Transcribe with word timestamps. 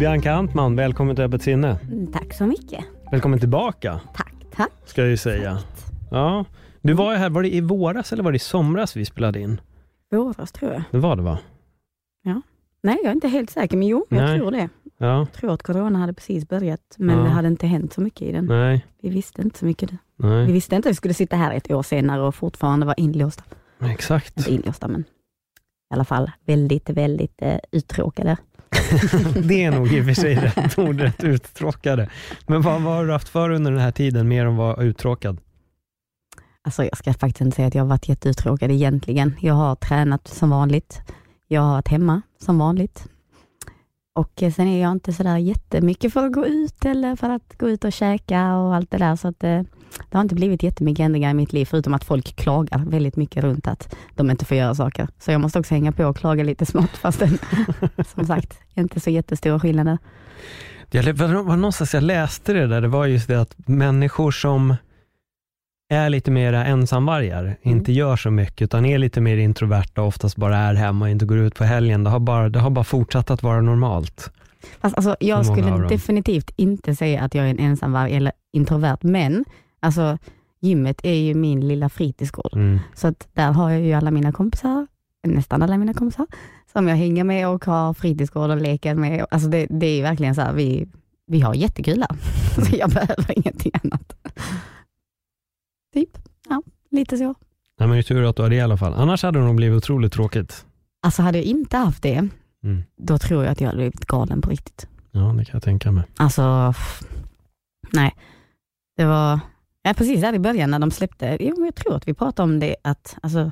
Bianca 0.00 0.32
Antman, 0.32 0.76
välkommen 0.76 1.16
till 1.16 1.24
Öppet 1.24 1.42
sinne. 1.42 1.78
Mm, 1.82 2.12
Tack 2.12 2.34
så 2.34 2.46
mycket. 2.46 2.84
Välkommen 3.10 3.38
tillbaka, 3.40 4.00
Tack, 4.14 4.34
tack. 4.56 4.70
ska 4.84 5.00
jag 5.00 5.10
ju 5.10 5.16
säga. 5.16 5.58
Ja. 6.10 6.44
Du 6.82 6.92
var 6.92 7.12
ju 7.12 7.18
här, 7.18 7.30
var 7.30 7.42
det 7.42 7.54
i 7.54 7.60
våras 7.60 8.12
eller 8.12 8.22
var 8.22 8.32
det 8.32 8.36
i 8.36 8.38
somras 8.38 8.96
vi 8.96 9.04
spelade 9.04 9.40
in? 9.40 9.60
Våras 10.10 10.52
tror 10.52 10.72
jag. 10.72 10.82
Det 10.90 10.98
var 10.98 11.16
det 11.16 11.22
va? 11.22 11.38
Nej, 12.82 12.96
jag 13.02 13.10
är 13.10 13.14
inte 13.14 13.28
helt 13.28 13.50
säker, 13.50 13.76
men 13.76 13.88
jo, 13.88 14.06
jag 14.08 14.16
Nej. 14.22 14.38
tror 14.38 14.50
det. 14.50 14.68
Ja, 14.98 15.06
Jag 15.18 15.32
tror 15.32 15.52
att 15.54 15.62
corona 15.62 15.98
hade 15.98 16.12
precis 16.14 16.48
börjat, 16.48 16.80
men 16.98 17.18
Ja. 17.18 17.24
det 17.24 17.28
hade 17.30 17.48
inte 17.48 17.66
hänt 17.66 17.92
så 17.92 18.00
mycket 18.00 18.22
i 18.22 18.32
den. 18.32 18.46
nej, 18.46 18.86
Vi 19.02 19.08
visste 19.08 19.42
inte 19.42 19.58
så 19.58 19.64
mycket. 19.64 19.92
Vi 19.92 19.98
nej, 20.16 20.52
visste 20.52 20.76
inte 20.76 20.88
att 20.88 20.92
vi 20.92 20.96
skulle 20.96 21.14
sitta 21.14 21.36
här 21.36 21.54
ett 21.54 21.70
år 21.70 21.82
senare 21.82 22.22
och 22.22 22.34
fortfarande 22.34 22.86
vara 22.86 22.94
inlåsta. 22.94 23.44
exakt. 23.80 24.36
Inte 24.38 24.52
inlåsta, 24.54 24.88
men 24.88 25.00
i 25.00 25.94
alla 25.94 26.04
fall 26.04 26.30
väldigt, 26.46 26.90
väldigt 26.90 27.34
eh, 27.42 27.58
uttråkade. 27.72 28.36
Det 29.48 29.64
är 29.64 29.70
nog 29.70 29.92
i 29.92 30.00
och 30.00 30.04
för 30.04 30.14
sig 30.14 30.34
rätt 30.34 30.78
ord, 30.78 31.00
rätt 31.00 31.24
uttråkade. 31.24 32.10
Men 32.46 32.62
vad, 32.62 32.82
vad 32.82 32.94
har 32.94 33.06
du 33.06 33.12
haft 33.12 33.28
för 33.28 33.50
under 33.50 33.70
den 33.70 33.80
här 33.80 33.92
tiden, 33.92 34.28
mer 34.28 34.44
än 34.44 34.52
att 34.52 34.58
vara 34.58 34.82
uttråkad? 34.82 35.38
Alltså 36.62 36.84
jag 36.84 36.96
ska 36.96 37.14
faktiskt 37.14 37.40
inte 37.40 37.56
säga 37.56 37.68
att 37.68 37.74
jag 37.74 37.82
har 37.82 37.88
varit 37.88 38.08
jätteuttråkad 38.08 38.70
egentligen. 38.70 39.36
Jag 39.40 39.54
har 39.54 39.74
tränat 39.76 40.28
som 40.28 40.50
vanligt. 40.50 41.00
Jag 41.48 41.60
har 41.60 41.70
varit 41.70 41.88
hemma 41.88 42.22
som 42.38 42.58
vanligt. 42.58 43.08
Och 44.14 44.42
eh, 44.42 44.52
sen 44.52 44.68
är 44.68 44.82
jag 44.82 44.92
inte 44.92 45.12
sådär 45.12 45.36
jättemycket 45.36 46.12
för 46.12 46.26
att 46.26 46.32
gå 46.32 46.46
ut 46.46 46.84
eller 46.84 47.16
för 47.16 47.30
att 47.30 47.58
gå 47.58 47.68
ut 47.68 47.84
och 47.84 47.92
käka 47.92 48.56
och 48.56 48.74
allt 48.74 48.90
det 48.90 48.98
där. 48.98 49.16
Så 49.16 49.28
att 49.28 49.44
eh, 49.44 49.62
det 50.10 50.16
har 50.16 50.22
inte 50.22 50.34
blivit 50.34 50.62
jättemycket 50.62 51.04
ändringar 51.04 51.30
i 51.30 51.34
mitt 51.34 51.52
liv, 51.52 51.64
förutom 51.64 51.94
att 51.94 52.04
folk 52.04 52.36
klagar 52.36 52.84
väldigt 52.86 53.16
mycket 53.16 53.44
runt 53.44 53.66
att 53.66 53.96
de 54.14 54.30
inte 54.30 54.44
får 54.44 54.56
göra 54.56 54.74
saker. 54.74 55.08
Så 55.18 55.32
jag 55.32 55.40
måste 55.40 55.58
också 55.58 55.74
hänga 55.74 55.92
på 55.92 56.04
och 56.04 56.16
klaga 56.16 56.44
lite 56.44 56.66
smått, 56.66 56.96
fast 56.96 57.18
det, 57.20 57.38
som 58.14 58.26
sagt, 58.26 58.58
inte 58.74 59.00
så 59.00 59.10
jättestora 59.10 59.60
skillnader. 59.60 59.98
Det 60.88 61.12
var 61.12 61.56
någonstans 61.56 61.94
jag 61.94 62.02
läste 62.02 62.52
det 62.52 62.66
där, 62.66 62.80
det 62.80 62.88
var 62.88 63.06
just 63.06 63.28
det 63.28 63.40
att 63.40 63.68
människor 63.68 64.30
som 64.30 64.74
är 65.90 66.10
lite 66.10 66.30
mer 66.30 66.52
ensamvargar, 66.52 67.56
inte 67.62 67.92
gör 67.92 68.16
så 68.16 68.30
mycket, 68.30 68.62
utan 68.62 68.84
är 68.84 68.98
lite 68.98 69.20
mer 69.20 69.36
introverta 69.36 70.02
och 70.02 70.08
oftast 70.08 70.36
bara 70.36 70.56
är 70.56 70.74
hemma 70.74 71.04
och 71.04 71.10
inte 71.10 71.24
går 71.24 71.38
ut 71.38 71.54
på 71.54 71.64
helgen. 71.64 72.04
Det 72.04 72.10
har 72.10 72.20
bara, 72.20 72.48
det 72.48 72.58
har 72.58 72.70
bara 72.70 72.84
fortsatt 72.84 73.30
att 73.30 73.42
vara 73.42 73.60
normalt. 73.60 74.32
Fast 74.80 74.96
alltså, 74.96 75.16
jag 75.20 75.46
skulle 75.46 75.88
definitivt 75.88 76.50
inte 76.56 76.96
säga 76.96 77.22
att 77.22 77.34
jag 77.34 77.46
är 77.46 77.50
en 77.50 77.58
ensamvarg 77.58 78.16
eller 78.16 78.32
introvert, 78.52 78.98
men 79.00 79.44
alltså, 79.80 80.18
gymmet 80.60 81.00
är 81.02 81.14
ju 81.14 81.34
min 81.34 81.68
lilla 81.68 81.88
fritidsgård. 81.88 82.52
Mm. 82.54 82.78
Så 82.94 83.06
att 83.08 83.28
där 83.32 83.52
har 83.52 83.70
jag 83.70 83.80
ju 83.80 83.92
alla 83.92 84.10
mina 84.10 84.32
kompisar, 84.32 84.86
nästan 85.26 85.62
alla 85.62 85.78
mina 85.78 85.94
kompisar, 85.94 86.26
som 86.72 86.88
jag 86.88 86.96
hänger 86.96 87.24
med 87.24 87.48
och 87.48 87.64
har 87.64 87.94
fritidsgård 87.94 88.50
och 88.50 88.56
leker 88.60 88.94
med. 88.94 89.26
Alltså 89.30 89.48
det, 89.48 89.66
det 89.70 89.86
är 89.86 89.96
ju 89.96 90.02
verkligen 90.02 90.34
så 90.34 90.40
här, 90.40 90.52
vi, 90.52 90.88
vi 91.26 91.40
har 91.40 91.54
jättekul 91.54 92.04
här. 92.10 92.16
Så 92.64 92.76
jag 92.76 92.90
behöver 92.90 93.38
ingenting 93.38 93.72
annat. 93.82 94.16
Typ, 95.94 96.18
ja, 96.48 96.62
lite 96.90 97.16
så. 97.16 97.24
Nej, 97.78 97.88
men 97.88 97.90
det 97.90 97.98
är 97.98 98.02
tur 98.02 98.24
att 98.24 98.36
du 98.36 98.42
har 98.42 98.50
det 98.50 98.56
i 98.56 98.60
alla 98.60 98.76
fall. 98.76 98.94
Annars 98.94 99.22
hade 99.22 99.38
det 99.38 99.44
nog 99.44 99.56
blivit 99.56 99.76
otroligt 99.76 100.12
tråkigt. 100.12 100.66
Alltså 101.02 101.22
hade 101.22 101.38
jag 101.38 101.44
inte 101.44 101.76
haft 101.76 102.02
det, 102.02 102.28
Mm. 102.64 102.82
då 102.96 103.18
tror 103.18 103.44
jag 103.44 103.52
att 103.52 103.60
jag 103.60 103.66
hade 103.68 103.76
blivit 103.76 104.06
galen 104.06 104.40
på 104.40 104.50
riktigt. 104.50 104.86
Ja, 105.10 105.20
det 105.20 105.44
kan 105.44 105.52
jag 105.52 105.62
tänka 105.62 105.92
mig. 105.92 106.04
Alltså, 106.16 106.74
nej. 107.92 108.14
Det 108.96 109.04
var, 109.04 109.40
ja, 109.82 109.94
precis 109.94 110.20
där 110.20 110.32
i 110.34 110.38
början 110.38 110.70
när 110.70 110.78
de 110.78 110.90
släppte, 110.90 111.36
jo, 111.40 111.54
men 111.56 111.64
jag 111.64 111.74
tror 111.74 111.96
att 111.96 112.08
vi 112.08 112.14
pratade 112.14 112.44
om 112.52 112.60
det, 112.60 112.76
att 112.84 113.16
alltså, 113.22 113.50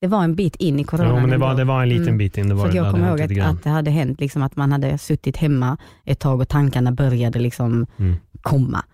det 0.00 0.06
var 0.06 0.24
en 0.24 0.34
bit 0.34 0.56
in 0.56 0.80
i 0.80 0.84
corona. 0.84 1.08
Ja, 1.08 1.20
men 1.20 1.30
det, 1.30 1.36
var, 1.38 1.54
det 1.54 1.64
var 1.64 1.82
en 1.82 1.88
liten 1.88 2.04
Mm. 2.06 2.18
bit 2.18 2.38
in. 2.38 2.48
Det 2.48 2.54
var 2.54 2.64
För 2.64 2.70
det, 2.72 2.76
jag 2.76 2.90
kommer 2.92 3.08
ihåg 3.08 3.20
att, 3.40 3.50
att 3.56 3.62
det 3.62 3.70
hade 3.70 3.90
hänt 3.90 4.20
liksom 4.20 4.42
att 4.42 4.56
man 4.56 4.72
hade 4.72 4.98
suttit 4.98 5.36
hemma 5.36 5.76
ett 6.04 6.18
tag 6.20 6.40
och 6.40 6.48
tankarna 6.48 6.92
började 6.92 7.38
liksom 7.38 7.86
Mm. 7.96 8.16
komma 8.42 8.84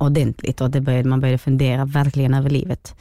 ordentligt 0.00 0.60
och 0.60 0.70
det 0.70 0.80
började, 0.80 1.08
man 1.08 1.20
började 1.20 1.38
fundera 1.38 1.84
verkligen 1.84 2.34
över 2.34 2.50
livet. 2.50 2.94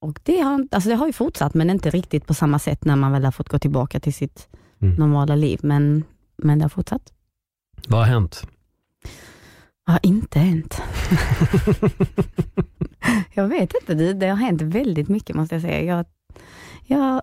Och 0.00 0.20
det 0.22 0.40
har, 0.40 0.66
alltså 0.70 0.88
det 0.88 0.94
har 0.94 1.06
ju 1.06 1.12
fortsatt, 1.12 1.54
men 1.54 1.70
inte 1.70 1.90
riktigt 1.90 2.26
på 2.26 2.34
samma 2.34 2.58
sätt 2.58 2.84
när 2.84 2.96
man 2.96 3.12
väl 3.12 3.24
har 3.24 3.32
fått 3.32 3.48
gå 3.48 3.58
tillbaka 3.58 4.00
till 4.00 4.14
sitt 4.14 4.48
Mm. 4.82 4.94
normala 4.94 5.34
liv. 5.36 5.58
Men, 5.62 6.04
men 6.36 6.58
det 6.58 6.64
har 6.64 6.68
fortsatt. 6.68 7.12
Vad 7.88 8.00
har 8.00 8.06
hänt? 8.06 8.46
Vad 9.90 9.94
har 9.94 10.06
inte 10.10 10.38
hänt? 10.38 10.82
jag 13.34 13.48
vet 13.48 13.74
inte, 13.80 13.94
det, 13.94 14.12
det 14.12 14.28
har 14.28 14.36
hänt 14.36 14.62
väldigt 14.62 15.08
mycket 15.08 15.36
måste 15.36 15.54
jag 15.54 15.62
säga. 15.62 15.82
Jag, 15.82 16.06
jag, 16.86 17.22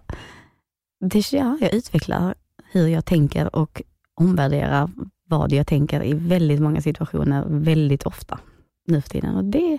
det, 1.00 1.34
ja, 1.34 1.58
jag 1.62 1.74
utvecklar 1.74 2.36
hur 2.72 2.88
jag 2.88 3.06
tänker 3.06 3.56
och 3.56 3.82
omvärderar 4.14 4.90
vad 5.28 5.52
jag 5.52 5.68
tänker 5.68 6.04
i 6.04 6.14
väldigt 6.14 6.62
många 6.62 6.82
situationer, 6.82 7.46
väldigt 7.48 8.04
ofta 8.04 8.40
nu 8.88 9.02
för 9.02 9.10
tiden. 9.10 9.36
Och 9.36 9.44
det, 9.46 9.78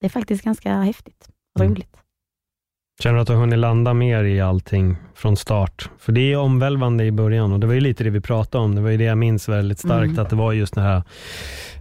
det 0.00 0.06
är 0.06 0.10
faktiskt 0.10 0.44
ganska 0.44 0.80
häftigt 0.80 1.28
och 1.54 1.60
Mm. 1.60 1.74
Känner 3.02 3.14
du 3.16 3.20
att 3.20 3.26
du 3.26 3.32
har 3.32 3.40
hunnit 3.40 3.58
landa 3.58 3.94
mer 3.94 4.24
i 4.24 4.40
allting 4.40 4.96
från 5.14 5.36
start? 5.36 5.90
För 5.98 6.12
det 6.12 6.32
är 6.32 6.36
omvälvande 6.38 7.04
i 7.04 7.12
början 7.12 7.52
och 7.52 7.60
det 7.60 7.66
var 7.66 7.74
ju 7.74 7.80
lite 7.80 8.04
det 8.04 8.10
vi 8.10 8.20
pratade 8.20 8.64
om. 8.64 8.74
Det 8.74 8.80
var 8.80 8.90
ju 8.90 8.96
det 8.96 9.04
jag 9.04 9.18
minns 9.18 9.48
väldigt 9.48 9.78
starkt, 9.78 10.10
Mm. 10.10 10.18
att 10.18 10.30
det 10.30 10.36
var 10.36 10.52
just 10.52 10.74
det 10.74 10.80
här, 10.80 11.02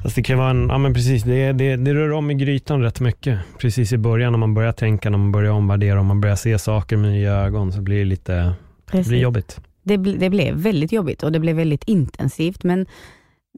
alltså 0.04 0.16
det 0.16 0.24
kan 0.24 0.38
vara 0.38 0.50
en, 0.50 0.68
ja 0.70 0.78
men 0.78 0.94
precis, 0.94 1.24
det, 1.24 1.52
det, 1.52 1.76
det 1.76 1.94
rör 1.94 2.12
om 2.12 2.32
i 2.32 2.34
grytan 2.34 2.82
rätt 2.82 3.00
mycket. 3.00 3.40
Precis 3.60 3.94
i 3.94 3.98
början 3.98 4.32
när 4.34 4.40
man 4.40 4.54
börjar 4.54 4.72
tänka, 4.72 5.10
när 5.10 5.18
man 5.18 5.32
börjar 5.32 5.52
omvärdera 5.52 6.00
och 6.00 6.06
man 6.06 6.22
börjar 6.22 6.36
se 6.36 6.60
saker 6.60 6.98
med 6.98 7.12
nya 7.12 7.34
ögon 7.34 7.72
så 7.72 7.82
blir 7.82 8.00
det 8.00 8.06
lite, 8.06 8.54
det 8.92 9.08
blir 9.08 9.20
jobbigt. 9.20 9.60
det, 9.84 9.98
det 9.98 10.30
blev 10.30 10.56
väldigt 10.56 10.92
jobbigt 10.92 11.24
och 11.24 11.32
det 11.32 11.40
blev 11.40 11.56
väldigt 11.56 11.84
intensivt. 11.84 12.64
Men 12.64 12.86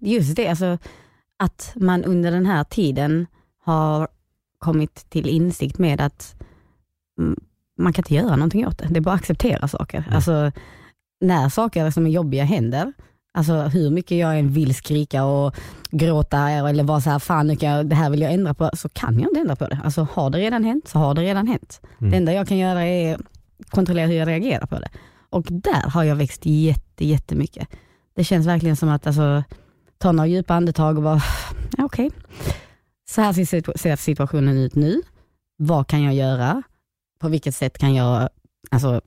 just 0.02 0.36
det, 0.36 0.48
alltså, 0.48 0.78
att 1.40 1.72
man 1.76 2.04
under 2.04 2.32
den 2.32 2.46
här 2.46 2.64
tiden 2.64 3.26
har 3.66 4.08
kommit 4.60 5.06
till 5.10 5.28
insikt 5.30 5.78
med 5.78 6.02
att 6.02 6.36
man 7.78 7.94
kan 7.94 8.02
inte 8.02 8.14
göra 8.14 8.36
någonting 8.36 8.68
åt 8.68 8.78
det. 8.78 8.88
Det 8.90 9.00
är 9.00 9.02
bara 9.02 9.16
att 9.16 9.22
acceptera 9.22 9.68
saker. 9.68 9.98
Mm. 9.98 10.14
Alltså, 10.16 10.52
när 11.22 11.50
saker 11.50 11.92
som 11.92 12.06
är 12.06 12.10
jobbiga 12.10 12.44
händer, 12.44 12.94
alltså 13.34 13.54
hur 13.54 13.90
mycket 13.90 14.18
jag 14.18 14.40
än 14.40 14.54
vill 14.54 14.76
skrika 14.76 15.24
och 15.24 15.56
gråta 15.92 16.50
eller 16.50 16.84
vara 16.84 17.02
så 17.02 17.10
här, 17.10 17.20
fan 17.20 17.48
nu 17.48 17.56
kan 17.56 17.70
jag, 17.70 17.88
det 17.88 17.96
här 17.96 18.10
vill 18.10 18.22
jag 18.22 18.34
ändra 18.34 18.54
på, 18.54 18.70
så 18.74 18.90
kan 18.90 19.20
jag 19.20 19.30
inte 19.30 19.40
ändra 19.40 19.56
på 19.56 19.68
det. 19.68 19.80
Alltså 19.84 20.08
har 20.14 20.30
det 20.30 20.38
redan 20.38 20.64
hänt, 20.64 20.88
så 20.88 21.00
har 21.00 21.14
det 21.14 21.22
redan 21.22 21.48
hänt. 21.48 21.82
Mm. 22.00 22.12
Det 22.12 22.18
enda 22.18 22.34
jag 22.34 22.48
kan 22.48 22.58
göra 22.58 22.86
är 22.86 23.18
kontrollera 23.70 24.08
hur 24.08 24.16
jag 24.16 24.28
reagerar 24.28 24.66
på 24.66 24.80
det. 24.80 24.90
Och 25.30 25.46
där 25.50 25.90
har 25.90 26.04
jag 26.04 26.16
växt 26.16 26.46
jätte, 26.46 27.06
jättemycket. 27.06 27.68
Det 28.16 28.24
känns 28.24 28.48
verkligen 28.48 28.76
som 28.76 28.90
att 28.90 29.08
alltså, 29.08 29.44
ta 29.98 30.12
några 30.12 30.28
djupa 30.28 30.54
andetag 30.54 30.98
och 30.98 31.04
bara, 31.04 31.22
ja, 31.78 31.86
okej. 31.86 32.12
Så 33.10 33.22
här 33.22 33.34
ser 33.78 33.96
situationen 33.96 34.58
ut 34.58 34.76
nu. 34.76 35.02
Vad 35.58 35.88
kan 35.88 36.04
jag 36.04 36.14
göra? 36.14 36.64
På 37.20 37.30
vilket 37.30 37.56
sätt 37.56 37.78
kan 37.78 37.96
jag 37.96 38.30
alltså, 38.72 39.02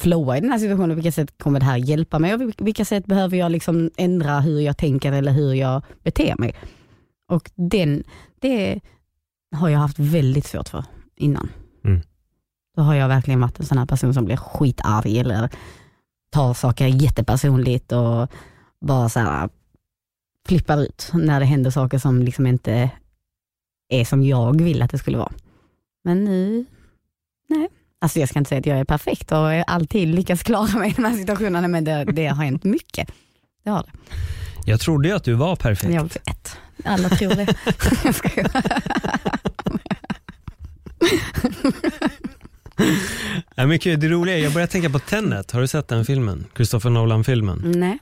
flowa 0.00 0.36
i 0.36 0.40
den 0.40 0.50
här 0.50 0.58
situationen? 0.58 0.90
På 0.90 0.94
vilket 0.94 1.14
sätt 1.14 1.38
kommer 1.38 1.60
det 1.60 1.66
här 1.66 1.76
hjälpa 1.76 2.18
mig? 2.18 2.34
Och 2.34 2.56
på 2.56 2.64
vilka 2.64 2.84
sätt 2.84 3.06
behöver 3.06 3.36
jag 3.36 3.52
liksom 3.52 3.90
ändra 3.96 4.40
hur 4.40 4.60
jag 4.60 4.76
tänker 4.76 5.12
eller 5.12 5.32
hur 5.32 5.54
jag 5.54 5.82
beter 6.02 6.34
mig? 6.38 6.54
Och 7.28 7.50
den, 7.54 8.04
det 8.40 8.80
har 9.56 9.68
jag 9.68 9.78
haft 9.78 9.98
väldigt 9.98 10.46
svårt 10.46 10.68
för 10.68 10.84
innan. 11.16 11.48
Mm. 11.84 12.00
Då 12.76 12.82
har 12.82 12.94
jag 12.94 13.08
verkligen 13.08 13.40
varit 13.40 13.60
en 13.60 13.66
sån 13.66 13.78
här 13.78 13.86
person 13.86 14.14
som 14.14 14.24
blir 14.24 14.36
skitarg 14.36 15.18
eller 15.18 15.48
tar 16.30 16.54
saker 16.54 16.86
jättepersonligt 16.86 17.92
och 17.92 18.30
bara 18.80 19.08
så 19.08 19.20
här 19.20 19.48
flippar 20.48 20.82
ut 20.82 21.10
när 21.14 21.40
det 21.40 21.46
händer 21.46 21.70
saker 21.70 21.98
som 21.98 22.22
liksom 22.22 22.46
inte 22.46 22.90
är 23.88 24.04
som 24.04 24.22
jag 24.22 24.62
vill 24.62 24.82
att 24.82 24.90
det 24.90 24.98
skulle 24.98 25.18
vara. 25.18 25.32
Men 26.04 26.24
nu, 26.24 26.64
Nej. 27.50 27.68
Alltså 28.00 28.20
jag 28.20 28.28
ska 28.28 28.38
inte 28.38 28.48
säga 28.48 28.58
att 28.58 28.66
jag 28.66 28.78
är 28.78 28.84
perfekt 28.84 29.32
och 29.32 29.70
alltid 29.70 30.08
lyckas 30.08 30.42
klara 30.42 30.78
mig 30.78 30.90
i 30.90 30.92
de 30.92 31.04
här 31.04 31.16
situationerna, 31.16 31.68
men 31.68 31.84
det, 31.84 32.04
det 32.04 32.26
har 32.26 32.44
hänt 32.44 32.64
mycket. 32.64 33.10
Det 33.64 33.70
har 33.70 33.82
det. 33.82 33.90
Jag 34.70 34.80
trodde 34.80 35.08
ju 35.08 35.14
att 35.14 35.24
du 35.24 35.34
var 35.34 35.56
perfekt. 35.56 35.94
Jag 35.94 36.02
vet. 36.02 36.56
Alla 36.84 37.08
tror 37.08 37.34
det. 37.34 37.54
jag 38.04 38.14
skojar. 38.14 38.50
Nej, 43.56 43.66
men 43.66 44.00
det 44.00 44.08
roliga 44.08 44.38
är, 44.38 44.42
jag 44.42 44.52
börjar 44.52 44.66
tänka 44.66 44.90
på 44.90 44.98
Tenet. 44.98 45.50
Har 45.50 45.60
du 45.60 45.68
sett 45.68 45.88
den 45.88 46.04
filmen? 46.04 46.46
Christopher 46.56 46.90
Nolan-filmen? 46.90 47.62
Nej. 47.76 47.98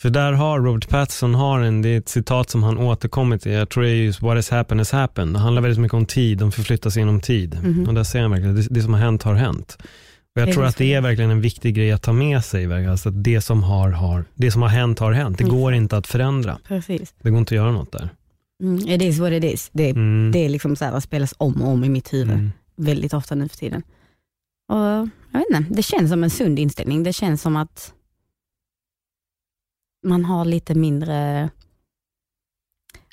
För 0.00 0.10
där 0.10 0.32
har 0.32 0.60
Robert 0.60 0.88
Pattinson 0.88 1.34
har 1.34 1.60
en, 1.60 1.82
det 1.82 1.88
är 1.88 1.98
ett 1.98 2.08
citat 2.08 2.50
som 2.50 2.62
han 2.62 2.78
återkommit 2.78 3.42
till, 3.42 3.52
jag 3.52 3.68
tror 3.68 3.82
det 3.82 3.90
är 3.90 3.94
just 3.94 4.22
what 4.22 4.36
has 4.36 4.50
happened 4.50 4.80
has 4.80 4.92
happened. 4.92 5.34
Det 5.34 5.38
handlar 5.38 5.62
väldigt 5.62 5.80
mycket 5.80 5.94
om 5.94 6.06
tid, 6.06 6.38
de 6.38 6.52
förflyttas 6.52 6.96
genom 6.96 7.20
tid. 7.20 7.58
Mhm. 7.62 7.88
Och 7.88 7.94
där 7.94 8.04
säger 8.04 8.22
han 8.22 8.30
verkligen, 8.30 8.54
det, 8.56 8.66
det 8.70 8.82
som 8.82 8.94
har 8.94 9.00
hänt 9.00 9.22
har 9.22 9.34
hänt. 9.34 9.78
Och 10.34 10.42
jag 10.42 10.52
tror 10.52 10.64
att 10.64 10.76
det 10.76 10.94
är 10.94 11.00
verkligen 11.00 11.30
en 11.30 11.40
viktig 11.40 11.74
grej 11.74 11.92
att 11.92 12.02
ta 12.02 12.12
med 12.12 12.44
sig, 12.44 12.86
alltså 12.88 13.08
att 13.08 13.24
det 13.24 13.40
som 13.40 13.62
har, 13.62 13.90
har, 13.90 14.24
det 14.34 14.50
som 14.50 14.62
har 14.62 14.68
hänt 14.68 14.98
har 14.98 15.12
hänt. 15.12 15.38
Det 15.38 15.44
Mm. 15.44 15.56
går 15.56 15.74
inte 15.74 15.96
att 15.96 16.06
förändra. 16.06 16.58
Precis. 16.68 17.14
Det 17.22 17.30
går 17.30 17.38
inte 17.38 17.54
att 17.54 17.56
göra 17.56 17.72
något 17.72 17.92
där. 17.92 18.08
Mm, 18.62 18.88
it 18.88 19.02
is 19.02 19.18
what 19.18 19.32
it 19.32 19.44
is. 19.44 19.70
Det, 19.72 19.90
Mm. 19.90 20.30
det 20.32 20.38
är 20.44 20.48
liksom 20.48 20.76
så 20.76 20.84
här, 20.84 21.00
spelas 21.00 21.34
om 21.38 21.62
och 21.62 21.68
om 21.68 21.84
i 21.84 21.88
mitt 21.88 22.12
huvud 22.12 22.34
Mm. 22.34 22.50
väldigt 22.76 23.14
ofta 23.14 23.34
nu 23.34 23.48
för 23.48 23.56
tiden. 23.56 23.82
Och 24.72 24.76
jag 25.32 25.38
vet 25.38 25.46
inte, 25.60 25.74
det 25.74 25.82
känns 25.82 26.10
som 26.10 26.24
en 26.24 26.30
sund 26.30 26.58
inställning. 26.58 27.02
Det 27.02 27.12
känns 27.12 27.42
som 27.42 27.56
att 27.56 27.92
man 30.02 30.24
har 30.24 30.44
lite 30.44 30.74
mindre 30.74 31.50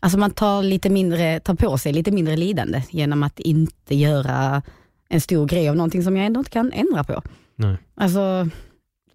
Alltså 0.05 0.19
man 0.19 0.31
tar, 0.31 0.63
lite 0.63 0.89
mindre, 0.89 1.39
tar 1.39 1.55
på 1.55 1.77
sig 1.77 1.93
lite 1.93 2.11
mindre 2.11 2.37
lidande 2.37 2.83
genom 2.89 3.23
att 3.23 3.39
inte 3.39 3.95
göra 3.95 4.61
en 5.09 5.21
stor 5.21 5.47
grej 5.47 5.69
av 5.69 5.75
någonting 5.75 6.03
som 6.03 6.17
jag 6.17 6.25
ändå 6.25 6.39
inte 6.39 6.51
kan 6.51 6.71
ändra 6.71 7.03
på. 7.03 7.21
Nej. 7.55 7.77
Alltså, 7.95 8.49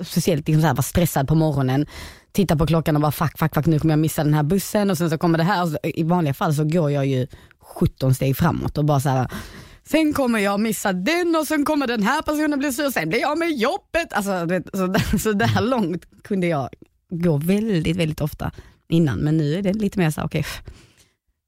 speciellt 0.01 0.49
liksom 0.49 0.61
så 0.61 0.67
här, 0.67 0.75
vara 0.75 0.83
stressad 0.83 1.29
på 1.29 1.35
morgonen, 1.35 1.87
titta 2.33 2.57
på 2.57 2.67
klockan 2.67 2.97
och 2.97 3.03
bara 3.03 3.13
fuck, 3.13 3.39
fuck, 3.39 3.55
fuck, 3.55 3.67
nu 3.67 3.79
kommer 3.79 3.93
jag 3.93 3.99
missa 3.99 4.25
den 4.25 4.35
här 4.35 4.43
bussen 4.43 4.91
och 4.91 4.99
sen 4.99 5.11
så 5.11 5.19
kommer 5.19 5.39
det 5.39 5.45
här. 5.45 5.63
Och 5.63 5.69
så, 5.69 5.79
I 5.83 6.03
vanliga 6.03 6.35
fall 6.35 6.55
så 6.55 6.65
går 6.65 6.91
jag 6.91 7.07
ju 7.07 7.27
17 7.61 8.15
steg 8.15 8.37
framåt 8.37 8.79
och 8.79 8.85
bara 8.85 9.01
så 9.01 9.09
här, 9.09 9.31
sen 9.85 10.13
kommer 10.13 10.39
jag 10.39 10.61
missa 10.61 10.93
den 10.93 11.37
och 11.37 11.47
sen 11.47 11.65
kommer 11.65 11.87
den 11.87 12.03
här 12.03 12.23
personen 12.23 12.59
bli 12.59 12.73
sur, 12.73 12.91
sen 12.91 13.09
blir 13.09 13.21
jag 13.21 13.39
med 13.39 13.53
jobbet. 13.53 14.13
Alltså, 14.13 14.31
så, 14.73 14.87
där, 14.87 15.19
så 15.19 15.33
där 15.33 15.61
långt 15.61 16.05
kunde 16.23 16.47
jag 16.47 16.69
gå 17.11 17.37
väldigt, 17.37 17.97
väldigt 17.97 18.21
ofta 18.21 18.51
innan, 18.89 19.19
men 19.19 19.37
nu 19.37 19.55
är 19.55 19.63
det 19.63 19.73
lite 19.73 19.99
mer 19.99 20.11
så 20.11 20.23
okej, 20.23 20.45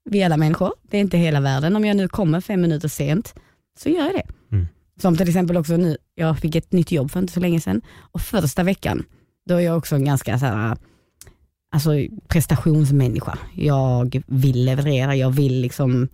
vi 0.04 0.22
är 0.22 0.26
alla 0.26 0.36
människor, 0.36 0.72
det 0.82 0.96
är 0.96 1.00
inte 1.00 1.18
hela 1.18 1.40
världen. 1.40 1.76
Om 1.76 1.84
jag 1.84 1.96
nu 1.96 2.08
kommer 2.08 2.40
fem 2.40 2.60
minuter 2.60 2.88
sent, 2.88 3.34
så 3.78 3.88
gör 3.88 4.04
jag 4.04 4.14
det. 4.14 4.56
Mm. 4.56 4.66
Som 5.00 5.16
till 5.16 5.28
exempel 5.28 5.56
också 5.56 5.76
nu, 5.76 5.96
jag 6.14 6.38
fick 6.38 6.54
ett 6.54 6.72
nytt 6.72 6.92
jobb 6.92 7.10
för 7.10 7.20
inte 7.20 7.32
så 7.32 7.40
länge 7.40 7.60
sedan 7.60 7.82
och 8.12 8.20
första 8.20 8.62
veckan, 8.62 9.04
då 9.46 9.54
är 9.54 9.60
jag 9.60 9.78
också 9.78 9.94
en 9.94 10.04
ganska 10.04 10.38
så 10.38 10.46
här, 10.46 10.76
alltså 11.72 11.90
prestationsmänniska. 12.28 13.38
Jag 13.54 14.22
vill 14.26 14.64
leverera, 14.64 15.16
jag 15.16 15.30
vill 15.30 15.60
liksom 15.60 16.08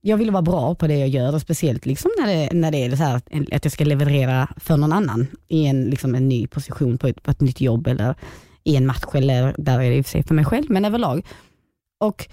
jag 0.00 0.16
vill 0.16 0.30
vara 0.30 0.42
bra 0.42 0.74
på 0.74 0.86
det 0.86 0.96
jag 0.96 1.08
gör 1.08 1.34
och 1.34 1.40
speciellt 1.40 1.86
liksom 1.86 2.10
när, 2.18 2.26
det, 2.26 2.48
när 2.52 2.70
det 2.70 2.84
är 2.84 2.96
så 2.96 3.02
här, 3.02 3.16
att 3.52 3.64
jag 3.64 3.72
ska 3.72 3.84
leverera 3.84 4.48
för 4.56 4.76
någon 4.76 4.92
annan 4.92 5.26
i 5.48 5.66
en, 5.66 5.84
liksom 5.84 6.14
en 6.14 6.28
ny 6.28 6.46
position 6.46 6.98
på 6.98 7.06
ett, 7.06 7.22
på 7.22 7.30
ett 7.30 7.40
nytt 7.40 7.60
jobb 7.60 7.86
eller 7.86 8.14
i 8.66 8.76
en 8.76 8.86
match 8.86 9.14
eller 9.14 9.54
där 9.58 9.80
är 9.80 9.90
det 9.90 9.96
i 9.96 10.00
och 10.00 10.04
för 10.06 10.10
sig 10.10 10.22
för 10.22 10.34
mig 10.34 10.44
själv, 10.44 10.64
men 10.70 10.84
överlag. 10.84 11.26
Och 12.00 12.26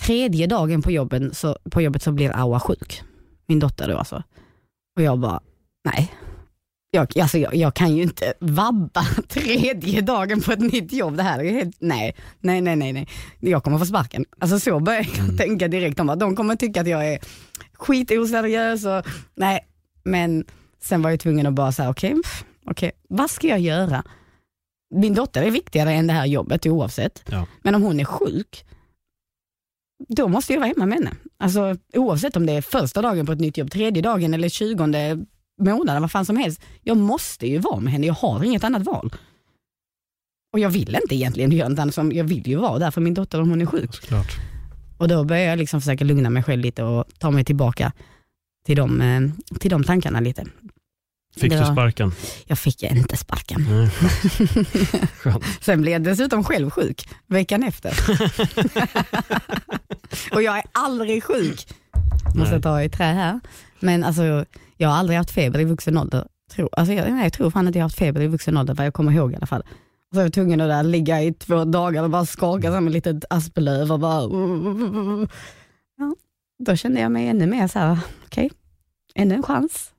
tredje 0.00 0.46
dagen 0.46 0.82
på, 0.82 0.90
jobben, 0.90 1.34
så, 1.34 1.58
på 1.70 1.82
jobbet 1.82 2.02
så 2.02 2.12
blir 2.12 2.30
Aua 2.36 2.60
sjuk, 2.60 3.02
min 3.46 3.58
dotter 3.58 3.88
då 3.88 3.98
alltså. 3.98 4.22
Och 4.96 5.02
jag 5.02 5.18
bara, 5.18 5.40
nej. 5.84 6.12
Jag, 6.90 7.18
alltså 7.18 7.38
jag, 7.38 7.54
jag 7.54 7.74
kan 7.74 7.96
ju 7.96 8.02
inte 8.02 8.34
vabba 8.40 9.04
tredje 9.28 10.00
dagen 10.00 10.40
på 10.40 10.52
ett 10.52 10.60
nytt 10.72 10.92
jobb. 10.92 11.16
Det 11.16 11.22
här 11.22 11.38
är 11.38 11.52
helt, 11.52 11.76
nej, 11.80 12.14
nej, 12.40 12.60
nej, 12.60 12.76
nej, 12.76 12.92
nej. 12.92 13.08
Jag 13.40 13.64
kommer 13.64 13.78
få 13.78 13.86
sparken. 13.86 14.24
Alltså 14.38 14.58
så 14.60 14.80
börjar 14.80 15.00
jag 15.14 15.18
Mm. 15.18 15.36
tänka 15.36 15.68
direkt 15.68 16.00
om 16.00 16.08
att 16.10 16.20
de 16.20 16.36
kommer 16.36 16.56
tycka 16.56 16.80
att 16.80 16.88
jag 16.88 17.08
är 17.08 17.18
skitoseriös 17.72 18.84
och 18.86 19.02
nej. 19.34 19.66
Men 20.04 20.44
sen 20.82 21.02
var 21.02 21.10
jag 21.10 21.20
tvungen 21.20 21.46
att 21.46 21.54
bara 21.54 21.72
säga, 21.72 21.90
okej, 21.90 22.14
pff, 22.22 22.44
okej, 22.66 22.92
vad 23.08 23.30
ska 23.30 23.46
jag 23.48 23.60
göra? 23.60 24.04
Min 24.94 25.14
dotter 25.14 25.42
är 25.42 25.50
viktigare 25.50 25.92
än 25.92 26.06
det 26.06 26.12
här 26.12 26.26
jobbet 26.26 26.66
oavsett. 26.66 27.24
Ja. 27.30 27.46
Men 27.62 27.74
om 27.74 27.82
hon 27.82 28.00
är 28.00 28.04
sjuk, 28.04 28.64
då 30.08 30.28
måste 30.28 30.52
jag 30.52 30.60
vara 30.60 30.68
hemma 30.68 30.86
med 30.86 30.98
henne. 30.98 31.10
Alltså, 31.38 31.76
oavsett 31.94 32.36
om 32.36 32.46
det 32.46 32.52
är 32.52 32.62
första 32.62 33.02
dagen 33.02 33.26
på 33.26 33.32
ett 33.32 33.40
nytt 33.40 33.56
jobb, 33.56 33.70
tredje 33.70 34.02
dagen 34.02 34.34
eller 34.34 34.48
tjugonde 34.48 35.24
månaden, 35.60 36.02
vad 36.02 36.10
fan 36.10 36.26
som 36.26 36.36
helst. 36.36 36.62
Jag 36.82 36.96
måste 36.96 37.46
ju 37.46 37.58
vara 37.58 37.80
med 37.80 37.92
henne, 37.92 38.06
jag 38.06 38.14
har 38.14 38.44
inget 38.44 38.64
annat 38.64 38.82
val. 38.82 39.14
Och 40.52 40.58
jag 40.58 40.70
vill 40.70 40.98
inte 41.02 41.14
egentligen 41.14 41.52
göra 41.52 41.68
något 41.68 41.78
annat, 41.78 41.94
som 41.94 42.12
jag 42.12 42.24
vill 42.24 42.48
ju 42.48 42.56
vara 42.56 42.78
där 42.78 42.90
för 42.90 43.00
min 43.00 43.14
dotter 43.14 43.40
om 43.40 43.50
hon 43.50 43.60
är 43.60 43.66
sjuk. 43.66 43.94
Såklart. 43.94 44.32
Och 44.98 45.08
då 45.08 45.24
börjar 45.24 45.44
jag 45.48 45.58
liksom 45.58 45.80
försöka 45.80 46.04
lugna 46.04 46.30
mig 46.30 46.42
själv 46.42 46.62
lite 46.62 46.82
och 46.82 47.04
ta 47.18 47.30
mig 47.30 47.44
tillbaka 47.44 47.92
till 48.66 48.76
de, 48.76 49.00
eh, 49.00 49.20
till 49.58 49.70
de 49.70 49.84
tankarna 49.84 50.20
lite. 50.20 50.44
Fick 51.36 51.52
du 51.52 51.64
sparken? 51.64 52.12
Jag 52.46 52.58
fick 52.58 52.82
inte 52.82 53.16
sparken. 53.16 53.66
Nej. 53.70 53.90
Skönt. 55.18 55.44
Sen 55.60 55.80
blev 55.80 55.92
jag 55.92 56.02
dessutom 56.02 56.44
själv 56.44 56.70
sjuk 56.70 57.08
veckan 57.26 57.62
efter. 57.62 57.92
och 60.32 60.42
jag 60.42 60.58
är 60.58 60.64
aldrig 60.72 61.24
sjuk. 61.24 61.66
Måste 62.34 62.60
ta 62.60 62.82
i 62.82 62.88
trä 62.88 63.04
här. 63.04 63.40
Men 63.80 64.04
alltså, 64.04 64.44
jag 64.76 64.88
har 64.88 64.96
aldrig 64.96 65.18
haft 65.18 65.30
feber 65.30 65.60
i 65.60 65.64
vuxen 65.64 65.98
ålder. 65.98 66.26
Tror, 66.52 66.68
alltså, 66.72 66.94
jag, 66.94 67.12
nej, 67.12 67.22
jag 67.22 67.32
tror 67.32 67.50
fan 67.50 67.68
att 67.68 67.74
jag 67.74 67.82
har 67.82 67.86
haft 67.88 67.98
feber 67.98 68.20
i 68.20 68.26
vuxen 68.26 68.56
ålder, 68.56 68.74
vad 68.74 68.86
jag 68.86 68.94
kommer 68.94 69.12
ihåg 69.12 69.32
i 69.32 69.36
alla 69.36 69.46
fall. 69.46 69.62
Så 70.14 70.20
jag 70.20 70.24
var 70.24 70.30
tvungen 70.30 70.60
att 70.60 70.68
där 70.68 70.82
ligga 70.82 71.22
i 71.22 71.32
två 71.32 71.64
dagar 71.64 72.02
och 72.02 72.10
bara 72.10 72.26
skaka 72.26 72.72
som 72.72 72.86
ett 72.86 72.92
litet 72.92 73.24
asplöv 73.30 73.92
och 73.92 74.00
bara... 74.00 74.22
Ja, 75.96 76.14
då 76.58 76.76
kände 76.76 77.00
jag 77.00 77.12
mig 77.12 77.28
ännu 77.28 77.46
mer 77.46 77.68
så 77.68 77.78
här, 77.78 77.98
okej, 78.26 78.50
ännu 79.14 79.34
en 79.34 79.42
chans. 79.42 79.93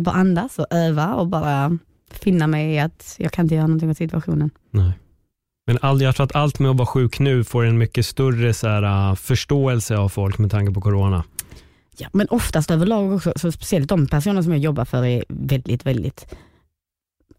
Bara 0.00 0.14
andas 0.14 0.58
och 0.58 0.66
öva 0.70 1.14
och 1.14 1.26
bara 1.26 1.78
finna 2.10 2.46
mig 2.46 2.74
i 2.74 2.78
att 2.78 3.14
jag 3.18 3.32
kan 3.32 3.44
inte 3.44 3.54
göra 3.54 3.66
någonting 3.66 3.90
åt 3.90 3.96
situationen. 3.96 4.50
Nej. 4.70 4.92
Men 5.66 5.78
all, 5.82 6.02
jag 6.02 6.16
tror 6.16 6.24
att 6.24 6.36
allt 6.36 6.58
med 6.58 6.70
att 6.70 6.76
vara 6.76 6.86
sjuk 6.86 7.18
nu 7.18 7.44
får 7.44 7.64
en 7.64 7.78
mycket 7.78 8.06
större 8.06 8.54
så 8.54 8.68
här, 8.68 9.10
uh, 9.10 9.14
förståelse 9.14 9.96
av 9.96 10.08
folk 10.08 10.38
med 10.38 10.50
tanke 10.50 10.72
på 10.72 10.80
corona. 10.80 11.24
Ja, 11.96 12.08
men 12.12 12.26
oftast 12.30 12.70
överlag 12.70 13.12
också, 13.12 13.32
så 13.36 13.52
speciellt 13.52 13.88
de 13.88 14.06
personer 14.06 14.42
som 14.42 14.52
jag 14.52 14.60
jobbar 14.60 14.84
för 14.84 15.04
är 15.04 15.24
väldigt, 15.28 15.86
väldigt 15.86 16.34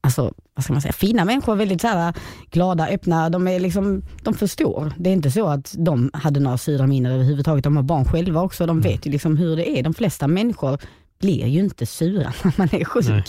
Alltså, 0.05 0.33
vad 0.55 0.63
ska 0.63 0.73
man 0.73 0.81
säga, 0.81 0.93
fina 0.93 1.25
människor, 1.25 1.55
väldigt 1.55 1.81
så 1.81 1.87
här, 1.87 2.13
glada, 2.51 2.87
öppna, 2.87 3.29
de, 3.29 3.47
är 3.47 3.59
liksom, 3.59 4.01
de 4.23 4.33
förstår. 4.33 4.93
Det 4.97 5.09
är 5.09 5.13
inte 5.13 5.31
så 5.31 5.47
att 5.47 5.75
de 5.77 6.11
hade 6.13 6.39
några 6.39 6.57
sura 6.57 6.87
minnen 6.87 7.11
överhuvudtaget, 7.11 7.63
de 7.63 7.75
har 7.75 7.83
barn 7.83 8.05
själva 8.05 8.41
också, 8.41 8.65
de 8.65 8.77
Mm. 8.77 8.91
vet 8.91 9.05
ju 9.05 9.11
liksom 9.11 9.37
hur 9.37 9.55
det 9.55 9.79
är. 9.79 9.83
De 9.83 9.93
flesta 9.93 10.27
människor 10.27 10.77
blir 11.23 11.47
ju 11.47 11.59
inte 11.59 11.85
sura 11.85 12.33
när 12.43 12.53
man 12.57 12.69
är 12.71 12.85
sjuk. 12.85 13.09
Nej. 13.09 13.23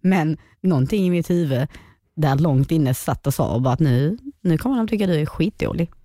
Men 0.00 0.36
någonting 0.60 1.06
i 1.06 1.10
mitt 1.10 1.30
huvud 1.30 1.68
där 2.16 2.36
långt 2.36 2.70
inne 2.70 2.94
satt 2.94 3.26
och 3.26 3.34
sa 3.34 3.58
bara 3.58 3.74
att 3.74 3.80
nu, 3.80 4.18
nu 4.40 4.58
kommer 4.58 4.76
de 4.76 4.88
tycka 4.88 5.06
du 5.06 5.14
är 5.14 5.26
skitdålig. 5.26 5.90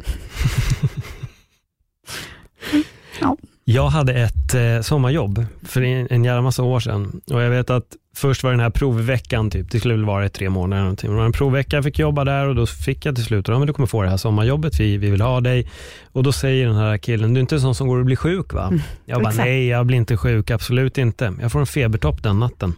Jag 3.63 3.87
hade 3.87 4.13
ett 4.13 4.53
eh, 4.53 4.81
sommarjobb 4.81 5.45
för 5.63 5.81
en, 5.81 6.07
en 6.09 6.23
jävla 6.23 6.41
massa 6.41 6.63
år 6.63 6.79
sedan 6.79 7.21
och 7.31 7.41
jag 7.41 7.49
vet 7.49 7.69
att 7.69 7.95
först 8.15 8.43
var 8.43 8.51
den 8.51 8.59
här 8.59 8.69
provveckan, 8.69 9.49
typ, 9.49 9.71
det 9.71 9.79
skulle 9.79 9.93
väl 9.93 10.05
vara 10.05 10.25
i 10.25 10.29
tre 10.29 10.49
månader 10.49 10.81
någonting. 10.81 11.09
Det 11.09 11.15
var 11.15 11.25
en 11.25 11.31
provvecka, 11.31 11.75
jag 11.75 11.83
fick 11.83 11.99
jobba 11.99 12.23
där 12.23 12.47
och 12.47 12.55
då 12.55 12.65
fick 12.65 13.05
jag 13.05 13.15
till 13.15 13.23
slut, 13.23 13.47
ja, 13.47 13.57
men 13.57 13.67
du 13.67 13.73
kommer 13.73 13.87
få 13.87 14.01
det 14.01 14.09
här 14.09 14.17
sommarjobbet, 14.17 14.79
vi, 14.79 14.97
vi 14.97 15.09
vill 15.09 15.21
ha 15.21 15.41
dig. 15.41 15.67
Och 16.11 16.23
då 16.23 16.31
säger 16.31 16.67
den 16.67 16.75
här 16.75 16.97
killen, 16.97 17.33
du 17.33 17.39
är 17.39 17.41
inte 17.41 17.59
sån 17.59 17.75
som 17.75 17.87
går 17.87 17.99
och 17.99 18.05
blir 18.05 18.15
sjuk 18.15 18.53
va? 18.53 18.73
Jag 19.05 19.21
bara, 19.21 19.29
exakt. 19.29 19.47
nej 19.47 19.67
jag 19.67 19.85
blir 19.85 19.97
inte 19.97 20.17
sjuk, 20.17 20.51
absolut 20.51 20.97
inte. 20.97 21.33
Jag 21.41 21.51
får 21.51 21.59
en 21.59 21.65
febertopp 21.65 22.23
den 22.23 22.39
natten 22.39 22.75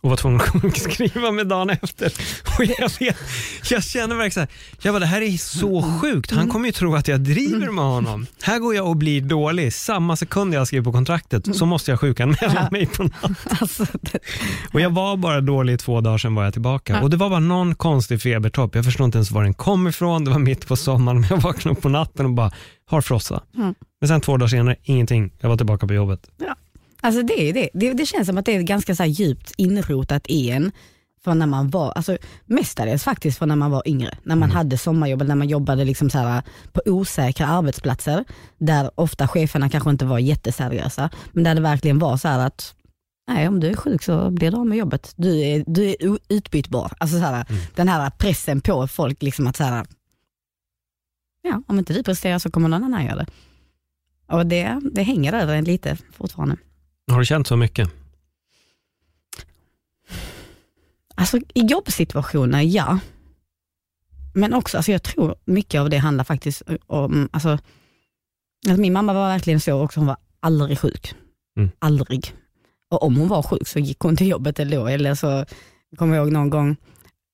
och 0.00 0.10
var 0.10 0.16
tvungen 0.16 0.40
att 0.40 0.62
sjukskriva 0.62 1.30
mig 1.30 1.44
dagen 1.44 1.70
efter. 1.70 2.12
Och 2.58 2.64
jag, 2.64 2.90
vet, 3.00 3.16
jag 3.70 3.84
känner 3.84 4.16
verkligen 4.16 4.32
så 4.32 4.40
här, 4.40 4.48
jag 4.82 4.94
bara, 4.94 4.98
det 4.98 5.06
här 5.06 5.22
är 5.22 5.36
så 5.36 5.98
sjukt. 6.00 6.30
Han 6.30 6.48
kommer 6.48 6.66
ju 6.66 6.72
tro 6.72 6.94
att 6.94 7.08
jag 7.08 7.20
driver 7.20 7.70
med 7.70 7.84
honom. 7.84 8.26
Här 8.42 8.58
går 8.58 8.74
jag 8.74 8.88
och 8.88 8.96
blir 8.96 9.20
dålig. 9.20 9.72
Samma 9.72 10.16
sekund 10.16 10.54
jag 10.54 10.66
skriver 10.66 10.84
på 10.84 10.92
kontraktet 10.92 11.56
så 11.56 11.66
måste 11.66 11.90
jag 11.90 12.00
sjukanmäla 12.00 12.68
mig 12.72 12.86
på 12.86 13.02
natten. 13.02 13.36
Alltså, 13.60 13.86
Och 14.72 14.80
jag 14.80 14.90
var 14.90 15.16
bara 15.16 15.40
dålig 15.40 15.74
i 15.74 15.78
två 15.78 16.00
dagar, 16.00 16.18
sen 16.18 16.34
var 16.34 16.44
jag 16.44 16.52
tillbaka. 16.52 16.92
Ja. 16.92 17.00
Och 17.02 17.10
det 17.10 17.16
var 17.16 17.30
bara 17.30 17.40
någon 17.40 17.74
konstig 17.74 18.22
febertopp. 18.22 18.74
Jag 18.74 18.84
förstår 18.84 19.04
inte 19.04 19.18
ens 19.18 19.30
var 19.30 19.42
den 19.42 19.54
kom 19.54 19.88
ifrån. 19.88 20.24
Det 20.24 20.30
var 20.30 20.38
mitt 20.38 20.66
på 20.66 20.76
sommaren, 20.76 21.20
men 21.20 21.28
jag 21.30 21.36
vaknade 21.36 21.76
upp 21.76 21.82
på 21.82 21.88
natten 21.88 22.26
och 22.26 22.32
bara 22.32 22.50
har 22.86 23.00
frossa. 23.00 23.42
Mm. 23.56 23.74
Men 24.00 24.08
sen 24.08 24.20
två 24.20 24.36
dagar 24.36 24.48
senare, 24.48 24.76
ingenting. 24.82 25.32
Jag 25.40 25.48
var 25.48 25.56
tillbaka 25.56 25.86
på 25.86 25.94
jobbet. 25.94 26.20
Alltså 27.00 27.22
det, 27.22 27.48
är 27.48 27.52
det. 27.52 27.68
Det, 27.74 27.92
det 27.92 28.06
känns 28.06 28.26
som 28.26 28.38
att 28.38 28.46
det 28.46 28.56
är 28.56 28.62
ganska 28.62 28.94
så 28.94 29.02
här 29.02 29.10
djupt 29.10 29.52
inrotat 29.56 30.26
i 30.26 30.50
en 30.50 30.72
från 31.24 31.38
när 31.38 31.46
man 31.46 31.70
var, 31.70 31.92
alltså 31.92 32.18
mestadels 32.46 33.04
faktiskt 33.04 33.38
från 33.38 33.48
när 33.48 33.56
man 33.56 33.70
var 33.70 33.88
yngre. 33.88 34.18
När 34.22 34.36
man 34.36 34.50
hade 34.50 34.78
sommarjobb 34.78 35.20
eller 35.20 35.28
när 35.28 35.36
man 35.36 35.48
jobbade 35.48 35.84
liksom 35.84 36.10
så 36.10 36.18
här 36.18 36.42
på 36.72 36.82
osäkra 36.86 37.46
arbetsplatser 37.46 38.24
där 38.58 38.90
ofta 38.94 39.28
cheferna 39.28 39.68
kanske 39.70 39.90
inte 39.90 40.04
var 40.04 40.18
jätteseriösa. 40.18 41.10
Men 41.32 41.44
där 41.44 41.54
det 41.54 41.60
verkligen 41.60 41.98
var 41.98 42.16
så 42.16 42.28
här 42.28 42.46
att 42.46 42.74
nej 43.28 43.48
om 43.48 43.60
du 43.60 43.68
är 43.68 43.76
sjuk 43.76 44.02
så 44.02 44.30
blir 44.30 44.50
du 44.50 44.56
av 44.56 44.66
med 44.66 44.78
jobbet. 44.78 45.12
Du 45.16 45.40
är, 45.40 45.64
du 45.66 45.84
är 45.84 45.96
utbytbar. 46.28 46.92
Alltså 46.98 47.18
så 47.18 47.24
här, 47.24 47.46
Den 47.74 47.88
här 47.88 48.10
pressen 48.10 48.60
på 48.60 48.86
folk 48.86 49.22
liksom 49.22 49.46
att 49.46 49.56
så 49.56 49.64
här, 49.64 49.86
ja 51.42 51.62
om 51.66 51.78
inte 51.78 51.92
du 51.92 52.02
presterar 52.02 52.38
så 52.38 52.50
kommer 52.50 52.68
någon 52.68 52.84
annan 52.84 53.04
göra 53.04 53.16
det. 53.16 53.26
Och 54.26 54.46
det, 54.46 54.80
det 54.92 55.02
hänger 55.02 55.32
över 55.32 55.54
en 55.54 55.64
lite 55.64 55.96
fortfarande. 56.12 56.56
Har 57.08 57.18
du 57.18 57.24
känt 57.24 57.46
så 57.46 57.56
mycket? 57.56 57.90
Alltså 61.14 61.36
i 61.36 61.60
jobbsituationer, 61.60 62.62
ja. 62.62 62.98
Men 64.34 64.54
också, 64.54 64.76
alltså 64.76 64.92
jag 64.92 65.02
tror 65.02 65.34
mycket 65.44 65.80
av 65.80 65.90
det 65.90 65.98
handlar 65.98 66.24
faktiskt 66.24 66.62
om, 66.86 67.28
alltså, 67.32 67.58
alltså 68.68 68.80
min 68.80 68.92
mamma 68.92 69.12
var 69.12 69.28
verkligen 69.28 69.60
så 69.60 69.82
också, 69.82 70.00
hon 70.00 70.06
var 70.06 70.16
aldrig 70.40 70.78
sjuk. 70.78 71.14
Mm. 71.56 71.70
Aldrig. 71.78 72.34
Och 72.90 73.02
om 73.02 73.16
hon 73.16 73.28
var 73.28 73.42
sjuk 73.42 73.68
så 73.68 73.78
gick 73.78 74.00
hon 74.00 74.16
till 74.16 74.28
jobbet 74.28 74.58
ändå, 74.58 74.86
eller 74.86 75.14
så 75.14 75.44
kommer 75.96 76.16
jag 76.16 76.24
ihåg 76.24 76.32
någon 76.32 76.50
gång, 76.50 76.76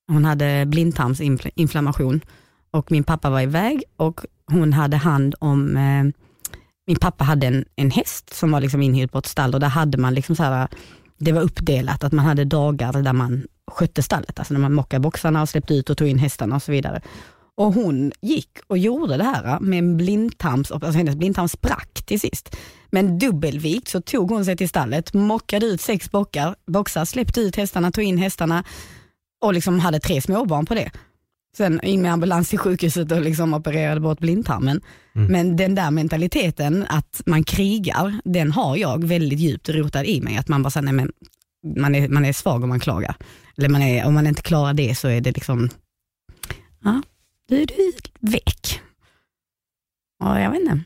hon 0.08 0.24
hade 0.24 0.66
blindtarmsinflammation 0.66 2.20
och 2.70 2.92
min 2.92 3.04
pappa 3.04 3.30
var 3.30 3.40
iväg 3.40 3.82
och 3.96 4.20
hon 4.46 4.72
hade 4.72 4.96
hand 4.96 5.34
om, 5.38 5.76
eh, 5.76 6.23
min 6.86 6.96
pappa 6.96 7.24
hade 7.24 7.46
en, 7.46 7.64
en 7.76 7.90
häst 7.90 8.34
som 8.34 8.52
var 8.52 8.60
liksom 8.60 8.82
inhyrd 8.82 9.12
på 9.12 9.18
ett 9.18 9.26
stall 9.26 9.54
och 9.54 9.60
där 9.60 9.68
hade 9.68 9.98
man 9.98 10.14
liksom 10.14 10.36
så 10.36 10.42
här, 10.42 10.68
det 11.18 11.32
var 11.32 11.42
uppdelat 11.42 12.04
att 12.04 12.12
man 12.12 12.24
hade 12.24 12.44
dagar 12.44 12.92
där 13.02 13.12
man 13.12 13.46
skötte 13.70 14.02
stallet, 14.02 14.38
alltså 14.38 14.54
när 14.54 14.60
man 14.60 14.74
mockade 14.74 15.00
boxarna 15.00 15.42
och 15.42 15.48
släppte 15.48 15.74
ut 15.74 15.90
och 15.90 15.98
tog 15.98 16.08
in 16.08 16.18
hästarna 16.18 16.56
och 16.56 16.62
så 16.62 16.72
vidare. 16.72 17.02
Och 17.56 17.74
hon 17.74 18.12
gick 18.20 18.50
och 18.66 18.78
gjorde 18.78 19.16
det 19.16 19.24
här 19.24 19.60
med 19.60 19.78
en 19.78 19.96
blindtarms, 19.96 20.72
alltså 20.72 20.90
hennes 20.90 21.16
blindtarm 21.16 21.48
sprack 21.48 22.02
till 22.06 22.20
sist. 22.20 22.56
Men 22.90 23.18
dubbelvikt 23.18 23.88
så 23.88 24.00
tog 24.00 24.30
hon 24.30 24.44
sig 24.44 24.56
till 24.56 24.68
stallet, 24.68 25.14
mockade 25.14 25.66
ut 25.66 25.80
sex 25.80 26.10
bockar, 26.10 26.54
boxar, 26.66 27.04
släppte 27.04 27.40
ut 27.40 27.56
hästarna, 27.56 27.92
tog 27.92 28.04
in 28.04 28.18
hästarna 28.18 28.64
och 29.44 29.54
liksom 29.54 29.80
hade 29.80 30.00
tre 30.00 30.22
småbarn 30.22 30.66
på 30.66 30.74
det. 30.74 30.90
Sen 31.56 31.80
in 31.84 32.02
med 32.02 32.12
ambulans 32.12 32.48
till 32.48 32.58
sjukhuset 32.58 33.12
och 33.12 33.20
liksom 33.22 33.54
opererade 33.54 34.00
bort 34.00 34.18
blindtarmen. 34.18 34.80
Mm. 35.14 35.32
Men 35.32 35.56
den 35.56 35.74
där 35.74 35.90
mentaliteten 35.90 36.86
att 36.88 37.22
man 37.26 37.44
krigar, 37.44 38.20
den 38.24 38.52
har 38.52 38.76
jag 38.76 39.04
väldigt 39.04 39.38
djupt 39.38 39.68
rotad 39.68 40.04
i 40.06 40.20
mig. 40.20 40.36
Att 40.36 40.48
man 40.48 40.62
bara 40.62 40.70
säger, 40.70 40.84
nej 40.84 40.94
men 40.94 41.12
man 41.82 41.94
är, 41.94 42.08
man 42.08 42.24
är 42.24 42.32
svag 42.32 42.62
om 42.62 42.68
man 42.68 42.80
klagar. 42.80 43.16
Eller 43.56 43.68
man 43.68 43.82
är, 43.82 44.04
om 44.06 44.14
man 44.14 44.26
inte 44.26 44.42
klarar 44.42 44.74
det 44.74 44.94
så 44.94 45.08
är 45.08 45.20
det 45.20 45.32
liksom, 45.32 45.68
ja, 46.84 47.02
då 47.48 47.54
är 47.56 47.66
du 47.66 47.92
vek. 48.20 48.80
Ja, 50.20 50.40
jag 50.40 50.50
vet 50.50 50.60
inte. 50.60 50.80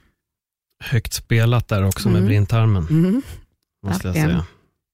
Högt 0.85 1.13
spelat 1.13 1.69
där 1.69 1.87
också 1.87 2.09
med 2.09 2.17
Mm. 2.17 2.27
blindtarmen, 2.29 2.87
Mm. 2.91 3.23
måste 3.87 4.09
jag 4.09 4.15
säga. 4.15 4.47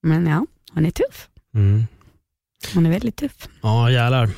Men 0.02 0.26
ja, 0.26 0.47
hon 0.73 0.87
är 0.87 0.90
tuff. 0.90 1.28
Mm. 1.54 1.85
Hon 2.75 2.87
är 2.87 2.90
väldigt 2.90 3.16
tuff. 3.16 3.33
Ja, 3.62 3.90
jävlar. 3.90 4.25
Eh, 4.25 4.30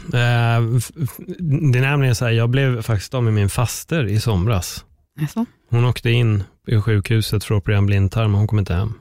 det 1.72 1.78
är 1.78 1.80
nämligen 1.80 2.14
så 2.14 2.24
här, 2.24 2.32
jag 2.32 2.50
blev 2.50 2.82
faktiskt 2.82 3.14
av 3.14 3.22
med 3.22 3.32
min 3.32 3.48
faster 3.48 4.04
i 4.06 4.20
somras. 4.20 4.84
Alltså. 5.20 5.44
Hon 5.70 5.84
åkte 5.84 6.10
in 6.10 6.44
i 6.66 6.80
sjukhuset 6.80 7.44
för 7.44 7.54
att 7.54 7.58
operera 7.62 7.78
en 7.78 7.86
blindtarm 7.86 8.32
och 8.34 8.38
hon 8.38 8.48
kom 8.48 8.58
inte 8.58 8.74
hem. 8.74 8.92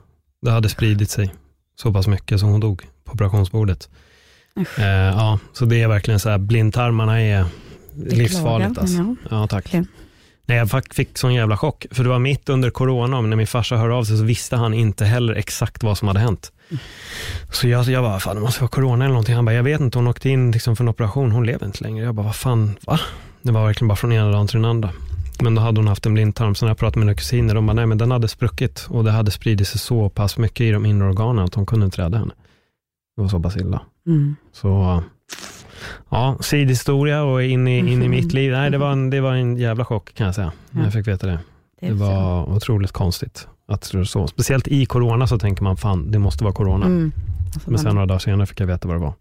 Det 0.42 0.52
hade 0.52 0.70
spridit 0.70 1.10
sig 1.10 1.34
så 1.82 1.94
pass 1.94 2.08
mycket 2.08 2.40
som 2.40 2.50
hon 2.50 2.60
dog 2.60 2.84
på 3.06 3.14
operationsbordet. 3.14 3.90
Usch. 4.60 4.80
Eh, 4.80 4.86
ja, 4.88 5.40
så 5.54 5.66
det 5.66 5.82
är 5.82 5.88
verkligen 5.88 6.20
så 6.20 6.30
här, 6.30 6.38
blindtarmarna 6.38 7.22
är 7.22 7.46
livsfarligt. 7.96 8.70
Beklagar, 8.70 8.82
Alltså. 8.82 9.16
Ja, 9.30 9.48
tack. 9.48 9.66
Verkligen. 9.66 9.88
Nej, 10.48 10.58
jag 10.58 10.72
fick- 10.72 10.94
fick 10.94 11.18
sån 11.18 11.34
jävla 11.34 11.58
chock, 11.58 11.86
för 11.92 12.04
det 12.04 12.10
var 12.10 12.20
mitt 12.20 12.50
under 12.50 12.70
corona, 12.70 13.22
men 13.22 13.30
när 13.30 13.38
min 13.38 13.48
farsa 13.48 13.78
hörde 13.78 13.94
av 13.94 14.04
sig 14.04 14.18
så 14.18 14.24
visste 14.24 14.56
han 14.56 14.74
inte 14.74 15.06
heller 15.06 15.34
exakt 15.36 15.84
vad 15.84 15.98
som 15.98 16.08
hade 16.08 16.20
hänt. 16.20 16.52
Så 17.52 17.68
jag, 17.68 17.86
jag 17.86 18.04
bara, 18.04 18.20
fan 18.20 18.36
det 18.36 18.42
måste 18.42 18.62
vara 18.62 18.70
corona 18.70 19.06
eller 19.06 19.14
någonting. 19.14 19.36
Han 19.36 19.46
bara, 19.46 19.56
jag 19.56 19.64
vet 19.64 19.82
inte, 19.82 19.98
hon 19.98 20.08
åkte 20.08 20.30
in 20.30 20.52
liksom 20.52 20.76
för 20.76 20.84
en 20.84 20.90
operation, 20.90 21.32
hon 21.32 21.46
lever 21.46 21.66
inte 21.66 21.84
längre. 21.84 22.06
Jag 22.06 22.16
bara, 22.16 22.26
vad 22.26 22.36
fan, 22.36 22.76
va? 22.88 23.00
Det 23.42 23.52
var 23.52 23.66
verkligen 23.66 23.88
bara 23.88 23.96
från 23.96 24.12
ena 24.12 24.32
dagen 24.32 24.48
till 24.48 24.56
den 24.62 24.66
andra. 24.66 24.90
Men 25.42 25.56
då 25.56 25.62
hade 25.62 25.80
hon 25.80 25.88
haft 25.88 26.06
en 26.06 26.14
blindtarm, 26.14 26.56
så 26.56 26.66
när 26.66 26.70
jag 26.70 26.78
pratade 26.78 27.00
med 27.00 27.06
mina 27.06 27.16
kusiner, 27.16 27.56
de 27.56 27.66
bara, 27.68 27.74
nej 27.74 27.86
men 27.86 27.98
den 27.98 28.12
hade 28.12 28.28
spruckit 28.28 28.86
och 28.90 29.04
det 29.04 29.12
hade 29.12 29.32
spridit 29.32 29.68
sig 29.68 29.80
så 29.80 30.10
pass 30.10 30.38
mycket 30.38 30.62
i 30.62 30.72
de 30.72 30.86
inre 30.86 31.08
organen 31.08 31.46
att 31.46 31.52
de 31.52 31.66
kunde 31.66 31.86
inte 31.86 32.02
rädda 32.02 32.18
henne. 32.18 32.34
Det 33.16 33.22
var 33.22 33.30
så 33.30 33.40
pass 33.40 33.58
illa. 33.58 33.82
Mm. 34.08 34.36
Så 34.54 35.04
ja, 36.10 36.38
sidhistoria 36.42 37.24
och 37.24 37.44
in 37.44 37.68
i, 37.68 37.78
in 37.78 37.88
i 37.88 37.96
Mhm. 37.96 38.12
mitt 38.12 38.34
liv. 38.34 38.52
Nej, 38.52 38.70
det 38.72 38.78
var, 38.78 38.92
en, 38.92 39.10
det 39.10 39.22
var 39.22 39.34
en 39.34 39.58
jävla 39.58 39.86
chock 39.86 40.14
kan 40.14 40.26
jag 40.26 40.36
säga, 40.36 40.52
när 40.72 40.82
Ja. 40.82 40.86
jag 40.86 40.94
fick 40.94 41.08
veta 41.08 41.28
det. 41.28 41.40
Det, 41.82 41.88
Det 41.88 41.94
var 41.94 42.50
otroligt 42.50 42.92
konstigt 42.92 43.48
att 43.68 43.92
det 43.92 43.98
var 43.98 44.04
så. 44.06 44.28
Speciellt 44.28 44.68
i 44.68 44.86
corona 44.86 45.28
så 45.28 45.40
tänker 45.40 45.64
man, 45.64 45.78
fan 45.78 46.12
det 46.12 46.20
måste 46.20 46.44
vara 46.44 46.54
corona. 46.54 46.86
Mm. 46.86 47.12
Men 47.66 47.80
sen 47.80 47.96
några 47.96 48.06
dagar 48.06 48.20
senare 48.20 48.46
fick 48.48 48.60
jag 48.60 48.68
veta 48.68 48.88
vad 48.88 48.98
det 48.98 49.02
var. 49.02 49.14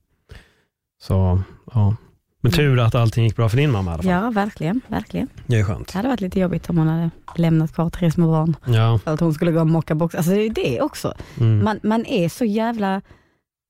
Så 1.03 1.43
ja, 1.75 1.97
men 2.41 2.53
tur 2.53 2.81
att 2.81 2.95
allting 2.95 3.25
gick 3.25 3.37
bra 3.37 3.49
för 3.49 3.57
din 3.57 3.71
mamma 3.71 3.91
i 3.91 3.95
alla 3.95 4.03
fall. 4.03 4.13
Ja, 4.13 4.31
verkligen. 4.31 4.81
verkligen. 4.89 5.29
Det 5.47 5.57
är 5.61 5.65
skönt. 5.65 5.89
Det 5.93 5.99
hade 5.99 6.09
varit 6.09 6.21
lite 6.21 6.41
jobbigt 6.41 6.71
om 6.71 6.79
hon 6.79 6.87
hade 6.89 7.11
lämnat 7.37 7.73
kvar 7.75 7.91
tre 7.91 8.11
små 8.13 8.27
barn. 8.31 8.57
Ja, 8.67 8.99
För 8.99 9.15
att 9.15 9.21
hon 9.21 9.35
skulle 9.35 9.53
gå 9.53 9.61
och 9.61 9.67
mocka 9.67 9.95
box. 9.95 10.15
Alltså 10.15 10.31
det 10.33 10.47
är 10.47 10.51
det 10.51 10.81
också. 10.81 11.15
mm. 11.41 11.65
Man, 11.65 11.81
man 11.83 12.07
är 12.07 12.29
så 12.29 12.45
jävla 12.45 13.03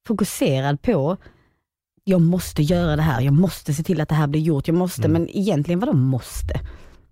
fokuserad 0.06 0.82
på, 0.82 1.16
jag 2.04 2.20
måste 2.20 2.62
göra 2.62 2.96
det 2.96 3.02
här, 3.02 3.20
jag 3.20 3.34
måste 3.34 3.74
se 3.74 3.82
till 3.82 4.00
att 4.00 4.08
det 4.08 4.14
här 4.14 4.26
blir 4.26 4.40
gjort, 4.40 4.68
jag 4.68 4.76
måste, 4.76 5.02
Mm. 5.08 5.12
men 5.12 5.36
egentligen 5.36 5.80
vadå 5.80 5.92
måste? 5.92 6.60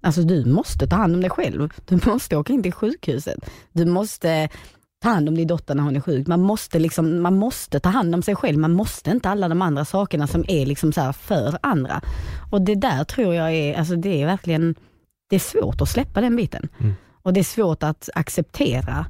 Alltså 0.02 0.22
du 0.22 0.44
måste 0.44 0.86
ta 0.86 0.96
hand 0.96 1.14
om 1.14 1.20
dig 1.20 1.30
själv. 1.30 1.72
Du 1.88 2.00
måste 2.06 2.36
åka 2.36 2.52
in 2.52 2.62
till 2.62 2.72
sjukhuset. 2.72 3.50
Du 3.72 3.84
måste 3.84 4.48
ta 5.02 5.08
hand 5.08 5.28
om 5.28 5.34
din 5.34 5.46
dotter 5.46 5.74
när 5.74 5.82
hon 5.82 5.96
är 5.96 6.00
sjuk. 6.00 6.26
Man 6.26 6.40
måste, 6.40 6.78
liksom, 6.78 7.22
man 7.22 7.36
måste 7.36 7.80
ta 7.80 7.88
hand 7.88 8.14
om 8.14 8.22
sig 8.22 8.34
själv. 8.34 8.58
Man 8.58 8.72
måste 8.72 9.10
inte 9.10 9.28
alla 9.28 9.48
de 9.48 9.62
andra 9.62 9.84
sakerna 9.84 10.26
som 10.26 10.44
är 10.48 10.66
liksom 10.66 10.92
så 10.92 11.00
här 11.00 11.12
för 11.12 11.58
andra. 11.62 12.00
Och 12.50 12.62
det 12.62 12.74
där 12.74 13.04
tror 13.04 13.34
jag 13.34 13.54
är, 13.54 13.78
alltså 13.78 13.96
det 13.96 14.22
är 14.22 14.26
verkligen, 14.26 14.74
det 15.30 15.36
är 15.36 15.40
svårt 15.40 15.80
att 15.80 15.88
släppa 15.88 16.20
den 16.20 16.36
biten. 16.36 16.68
Mm. 16.80 16.94
Och 17.22 17.32
det 17.32 17.40
är 17.40 17.44
svårt 17.44 17.82
att 17.82 18.08
acceptera 18.14 19.06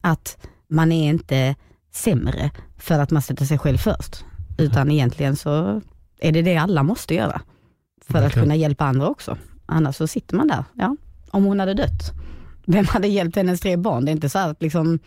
att 0.00 0.38
man 0.68 0.92
är 0.92 1.08
inte 1.08 1.54
sämre 1.92 2.50
för 2.78 2.98
att 2.98 3.10
man 3.10 3.22
sätter 3.22 3.44
sig 3.44 3.58
själv 3.58 3.78
först. 3.78 4.24
Utan 4.58 4.90
egentligen 4.90 5.36
så 5.36 5.80
är 6.20 6.32
det 6.32 6.42
det 6.42 6.56
alla 6.56 6.82
måste 6.82 7.14
göra. 7.14 7.40
För 8.06 8.18
att 8.18 8.24
Verkligen. 8.24 8.44
kunna 8.44 8.56
hjälpa 8.56 8.84
andra 8.84 9.08
också. 9.08 9.36
Annars 9.66 9.96
så 9.96 10.06
sitter 10.06 10.36
man 10.36 10.48
där. 10.48 10.64
Ja, 10.74 10.96
om 11.30 11.44
hon 11.44 11.60
hade 11.60 11.74
dött, 11.74 12.12
vem 12.66 12.84
hade 12.84 13.08
hjälpt 13.08 13.36
hennes 13.36 13.60
tre 13.60 13.76
barn? 13.76 14.04
Det 14.04 14.10
är 14.10 14.12
inte 14.12 14.28
så 14.28 14.38
att 14.38 14.62
liksom, 14.62 14.98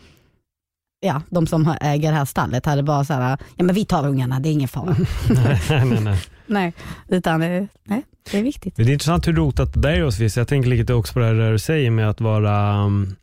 ja, 0.99 1.21
de 1.29 1.47
som 1.47 1.75
äger 1.81 2.11
det 2.11 2.17
här 2.17 2.25
stallet 2.25 2.65
hade 2.65 2.83
bara 2.83 3.05
så 3.05 3.13
här, 3.13 3.37
ja 3.55 3.63
men 3.63 3.75
vi 3.75 3.85
tar 3.85 4.07
ungarna, 4.07 4.39
det 4.39 4.49
är 4.49 4.51
ingen 4.51 4.67
fara. 4.67 4.95
nej, 5.29 5.61
nej, 5.69 6.01
nej. 6.01 6.21
nej, 6.47 6.73
utan 7.07 7.41
eh, 7.41 7.63
nej, 7.83 8.03
det 8.31 8.37
är 8.37 8.43
viktigt. 8.43 8.75
Det 8.75 8.83
är 8.83 8.89
intressant 8.89 9.27
hur 9.27 9.33
rotat 9.33 9.73
det 9.73 9.79
där 9.79 9.89
är 9.89 10.01
hos 10.01 10.19
vissa. 10.19 10.39
Jag 10.39 10.47
tänker 10.47 10.69
lite 10.69 10.93
också 10.93 11.13
på 11.13 11.19
det 11.19 11.25
här 11.25 11.51
du 11.51 11.59
säger 11.59 11.91
med 11.91 12.09
att 12.09 12.21
vara 12.21 12.83
um, 12.85 13.15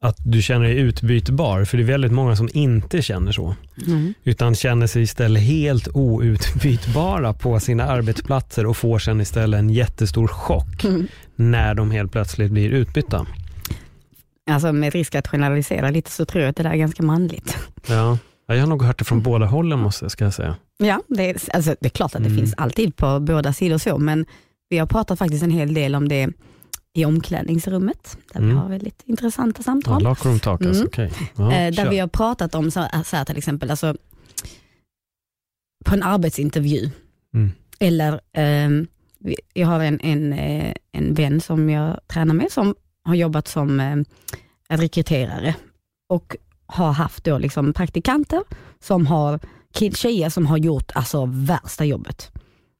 att 0.00 0.16
du 0.24 0.42
känner 0.42 0.64
dig 0.66 0.76
utbytbar, 0.78 1.64
för 1.64 1.76
det 1.76 1.82
är 1.82 1.86
väldigt 1.86 2.12
många 2.12 2.36
som 2.36 2.48
inte 2.52 3.02
känner 3.02 3.32
så, 3.32 3.54
Mm. 3.86 4.14
utan 4.24 4.54
känner 4.54 4.86
sig 4.86 5.02
istället 5.02 5.42
helt 5.42 5.88
outbytbara 5.94 7.32
på 7.34 7.60
sina 7.60 7.84
arbetsplatser 7.84 8.66
och 8.66 8.76
får 8.76 8.98
sen 8.98 9.20
istället 9.20 9.58
en 9.58 9.70
jättestor 9.70 10.26
chock 10.28 10.84
Mm. 10.84 11.06
när 11.36 11.74
de 11.74 11.90
helt 11.90 12.12
plötsligt 12.12 12.50
blir 12.52 12.70
utbytta. 12.70 13.26
Alltså 14.50 14.72
med 14.72 14.92
risk 14.92 15.14
att 15.14 15.28
generalisera 15.28 15.90
lite 15.90 16.10
så 16.10 16.24
tror 16.24 16.42
jag 16.42 16.50
att 16.50 16.56
det 16.56 16.62
där 16.62 16.70
är 16.70 16.76
ganska 16.76 17.02
manligt. 17.02 17.56
Ja. 17.88 18.18
Ja, 18.46 18.54
Jag 18.54 18.62
har 18.62 18.66
nog 18.68 18.82
hört 18.82 18.98
det 18.98 19.04
från 19.04 19.22
båda 19.22 19.46
hållen 19.46 19.78
måste 19.78 20.04
jag 20.04 20.12
ska 20.12 20.24
jag 20.24 20.34
säga. 20.34 20.56
Ja, 20.78 21.02
det 21.08 21.30
är, 21.30 21.36
alltså, 21.54 21.74
det 21.80 21.86
är 21.86 21.90
klart 21.90 22.14
att 22.14 22.22
det 22.22 22.28
Mm. 22.28 22.38
finns 22.38 22.54
alltid 22.56 22.96
på 22.96 23.20
båda 23.20 23.52
sidor 23.52 23.78
så, 23.78 23.98
men 23.98 24.26
vi 24.68 24.78
har 24.78 24.86
pratat 24.86 25.18
faktiskt 25.18 25.42
en 25.44 25.50
hel 25.50 25.74
del 25.74 25.94
om 25.94 26.08
det 26.08 26.28
i 26.98 27.04
omklädningsrummet, 27.04 28.18
där 28.32 28.40
Mm. 28.40 28.50
vi 28.54 28.60
har 28.60 28.68
väldigt 28.68 29.02
intressanta 29.04 29.58
Ja, 29.60 29.62
samtal. 29.64 30.02
locker 30.02 30.28
room 30.28 30.38
talk 30.40 30.60
alltså, 30.62 30.80
Mm. 30.82 30.86
okej. 30.88 31.12
Ja, 31.36 31.52
eh, 31.52 31.74
där 31.74 31.84
kör. 31.84 31.90
vi 31.90 31.98
har 31.98 32.08
pratat 32.08 32.54
om 32.54 32.70
så, 32.70 32.86
så 33.04 33.16
här 33.16 33.24
till 33.24 33.38
exempel, 33.38 33.70
alltså, 33.70 33.96
på 35.84 35.94
en 35.94 36.02
arbetsintervju, 36.02 36.90
Mm. 37.34 37.50
eller 37.78 38.20
vi- 39.18 39.36
jag 39.54 39.66
har 39.66 39.80
en, 39.80 40.00
en, 40.00 40.32
eh, 40.32 40.74
en 40.92 41.14
vän 41.14 41.40
som 41.40 41.70
jag 41.70 42.00
tränar 42.06 42.34
med 42.34 42.52
som 42.52 42.74
har 43.04 43.14
jobbat 43.14 43.48
som 43.48 43.80
eh, 43.80 43.96
rekryterare 44.68 45.54
och 46.08 46.36
har 46.66 46.92
haft 46.92 47.24
då 47.24 47.38
liksom 47.38 47.72
praktikanter 47.72 48.42
som 48.80 49.06
har 49.06 49.40
tjejer 49.94 50.28
som 50.30 50.46
har 50.46 50.56
gjort 50.58 50.90
alltså 50.94 51.24
värsta 51.32 51.84
jobbet. 51.84 52.32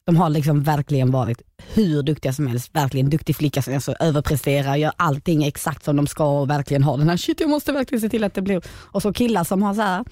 De 0.09 0.17
har 0.17 0.31
liksom 0.31 0.63
verkligen 0.63 1.11
varit 1.11 1.43
hur 1.75 2.03
duktiga 2.03 2.33
som 2.33 2.47
helst, 2.47 2.75
verkligen 2.75 3.11
duktig 3.11 3.37
flicka 3.37 3.63
som 3.63 3.75
alltså 3.75 3.95
överpresterar, 4.01 4.77
gör 4.77 4.93
allting 4.97 5.45
exakt 5.45 5.85
som 5.85 5.97
de 5.97 6.07
ska 6.07 6.41
och 6.41 6.51
verkligen 6.51 6.83
har 6.83 6.99
den 6.99 7.09
här 7.09 7.17
shit 7.17 7.41
jag 7.41 7.51
måste 7.51 7.73
verkligen 7.73 8.01
se 8.01 8.09
till 8.09 8.25
att 8.25 8.35
det 8.35 8.43
blir. 8.43 8.63
Och 8.69 9.03
så 9.03 9.13
killar 9.13 9.45
som 9.45 9.63
har 9.63 9.75
så 9.75 9.81
här, 9.81 10.05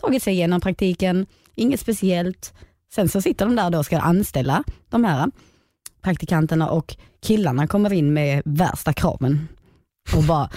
tagit 0.00 0.22
sig 0.22 0.34
igenom 0.34 0.60
praktiken, 0.60 1.26
inget 1.54 1.80
speciellt. 1.80 2.54
Sen 2.94 3.08
så 3.08 3.22
sitter 3.22 3.46
de 3.46 3.56
där 3.56 3.70
då 3.70 3.78
och 3.78 3.86
ska 3.86 3.98
anställa 3.98 4.64
de 4.90 5.04
här 5.04 5.30
praktikanterna 6.02 6.70
och 6.70 6.96
killarna 7.22 7.66
kommer 7.66 7.92
in 7.92 8.12
med 8.12 8.42
värsta 8.44 8.92
kraven 8.92 9.48
och 10.16 10.22
bara 10.22 10.50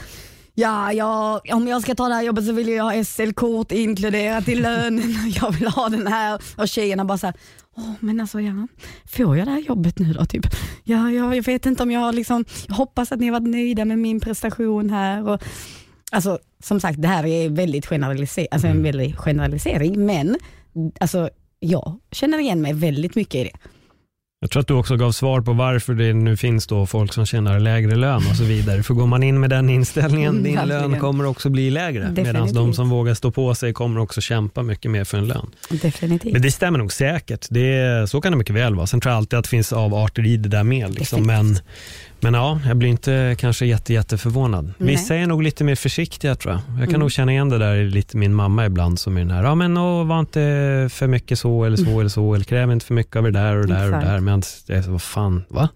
Ja, 0.60 0.94
ja, 0.94 1.42
om 1.54 1.68
jag 1.68 1.82
ska 1.82 1.96
ta 1.96 2.08
det 2.08 2.13
här 2.13 2.24
jobbet 2.24 2.46
så 2.46 2.51
vill 2.51 2.70
jag 2.70 2.84
ha 2.84 3.04
SL-kort 3.04 3.72
inkluderat 3.72 4.48
i 4.48 4.56
lönen. 4.56 5.13
Jag 5.42 5.51
vill 5.51 5.68
ha 5.68 5.89
den 5.89 6.08
här. 6.08 6.42
Och 6.58 6.68
tjejerna 6.68 7.06
bara 7.06 7.18
så 7.18 7.25
här, 7.28 7.36
Åh, 7.78 7.92
men 8.00 8.22
alltså 8.22 8.42
ja, 8.42 8.68
får 9.06 9.38
jag 9.38 9.48
det 9.48 9.51
här 9.51 9.60
jobbet 9.60 10.00
nu 10.00 10.13
då? 10.13 10.25
Typ. 10.25 10.46
Ja, 10.84 11.12
ja, 11.12 11.36
jag 11.36 11.44
vet 11.46 11.66
inte 11.66 11.84
om 11.84 11.92
jag 11.92 12.16
liksom, 12.16 12.46
jag 12.68 12.75
hoppas 12.75 13.12
att 13.12 13.20
ni 13.20 13.25
har 13.25 13.39
varit 13.39 13.50
nöjda 13.50 13.86
med 13.86 13.98
min 14.00 14.20
prestation 14.20 14.89
här. 14.89 15.28
Och, 15.30 15.42
alltså, 16.12 16.39
som 16.63 16.80
sagt, 16.80 17.01
det 17.01 17.08
här 17.08 17.25
är 17.25 17.50
väldigt 17.50 17.86
generaliser- 17.88 18.48
alltså 18.51 18.68
en 18.68 18.84
väldigt 18.84 19.18
generalisering, 19.18 20.06
men 20.06 20.38
alltså, 21.00 21.30
jag 21.60 22.00
känner 22.12 22.39
igen 22.39 22.62
mig 22.62 22.74
väldigt 22.74 23.16
mycket 23.16 23.36
i 23.36 23.44
det. 23.44 23.70
Jag 24.41 24.51
tror 24.51 24.62
att 24.62 24.67
du 24.67 24.74
också 24.74 24.96
gav 24.98 25.12
svar 25.12 25.41
på 25.41 25.53
varför 25.53 25.93
det 25.93 26.13
nu 26.13 26.38
finns 26.38 26.67
då 26.67 26.86
folk 26.86 27.13
som 27.13 27.25
tjänar 27.25 27.60
lägre 27.60 27.96
lön 27.96 28.22
och 28.29 28.36
så 28.36 28.43
vidare. 28.43 28.84
För 28.84 28.93
går 28.93 29.08
man 29.08 29.24
in 29.24 29.39
med 29.39 29.50
den 29.50 29.69
inställningen, 29.69 30.29
Mm, 30.31 30.43
din 30.43 30.55
verkligen. 30.55 30.91
lön 30.91 31.00
kommer 31.00 31.25
också 31.25 31.50
bli 31.50 31.72
lägre. 31.72 32.12
Medan 32.15 32.53
de 32.53 32.74
som 32.74 32.89
vågar 32.89 33.13
stå 33.13 33.31
på 33.31 33.55
sig 33.55 33.74
kommer 33.74 34.00
också 34.00 34.22
kämpa 34.22 34.63
mycket 34.63 34.91
mer 34.91 35.03
för 35.03 35.17
en 35.17 35.27
lön. 35.27 35.50
Definitivt. 35.69 36.34
Men 36.34 36.41
det 36.41 36.51
stämmer 36.51 36.79
nog 36.79 36.91
säkert. 36.93 37.48
Det, 37.50 38.10
så 38.10 38.22
kan 38.22 38.31
det 38.31 38.38
mycket 38.38 38.55
väl 38.55 38.75
vara. 38.75 38.88
Sen 38.88 39.01
tror 39.01 39.12
jag 39.12 39.17
alltid 39.17 39.39
att 39.39 39.43
det 39.46 39.50
finns 39.50 39.74
avarter 39.74 40.25
i 40.25 40.38
det 40.38 40.50
där 40.50 40.63
med. 40.63 40.93
Liksom. 40.93 41.24
Men, 41.27 41.58
men 42.22 42.34
ja, 42.34 42.60
jag 42.68 42.78
blir 42.78 42.90
inte 42.90 43.36
kanske 43.40 43.66
jätte, 43.66 43.94
jätteförvånad. 43.94 44.74
Nej. 44.78 44.88
Vissa 44.90 45.16
är 45.16 45.28
nog 45.28 45.44
lite 45.44 45.64
mer 45.64 45.76
försiktiga 45.76 46.36
tror 46.36 46.54
jag. 46.54 46.62
Jag 46.70 46.80
kan 46.80 46.90
Mm. 46.90 47.00
nog 47.00 47.12
känna 47.12 47.32
igen 47.32 47.50
det 47.50 47.58
där 47.58 47.76
i 47.76 47.90
lite 47.90 48.18
min 48.18 48.34
mamma 48.34 48.66
ibland 48.66 49.00
som 49.00 49.18
är 49.18 49.22
den 49.22 49.32
här, 49.32 49.44
ja 49.44 49.56
men 49.56 49.78
åh, 49.78 50.06
var 50.08 50.20
inte 50.20 50.40
för 50.92 51.08
mycket 51.08 51.40
så 51.40 51.64
eller 51.64 51.78
så 51.78 52.00
eller 52.00 52.10
så, 52.10 52.34
eller 52.34 52.46
kräv 52.46 52.72
inte 52.72 52.86
för 52.86 52.94
mycket 52.94 53.16
av 53.16 53.24
det 53.24 53.32
där 53.32 53.56
och 53.56 53.68
det 53.68 53.74
där 53.74 53.86
och 53.86 53.92
det 54.00 54.06
där. 54.06 54.20
Men 54.20 54.42
det 54.68 54.74
är 54.74 54.82
så, 54.82 54.92
vad 54.92 55.02
fan, 55.02 55.44
va? 55.50 55.70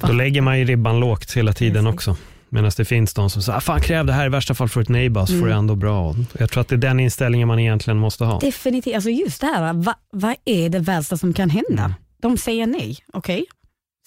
Va? 0.00 0.08
Då 0.08 0.12
lägger 0.14 0.40
man 0.40 0.58
ju 0.58 0.64
ribban 0.64 1.00
lågt 1.00 1.32
hela 1.32 1.52
tiden 1.52 1.86
Exakt. 1.86 1.94
också. 1.94 2.16
Medan 2.50 2.70
det 2.76 2.84
finns 2.84 3.14
de 3.14 3.30
som 3.30 3.42
säger, 3.42 3.56
ah, 3.58 3.60
fan 3.60 3.80
kräv 3.80 4.06
det 4.06 4.12
här, 4.12 4.26
i 4.26 4.28
värsta 4.28 4.54
fall 4.54 4.68
får 4.68 4.80
du 4.80 4.82
ett 4.82 4.88
nej 4.88 5.08
bara, 5.08 5.26
så 5.26 5.32
får 5.32 5.36
Mm. 5.38 5.48
du 5.48 5.54
ändå 5.54 5.74
bra. 5.74 6.14
Jag 6.38 6.50
tror 6.50 6.60
att 6.60 6.68
det 6.68 6.74
är 6.74 6.76
den 6.76 7.00
inställningen 7.00 7.48
man 7.48 7.58
egentligen 7.58 7.98
måste 7.98 8.24
ha. 8.24 8.38
Definitivt, 8.38 8.94
alltså 8.94 9.10
just 9.10 9.40
det 9.40 9.46
här, 9.46 9.72
vad 9.72 9.94
vad 10.12 10.34
är 10.44 10.68
det 10.68 10.78
värsta 10.78 11.16
som 11.16 11.32
kan 11.32 11.50
hända? 11.50 11.82
Mm. 11.84 11.92
De 12.22 12.36
säger 12.36 12.66
nej, 12.66 12.98
okej. 13.12 13.44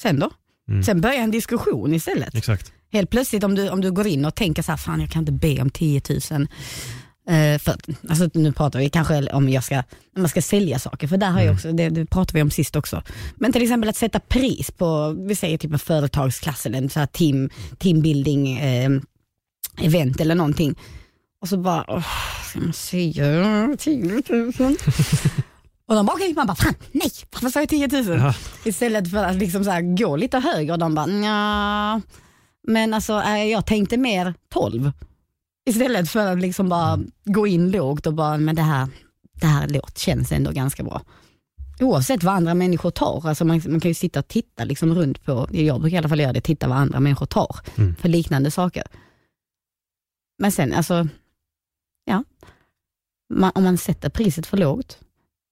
Sen 0.01 0.19
då? 0.19 0.29
Mm. 0.71 0.83
Sen 0.83 1.01
börjar 1.01 1.17
en 1.23 1.31
diskussion 1.31 1.93
istället. 1.93 2.35
Exakt. 2.35 2.71
Helt 2.91 3.09
plötsligt 3.09 3.43
om 3.43 3.55
du, 3.55 3.69
om 3.69 3.81
du 3.81 3.91
går 3.91 4.07
in 4.07 4.25
och 4.25 4.35
tänker 4.35 4.61
så 4.63 4.71
här, 4.71 4.77
fan 4.77 5.01
jag 5.01 5.09
kan 5.09 5.19
inte 5.21 5.31
be 5.31 5.61
om 5.61 5.69
10 5.69 6.01
000. 6.31 6.47
Eh, 7.29 7.59
för, 7.59 7.75
alltså, 8.09 8.29
nu 8.33 8.51
pratar 8.51 8.79
vi 8.79 8.89
kanske 8.89 9.31
om 9.33 9.49
jag 9.49 9.63
ska, 9.63 9.83
man 10.17 10.29
ska 10.29 10.41
sälja 10.41 10.79
saker, 10.79 11.07
för 11.07 11.17
där 11.17 11.27
har 11.29 11.39
jag 11.39 11.43
Mm. 11.45 11.55
också, 11.55 11.71
det, 11.71 11.89
det 11.89 12.05
pratade 12.05 12.37
vi 12.37 12.41
om 12.41 12.51
sist 12.51 12.75
också. 12.75 13.03
Men 13.35 13.51
till 13.53 13.61
exempel 13.61 13.89
att 13.89 13.95
sätta 13.97 14.19
pris 14.19 14.71
på, 14.71 15.15
vi 15.27 15.35
säger 15.35 15.57
typ 15.57 15.71
en 15.73 15.79
företagsklass 15.79 16.65
eller 16.65 16.77
en 16.77 16.89
så 16.89 16.99
här 16.99 17.07
team, 17.07 17.49
teambuilding 17.79 18.57
eh, 18.59 18.89
event 19.81 20.21
eller 20.21 20.35
någonting. 20.35 20.75
Och 21.41 21.49
så 21.49 21.57
bara, 21.57 21.85
åh, 21.87 22.05
ska 22.49 22.59
man 22.59 22.73
säga 22.73 23.75
10 23.79 24.21
000? 24.29 24.53
Och 25.91 25.97
de 25.97 26.05
bara, 26.05 26.13
okej, 26.15 26.33
man 26.33 26.47
bara, 26.47 26.55
fan 26.55 26.73
nej, 26.91 27.11
varför 27.31 27.49
sa 27.49 27.59
jag 27.59 27.69
10 27.69 27.87
000? 27.87 28.19
Ja. 28.19 28.33
Istället 28.63 29.11
för 29.11 29.17
att 29.23 29.35
liksom 29.35 29.63
så 29.63 29.69
här, 29.71 29.97
gå 29.97 30.15
lite 30.15 30.39
högre 30.39 30.73
och 30.73 30.79
de 30.79 30.95
bara, 30.95 31.05
nja, 31.05 32.01
men 32.67 32.93
alltså 32.93 33.21
eh, 33.21 33.43
jag 33.43 33.65
tänkte 33.65 33.97
mer 33.97 34.33
12. 34.49 34.91
Istället 35.69 36.09
för 36.09 36.27
att 36.31 36.39
liksom 36.39 36.69
bara 36.69 36.99
gå 37.25 37.47
in 37.47 37.71
lågt 37.71 38.07
och 38.07 38.13
bara, 38.13 38.37
men 38.37 38.55
det 38.55 38.61
här, 38.61 38.87
det 39.41 39.47
här 39.47 39.67
låt 39.67 39.97
känns 39.97 40.31
ändå 40.31 40.51
ganska 40.51 40.83
bra. 40.83 41.01
Oavsett 41.79 42.23
vad 42.23 42.33
andra 42.33 42.53
människor 42.53 42.91
tar, 42.91 43.27
alltså 43.27 43.45
man, 43.45 43.61
man 43.67 43.79
kan 43.79 43.89
ju 43.89 43.95
sitta 43.95 44.19
och 44.19 44.27
titta 44.27 44.63
liksom 44.63 44.95
runt 44.95 45.25
på, 45.25 45.47
jag 45.51 45.81
brukar 45.81 45.95
i 45.95 45.97
alla 45.97 46.09
fall 46.09 46.19
göra 46.19 46.33
det, 46.33 46.41
titta 46.41 46.67
vad 46.67 46.77
andra 46.77 46.99
människor 46.99 47.25
tar 47.25 47.55
Mm. 47.77 47.95
för 47.95 48.09
liknande 48.09 48.51
saker. 48.51 48.83
Men 50.39 50.51
sen, 50.51 50.73
alltså, 50.73 51.07
ja, 52.05 52.23
man, 53.33 53.51
om 53.55 53.63
man 53.63 53.77
sätter 53.77 54.09
priset 54.09 54.45
för 54.47 54.57
lågt 54.57 54.99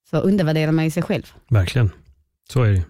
så 0.10 0.18
undervärderar 0.18 0.72
man 0.72 0.86
ju 0.86 0.92
sig 0.92 1.04
själv. 1.04 1.34
Verkligen. 1.50 1.90
Så 2.50 2.64
är 2.64 2.72
det. 2.72 2.84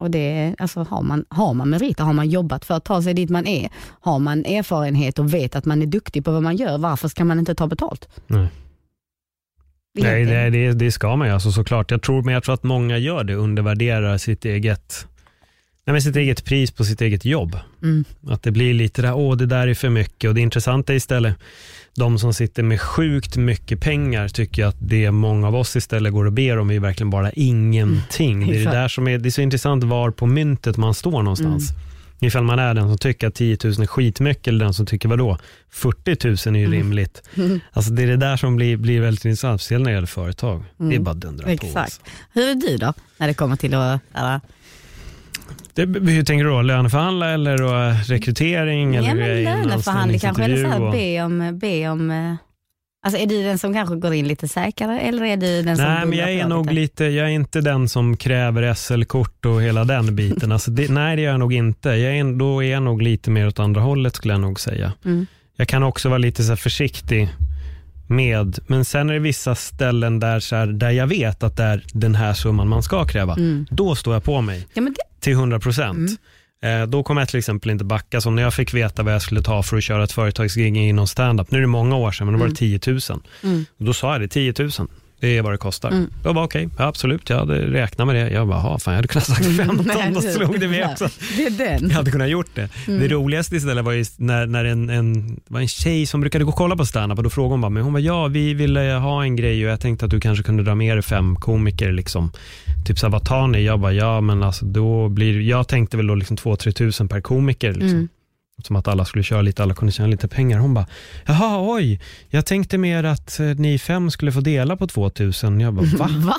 Och 0.00 0.10
det, 0.10 0.54
alltså, 0.58 0.82
har, 0.82 1.02
man, 1.02 1.24
har 1.28 1.54
man 1.54 1.70
meriter, 1.70 2.04
har 2.04 2.12
man 2.12 2.28
jobbat 2.28 2.64
för 2.64 2.74
att 2.74 2.84
ta 2.84 3.02
sig 3.02 3.14
dit 3.14 3.30
man 3.30 3.46
är, 3.46 3.68
har 4.00 4.18
man 4.18 4.44
erfarenhet 4.44 5.18
och 5.18 5.34
vet 5.34 5.56
att 5.56 5.64
man 5.64 5.82
är 5.82 5.86
duktig 5.86 6.24
på 6.24 6.32
vad 6.32 6.42
man 6.42 6.56
gör, 6.56 6.78
varför 6.78 7.08
ska 7.08 7.24
man 7.24 7.38
inte 7.38 7.54
ta 7.54 7.66
betalt? 7.66 8.08
Nej. 8.26 8.48
Nej, 9.98 10.22
Egentligen. 10.22 10.52
det, 10.52 10.84
det, 10.84 10.92
ska 10.92 11.16
man 11.16 11.28
ju 11.28 11.34
alltså, 11.34 11.52
såklart. 11.52 11.90
Jag 11.90 12.02
tror, 12.02 12.22
men 12.22 12.34
jag 12.34 12.42
tror 12.42 12.54
att 12.54 12.62
många 12.62 12.98
gör 12.98 13.24
det, 13.24 13.34
undervärderar 13.34 14.18
sitt 14.18 14.44
eget, 14.44 15.06
nej, 15.84 15.92
men 15.92 16.02
sitt 16.02 16.16
eget 16.16 16.44
pris 16.44 16.70
på 16.70 16.84
sitt 16.84 17.00
eget 17.00 17.24
jobb. 17.24 17.58
Mm. 17.82 18.04
Att 18.28 18.42
det 18.42 18.50
blir 18.50 18.74
lite 18.74 19.02
där, 19.02 19.14
åh 19.14 19.36
det 19.36 19.46
där 19.46 19.68
är 19.68 19.74
för 19.74 19.88
mycket. 19.88 20.28
Och 20.28 20.34
det 20.34 20.40
intressanta 20.40 20.94
istället, 20.94 21.36
de 21.96 22.18
som 22.18 22.34
sitter 22.34 22.62
med 22.62 22.80
sjukt 22.80 23.36
mycket 23.36 23.80
pengar 23.80 24.28
tycker 24.28 24.64
att 24.66 24.76
det 24.78 25.10
många 25.10 25.46
av 25.48 25.56
oss 25.56 25.76
istället 25.76 26.12
går 26.12 26.24
och 26.24 26.32
ber 26.32 26.58
om 26.58 26.70
är 26.70 26.80
verkligen 26.80 27.10
bara 27.10 27.30
ingenting. 27.32 28.40
det 28.40 28.46
är 28.46 28.52
det 28.52 28.58
exakt. 28.58 28.72
där 28.74 28.88
som 28.88 29.08
är, 29.08 29.18
det 29.18 29.28
är 29.28 29.30
så 29.30 29.40
intressant 29.40 29.84
var 29.84 30.10
på 30.10 30.26
myntet 30.26 30.76
man 30.76 30.94
står 30.94 31.22
någonstans. 31.22 31.70
Ifall 32.20 32.44
man 32.44 32.58
är 32.58 32.74
den 32.74 32.88
som 32.88 32.98
tycker 32.98 33.26
att 33.28 33.34
10 33.34 33.56
000 33.64 33.72
är 33.82 33.86
skitmycket 33.86 34.48
eller 34.48 34.64
den 34.64 34.74
som 34.74 34.86
tycker 34.86 35.08
vadå, 35.08 35.38
40 35.70 36.48
000 36.50 36.56
är 36.56 36.60
ju 36.60 36.70
rimligt. 36.72 37.22
Mm. 37.34 37.60
Alltså 37.72 37.90
det 37.92 38.02
är 38.02 38.06
det 38.06 38.16
där 38.16 38.36
som 38.36 38.56
blir, 38.56 38.76
blir 38.76 39.00
väldigt 39.00 39.24
intressant, 39.24 39.60
speciellt 39.60 39.84
när 39.84 39.90
det 39.90 39.94
gäller 39.94 40.06
företag. 40.06 40.64
Det 40.76 40.84
är 40.84 40.88
Mm. 40.90 41.04
bara 41.04 41.10
att 41.10 41.20
dundra 41.20 41.44
på. 41.44 41.50
Exakt. 41.50 41.76
Alltså. 41.76 42.00
Hur 42.32 42.48
är 42.48 42.54
du 42.54 42.76
då, 42.76 42.92
när 43.18 43.26
det 43.28 43.34
kommer 43.34 43.56
till 43.56 43.74
att 43.74 44.00
Det, 45.74 45.82
hur 45.82 46.24
tänker 46.24 46.44
du 46.44 46.50
då? 46.50 46.62
Löneförhandla 46.62 47.30
eller 47.30 47.58
då 47.58 47.94
rekrytering? 48.06 48.94
ja, 48.94 49.00
eller 49.02 49.14
men 49.14 49.28
det 49.28 49.42
löneförhandling 49.68 50.18
kanske, 50.20 50.44
eller 50.44 50.64
så 50.64 50.68
här, 50.70 50.82
och- 50.82 50.92
be 50.92 51.22
om, 51.22 51.58
be 51.58 51.88
om 51.88 52.10
eh, 52.10 52.34
Alltså 53.06 53.20
är 53.20 53.26
du 53.26 53.42
den 53.42 53.58
som 53.58 53.74
kanske 53.74 53.96
går 53.96 54.14
in 54.14 54.28
lite 54.28 54.48
säkrare 54.48 55.00
eller 55.00 55.24
är 55.24 55.36
du 55.36 55.62
den 55.62 55.76
som 55.76 55.86
Nej, 55.86 56.06
men 56.06 56.18
jag 56.18 56.32
är 56.32 56.46
nog 56.48 56.66
lite? 56.66 56.74
lite, 56.80 57.04
jag 57.04 57.26
är 57.26 57.30
inte 57.30 57.60
den 57.60 57.88
som 57.88 58.16
kräver 58.16 58.74
SL-kort 58.74 59.44
och 59.46 59.62
hela 59.62 59.84
den 59.84 60.16
biten. 60.16 60.52
Alltså 60.52 60.70
det, 60.70 60.90
nej, 60.90 61.16
det 61.16 61.22
gör 61.22 61.30
jag 61.30 61.38
nog 61.40 61.52
inte. 61.54 61.88
Jag 61.88 62.16
är, 62.18 62.38
då 62.38 62.64
är 62.64 62.70
jag 62.70 62.82
nog 62.82 63.02
lite 63.02 63.30
mer 63.30 63.46
åt 63.48 63.58
andra 63.58 63.80
hållet 63.80 64.16
skulle 64.16 64.34
jag 64.34 64.40
nog 64.40 64.60
säga. 64.60 64.92
Mm. 65.04 65.26
Jag 65.56 65.68
kan 65.68 65.82
också 65.82 66.08
vara 66.08 66.18
lite 66.18 66.42
så 66.42 66.56
försiktig 66.56 67.28
med, 68.06 68.58
men 68.66 68.84
sen 68.84 69.10
är 69.10 69.14
det 69.14 69.20
vissa 69.20 69.54
ställen 69.54 70.20
där, 70.20 70.40
så 70.40 70.56
här, 70.56 70.66
där 70.66 70.90
jag 70.90 71.06
vet 71.06 71.42
att 71.42 71.56
det 71.56 71.64
är 71.64 71.84
den 71.92 72.14
här 72.14 72.32
summan 72.32 72.68
man 72.68 72.82
ska 72.82 73.04
kräva. 73.04 73.34
Mm. 73.34 73.66
Då 73.70 73.94
står 73.94 74.14
jag 74.14 74.24
på 74.24 74.40
mig 74.40 74.66
Ja, 74.74 74.82
men 74.82 74.92
det, 74.92 75.02
till 75.24 75.32
100 75.32 75.60
procent. 75.60 76.10
Mm. 76.62 76.82
Eh, 76.82 76.86
Då 76.88 77.02
kommer 77.02 77.20
jag 77.20 77.28
till 77.28 77.38
exempel 77.38 77.70
inte 77.70 77.84
backa. 77.84 78.20
Som 78.20 78.34
när 78.36 78.42
jag 78.42 78.54
fick 78.54 78.74
veta 78.74 79.02
vad 79.02 79.14
jag 79.14 79.22
skulle 79.22 79.42
ta 79.42 79.62
för 79.62 79.76
att 79.76 79.84
köra 79.84 80.04
ett 80.04 80.12
företagsgig 80.12 80.76
inom 80.76 81.06
standup. 81.06 81.50
Nu 81.50 81.58
är 81.58 81.62
det 81.62 81.66
många 81.66 81.96
år 81.96 82.10
sedan, 82.12 82.26
men 82.26 82.34
då 82.34 82.40
var 82.40 82.48
det 82.48 82.54
10 82.54 82.80
000. 82.86 83.00
mm. 83.42 83.64
Då 83.78 83.92
sa 83.94 84.12
jag 84.12 84.20
det, 84.20 84.28
10 84.28 84.54
000. 84.58 84.70
Det 85.24 85.36
är 85.38 85.42
vad 85.42 85.52
det 85.52 85.58
kostar. 85.58 85.90
Mm. 85.90 86.10
Då 86.22 86.32
var 86.32 86.44
okej, 86.44 86.68
ja, 86.78 86.84
absolut, 86.84 87.30
jag 87.30 87.38
hade 87.38 87.58
räknat 87.58 88.06
med 88.06 88.16
det. 88.16 88.30
Jag 88.30 88.48
bara, 88.48 88.58
"Ha, 88.58 88.78
fan 88.78 88.92
jag 88.94 88.98
hade 88.98 89.08
kunnat 89.08 89.26
sagt 89.26 89.44
15, 89.56 89.86
Nej, 89.86 90.10
då 90.14 90.20
det- 90.20 90.32
slog 90.32 90.60
det 90.60 90.66
ja. 90.66 90.92
också. 90.92 91.08
det 91.36 91.44
är 91.46 91.50
den. 91.50 91.88
Jag 91.90 91.96
hade 91.96 92.10
kunnat 92.10 92.28
gjort 92.28 92.50
det. 92.54 92.68
Mm. 92.86 93.00
Det 93.00 93.08
roligaste 93.08 93.56
istället 93.56 93.84
var 93.84 93.92
ju 93.92 94.04
när, 94.16 94.46
när 94.46 94.64
en, 94.64 94.90
en, 94.90 95.40
var 95.48 95.60
en 95.60 95.68
tjej 95.68 96.06
som 96.06 96.20
brukade 96.20 96.44
gå 96.44 96.50
och 96.50 96.56
kolla 96.56 96.76
på 96.76 96.86
standup 96.86 97.18
och 97.18 97.24
då 97.24 97.30
frågade 97.30 97.52
hon 97.52 97.60
bara, 97.60 97.68
men 97.70 97.82
hon 97.82 97.92
bara, 97.92 97.98
ja 98.00 98.26
vi 98.26 98.54
ville 98.54 98.80
ha 98.80 99.22
en 99.22 99.36
grej 99.36 99.64
och 99.66 99.72
jag 99.72 99.80
tänkte 99.80 100.04
att 100.04 100.10
du 100.10 100.20
kanske 100.20 100.44
kunde 100.44 100.62
dra 100.62 100.74
med 100.74 100.96
dig 100.96 101.02
fem 101.02 101.36
komiker 101.36 101.92
liksom. 101.92 102.32
Typ 102.86 102.98
såhär, 102.98 103.12
vad 103.12 103.24
tar 103.24 103.46
ni? 103.46 103.64
Jag 103.64 103.80
bara, 103.80 103.92
ja 103.92 104.20
men 104.20 104.42
alltså 104.42 104.64
då 104.66 105.08
blir, 105.08 105.40
jag 105.40 105.68
tänkte 105.68 105.96
väl 105.96 106.06
då 106.06 106.14
liksom 106.14 106.36
2-3 106.36 106.72
tusen 106.72 107.08
per 107.08 107.20
komiker 107.20 107.68
liksom. 107.72 107.88
Mm. 107.88 108.08
Som 108.62 108.76
att 108.76 108.88
alla 108.88 109.04
skulle 109.04 109.24
köra 109.24 109.42
lite, 109.42 109.62
alla 109.62 109.74
kunde 109.74 109.92
tjäna 109.92 110.08
lite 110.08 110.28
pengar. 110.28 110.58
Hon 110.58 110.74
bara, 110.74 110.86
jaha 111.26 111.72
oj, 111.76 112.00
jag 112.28 112.46
tänkte 112.46 112.78
mer 112.78 113.04
att 113.04 113.40
eh, 113.40 113.46
ni 113.46 113.78
fem 113.78 114.10
skulle 114.10 114.32
få 114.32 114.40
dela 114.40 114.76
på 114.76 114.86
2000. 114.86 115.60
Jag 115.60 115.74
bara, 115.74 115.86
va? 115.98 116.08
Va? 116.16 116.36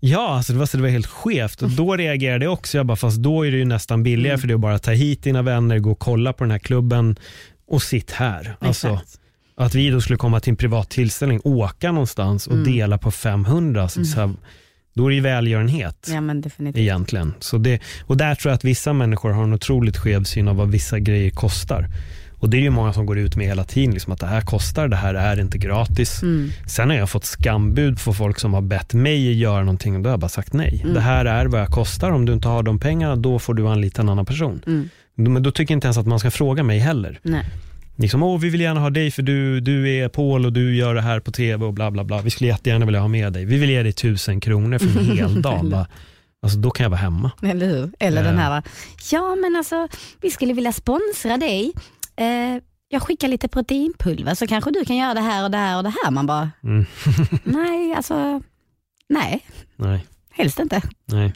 Ja, 0.00 0.36
alltså 0.36 0.52
det, 0.52 0.58
var, 0.58 0.66
så 0.66 0.76
det 0.76 0.82
var 0.82 0.90
helt 0.90 1.06
skevt. 1.06 1.62
Och 1.62 1.70
då 1.70 1.96
reagerade 1.96 2.44
jag 2.44 2.52
också. 2.52 2.76
Jag 2.76 2.86
bara, 2.86 2.96
fast 2.96 3.16
då 3.16 3.46
är 3.46 3.50
det 3.50 3.56
ju 3.56 3.64
nästan 3.64 4.02
billigare 4.02 4.32
Mm. 4.34 4.40
för 4.40 4.48
det 4.48 4.52
är 4.52 4.54
att 4.54 4.60
bara 4.60 4.78
ta 4.78 4.90
hit 4.90 5.22
dina 5.22 5.42
vänner, 5.42 5.78
gå 5.78 5.90
och 5.92 5.98
kolla 5.98 6.32
på 6.32 6.44
den 6.44 6.50
här 6.50 6.58
klubben 6.58 7.16
och 7.68 7.82
sitt 7.82 8.10
här. 8.10 8.56
Alltså, 8.60 8.88
Exakt. 8.88 9.20
att 9.56 9.74
vi 9.74 9.90
då 9.90 10.00
skulle 10.00 10.16
komma 10.16 10.40
till 10.40 10.50
en 10.50 10.56
privat 10.56 10.90
tillställning, 10.90 11.40
åka 11.44 11.92
någonstans 11.92 12.46
och 12.46 12.52
Mm. 12.52 12.72
dela 12.72 12.98
på 12.98 13.10
500. 13.10 13.88
Så, 13.88 14.04
så 14.04 14.20
här, 14.20 14.30
då 14.96 15.04
är 15.06 15.08
det 15.08 15.14
ju 15.14 15.20
välgörenhet 15.20 16.08
Ja 16.12 16.20
men 16.20 16.40
definitivt. 16.40 16.80
egentligen. 16.80 17.34
Så 17.40 17.58
det, 17.58 17.80
och 18.06 18.16
där 18.16 18.34
tror 18.34 18.50
jag 18.50 18.56
att 18.56 18.64
vissa 18.64 18.92
människor 18.92 19.30
har 19.30 19.44
en 19.44 19.52
otroligt 19.52 19.96
skev 19.96 20.24
syn 20.24 20.48
av 20.48 20.56
vad 20.56 20.68
vissa 20.70 20.98
grejer 20.98 21.30
kostar. 21.30 21.88
Och 22.38 22.50
det 22.50 22.56
är 22.56 22.60
ju 22.60 22.70
många 22.70 22.92
som 22.92 23.06
går 23.06 23.18
ut 23.18 23.36
med 23.36 23.46
hela 23.46 23.64
tiden, 23.64 23.94
liksom 23.94 24.12
att 24.12 24.20
det 24.20 24.26
här 24.26 24.40
kostar, 24.40 24.88
det 24.88 24.96
här 24.96 25.14
är 25.14 25.40
inte 25.40 25.58
gratis. 25.58 26.22
Mm. 26.22 26.50
Sen 26.66 26.90
har 26.90 26.96
jag 26.96 27.10
fått 27.10 27.24
skambud 27.24 27.98
för 28.00 28.12
folk 28.12 28.38
som 28.38 28.54
har 28.54 28.60
bett 28.62 28.94
mig 28.94 29.32
göra 29.32 29.60
någonting 29.60 29.96
och 29.96 30.02
då 30.02 30.08
har 30.08 30.12
jag 30.12 30.20
bara 30.20 30.28
sagt 30.28 30.52
nej. 30.52 30.80
Mm. 30.82 30.94
Det 30.94 31.00
här 31.00 31.24
är 31.24 31.46
vad 31.46 31.60
jag 31.60 31.68
kostar, 31.68 32.10
om 32.10 32.24
du 32.24 32.32
inte 32.32 32.48
har 32.48 32.62
de 32.62 32.78
pengarna 32.78 33.16
då 33.16 33.38
får 33.38 33.54
du 33.54 33.68
anlita 33.68 34.02
en 34.02 34.08
annan 34.08 34.26
person. 34.26 34.62
Mm. 34.66 34.88
Men 35.14 35.42
då 35.42 35.50
tycker 35.50 35.74
jag 35.74 35.76
inte 35.76 35.86
ens 35.86 35.98
att 35.98 36.06
man 36.06 36.18
ska 36.18 36.30
fråga 36.30 36.62
mig 36.62 36.78
heller. 36.78 37.20
Nej. 37.22 37.44
Liksom, 37.96 38.22
åh 38.22 38.40
vi 38.40 38.50
vill 38.50 38.60
gärna 38.60 38.80
ha 38.80 38.90
dig 38.90 39.10
för 39.10 39.22
du, 39.22 39.60
du 39.60 39.88
är 39.94 40.08
Paul 40.08 40.46
och 40.46 40.52
du 40.52 40.76
gör 40.76 40.94
det 40.94 41.00
här 41.02 41.20
på 41.20 41.30
tv 41.32 41.64
och 41.64 41.72
bla 41.74 41.90
bla 41.90 42.04
bla. 42.04 42.22
Vi 42.22 42.30
skulle 42.30 42.48
jättegärna 42.48 42.84
vilja 42.86 43.00
ha 43.00 43.08
med 43.08 43.32
dig. 43.32 43.44
Vi 43.44 43.58
vill 43.58 43.70
ge 43.70 43.82
dig 43.82 43.92
tusen 43.92 44.40
kronor 44.40 44.78
för 44.78 45.00
en 45.00 45.04
hel 45.16 45.42
dag. 45.42 45.70
Bara, 45.70 45.86
Alltså 46.42 46.58
då 46.58 46.70
kan 46.70 46.84
jag 46.84 46.90
vara 46.90 47.00
hemma. 47.00 47.30
Eller 47.42 47.66
hur? 47.66 47.90
Eller 47.98 48.22
Ja. 48.24 48.28
den 48.30 48.38
här, 48.38 48.62
ja 49.12 49.34
men 49.36 49.56
alltså 49.56 49.88
vi 50.20 50.30
skulle 50.30 50.52
vilja 50.52 50.72
sponsra 50.72 51.36
dig. 51.36 51.72
Eh, 52.16 52.62
jag 52.88 53.02
skickar 53.02 53.28
lite 53.28 53.48
proteinpulver 53.48 54.34
så 54.34 54.46
kanske 54.46 54.70
du 54.70 54.84
kan 54.84 54.96
göra 54.96 55.14
det 55.14 55.20
här 55.20 55.44
och 55.44 55.50
det 55.50 55.56
här 55.58 55.76
och 55.76 55.82
det 55.82 55.92
här. 56.04 56.10
Man 56.10 56.26
bara, 56.26 56.50
Mm. 56.64 56.86
nej 57.44 57.94
alltså, 57.94 58.42
nej, 59.08 59.46
Nej, 59.76 60.06
helst 60.30 60.58
inte. 60.58 60.82
nej. 61.06 61.32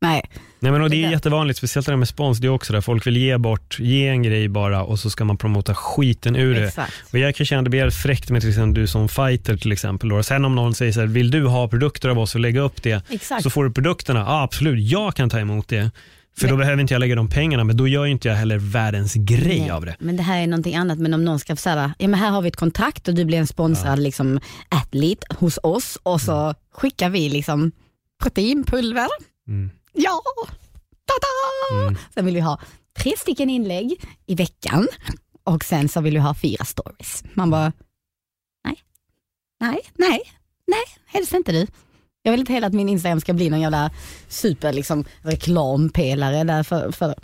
Nej, 0.00 0.22
Nej, 0.66 0.72
men 0.72 0.82
och 0.82 0.90
det 0.90 0.96
är 0.96 1.06
Det- 1.06 1.12
jättevanligt, 1.12 1.58
speciellt 1.58 1.86
det 1.86 1.92
där 1.92 1.96
med 1.96 2.08
spons. 2.08 2.38
Det 2.38 2.46
är 2.46 2.48
också 2.48 2.72
där 2.72 2.80
folk 2.80 3.06
vill 3.06 3.16
ge 3.16 3.38
bort, 3.38 3.78
ge 3.80 4.08
en 4.08 4.22
grej 4.22 4.48
bara 4.48 4.82
och 4.82 4.98
så 4.98 5.10
ska 5.10 5.24
man 5.24 5.36
promota 5.36 5.74
skiten 5.74 6.36
ur 6.36 6.54
det. 6.54 6.66
exakt. 6.66 6.92
Och 7.12 7.18
jag 7.18 7.34
kan 7.34 7.46
känna 7.46 7.62
det 7.62 7.70
blir 7.70 7.90
fräckt 7.90 8.30
med 8.30 8.40
till 8.40 8.50
exempel 8.50 8.74
du 8.82 8.86
som 8.86 9.08
fighter 9.08 9.56
till 9.56 9.72
exempel. 9.72 10.08
Då. 10.08 10.22
Sen 10.22 10.44
om 10.44 10.54
någon 10.54 10.74
säger 10.74 10.92
så 10.92 11.00
här, 11.00 11.06
vill 11.06 11.30
du 11.30 11.46
ha 11.46 11.68
produkter 11.68 12.08
av 12.08 12.18
oss 12.18 12.34
och 12.34 12.40
lägga 12.40 12.60
upp 12.60 12.82
det, 12.82 13.02
exakt. 13.10 13.42
så 13.42 13.50
får 13.50 13.64
du 13.64 13.72
produkterna. 13.72 14.20
Ja, 14.20 14.42
absolut, 14.42 14.90
jag 14.90 15.14
kan 15.14 15.30
ta 15.30 15.38
emot 15.40 15.68
det. 15.68 15.90
För 16.38 16.48
då 16.48 16.52
Men- 16.54 16.58
behöver 16.58 16.80
inte 16.80 16.94
jag 16.94 17.00
lägga 17.00 17.14
de 17.14 17.28
pengarna, 17.28 17.64
men 17.64 17.76
då 17.76 17.88
gör 17.88 18.04
ju 18.04 18.10
inte 18.10 18.28
jag 18.28 18.34
heller 18.34 18.58
världens 18.58 19.14
grej 19.14 19.60
Nej, 19.60 19.70
av 19.70 19.84
det. 19.86 19.96
Men 19.98 20.16
det 20.16 20.22
här 20.22 20.42
är 20.42 20.46
någonting 20.46 20.76
annat. 20.76 20.98
Men 20.98 21.14
om 21.14 21.24
någon 21.24 21.38
ska 21.38 21.56
säga, 21.56 21.94
ja 21.98 22.08
men 22.08 22.20
här 22.20 22.30
har 22.30 22.42
vi 22.42 22.48
ett 22.48 22.56
kontrakt 22.56 23.08
och 23.08 23.14
du 23.14 23.24
blir 23.24 23.38
en 23.38 23.46
sponsrad 23.46 23.98
liksom 23.98 24.40
athlete 24.68 25.26
hos 25.38 25.58
oss 25.62 25.98
och 26.02 26.20
så 26.20 26.54
skickar 26.74 27.10
vi 27.10 27.28
liksom 27.28 27.72
proteinpulver. 28.22 29.06
Mm. 29.48 29.70
Ja, 29.96 30.22
tada! 31.04 31.82
Mm. 31.82 31.96
Sen 32.14 32.24
vill 32.24 32.34
vi 32.34 32.40
ha 32.40 32.60
tre 32.98 33.12
stycken 33.16 33.50
inlägg 33.50 34.04
i 34.26 34.34
veckan 34.34 34.88
och 35.44 35.64
sen 35.64 35.88
så 35.88 36.00
vill 36.00 36.14
vi 36.14 36.20
ha 36.20 36.34
fyra 36.34 36.64
stories. 36.64 37.24
Man 37.34 37.50
bara, 37.50 37.72
nej, 38.64 38.76
nej, 39.60 39.80
nej, 39.94 40.22
nej, 40.66 40.84
helst 41.06 41.34
inte 41.34 41.52
du. 41.52 41.66
Jag 42.22 42.30
vill 42.32 42.40
inte 42.40 42.52
heller 42.52 42.66
att 42.66 42.74
min 42.74 42.88
Instagram 42.88 43.20
ska 43.20 43.32
bli 43.32 43.50
någon 43.50 43.60
jävla 43.60 43.90
super 44.28 44.72
liksom, 44.72 45.04
reklampelare 45.22 46.44
där 46.44 46.62
för, 46.62 46.92
för 46.92 47.14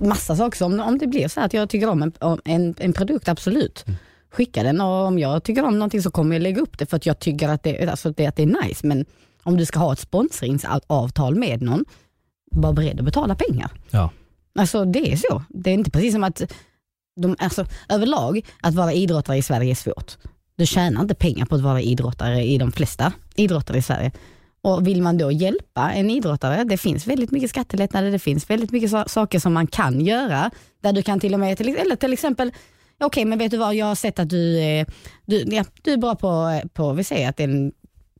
massa 0.00 0.36
saker. 0.36 0.58
Så 0.58 0.66
om, 0.66 0.80
om 0.80 0.98
det 0.98 1.06
blir 1.06 1.28
så 1.28 1.40
här 1.40 1.46
att 1.46 1.54
jag 1.54 1.70
tycker 1.70 1.88
om 1.88 2.02
en, 2.02 2.12
om 2.18 2.40
en, 2.44 2.74
en 2.78 2.92
produkt, 2.92 3.28
absolut. 3.28 3.84
Skicka 4.30 4.62
den 4.62 4.80
och 4.80 5.06
om 5.06 5.18
jag 5.18 5.44
tycker 5.44 5.64
om 5.64 5.78
någonting 5.78 6.02
så 6.02 6.10
kommer 6.10 6.34
jag 6.34 6.42
lägga 6.42 6.60
upp 6.60 6.78
det 6.78 6.86
för 6.86 6.96
att 6.96 7.06
jag 7.06 7.18
tycker 7.18 7.48
att 7.48 7.62
det, 7.62 7.88
alltså 7.88 8.10
det, 8.12 8.26
att 8.26 8.36
det 8.36 8.42
är 8.42 8.64
nice. 8.66 8.86
Men 8.86 9.04
om 9.42 9.56
du 9.56 9.66
ska 9.66 9.78
ha 9.78 9.92
ett 9.92 9.98
sponsringsavtal 9.98 11.34
med 11.34 11.62
någon, 11.62 11.84
var 12.50 12.72
beredd 12.72 12.98
att 12.98 13.04
betala 13.04 13.34
pengar. 13.34 13.70
Ja. 13.90 14.10
Alltså 14.58 14.84
det 14.84 15.12
är 15.12 15.16
så. 15.16 15.42
Det 15.48 15.70
är 15.70 15.74
inte 15.74 15.90
precis 15.90 16.12
som 16.12 16.24
att, 16.24 16.42
de, 17.20 17.36
alltså, 17.38 17.66
överlag, 17.88 18.40
att 18.60 18.74
vara 18.74 18.92
idrottare 18.92 19.36
i 19.36 19.42
Sverige 19.42 19.70
är 19.70 19.74
svårt. 19.74 20.16
Du 20.56 20.66
tjänar 20.66 21.00
inte 21.02 21.14
pengar 21.14 21.46
på 21.46 21.54
att 21.54 21.60
vara 21.60 21.80
idrottare 21.80 22.42
i 22.44 22.58
de 22.58 22.72
flesta 22.72 23.12
idrottare 23.36 23.78
i 23.78 23.82
Sverige. 23.82 24.12
Och 24.62 24.86
vill 24.86 25.02
man 25.02 25.18
då 25.18 25.32
hjälpa 25.32 25.92
en 25.92 26.10
idrottare, 26.10 26.64
det 26.64 26.76
finns 26.76 27.06
väldigt 27.06 27.30
mycket 27.30 27.50
skattelättnader, 27.50 28.10
det 28.10 28.18
finns 28.18 28.50
väldigt 28.50 28.70
mycket 28.70 28.90
sa- 28.90 29.08
saker 29.08 29.38
som 29.38 29.52
man 29.52 29.66
kan 29.66 30.00
göra, 30.00 30.50
där 30.82 30.92
du 30.92 31.02
kan 31.02 31.20
till 31.20 31.34
och 31.34 31.40
med, 31.40 31.56
till, 31.56 31.68
eller 31.68 31.96
till 31.96 32.12
exempel, 32.12 32.52
okej 33.00 33.24
men 33.24 33.38
vet 33.38 33.50
du 33.50 33.56
vad, 33.56 33.74
jag 33.74 33.86
har 33.86 33.94
sett 33.94 34.18
att 34.18 34.28
du, 34.28 34.58
är- 34.60 34.86
du, 35.26 35.44
ja, 35.46 35.64
du 35.82 35.92
är 35.92 35.96
bra 35.96 36.14
på, 36.14 36.60
på, 36.74 36.92
vi 36.92 37.04
säger 37.04 37.28
att 37.28 37.36
det 37.36 37.42
är 37.42 37.48
en 37.48 37.72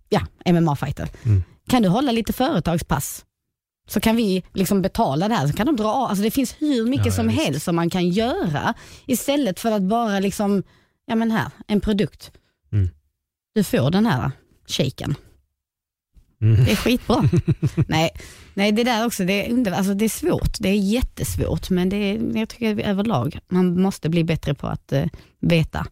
ja, 0.08 0.20
MMA-fighter. 0.46 1.08
Mm. 1.24 1.42
Kan 1.68 1.82
du 1.82 1.88
hålla 1.88 2.12
lite 2.12 2.32
företagspass? 2.32 3.24
Så 3.90 4.00
kan 4.00 4.16
vi 4.16 4.42
liksom 4.54 4.82
betala 4.82 5.28
det 5.28 5.34
här, 5.34 5.46
så 5.46 5.52
kan 5.52 5.66
de 5.66 5.76
dra 5.76 5.88
av. 5.92 6.08
Alltså 6.10 6.22
det 6.22 6.30
finns 6.30 6.56
hur 6.58 6.86
mycket 6.86 7.06
Ja, 7.06 7.12
som 7.12 7.28
visst. 7.28 7.42
helst 7.42 7.64
som 7.64 7.76
man 7.76 7.90
kan 7.90 8.08
göra 8.08 8.74
istället 9.06 9.60
för 9.60 9.72
att 9.72 9.82
bara 9.82 10.20
liksom, 10.20 10.62
ja 11.06 11.14
men 11.14 11.30
här, 11.30 11.50
en 11.66 11.80
produkt. 11.80 12.32
Mm. 12.72 12.90
Du 13.54 13.64
får 13.64 13.90
den 13.90 14.06
här 14.06 14.30
shaken. 14.66 15.14
Mm. 16.42 16.64
Det 16.64 16.70
är 16.70 16.76
skitbra. 16.76 17.28
nej, 17.88 18.10
nej, 18.54 18.72
det 18.72 18.84
där 18.84 19.06
också, 19.06 19.24
det 19.24 19.46
är, 19.46 19.52
under, 19.52 19.72
alltså 19.72 19.94
det 19.94 20.04
är 20.04 20.08
svårt. 20.08 20.56
Det 20.60 20.68
är 20.68 20.74
jättesvårt, 20.74 21.70
men 21.70 21.88
det 21.88 21.96
är, 21.96 22.36
jag 22.38 22.48
tycker 22.48 22.80
överlag, 22.80 23.38
man 23.48 23.82
måste 23.82 24.08
bli 24.08 24.24
bättre 24.24 24.54
på 24.54 24.66
att 24.66 24.92
eh, 24.92 25.06
veta 25.40 25.86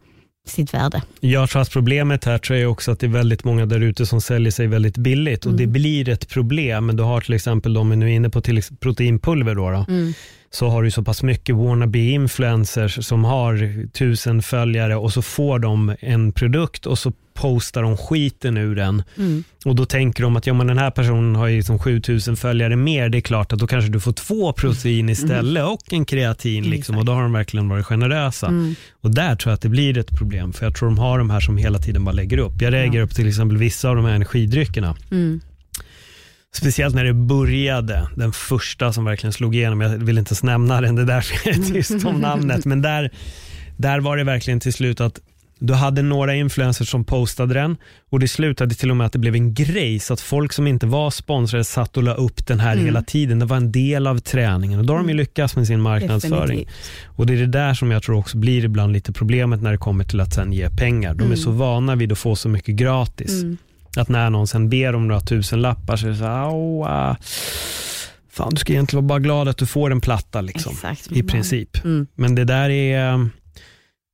sitt 0.51 0.75
värde. 0.75 1.03
Jag 1.21 1.51
tror 1.51 1.63
att 1.63 1.71
problemet 1.71 2.25
här 2.25 2.39
tror 2.39 2.59
jag 2.59 2.71
också 2.73 2.91
att 2.93 3.01
det 3.01 3.07
är 3.07 3.11
väldigt 3.11 3.45
många 3.45 3.67
där 3.67 3.81
ute 3.81 4.07
som 4.07 4.21
säljer 4.21 4.51
sig 4.51 4.67
väldigt 4.67 4.97
billigt 4.97 5.45
och 5.47 5.53
Mm. 5.53 5.57
det 5.57 5.67
blir 5.67 6.09
ett 6.09 6.29
problem. 6.29 6.97
Du 6.97 7.03
har 7.03 7.21
till 7.21 7.35
exempel, 7.35 7.77
om 7.77 7.91
vi 7.91 7.97
nu 7.97 8.07
är 8.07 8.15
inne 8.15 8.31
på 8.31 8.43
proteinpulver 8.81 9.55
då, 9.55 9.71
då 9.71 9.85
Mm. 9.89 10.13
Så 10.51 10.69
har 10.69 10.83
du 10.83 10.91
så 10.91 11.03
pass 11.03 11.23
mycket 11.23 11.57
wannabe 11.57 11.99
influencers 11.99 13.07
som 13.07 13.25
har 13.25 13.87
tusen 13.93 14.43
följare 14.43 14.97
och 14.97 15.13
så 15.13 15.23
får 15.23 15.59
de 15.59 15.95
en 16.01 16.33
produkt 16.33 16.87
och 16.87 16.99
så 16.99 17.13
postar 17.35 17.83
de 17.83 17.97
skiten 17.97 18.57
ur 18.57 18.77
den. 18.77 19.03
Mm. 19.17 19.45
Och 19.65 19.75
då 19.75 19.85
tänker 19.85 20.23
de 20.23 20.37
att 20.37 20.47
ja, 20.47 20.55
men 20.55 20.67
den 20.67 20.79
här 20.79 20.91
personen 20.91 21.37
har 21.37 21.47
ju 21.47 21.57
liksom 21.57 21.79
7000 21.79 22.37
följare 22.37 22.77
mer, 22.77 23.09
det 23.09 23.19
är 23.19 23.21
klart 23.21 23.53
att 23.53 23.59
då 23.59 23.67
kanske 23.67 23.91
du 23.91 24.01
får 24.01 24.13
två 24.13 24.53
protein 24.53 25.09
istället 25.09 25.65
och 25.65 25.93
en 25.93 26.05
kreatin. 26.05 26.71
Liksom, 26.71 26.99
och 26.99 27.05
då 27.05 27.13
har 27.13 27.23
de 27.23 27.33
verkligen 27.33 27.69
varit 27.69 27.87
generösa. 27.87 28.47
Mm. 28.47 28.75
Och 29.01 29.15
där 29.15 29.37
tror 29.37 29.51
jag 29.51 29.55
att 29.55 29.63
det 29.63 29.69
blir 29.69 29.99
ett 29.99 30.19
problem, 30.19 30.53
för 30.53 30.67
jag 30.67 30.75
tror 30.75 30.89
de 30.89 30.99
har 30.99 31.19
de 31.19 31.31
här 31.31 31.41
som 31.41 31.57
hela 31.57 31.79
tiden 31.79 32.05
bara 32.05 32.13
lägger 32.13 32.39
upp. 32.39 32.63
Jag 32.63 32.73
reagerar 32.73 33.03
Ja. 33.03 33.07
på 33.07 33.15
till 33.15 33.29
exempel 33.29 33.57
vissa 33.57 33.89
av 33.89 33.97
de 33.97 34.05
här 34.05 34.15
energidryckerna. 34.15 34.97
Mm. 35.11 35.41
Speciellt 36.55 36.95
när 36.95 37.05
det 37.05 37.15
började, 37.15 38.09
den 38.17 38.33
första 38.33 38.93
som 38.93 39.05
verkligen 39.05 39.33
slog 39.33 39.55
igenom. 39.57 39.81
Jag 39.81 39.89
vill 39.91 40.19
inte 40.19 40.31
ens 40.31 40.43
nämna 40.43 40.81
den, 40.81 40.95
det 40.97 41.03
är 41.03 41.07
därför 41.07 41.49
jag 41.49 41.59
är 41.59 41.63
tyst 41.63 42.05
om 42.07 42.17
namnet. 42.21 42.65
Men 42.65 42.83
där, 42.83 43.11
där 43.77 44.01
var 44.01 44.17
det 44.17 44.25
verkligen 44.25 44.61
till 44.61 44.73
slut 44.73 45.01
att 45.01 45.21
du 45.61 45.75
hade 45.75 46.03
några 46.03 46.35
influencers 46.35 46.89
som 46.91 47.05
postade 47.05 47.55
den 47.55 47.77
och 48.11 48.21
det 48.21 48.29
slutade 48.29 48.75
till 48.75 48.91
och 48.91 48.97
med 48.97 49.07
att 49.07 49.13
det 49.13 49.19
blev 49.19 49.35
en 49.35 49.55
grej 49.55 49.99
så 49.99 50.13
att 50.15 50.21
folk 50.21 50.53
som 50.53 50.67
inte 50.67 50.87
var 50.87 51.11
sponsrade 51.11 51.65
satt 51.65 51.97
och 51.97 52.03
la 52.03 52.15
upp 52.15 52.47
den 52.47 52.61
här 52.61 52.73
Mm. 52.73 52.85
hela 52.85 53.03
tiden. 53.03 53.39
Det 53.39 53.45
var 53.45 53.57
en 53.57 53.73
del 53.73 54.07
av 54.07 54.19
träningen 54.19 54.79
och 54.81 54.87
då 54.87 54.93
har 54.93 54.99
de 54.99 55.09
ju 55.09 55.15
lyckats 55.15 55.57
med 55.57 55.67
sin 55.67 55.81
marknadsföring. 55.81 56.41
Definitivt. 56.59 56.75
Och 57.07 57.27
det 57.27 57.33
är 57.33 57.37
det 57.37 57.47
där 57.47 57.75
som 57.75 57.91
jag 57.91 58.03
tror 58.03 58.17
också 58.17 58.39
blir 58.39 58.65
ibland 58.65 58.93
lite 58.93 59.13
problemet 59.13 59.63
när 59.63 59.73
det 59.73 59.79
kommer 59.79 60.05
till 60.05 60.21
att 60.21 60.35
sen 60.35 60.53
ge 60.53 60.71
pengar. 60.71 61.15
De 61.15 61.21
är 61.21 61.25
Mm. 61.27 61.37
så 61.37 61.51
vana 61.51 61.95
vid 61.95 62.13
att 62.13 62.19
få 62.19 62.37
så 62.37 62.49
mycket 62.49 62.75
gratis. 62.75 63.43
Mm. 63.43 63.57
Att 63.99 64.09
när 64.09 64.31
någon 64.31 64.47
sen 64.47 64.69
ber 64.69 64.95
om 64.95 65.09
några 65.09 65.21
tusen 65.21 65.63
lappar 65.63 65.97
så 65.97 66.07
är 66.07 66.11
det 66.11 66.17
så 66.17 66.25
här, 66.25 66.49
"Au, 66.49 66.85
ah, 66.85 67.17
fan 68.39 68.55
du 68.55 68.57
ska 68.57 68.73
egentligen 68.73 69.07
vara 69.07 69.09
bara 69.09 69.23
glad 69.23 69.49
att 69.49 69.57
du 69.59 69.67
får 69.67 69.91
en 69.91 70.01
platta 70.01 70.41
liksom. 70.41 70.73
Exakt. 70.73 71.13
I 71.13 71.23
princip. 71.23 71.85
Mm. 71.85 72.07
Men 72.15 72.35
det 72.35 72.45
där 72.45 72.71
är 72.71 73.13
eh, 73.13 73.27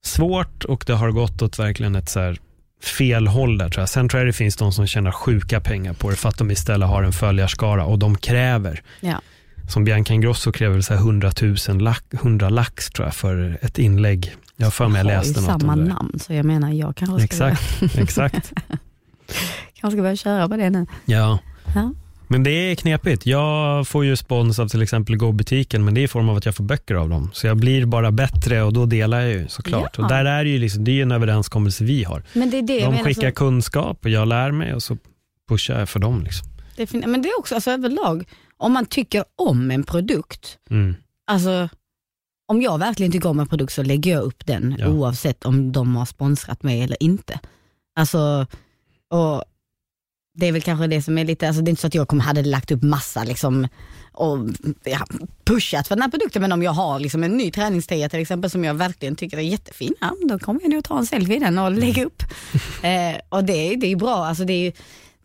svårt 0.05 0.65
och 0.65 0.85
det 0.87 0.93
har 0.95 1.11
gått 1.11 1.43
åt 1.43 1.59
verkligen 1.59 1.95
ett 1.97 2.09
så 2.09 2.21
här 2.21 2.39
fel 2.85 3.27
håll 3.27 3.59
där 3.59 3.69
tror 3.69 3.83
jag. 3.83 3.89
Sen 3.89 4.09
tror 4.09 4.21
jag 4.21 4.29
det 4.29 4.33
finns 4.33 4.57
de 4.57 4.73
som 4.73 4.87
tjänar 4.87 5.11
sjuka 5.13 5.61
pengar 5.61 5.93
på 5.93 6.11
det 6.11 6.17
för 6.17 6.29
att 6.29 6.39
de 6.39 6.51
istället 6.51 6.89
har 6.89 7.03
en 7.03 7.13
följarskara 7.13 7.85
och 7.85 7.99
de 7.99 8.17
kräver. 8.17 8.83
Ja. 9.01 9.21
Som 9.69 9.85
Bianca 9.85 10.15
Ingrosso 10.15 10.53
kräver 10.53 10.81
så 10.81 10.95
här 10.95 11.01
100 11.01 11.33
000 11.69 11.79
lax, 11.79 12.05
100 12.13 12.49
lax 12.49 12.91
tror 12.91 13.07
jag 13.07 13.15
för 13.15 13.59
ett 13.63 13.79
inlägg. 13.79 14.35
Jag 14.57 14.67
har 14.67 14.71
för 14.71 14.89
mig 14.89 14.99
jag 14.99 15.07
läste 15.07 15.41
något 15.41 15.61
samma 15.61 15.75
namn 15.75 16.19
så 16.21 16.33
jag 16.33 16.45
menar 16.45 16.73
jag 16.73 16.97
kanske 16.97 17.37
ska, 17.37 17.49
Exakt, 17.49 17.99
exakt. 17.99 18.53
kanske 19.85 19.97
ska 19.97 20.03
börja 20.03 20.17
köra 20.17 20.49
på 20.49 20.57
det 20.57 20.71
nu. 20.71 20.87
Ja. 21.05 21.39
Ja. 21.75 21.93
Men 22.29 22.43
det 22.43 22.51
är 22.51 22.75
knepigt. 22.75 23.27
Jag 23.27 23.89
får 23.89 24.05
ju 24.05 24.17
spons 24.17 24.59
av 24.59 24.69
till 24.69 24.83
exempel 24.83 25.17
Go-butiken, 25.17 25.85
men 25.85 25.95
det 25.95 26.01
är 26.01 26.03
i 26.03 26.09
form 26.09 26.29
av 26.29 26.37
att 26.37 26.47
jag 26.47 26.55
får 26.55 26.65
böcker 26.65 26.95
av 26.95 27.09
dem. 27.09 27.31
Så 27.35 27.47
jag 27.47 27.57
blir 27.57 27.87
bara 27.87 28.11
bättre 28.11 28.63
och 28.63 28.73
då 28.73 28.87
delar 28.87 29.21
jag 29.21 29.31
ju 29.31 29.49
såklart. 29.49 29.95
Ja. 29.99 30.03
Och 30.03 30.09
där 30.09 30.25
är 30.25 30.45
det 30.45 30.51
ju 30.51 30.59
liksom, 30.59 30.85
det 30.85 30.99
är 30.99 31.03
en 31.03 31.13
överenskommelse 31.13 31.85
vi 31.85 32.05
har. 32.05 32.23
Men 32.33 32.51
det 32.51 32.59
är 32.59 32.63
det 32.63 32.85
De 32.85 32.99
skickar 32.99 33.31
Så, 33.31 33.35
kunskap 33.35 34.05
och 34.05 34.11
jag 34.11 34.29
lär 34.29 34.51
mig 34.51 34.75
och 34.75 34.83
så 34.83 34.97
pushar 35.49 35.79
jag 35.79 35.89
för 35.89 35.99
dem. 36.01 36.23
Liksom. 36.25 36.49
defin- 36.77 37.07
men 37.07 37.23
det 37.23 37.29
är 37.29 37.39
också 37.39 37.55
alltså, 37.55 37.71
överlag, 37.71 38.25
om 38.57 38.73
man 38.73 38.87
tycker 38.87 39.25
om 39.37 39.71
en 39.71 39.85
produkt, 39.85 40.59
Mm. 40.71 40.95
alltså 41.27 41.69
om 42.49 42.63
jag 42.63 42.79
verkligen 42.79 43.13
tycker 43.13 43.29
om 43.29 43.41
en 43.41 43.47
produkt 43.47 43.73
så 43.73 43.83
lägger 43.83 44.13
jag 44.13 44.23
upp 44.23 44.47
den 44.47 44.77
Ja. 44.79 44.89
oavsett 44.89 45.45
om 45.45 45.73
de 45.73 45.97
har 45.97 46.05
sponsrat 46.07 46.63
mig 46.63 46.83
eller 46.83 47.03
inte. 47.03 47.39
Alltså, 47.97 48.47
och 49.11 49.45
det 50.37 50.47
är 50.47 50.53
väl 50.53 50.63
kanske 50.63 50.87
det 50.87 51.03
som 51.03 51.19
är 51.19 51.25
lite, 51.25 51.49
alltså 51.49 51.63
det 51.63 51.69
är 51.69 51.71
inte 51.71 51.81
så 51.81 51.87
att 51.87 51.95
jag 51.95 52.09
kommer, 52.09 52.23
hade 52.23 52.43
lagt 52.43 52.71
upp 52.71 52.83
massa 52.83 53.25
liksom 53.25 53.69
och 54.13 54.39
ja, 54.85 55.07
pushat 55.45 55.89
för 55.89 55.95
den 55.97 56.03
här 56.03 56.11
produkten, 56.11 56.43
men 56.43 56.53
om 56.53 56.63
jag 56.63 56.73
har 56.73 56.99
liksom 57.01 57.25
en 57.25 57.37
ny 57.37 57.51
träningströja 57.51 58.09
till 58.09 58.21
exempel 58.21 58.51
som 58.51 58.65
jag 58.65 58.75
verkligen 58.75 59.17
tycker 59.17 59.37
är 59.39 59.43
jättefin, 59.43 59.95
ja, 60.01 60.15
då 60.29 60.39
kommer 60.39 60.61
jag 60.63 60.71
nog 60.71 60.85
ta 60.85 60.99
en 60.99 61.07
selfie 61.07 61.37
i 61.37 61.39
den 61.39 61.59
och 61.59 61.71
lägga 61.73 62.05
upp. 62.05 62.23
eh, 62.83 63.21
och 63.29 63.45
det, 63.45 63.53
är- 63.53 63.77
det 63.77 63.87
är 63.87 63.89
ju 63.89 63.97
bra, 63.97 64.27
alltså 64.27 64.45
det 64.45 64.53
är 64.53 64.65
ju 64.65 64.73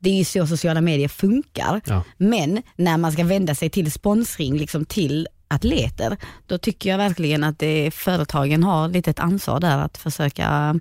det 0.02 0.10
är 0.10 0.14
ju 0.14 0.24
så 0.26 0.48
sociala 0.48 0.82
medier 0.82 1.08
funkar. 1.08 1.82
Ja. 1.86 2.04
Men 2.18 2.62
när 2.76 2.98
man 2.98 3.12
ska 3.12 3.24
vända 3.24 3.56
sig 3.56 3.70
till 3.70 3.92
sponsring 3.92 4.58
liksom 4.58 4.86
till 4.86 5.28
atleter, 5.48 6.18
då 6.48 6.58
tycker 6.58 6.90
jag 6.90 6.98
verkligen 6.98 7.44
att 7.44 7.60
det, 7.60 7.92
företagen 7.92 8.64
har 8.64 8.88
lite 8.90 9.10
ett 9.10 9.20
ansvar 9.20 9.60
där 9.60 9.78
att 9.78 9.98
försöka 9.98 10.80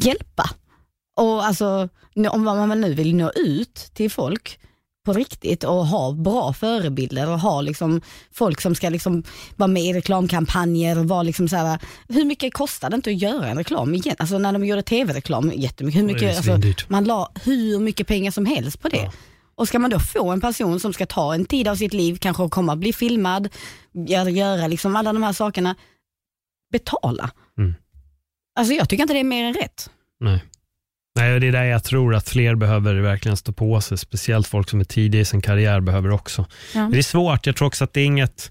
hjälpa. 0.00 0.50
Och 1.18 1.44
alltså, 1.44 1.88
om 2.30 2.44
man 2.44 2.80
nu 2.80 2.94
vill 2.94 3.16
nå 3.16 3.30
ut 3.30 3.74
till 3.94 4.10
folk 4.10 4.60
på 5.04 5.12
riktigt 5.12 5.64
och 5.64 5.86
ha 5.86 6.12
bra 6.12 6.52
förebilder 6.52 7.30
och 7.30 7.40
ha 7.40 7.60
liksom 7.60 8.00
folk 8.32 8.60
som 8.60 8.74
ska 8.74 8.88
liksom 8.88 9.22
vara 9.56 9.68
med 9.68 9.82
i 9.82 9.92
reklamkampanjer 9.92 10.98
och 10.98 11.08
vara 11.08 11.22
liksom 11.22 11.48
så 11.48 11.56
här, 11.56 11.78
hur 12.08 12.24
mycket 12.24 12.54
kostar 12.54 12.90
det 12.90 12.96
inte 12.96 13.10
att 13.10 13.22
göra 13.22 13.48
en 13.48 13.56
reklam 13.56 13.94
igen? 13.94 14.16
Alltså 14.18 14.38
när 14.38 14.52
de 14.52 14.64
gjorde 14.64 14.82
tv-reklam, 14.82 15.52
jättemycket. 15.56 16.00
Hur 16.00 16.06
mycket, 16.06 16.36
alltså, 16.36 16.84
man 16.88 17.04
la 17.04 17.32
hur 17.44 17.78
mycket 17.78 18.06
pengar 18.06 18.30
som 18.30 18.46
helst 18.46 18.80
på 18.80 18.88
det. 18.88 18.96
Ja. 18.96 19.12
Och 19.54 19.68
ska 19.68 19.78
man 19.78 19.90
då 19.90 19.98
få 19.98 20.30
en 20.30 20.40
person 20.40 20.80
som 20.80 20.92
ska 20.92 21.06
ta 21.06 21.34
en 21.34 21.44
tid 21.44 21.68
av 21.68 21.76
sitt 21.76 21.92
liv, 21.92 22.18
kanske 22.20 22.48
komma 22.48 22.76
bli 22.76 22.92
filmad, 22.92 23.48
göra, 24.08 24.30
göra 24.30 24.66
liksom 24.66 24.96
alla 24.96 25.12
de 25.12 25.22
här 25.22 25.32
sakerna, 25.32 25.74
betala. 26.72 27.30
Mm. 27.58 27.74
Alltså 28.58 28.74
jag 28.74 28.88
tycker 28.88 29.02
inte 29.02 29.14
det 29.14 29.20
är 29.20 29.24
mer 29.24 29.44
än 29.44 29.54
rätt. 29.54 29.90
Nej. 30.20 30.44
Nej, 31.18 31.40
det 31.40 31.46
är 31.46 31.52
där 31.52 31.64
jag 31.64 31.84
tror 31.84 32.14
att 32.14 32.28
fler 32.28 32.54
behöver 32.54 32.94
verkligen 32.94 33.36
stå 33.36 33.52
på 33.52 33.80
sig. 33.80 33.98
Speciellt 33.98 34.46
folk 34.46 34.70
som 34.70 34.80
är 34.80 34.84
tidiga 34.84 35.20
i 35.20 35.24
sin 35.24 35.42
karriär 35.42 35.80
behöver 35.80 36.10
också. 36.10 36.46
Ja. 36.74 36.88
Det 36.92 36.98
är 36.98 37.02
svårt. 37.02 37.46
Jag 37.46 37.56
tror 37.56 37.68
också 37.68 37.84
att 37.84 37.92
det 37.92 38.00
är 38.00 38.04
inget 38.04 38.50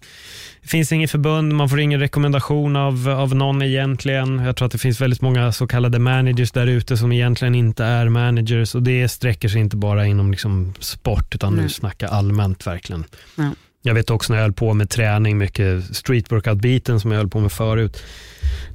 det 0.62 0.72
finns 0.72 0.92
inget 0.92 1.12
förbund, 1.12 1.54
man 1.54 1.70
får 1.70 1.80
ingen 1.80 2.00
rekommendation 2.00 2.76
av, 2.76 3.10
av 3.10 3.36
någon 3.36 3.62
egentligen. 3.62 4.40
Jag 4.40 4.56
tror 4.56 4.66
att 4.66 4.72
det 4.72 4.78
finns 4.78 5.02
väldigt 5.02 5.22
många 5.22 5.52
så 5.52 5.68
kallade 5.68 6.00
managers 6.00 6.52
där 6.52 6.68
ute 6.68 6.98
som 6.98 7.12
egentligen 7.12 7.56
inte 7.56 7.84
är 7.84 8.10
managers 8.10 8.76
och 8.76 8.84
det 8.84 9.10
sträcker 9.10 9.50
sig 9.50 9.62
inte 9.62 9.78
bara 9.78 10.06
inom 10.06 10.32
liksom 10.32 10.74
sport 10.80 11.36
utan 11.36 11.54
Nej. 11.54 11.64
nu 11.64 11.70
snackar 11.70 12.08
allmänt 12.08 12.68
verkligen. 12.68 13.04
Ja. 13.36 13.52
Jag 13.82 13.94
vet 13.94 14.10
också 14.10 14.34
när 14.34 14.38
jag 14.38 14.44
höll 14.44 14.54
på 14.54 14.74
med 14.74 14.90
träning, 14.90 15.38
mycket 15.38 15.96
street 15.96 16.32
workout-biten 16.32 17.00
som 17.00 17.12
jag 17.12 17.18
höll 17.18 17.30
på 17.30 17.40
med 17.40 17.52
förut, 17.52 18.04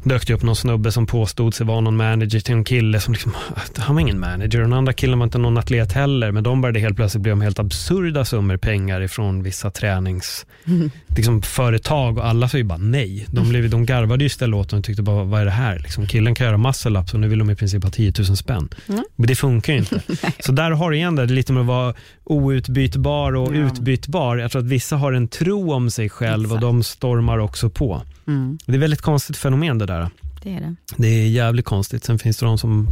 dök 0.04 0.26
det 0.26 0.34
upp 0.34 0.42
någon 0.42 0.56
snubbe 0.56 0.92
som 0.92 1.06
påstod 1.06 1.54
sig 1.54 1.66
vara 1.66 1.80
någon 1.80 1.96
manager 1.96 2.40
till 2.40 2.54
en 2.54 2.64
kille 2.64 3.00
som 3.00 3.12
liksom, 3.12 3.32
han 3.76 3.94
var 3.94 4.00
ingen 4.00 4.20
manager 4.20 4.58
och 4.58 4.64
den 4.64 4.72
andra 4.72 4.92
killen 4.92 5.18
var 5.18 5.24
inte 5.24 5.38
någon 5.38 5.58
atlet 5.58 5.92
heller, 5.92 6.32
men 6.32 6.44
de 6.44 6.60
började 6.60 6.80
helt 6.80 6.96
plötsligt 6.96 7.22
bli 7.22 7.32
om 7.32 7.40
helt 7.40 7.58
absurda 7.58 8.24
summor 8.24 8.56
pengar 8.56 9.00
ifrån 9.00 9.42
vissa 9.42 9.70
tränings 9.70 10.46
liksom, 11.16 11.42
företag 11.42 12.18
och 12.18 12.26
alla 12.26 12.48
sa 12.48 12.58
ju 12.58 12.64
bara 12.64 12.78
nej. 12.78 13.26
De, 13.30 13.48
blev, 13.48 13.70
de 13.70 13.86
garvade 13.86 14.24
ju 14.24 14.26
istället 14.26 14.56
åt 14.56 14.70
dem 14.70 14.78
och 14.78 14.84
tyckte 14.84 15.02
bara, 15.02 15.24
vad 15.24 15.40
är 15.40 15.44
det 15.44 15.50
här? 15.50 15.78
Liksom, 15.78 16.06
killen 16.06 16.34
kan 16.34 16.46
göra 16.46 16.58
muscle 16.58 17.00
ups 17.00 17.14
och 17.14 17.20
nu 17.20 17.28
vill 17.28 17.38
de 17.38 17.50
i 17.50 17.56
princip 17.56 17.84
ha 17.84 17.90
10 17.90 18.12
000 18.18 18.36
spänn. 18.36 18.68
Mm. 18.88 19.04
Men 19.16 19.26
det 19.26 19.34
funkar 19.34 19.72
ju 19.72 19.78
inte. 19.78 20.02
Så 20.40 20.52
där 20.52 20.70
har 20.70 20.90
du 20.90 20.96
igen 20.96 21.16
det, 21.16 21.26
det 21.26 21.32
är 21.32 21.34
lite 21.34 21.52
med 21.52 21.60
att 21.60 21.66
vara 21.66 21.94
outbytbar 22.24 23.32
och 23.36 23.56
Ja. 23.56 23.58
utbytbar. 23.60 24.36
Jag 24.36 24.50
tror 24.50 24.62
att 24.62 24.68
vissa 24.68 24.96
har 24.96 25.12
en 25.12 25.28
tro 25.28 25.72
om 25.72 25.90
sig 25.90 26.08
själv 26.08 26.44
och 26.50 26.56
Exakt. 26.56 26.60
de 26.60 26.82
stormar 26.82 27.38
också 27.38 27.70
på. 27.70 28.02
Mm, 28.26 28.58
Det 28.66 28.72
är 28.72 28.76
ett 28.76 28.82
väldigt 28.82 29.00
konstigt 29.02 29.36
fenomen 29.36 29.78
det 29.78 29.86
där. 29.86 30.08
det 30.42 30.54
är 30.56 30.60
det. 30.60 30.74
Det 30.96 31.08
är 31.08 31.28
jävligt 31.28 31.64
konstigt. 31.66 32.04
Sen 32.04 32.18
finns 32.18 32.36
det 32.36 32.46
de 32.46 32.58
som 32.58 32.88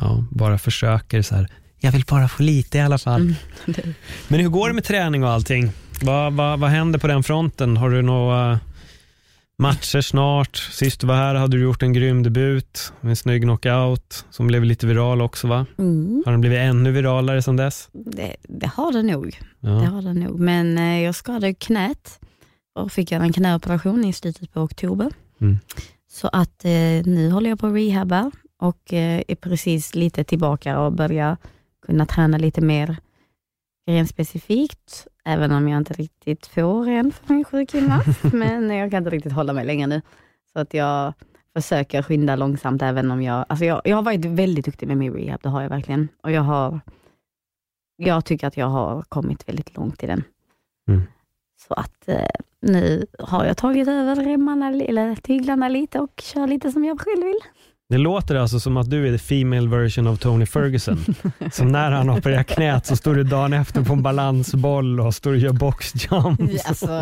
ja, 0.00 0.24
bara 0.30 0.58
försöker 0.58 1.22
så 1.22 1.34
här, 1.34 1.48
jag 1.80 1.92
vill 1.92 2.04
bara 2.08 2.28
få 2.28 2.42
lite 2.42 2.78
i 2.78 2.80
alla 2.80 2.98
fall. 2.98 3.20
Mm. 3.66 3.94
Men 4.28 4.40
hur 4.40 4.48
går 4.48 4.68
det 4.68 4.74
med 4.74 4.84
träning 4.84 5.24
och 5.24 5.30
allting? 5.30 5.70
Vad, 6.02 6.32
vad, 6.32 6.58
vad 6.60 6.70
händer 6.70 6.98
på 6.98 7.06
den 7.06 7.22
fronten? 7.22 7.76
Har 7.76 7.90
du 7.90 8.02
några 8.02 8.60
matcher 9.58 10.00
snart? 10.00 10.56
Sist 10.56 11.00
du 11.00 11.06
var 11.06 11.14
här 11.14 11.34
hade 11.34 11.56
du 11.56 11.62
gjort 11.62 11.82
en 11.82 11.92
grym 11.92 12.22
debut 12.22 12.92
med 13.00 13.10
en 13.10 13.16
snygg 13.16 13.42
knockout 13.42 14.24
som 14.30 14.46
blev 14.46 14.64
lite 14.64 14.86
viral 14.86 15.22
också 15.22 15.46
va? 15.46 15.66
Mm, 15.78 16.22
Har 16.24 16.32
den 16.32 16.40
blivit 16.40 16.58
ännu 16.58 16.90
viralare 16.92 17.42
sedan 17.42 17.56
dess? 17.56 17.88
det, 17.92 18.36
det 18.42 18.66
har 18.66 18.92
det 18.92 19.02
nog. 19.02 19.40
Det 19.60 19.68
Ja. 19.68 19.74
har 19.74 20.14
nog. 20.14 20.40
Men 20.40 20.78
eh, 20.78 21.00
jag 21.02 21.14
skadade 21.14 21.54
knät 21.54 22.20
och 22.78 22.92
fick 22.92 23.12
göra 23.12 23.22
en 23.22 23.32
knäoperation 23.32 24.04
i 24.04 24.12
slutet 24.12 24.52
på 24.52 24.60
oktober. 24.60 25.12
Mm. 25.40 25.58
Så 26.10 26.28
att 26.32 26.64
eh, 26.64 26.70
nu 27.04 27.30
håller 27.30 27.50
jag 27.50 27.58
på 27.58 27.66
att 27.66 27.74
rehabba 27.74 28.30
och 28.60 28.92
eh, 28.92 29.22
är 29.28 29.34
precis 29.34 29.94
lite 29.94 30.24
tillbaka 30.24 30.78
och 30.80 30.92
börjar 30.92 31.36
kunna 31.86 32.06
träna 32.06 32.38
lite 32.38 32.60
mer 32.60 32.96
grenspecifikt, 33.90 35.06
även 35.26 35.52
om 35.52 35.68
jag 35.68 35.78
inte 35.78 35.94
riktigt 35.94 36.46
får 36.46 36.88
än 36.88 37.12
för 37.12 37.34
min 37.34 37.44
sjukgymnast. 37.44 38.22
men 38.32 38.70
jag 38.70 38.90
kan 38.90 38.98
inte 38.98 39.10
riktigt 39.10 39.32
hålla 39.32 39.52
mig 39.52 39.66
längre 39.66 39.86
nu. 39.86 40.02
Så 40.52 40.58
att 40.58 40.74
jag 40.74 41.12
försöker 41.54 42.02
skynda 42.02 42.36
långsamt 42.36 42.82
även 42.82 43.10
om 43.10 43.22
jag, 43.22 43.46
alltså 43.48 43.64
jag, 43.64 43.80
jag 43.84 43.96
har 43.96 44.02
varit 44.02 44.24
väldigt 44.24 44.64
duktig 44.64 44.88
med 44.88 44.96
min 44.96 45.12
rehab, 45.12 45.40
det 45.42 45.48
har 45.48 45.62
jag 45.62 45.68
verkligen. 45.68 46.08
Och 46.22 46.30
jag 46.30 46.42
har, 46.42 46.80
jag 47.96 48.24
tycker 48.24 48.46
att 48.46 48.56
jag 48.56 48.66
har 48.66 49.02
kommit 49.02 49.48
väldigt 49.48 49.76
långt 49.76 50.02
i 50.02 50.06
den. 50.06 50.24
Mm. 50.88 51.02
Så 51.68 51.74
att 51.74 52.08
eh, 52.08 52.20
nu 52.60 53.06
har 53.18 53.44
jag 53.44 53.56
tagit 53.56 53.88
över 53.88 54.16
remmarna, 54.16 54.68
eller 54.68 55.16
tyglarna 55.16 55.68
lite 55.68 56.00
och 56.00 56.20
kör 56.22 56.46
lite 56.46 56.72
som 56.72 56.84
jag 56.84 57.00
själv 57.00 57.24
vill. 57.24 57.40
Det 57.88 57.98
låter 57.98 58.34
alltså 58.34 58.60
som 58.60 58.76
att 58.76 58.90
du 58.90 59.08
är 59.08 59.12
the 59.12 59.18
female 59.18 59.68
version 59.68 60.06
av 60.06 60.16
Tony 60.16 60.46
Ferguson. 60.46 61.04
som 61.52 61.72
när 61.72 61.90
han 61.90 62.10
opererar 62.10 62.42
knät 62.42 62.86
så 62.86 62.96
står 62.96 63.14
du 63.14 63.24
dagen 63.24 63.52
efter 63.52 63.82
på 63.84 63.92
en 63.92 64.02
balansboll 64.02 65.00
och 65.00 65.14
står 65.14 65.30
och 65.30 65.36
gör 65.36 65.52
boxjumps. 65.52 66.64
Alltså, 66.66 67.00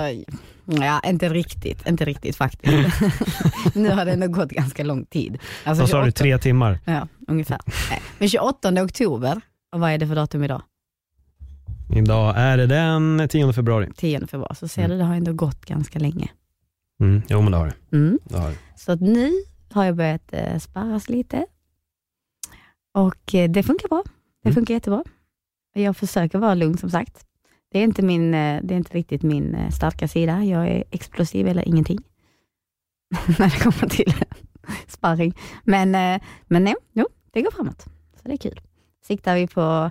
ja, 0.64 1.00
inte 1.06 1.28
riktigt, 1.28 1.86
inte 1.88 2.04
riktigt 2.04 2.36
faktiskt. 2.36 3.00
nu 3.74 3.88
har 3.90 4.04
det 4.04 4.12
ändå 4.12 4.26
gått 4.28 4.50
ganska 4.50 4.84
lång 4.84 5.04
tid. 5.04 5.38
Alltså, 5.64 5.82
Vad 5.82 5.90
sa 5.90 5.98
du, 5.98 6.04
28 6.04 6.18
tre 6.18 6.38
timmar? 6.38 6.78
Ja, 6.84 7.08
ungefär. 7.28 7.58
Men 8.18 8.28
28 8.28 8.82
oktober, 8.82 9.40
och 9.72 9.80
vad 9.80 9.90
är 9.90 9.98
det 9.98 10.06
för 10.06 10.14
datum 10.14 10.44
idag? 10.44 10.62
Idag 11.96 12.34
är 12.36 12.56
det 12.56 12.66
den 12.66 13.28
10 13.30 13.52
februari. 13.52 13.88
10 13.96 14.26
februari, 14.26 14.54
så 14.56 14.68
ser 14.68 14.82
Mm. 14.84 14.90
du, 14.90 14.98
det 14.98 15.04
har 15.04 15.14
ändå 15.14 15.32
gått 15.32 15.64
ganga 15.66 15.84
länge. 15.94 16.28
Mm, 17.00 17.22
jo 17.28 17.42
men 17.42 17.52
det 17.52 17.58
har 17.58 17.66
det. 17.66 17.96
Mm. 17.96 18.18
det, 18.24 18.38
har 18.38 18.48
det. 18.48 18.56
Så 18.76 18.92
att 18.92 19.00
nu 19.00 19.32
har 19.74 19.84
jag 19.84 19.96
börjat 19.96 20.32
eh, 20.32 20.58
sparras 20.58 21.08
lite 21.08 21.46
och 22.94 23.34
eh, 23.34 23.50
det 23.50 23.62
funkar 23.62 23.88
bra. 23.88 24.02
Det 24.42 24.48
Mm. 24.48 24.54
funkar 24.54 24.74
jättebra. 24.74 25.04
Jag 25.74 25.96
försöker 25.96 26.38
vara 26.38 26.54
lugn 26.54 26.78
som 26.78 26.90
sagt. 26.90 27.26
Det 27.70 27.78
är 27.78 27.82
inte, 27.84 28.02
min, 28.02 28.34
eh, 28.34 28.60
det 28.62 28.74
är 28.74 28.78
inte 28.78 28.94
riktigt 28.94 29.22
min 29.22 29.54
eh, 29.54 29.70
starka 29.70 30.08
sida. 30.08 30.44
Jag 30.44 30.68
är 30.68 30.84
explosiv 30.90 31.48
eller 31.48 31.68
ingenting 31.68 31.98
när 33.38 33.50
det 33.50 33.62
kommer 33.62 33.88
till 33.88 34.14
sparring. 34.88 35.34
Men, 35.64 35.94
eh, 35.94 36.22
men 36.46 36.64
nej, 36.64 36.74
jo, 36.92 37.06
det 37.30 37.42
går 37.42 37.50
framåt. 37.50 37.82
Så 38.16 38.28
det 38.28 38.32
är 38.32 38.36
kul. 38.36 38.60
Siktar 39.06 39.34
vi 39.34 39.46
på 39.46 39.90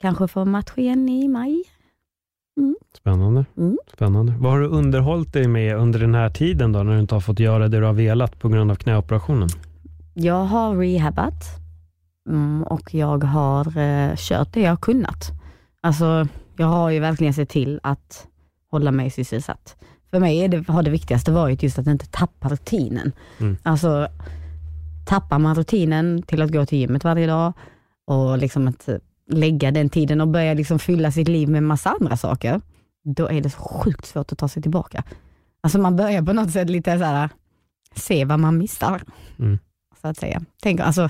kanske 0.00 0.28
få 0.28 0.44
match 0.44 0.72
igen 0.76 1.08
i 1.08 1.28
maj. 1.28 1.64
Spännande. 3.06 3.44
Mm. 3.56 3.78
Spännande. 3.94 4.34
Vad 4.38 4.52
har 4.52 4.60
du 4.60 4.66
underhållit 4.66 5.32
dig 5.32 5.48
med 5.48 5.76
under 5.76 5.98
den 5.98 6.14
här 6.14 6.30
tiden 6.30 6.72
då, 6.72 6.82
när 6.82 6.92
du 6.92 7.00
inte 7.00 7.14
har 7.14 7.20
fått 7.20 7.40
göra 7.40 7.68
det 7.68 7.80
du 7.80 7.86
har 7.86 7.92
velat 7.92 8.38
på 8.38 8.48
grund 8.48 8.70
av 8.70 8.74
knäoperationen? 8.74 9.48
Jag 10.14 10.44
har 10.44 10.76
rehabat 10.76 11.44
mm, 12.28 12.62
och 12.62 12.94
jag 12.94 13.24
har 13.24 13.78
eh, 13.78 14.16
kört 14.16 14.52
det 14.52 14.60
jag 14.60 14.70
har 14.70 14.76
kunnat. 14.76 15.32
Alltså, 15.80 16.28
jag 16.56 16.66
har 16.66 16.90
ju 16.90 17.00
verkligen 17.00 17.34
sett 17.34 17.48
till 17.48 17.80
att 17.82 18.26
hålla 18.70 18.90
mig 18.90 19.10
sysselsatt. 19.10 19.76
För 20.10 20.20
mig 20.20 20.48
det, 20.48 20.68
har 20.68 20.82
det 20.82 20.90
viktigaste 20.90 21.32
varit 21.32 21.62
just 21.62 21.78
att 21.78 21.86
inte 21.86 22.06
tappa 22.06 22.48
rutinen. 22.48 23.12
Mm. 23.38 23.56
Alltså, 23.62 24.08
tappar 25.06 25.38
man 25.38 25.54
rutinen 25.54 26.22
till 26.22 26.42
att 26.42 26.52
gå 26.52 26.66
till 26.66 26.78
gymmet 26.78 27.04
varje 27.04 27.26
dag 27.26 27.52
och 28.06 28.38
liksom 28.38 28.68
att 28.68 28.88
lägga 29.28 29.70
den 29.70 29.88
tiden 29.88 30.20
och 30.20 30.28
börja 30.28 30.54
liksom 30.54 30.78
fylla 30.78 31.12
sitt 31.12 31.28
liv 31.28 31.48
med 31.48 31.62
massa 31.62 31.96
andra 32.00 32.16
saker, 32.16 32.60
då 33.04 33.28
är 33.28 33.40
det 33.40 33.50
så 33.50 33.58
sjukt 33.58 34.06
svårt 34.06 34.32
att 34.32 34.38
ta 34.38 34.48
sig 34.48 34.62
tillbaka. 34.62 35.04
Alltså 35.60 35.78
man 35.78 35.96
börjar 35.96 36.22
på 36.22 36.32
något 36.32 36.50
sätt 36.50 36.70
lite 36.70 36.98
så 36.98 37.04
här, 37.04 37.30
se 37.94 38.24
vad 38.24 38.40
man 38.40 38.58
missar 38.58 39.02
Mm. 39.38 39.58
så 40.00 40.08
att 40.08 40.18
säga. 40.18 40.42
Tänk, 40.62 40.80
alltså, 40.80 41.08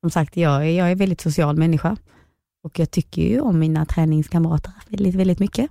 som 0.00 0.10
sagt, 0.10 0.36
jag 0.36 0.66
är, 0.66 0.70
jag 0.70 0.90
är 0.90 0.96
väldigt 0.96 1.20
social 1.20 1.56
människa 1.56 1.96
och 2.62 2.78
jag 2.78 2.90
tycker 2.90 3.22
ju 3.22 3.40
om 3.40 3.58
mina 3.58 3.86
träningskamrater 3.86 4.72
väldigt, 4.88 5.14
väldigt 5.14 5.38
mycket. 5.38 5.70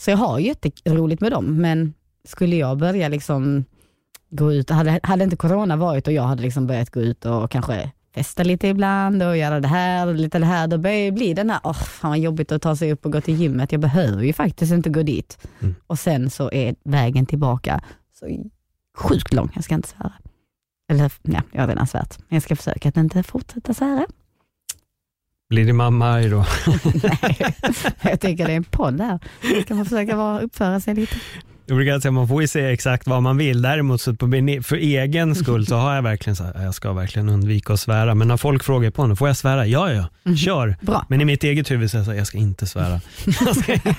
Så 0.00 0.10
jag 0.10 0.16
har 0.16 0.38
jätteroligt 0.38 1.20
med 1.20 1.32
dem, 1.32 1.56
men 1.56 1.94
skulle 2.24 2.56
jag 2.56 2.78
börja 2.78 3.08
liksom 3.08 3.64
gå 4.30 4.52
ut, 4.52 4.70
hade, 4.70 5.00
hade 5.02 5.24
inte 5.24 5.36
corona 5.36 5.76
varit 5.76 6.06
och 6.06 6.12
jag 6.12 6.22
hade 6.22 6.42
liksom 6.42 6.66
börjat 6.66 6.90
gå 6.90 7.00
ut 7.00 7.24
och 7.24 7.50
kanske 7.50 7.90
festa 8.18 8.42
lite 8.42 8.68
ibland 8.68 9.22
och 9.22 9.36
göra 9.36 9.60
det 9.60 9.68
här 9.68 10.06
och 10.06 10.14
lite 10.14 10.38
det 10.38 10.46
här, 10.46 10.66
då 10.66 10.78
börjar 10.78 11.04
det 11.04 11.12
bli 11.12 11.34
den 11.34 11.50
här, 11.50 11.60
åh 11.64 11.72
fan 11.72 12.10
vad 12.10 12.18
jobbigt 12.18 12.52
att 12.52 12.62
ta 12.62 12.76
sig 12.76 12.92
upp 12.92 13.06
och 13.06 13.12
gå 13.12 13.20
till 13.20 13.34
gymmet, 13.34 13.72
jag 13.72 13.80
behöver 13.80 14.22
ju 14.22 14.32
faktiskt 14.32 14.72
inte 14.72 14.90
gå 14.90 15.02
dit. 15.02 15.38
Mm. 15.60 15.74
Och 15.86 15.98
sen 15.98 16.30
så 16.30 16.50
är 16.52 16.74
vägen 16.84 17.26
tillbaka 17.26 17.80
så 18.18 18.26
sjukt 18.98 19.34
lång, 19.34 19.50
jag 19.54 19.64
ska 19.64 19.74
inte 19.74 19.88
svära. 19.88 20.12
Eller 20.90 21.12
ja, 21.22 21.42
jag 21.52 21.60
har 21.60 21.68
redan 21.68 21.86
svärt, 21.86 22.18
men 22.18 22.36
jag 22.36 22.42
ska 22.42 22.56
försöka 22.56 22.88
att 22.88 22.96
inte 22.96 23.22
fortsätta 23.22 23.74
svära. 23.74 24.06
Blir 25.48 25.64
din 25.64 25.76
mamma 25.76 26.06
arg 26.06 26.28
då? 26.28 26.36
Nej, 27.22 27.54
jag 28.02 28.20
tycker 28.20 28.46
det 28.46 28.52
är 28.52 28.56
en 28.56 28.64
podd 28.64 29.00
här. 29.00 29.18
Ska 29.62 29.74
man 29.74 29.84
försöka 29.84 30.16
vara, 30.16 30.40
uppföra 30.40 30.80
sig 30.80 30.94
lite. 30.94 31.16
Jag 31.68 31.76
brukar 31.76 32.00
säga 32.00 32.12
man 32.12 32.28
får 32.28 32.42
ju 32.42 32.48
säga 32.48 32.72
exakt 32.72 33.06
vad 33.06 33.22
man 33.22 33.36
vill. 33.36 33.62
Däremot 33.62 34.00
så 34.00 34.14
på 34.14 34.26
min, 34.26 34.62
för 34.62 34.76
egen 34.76 35.34
skull 35.34 35.66
så 35.66 35.76
har 35.76 35.94
jag 35.94 36.02
verkligen 36.02 36.36
så 36.36 36.44
här, 36.44 36.64
jag 36.64 36.74
ska 36.74 36.92
verkligen 36.92 37.28
undvika 37.28 37.72
att 37.72 37.80
svära. 37.80 38.14
Men 38.14 38.28
när 38.28 38.36
folk 38.36 38.64
frågar 38.64 38.90
på 38.90 39.06
mig, 39.06 39.16
får 39.16 39.28
jag 39.28 39.36
svära? 39.36 39.66
Ja, 39.66 39.92
ja, 39.92 40.08
ja. 40.24 40.36
kör. 40.36 40.76
Bra. 40.80 41.06
Men 41.08 41.20
i 41.20 41.24
mitt 41.24 41.44
eget 41.44 41.70
huvud 41.70 41.90
så 41.90 41.96
är 41.96 41.98
jag 41.98 42.04
så 42.06 42.10
här, 42.10 42.18
jag 42.18 42.26
ska 42.26 42.38
inte 42.38 42.66
svära. 42.66 43.00
Jag, 43.40 43.56
ska 43.56 43.72
inte, 43.72 43.94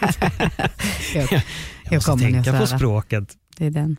Jag, 1.14 1.24
jag 1.32 1.42
jag 1.84 1.94
måste 1.94 2.18
tänka 2.18 2.60
på 2.60 2.68
språket. 2.68 3.38
Det 3.58 3.66
är 3.66 3.72
den. 3.72 3.98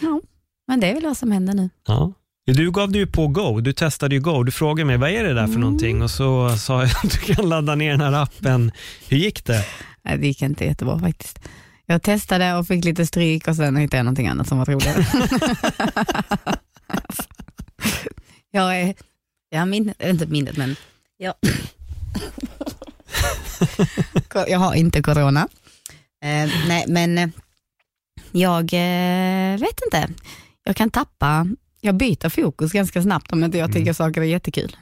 Ja, 0.00 0.20
men 0.68 0.80
det 0.80 0.86
är 0.90 0.94
väl 0.94 1.02
vad 1.02 1.16
som 1.16 1.32
händer 1.32 1.54
nu. 1.54 1.70
Ja. 1.86 2.12
Du 2.46 2.70
gav 2.70 2.92
dig 2.92 3.00
ju 3.00 3.06
på 3.06 3.28
Go, 3.28 3.60
du 3.60 3.72
testade 3.72 4.14
ju 4.14 4.20
Go. 4.20 4.42
Du 4.42 4.52
frågade 4.52 4.86
mig, 4.86 4.96
vad 4.96 5.10
är 5.10 5.24
det 5.24 5.34
där 5.34 5.46
för 5.46 5.48
Mm. 5.48 5.60
någonting? 5.60 6.02
Och 6.02 6.10
så 6.10 6.56
sa 6.56 6.80
jag 6.80 6.90
att 7.04 7.10
du 7.26 7.34
kan 7.34 7.48
ladda 7.48 7.74
ner 7.74 7.90
den 7.90 8.00
här 8.00 8.22
appen. 8.22 8.72
Hur 9.08 9.16
gick 9.16 9.44
det? 9.44 9.64
Nej, 10.02 10.18
det 10.18 10.26
gick 10.26 10.42
inte 10.42 10.64
jättebra 10.64 10.98
faktiskt. 10.98 11.38
Jag 11.86 12.02
testade 12.02 12.54
och 12.54 12.66
fick 12.66 12.84
lite 12.84 13.06
stryk 13.06 13.48
och 13.48 13.56
sen 13.56 13.76
hittade 13.76 13.96
jag 13.96 14.04
någonting 14.04 14.26
annat 14.28 14.48
som 14.48 14.58
var 14.58 14.66
roligare. 14.66 15.06
jag 18.50 18.80
är, 18.80 18.94
jag 19.50 19.68
minnet, 19.68 20.02
inte 20.02 20.26
minnet 20.26 20.56
men 20.56 20.76
jag, 21.16 21.34
jag 24.48 24.58
har 24.58 24.74
inte 24.74 25.02
corona. 25.02 25.48
Eh, 26.24 26.50
nej 26.68 26.84
men 26.88 27.18
eh, 27.18 27.28
jag 28.32 28.62
eh, 28.62 29.60
vet 29.60 29.80
inte. 29.84 30.08
Jag 30.64 30.76
kan 30.76 30.90
tappa, 30.90 31.46
jag 31.80 31.94
byter 31.94 32.28
fokus 32.28 32.72
ganska 32.72 33.02
snabbt 33.02 33.32
om 33.32 33.44
inte 33.44 33.58
jag 33.58 33.72
tycker 33.72 33.92
saker 33.92 34.20
är 34.20 34.24
jättekul. 34.24 34.76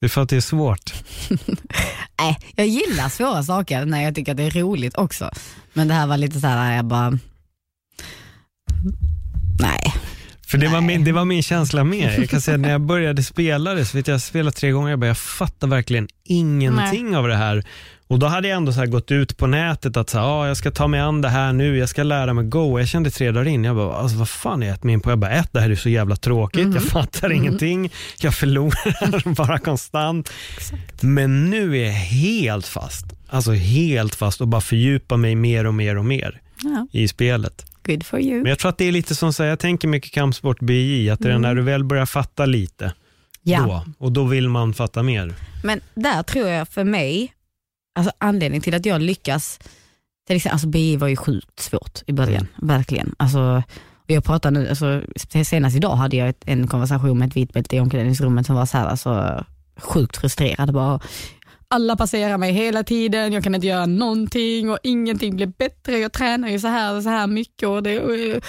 Det 0.00 0.06
är 0.06 0.08
för 0.08 0.22
att 0.22 0.28
det 0.28 0.36
är 0.36 0.40
svårt. 0.40 0.94
Nej, 2.20 2.38
jag 2.56 2.66
gillar 2.66 3.08
svåra 3.08 3.42
saker 3.42 3.84
när 3.84 4.02
jag 4.02 4.14
tycker 4.14 4.32
att 4.32 4.36
det 4.36 4.42
är 4.44 4.50
roligt 4.50 4.94
också. 4.96 5.30
Men 5.72 5.88
det 5.88 5.94
här 5.94 6.06
var 6.06 6.16
lite 6.16 6.40
så 6.40 6.46
här, 6.46 6.76
jag 6.76 6.84
bara, 6.84 7.18
nej. 9.60 9.94
För 10.46 10.58
det 10.58 10.68
var, 10.68 10.80
min, 10.80 11.04
det 11.04 11.12
var 11.12 11.24
min 11.24 11.42
känsla 11.42 11.84
med. 11.84 12.18
Jag 12.18 12.30
kan 12.30 12.40
säga 12.40 12.56
när 12.56 12.70
jag 12.70 12.80
började 12.80 13.22
spela 13.22 13.74
det, 13.74 13.84
så 13.84 13.96
vet 13.96 14.08
jag, 14.08 14.14
jag 14.14 14.22
spelade 14.22 14.56
tre 14.56 14.70
gånger, 14.70 14.90
jag 14.90 14.98
bara, 14.98 15.06
jag 15.06 15.18
fattar 15.18 15.66
verkligen 15.66 16.08
ingenting 16.24 17.16
av 17.16 17.28
det 17.28 17.36
här. 17.36 17.64
Och 18.08 18.18
då 18.18 18.26
hade 18.26 18.48
jag 18.48 18.56
ändå 18.56 18.72
så 18.72 18.86
gått 18.86 19.10
ut 19.10 19.36
på 19.36 19.46
nätet 19.46 19.96
att 19.96 20.10
så 20.10 20.18
här, 20.18 20.24
ah, 20.26 20.46
jag 20.48 20.56
ska 20.56 20.70
ta 20.70 20.86
mig 20.88 21.00
an 21.00 21.20
det 21.20 21.28
här 21.28 21.52
nu, 21.52 21.78
jag 21.78 21.88
ska 21.88 22.02
lära 22.02 22.34
mig 22.34 22.44
Go. 22.44 22.78
Jag 22.78 22.88
kände 22.88 23.10
tre 23.10 23.30
dagar 23.30 23.48
in, 23.48 23.64
jag 23.64 23.76
bara, 23.76 23.94
alltså, 23.96 24.16
vad 24.16 24.28
fan 24.28 24.62
är 24.62 24.66
jag 24.68 24.84
mig 24.84 24.92
in 24.94 25.00
på? 25.00 25.10
Jag 25.10 25.18
bara, 25.18 25.30
ett, 25.30 25.52
det 25.52 25.60
här 25.60 25.70
är 25.70 25.74
så 25.76 25.88
jävla 25.88 26.16
tråkigt, 26.16 26.60
Mm. 26.60 26.74
jag 26.74 26.82
fattar 26.82 27.32
ingenting, 27.32 27.92
jag 28.20 28.34
förlorar 28.34 29.34
bara 29.34 29.58
konstant. 29.58 30.30
Men 31.00 31.50
nu 31.50 31.78
är 31.78 31.84
jag 31.84 31.92
helt 31.92 32.66
fast, 32.66 33.06
alltså 33.28 33.52
helt 33.52 34.14
fast 34.14 34.40
och 34.40 34.48
bara 34.48 34.60
fördjupar 34.60 35.16
mig 35.16 35.34
mer 35.34 35.66
och 35.66 35.74
mer 35.74 35.98
och 35.98 36.04
mer 36.04 36.40
Ja, 36.62 36.86
i 36.92 37.08
spelet. 37.08 37.66
good 37.86 38.06
for 38.06 38.20
you. 38.20 38.36
Men 38.42 38.46
jag 38.46 38.58
tror 38.58 38.68
att 38.68 38.78
det 38.78 38.84
är 38.84 38.92
lite 38.92 39.14
som, 39.14 39.32
så 39.32 39.42
här, 39.42 39.50
jag 39.50 39.58
tänker 39.58 39.88
mycket 39.88 40.12
kampsport 40.12 40.60
BI, 40.60 41.10
att 41.10 41.18
det 41.20 41.26
är 41.28 41.30
Mm. 41.30 41.42
när 41.42 41.54
du 41.54 41.62
väl 41.62 41.84
börjar 41.84 42.06
fatta 42.06 42.46
lite, 42.46 42.92
Ja. 43.42 43.60
då, 43.62 43.84
och 44.06 44.12
då 44.12 44.24
vill 44.24 44.48
man 44.48 44.74
fatta 44.74 45.02
mer. 45.02 45.34
Men 45.64 45.80
där 45.94 46.22
tror 46.22 46.48
jag 46.48 46.68
för 46.68 46.84
mig, 46.84 47.32
alltså 47.98 48.12
anledningen 48.18 48.62
till 48.62 48.74
att 48.74 48.86
jag 48.86 49.00
lyckas, 49.00 49.58
till 50.26 50.36
exempel, 50.36 50.54
alltså 50.54 50.68
BI 50.68 50.96
var 50.96 51.08
ju 51.08 51.16
sjukt 51.16 51.60
svårt 51.60 52.02
i 52.06 52.12
början, 52.12 52.46
verkligen. 52.56 53.14
Alltså, 53.16 53.62
och 53.96 54.10
jag 54.10 54.24
pratar 54.24 54.50
nu, 54.50 54.68
alltså, 54.68 55.02
senast 55.44 55.76
idag 55.76 55.96
hade 55.96 56.16
jag 56.16 56.28
ett, 56.28 56.42
en 56.46 56.66
konversation 56.66 57.18
med 57.18 57.28
ett 57.28 57.36
vitt 57.36 57.52
bälte 57.52 57.76
i 57.76 57.80
omklädningsrummet 57.80 58.46
som 58.46 58.56
var 58.56 58.66
så 58.66 58.78
här, 58.78 58.86
alltså, 58.86 59.44
sjukt 59.76 60.16
frustrerad. 60.16 60.72
Bara, 60.72 61.00
alla 61.68 61.96
passerar 61.96 62.38
mig 62.38 62.52
hela 62.52 62.84
tiden, 62.84 63.32
jag 63.32 63.44
kan 63.44 63.54
inte 63.54 63.66
göra 63.66 63.86
någonting 63.86 64.70
och 64.70 64.78
ingenting 64.82 65.36
blir 65.36 65.46
bättre. 65.46 65.98
Jag 65.98 66.12
tränar 66.12 66.48
ju 66.48 66.58
så 66.58 66.68
här 66.68 66.96
och 66.96 67.02
så 67.02 67.08
här 67.08 67.26
mycket. 67.26 67.68
Och, 67.68 67.82
det, 67.82 68.00
och, 68.00 68.42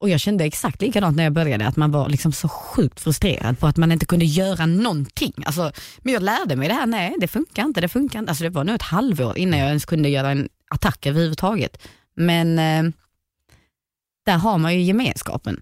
och 0.00 0.08
jag 0.08 0.20
kände 0.20 0.44
exakt 0.44 0.82
likadant 0.82 1.16
när 1.16 1.24
jag 1.24 1.32
började, 1.32 1.66
att 1.66 1.76
man 1.76 1.90
var 1.90 2.08
liksom 2.08 2.32
så 2.32 2.48
sjukt 2.48 3.00
frustrerad 3.00 3.58
på 3.58 3.66
att 3.66 3.76
man 3.76 3.92
inte 3.92 4.06
kunde 4.06 4.24
göra 4.24 4.66
någonting. 4.66 5.32
Alltså, 5.46 5.72
men 5.98 6.12
jag 6.12 6.22
lärde 6.22 6.56
mig 6.56 6.68
det 6.68 6.74
här, 6.74 6.86
nej 6.86 7.14
det 7.20 7.28
funkar 7.28 7.64
inte, 7.64 7.80
det 7.80 7.88
funkar 7.88 8.18
inte. 8.18 8.30
Alltså, 8.30 8.44
det 8.44 8.50
var 8.50 8.64
nog 8.64 8.74
ett 8.74 8.82
halvår 8.82 9.38
innan 9.38 9.58
jag 9.58 9.68
ens 9.68 9.84
kunde 9.84 10.08
göra 10.08 10.30
en 10.30 10.48
attack 10.70 11.06
överhuvudtaget. 11.06 11.78
Men 12.16 12.58
eh, 12.58 12.92
där 14.26 14.38
har 14.38 14.58
man 14.58 14.74
ju 14.74 14.80
gemenskapen. 14.80 15.60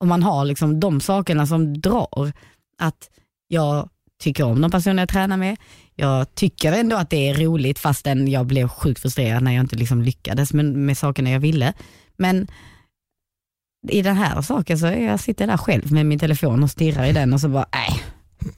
Och 0.00 0.06
man 0.06 0.22
har 0.22 0.44
liksom 0.44 0.80
de 0.80 1.00
sakerna 1.00 1.46
som 1.46 1.80
drar. 1.80 2.32
Att 2.78 3.10
jag 3.48 3.88
tycker 4.20 4.44
om 4.44 4.60
de 4.60 4.70
personer 4.70 5.02
jag 5.02 5.08
tränar 5.08 5.36
med. 5.36 5.56
Jag 5.94 6.34
tycker 6.34 6.72
ändå 6.72 6.96
att 6.96 7.10
det 7.10 7.28
är 7.28 7.34
roligt 7.34 7.78
fastän 7.78 8.28
jag 8.28 8.46
blev 8.46 8.68
sjukt 8.68 9.00
frustrerad 9.00 9.42
när 9.42 9.52
jag 9.52 9.64
inte 9.64 9.76
liksom 9.76 10.02
lyckades 10.02 10.52
med, 10.52 10.64
med 10.64 10.98
sakerna 10.98 11.30
jag 11.30 11.40
ville. 11.40 11.72
Men 12.16 12.48
i 13.88 14.02
den 14.02 14.16
här 14.16 14.42
saken 14.42 14.78
så 14.78 14.86
jag 14.86 15.20
sitter 15.20 15.46
där 15.46 15.56
själv 15.56 15.92
med 15.92 16.06
min 16.06 16.18
telefon 16.18 16.62
och 16.62 16.70
stirrar 16.70 17.04
i 17.04 17.12
den 17.12 17.32
och 17.32 17.40
så 17.40 17.48
bara, 17.48 17.66
nej, 17.72 18.02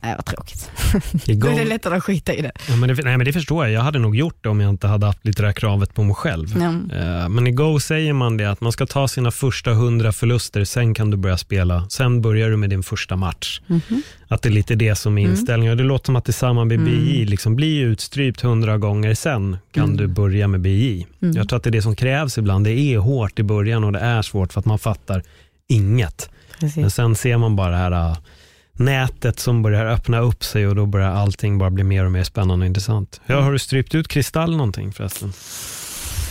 nej 0.00 0.14
vad 0.16 0.24
tråkigt. 0.26 0.70
Då 1.26 1.32
Igång. 1.32 1.54
är 1.54 1.58
det 1.58 1.64
lättare 1.68 1.96
att 1.96 2.04
skita 2.04 2.34
i 2.34 2.42
det. 2.42 2.52
Ja, 2.68 2.76
men 2.76 2.88
det, 2.96 3.02
nej, 3.04 3.16
men 3.16 3.24
det 3.24 3.32
förstår 3.32 3.64
jag. 3.64 3.72
Jag 3.72 3.80
hade 3.80 3.98
nog 3.98 4.16
gjort 4.16 4.36
det 4.40 4.48
om 4.48 4.60
jag 4.60 4.70
inte 4.70 4.86
hade 4.86 5.06
haft 5.06 5.26
lite 5.26 5.42
det 5.42 5.46
här 5.48 5.52
kravet 5.52 5.94
på 5.94 6.02
mig 6.02 6.14
själv. 6.14 6.56
Eh, 6.62 7.28
Men 7.28 7.46
i 7.46 7.50
Go 7.50 7.80
säger 7.80 8.12
man 8.12 8.36
det 8.36 8.44
att 8.50 8.60
man 8.60 8.72
ska 8.72 8.86
ta 8.86 9.08
sina 9.08 9.30
första 9.30 9.70
hundra 9.72 10.12
förluster, 10.12 10.64
sen 10.64 10.94
kan 10.94 11.10
du 11.10 11.16
börja 11.16 11.36
spela. 11.36 11.86
Sen 11.90 12.22
börjar 12.22 12.50
du 12.50 12.56
med 12.56 12.70
din 12.70 12.82
första 12.82 13.16
match. 13.16 13.60
Mhm. 13.66 14.02
Att 14.28 14.42
det 14.42 14.48
är 14.48 14.52
lite 14.52 14.74
det 14.74 14.94
som 14.94 15.18
är 15.18 15.22
Mm. 15.22 15.32
inställningen. 15.32 15.70
Och 15.70 15.76
Det 15.76 15.82
låter 15.84 16.06
som 16.06 16.16
att 16.16 16.24
det 16.24 16.30
är 16.30 16.32
samma 16.32 16.64
med 16.64 16.74
Mm. 16.78 16.84
BI. 16.90 17.24
Liksom, 17.24 17.56
bli 17.56 17.78
utstrypt 17.78 18.40
hundra 18.40 18.78
gånger, 18.78 19.14
sen 19.14 19.56
kan 19.72 19.84
Mm. 19.84 19.96
du 19.96 20.06
börja 20.06 20.48
med 20.48 20.60
BI. 20.60 21.06
Mm. 21.22 21.36
Jag 21.36 21.48
tror 21.48 21.56
att 21.56 21.62
det 21.62 21.70
är 21.70 21.72
det 21.72 21.82
som 21.82 21.96
krävs 21.96 22.38
ibland. 22.38 22.64
Det 22.64 22.72
är 22.72 22.98
hårt 22.98 23.38
i 23.38 23.42
början 23.42 23.84
och 23.84 23.92
det 23.92 23.98
är 23.98 24.22
svårt 24.22 24.52
för 24.52 24.60
att 24.60 24.66
man 24.66 24.78
fattar 24.78 25.22
inget. 25.68 26.30
Men 26.60 26.70
Precis. 26.70 26.94
sen 26.94 27.14
ser 27.14 27.36
man 27.36 27.56
bara 27.56 27.70
det 27.70 27.76
här 27.76 27.92
äh, 28.10 28.16
nätet 28.80 29.38
som 29.38 29.62
börjar 29.62 29.86
öppna 29.86 30.18
upp 30.18 30.44
sig 30.44 30.66
och 30.66 30.74
då 30.74 30.86
börjar 30.86 31.10
allting 31.10 31.58
bara 31.58 31.70
bli 31.70 31.84
mer 31.84 32.04
och 32.04 32.12
mer 32.12 32.24
spännande 32.24 32.64
och 32.64 32.66
intressant. 32.66 33.20
Ja, 33.26 33.40
har 33.40 33.52
du 33.52 33.58
strypt 33.58 33.94
ut 33.94 34.08
Kristall 34.08 34.56
någonting 34.56 34.92
förresten? 34.92 35.32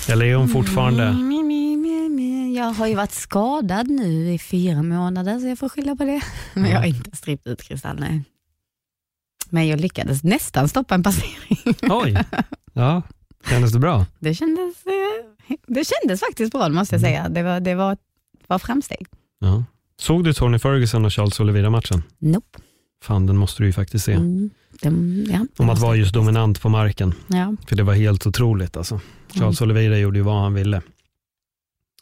Eller 0.10 0.26
är 0.26 0.36
hon 0.36 0.50
fortfarande... 0.50 1.04
Mm, 1.04 1.28
mi, 1.28 1.44
mi, 1.44 1.78
mi, 1.78 2.10
mi. 2.10 2.58
Jag 2.58 2.66
har 2.66 2.88
ju 2.88 2.96
varit 2.96 3.12
skadad 3.12 3.90
nu 3.90 4.34
i 4.34 4.40
fyra 4.40 4.84
månader 4.84 5.40
så 5.40 5.48
jag 5.48 5.60
får 5.60 5.70
skylla 5.70 5.96
på 5.96 6.04
det. 6.04 6.22
Men 6.54 6.72
jag 6.72 6.80
har 6.80 6.86
inte 6.86 7.18
strypt 7.18 7.48
ut 7.48 7.64
Kristall, 7.64 8.00
nej. 8.00 8.24
Men 9.50 9.68
jag 9.68 9.80
lyckades 9.80 10.24
nästan 10.24 10.70
stoppa 10.70 10.96
en 10.96 11.04
passering. 11.04 11.76
Oj, 11.82 12.18
ja, 12.74 13.02
kändes 13.50 13.72
det 13.72 13.80
bra? 13.80 14.06
Det 14.20 14.36
kändes, 14.36 14.76
eh, 14.86 15.56
det 15.68 15.88
kändes 15.88 16.20
faktiskt 16.20 16.52
bra 16.52 16.70
måste 16.70 16.96
jag 16.96 17.02
säga. 17.02 17.30
Det 17.30 17.44
var, 17.44 17.60
det 17.60 17.76
var, 17.76 17.98
var 18.48 18.60
framsteg. 18.60 19.08
Ja. 19.40 19.64
Såg 20.00 20.24
du 20.24 20.34
Tony 20.34 20.60
Ferguson 20.60 21.06
och 21.06 21.14
Charles 21.14 21.40
Oliveira-matchen? 21.40 22.04
Nope. 22.20 22.60
Fan, 23.04 23.26
den 23.26 23.38
måste 23.38 23.64
du 23.64 23.68
ju 23.68 23.74
faktiskt 23.74 24.06
se. 24.06 24.14
Mm, 24.14 24.50
den, 24.82 25.26
ja, 25.30 25.46
det 25.58 25.64
Om 25.64 25.70
att 25.70 25.80
vara 25.80 25.96
just 25.96 26.14
dominant 26.14 26.62
på 26.62 26.70
marken. 26.70 27.14
Ja. 27.28 27.56
För 27.68 27.76
det 27.76 27.84
var 27.84 27.94
helt 27.94 28.28
otroligt 28.28 28.78
alltså. 28.78 29.00
Charles 29.34 29.62
Oliveira 29.62 29.98
gjorde 29.98 30.18
ju 30.20 30.24
vad 30.24 30.42
han 30.42 30.54
ville. 30.54 30.82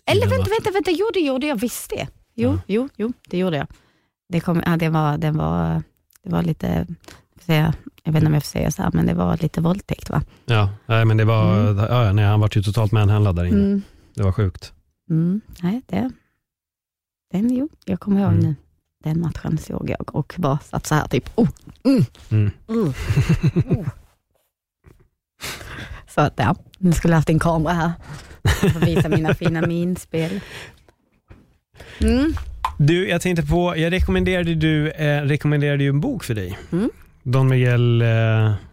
Eller 0.05 0.21
den 0.21 0.29
vänta, 0.29 0.49
vänta, 0.49 0.71
vänta, 0.71 0.91
gjorde, 0.91 1.19
gjorde 1.19 1.47
jag 1.47 1.55
visst 1.59 1.89
det? 1.89 2.07
Jo, 2.35 2.49
Ja. 2.51 2.59
jo, 2.67 2.89
jo, 2.97 3.13
det 3.29 3.37
gjorde 3.37 3.57
jag. 3.57 3.67
Det, 4.29 4.39
kom, 4.39 4.63
ja, 4.65 4.77
det, 4.77 4.89
var, 4.89 5.17
det, 5.17 5.31
var, 5.31 5.81
det 6.23 6.29
var 6.29 6.43
lite, 6.43 6.87
jag 7.45 7.73
vet 8.03 8.15
inte 8.15 8.27
om 8.27 8.33
jag 8.33 8.43
får 8.43 8.47
säga 8.49 8.71
så 8.71 8.81
här, 8.83 8.91
men 8.93 9.05
det 9.05 9.13
var 9.13 9.37
lite 9.37 9.61
våldtäkt 9.61 10.09
va? 10.09 10.21
Ja, 10.45 10.69
nej, 10.85 11.05
men 11.05 11.17
det 11.17 11.25
var, 11.25 11.59
Mm. 11.69 11.77
ja, 11.89 12.11
nej, 12.13 12.25
han 12.25 12.39
var 12.39 12.49
ju 12.55 12.63
totalt 12.63 12.91
manhandlad 12.91 13.35
där 13.35 13.45
inne. 13.45 13.57
Mm. 13.65 13.81
Det 14.13 14.23
var 14.23 14.31
sjukt. 14.31 14.73
Mm. 15.09 15.41
Nej, 15.61 15.81
det, 15.87 16.11
den, 17.31 17.53
jo, 17.55 17.69
jag 17.85 17.99
kommer 17.99 18.21
ihåg 18.21 18.31
Mm. 18.31 18.43
nu. 18.43 18.55
Den 19.03 19.19
matchen 19.21 19.57
såg 19.57 19.89
jag 19.89 20.15
och 20.15 20.33
bara 20.37 20.59
satt 20.59 20.85
så 20.85 20.95
här 20.95 21.07
typ, 21.07 21.29
oh, 21.35 21.47
mm, 21.83 22.05
Mm. 22.29 22.51
mm, 22.67 22.93
oh. 23.69 23.87
Så 26.07 26.21
att 26.21 26.33
ja, 26.35 26.55
nu 26.77 26.93
skulle 26.93 27.11
jag 27.11 27.17
haft 27.17 27.29
en 27.29 27.39
kamera 27.39 27.73
här 27.73 27.91
för 28.43 28.67
att 28.67 28.87
visa 28.87 29.09
mina 29.09 29.33
fina 29.33 29.61
minspel. 29.67 30.39
Mm. 31.99 32.33
Du, 32.77 33.09
jag 33.09 33.21
tänkte 33.21 33.45
på, 33.45 33.77
jag 33.77 33.91
rekommenderade, 33.93 34.55
du, 34.55 34.89
eh, 34.91 35.21
rekommenderade 35.21 35.83
ju 35.83 35.89
en 35.89 35.99
bok 36.01 36.23
för 36.23 36.33
dig. 36.35 36.57
Mm. 36.71 36.89
Don 37.23 37.47
Miguel 37.47 38.01
eh, 38.01 38.07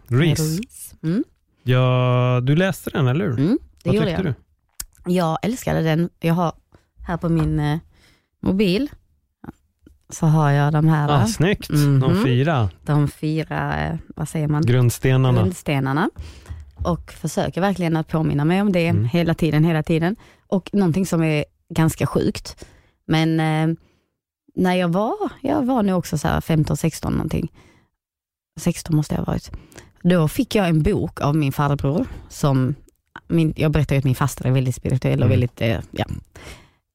Ruiz. 0.07 0.39
Ruiz. 0.39 0.93
Mm. 1.03 1.23
Ja, 1.63 2.39
du 2.43 2.55
läste 2.55 2.89
den, 2.89 3.07
eller 3.07 3.25
hur? 3.25 3.39
Mm, 3.39 3.57
det 3.83 3.89
Vad 3.89 3.95
gjorde 3.95 4.07
tyckte 4.07 4.23
jag. 4.23 4.33
du? 5.05 5.13
Jag 5.13 5.37
älskade 5.41 5.81
den. 5.81 6.09
Jag 6.19 6.33
har 6.33 6.53
här 7.07 7.17
på 7.17 7.29
min 7.29 7.59
eh, 7.59 7.77
mobil 8.45 8.89
så 10.09 10.25
har 10.25 10.51
jag 10.51 10.73
de 10.73 10.87
här, 10.87 11.09
Ah, 11.23 11.27
snyggt, 11.27 11.69
Mhm. 11.69 11.99
de 11.99 12.23
fyra 12.23 12.69
de 12.85 13.07
fyra, 13.07 13.85
eh, 13.87 13.95
vad 14.15 14.29
säger 14.29 14.47
man, 14.47 14.61
grundstenarna. 14.61 15.41
grundstenarna. 15.41 16.09
Och 16.75 17.11
försöker 17.11 17.61
verkligen 17.61 17.95
att 17.97 18.07
påminna 18.07 18.45
mig 18.45 18.61
om 18.61 18.71
det 18.71 18.87
Mm. 18.87 19.05
hela 19.05 19.33
tiden, 19.33 19.63
hela 19.63 19.83
tiden. 19.83 20.15
Och 20.47 20.69
någonting 20.73 21.05
som 21.05 21.23
är 21.23 21.45
ganska 21.69 22.05
sjukt, 22.07 22.65
men 23.07 23.39
eh, 23.39 23.75
när 24.55 24.73
jag 24.75 24.89
var, 24.89 25.15
jag 25.41 25.65
var 25.65 25.83
nog 25.83 25.97
också 25.97 26.17
så 26.17 26.27
här 26.27 26.41
15, 26.41 26.77
16 26.77 27.13
någonting. 27.13 27.51
16 28.59 28.95
måste 28.95 29.13
jag 29.15 29.19
ha 29.19 29.25
varit. 29.33 29.51
Då 30.03 30.27
fick 30.27 30.55
jag 30.55 30.69
en 30.69 30.83
bok 30.83 31.21
av 31.21 31.35
min 31.35 31.51
farbror 31.51 32.05
som, 32.29 32.75
min, 33.27 33.53
jag 33.57 33.71
berättade 33.71 33.97
att 33.97 34.03
min 34.05 34.15
faster 34.15 34.45
är 34.45 34.51
väldigt 34.51 34.75
spirituell 34.75 35.19
och 35.19 35.25
Mm. 35.25 35.29
väldigt, 35.29 35.61
eh, 35.61 35.79
ja, 35.91 36.05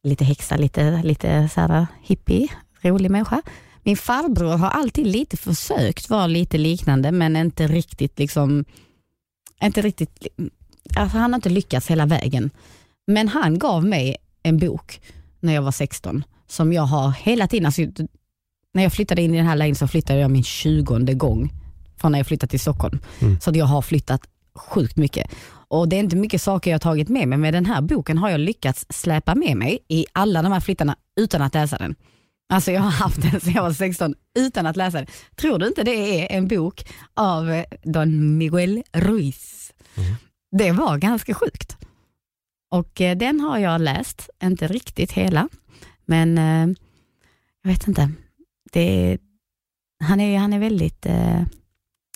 lite 0.02 0.24
häxa, 0.24 0.56
lite, 0.56 1.02
lite 1.02 1.48
så 1.48 1.60
här 1.60 1.86
hippie, 2.02 2.48
rolig 2.80 3.10
människa. 3.10 3.42
Min 3.82 3.96
farbror 3.96 4.56
har 4.56 4.70
alltid 4.70 5.06
lite 5.06 5.36
försökt 5.36 6.10
vara 6.10 6.26
lite 6.26 6.58
liknande 6.58 7.12
men 7.12 7.36
inte 7.36 7.66
riktigt 7.66 8.18
liksom, 8.18 8.64
inte 9.62 9.82
riktigt, 9.82 10.26
alltså 10.96 11.18
han 11.18 11.32
har 11.32 11.38
inte 11.38 11.48
lyckats 11.48 11.86
hela 11.90 12.06
vägen. 12.06 12.50
Men 13.06 13.28
han 13.28 13.58
gav 13.58 13.84
mig 13.84 14.16
en 14.42 14.58
bok 14.58 15.00
när 15.40 15.54
jag 15.54 15.62
var 15.62 15.72
16 15.72 16.24
som 16.46 16.72
jag 16.72 16.82
har 16.82 17.10
hela 17.10 17.48
tiden, 17.48 17.66
alltså, 17.66 17.82
när 18.74 18.82
jag 18.82 18.92
flyttade 18.92 19.22
in 19.22 19.34
i 19.34 19.36
den 19.36 19.46
här 19.46 19.56
lägenheten 19.56 19.88
så 19.88 19.90
flyttade 19.90 20.18
jag 20.20 20.30
min 20.30 20.44
20 20.44 21.14
gång 21.14 21.52
från 21.96 22.12
när 22.12 22.18
jag 22.18 22.26
flyttade 22.26 22.50
till 22.50 22.60
Stockholm. 22.60 22.98
Mm. 23.20 23.40
Så 23.40 23.50
jag 23.54 23.66
har 23.66 23.82
flyttat 23.82 24.20
sjukt 24.54 24.96
mycket. 24.96 25.30
Och 25.70 25.88
det 25.88 25.96
är 25.96 26.00
inte 26.00 26.16
mycket 26.16 26.42
saker 26.42 26.70
jag 26.70 26.74
har 26.74 26.80
tagit 26.80 27.08
med 27.08 27.28
mig, 27.28 27.38
men 27.38 27.52
den 27.52 27.66
här 27.66 27.80
boken 27.80 28.18
har 28.18 28.30
jag 28.30 28.40
lyckats 28.40 28.86
släpa 28.88 29.34
med 29.34 29.56
mig 29.56 29.78
i 29.88 30.06
alla 30.12 30.42
de 30.42 30.52
här 30.52 30.60
flyttarna 30.60 30.96
utan 31.20 31.42
att 31.42 31.54
läsa 31.54 31.78
den. 31.78 31.94
Alltså 32.52 32.72
jag 32.72 32.80
har 32.80 32.90
haft 32.90 33.22
den 33.22 33.40
sedan 33.40 33.52
jag 33.52 33.62
var 33.62 33.72
16 33.72 34.14
utan 34.38 34.66
att 34.66 34.76
läsa 34.76 34.98
den. 34.98 35.06
Tror 35.34 35.58
du 35.58 35.66
inte 35.66 35.82
det 35.82 35.90
är 36.22 36.36
en 36.36 36.48
bok 36.48 36.84
av 37.14 37.64
Don 37.82 38.38
Miguel 38.38 38.82
Ruiz? 38.92 39.72
Mm. 39.94 40.14
Det 40.56 40.72
var 40.72 40.98
ganska 40.98 41.34
sjukt. 41.34 41.76
Och 42.70 43.00
eh, 43.00 43.16
den 43.16 43.40
har 43.40 43.58
jag 43.58 43.80
läst, 43.80 44.30
inte 44.42 44.66
riktigt 44.66 45.12
hela, 45.12 45.48
men 46.04 46.38
eh, 46.38 46.76
jag 47.62 47.70
vet 47.70 47.88
inte. 47.88 48.12
Det, 48.72 49.18
han, 50.04 50.20
är, 50.20 50.38
han 50.38 50.52
är 50.52 50.58
väldigt, 50.58 51.06
eh, 51.06 51.42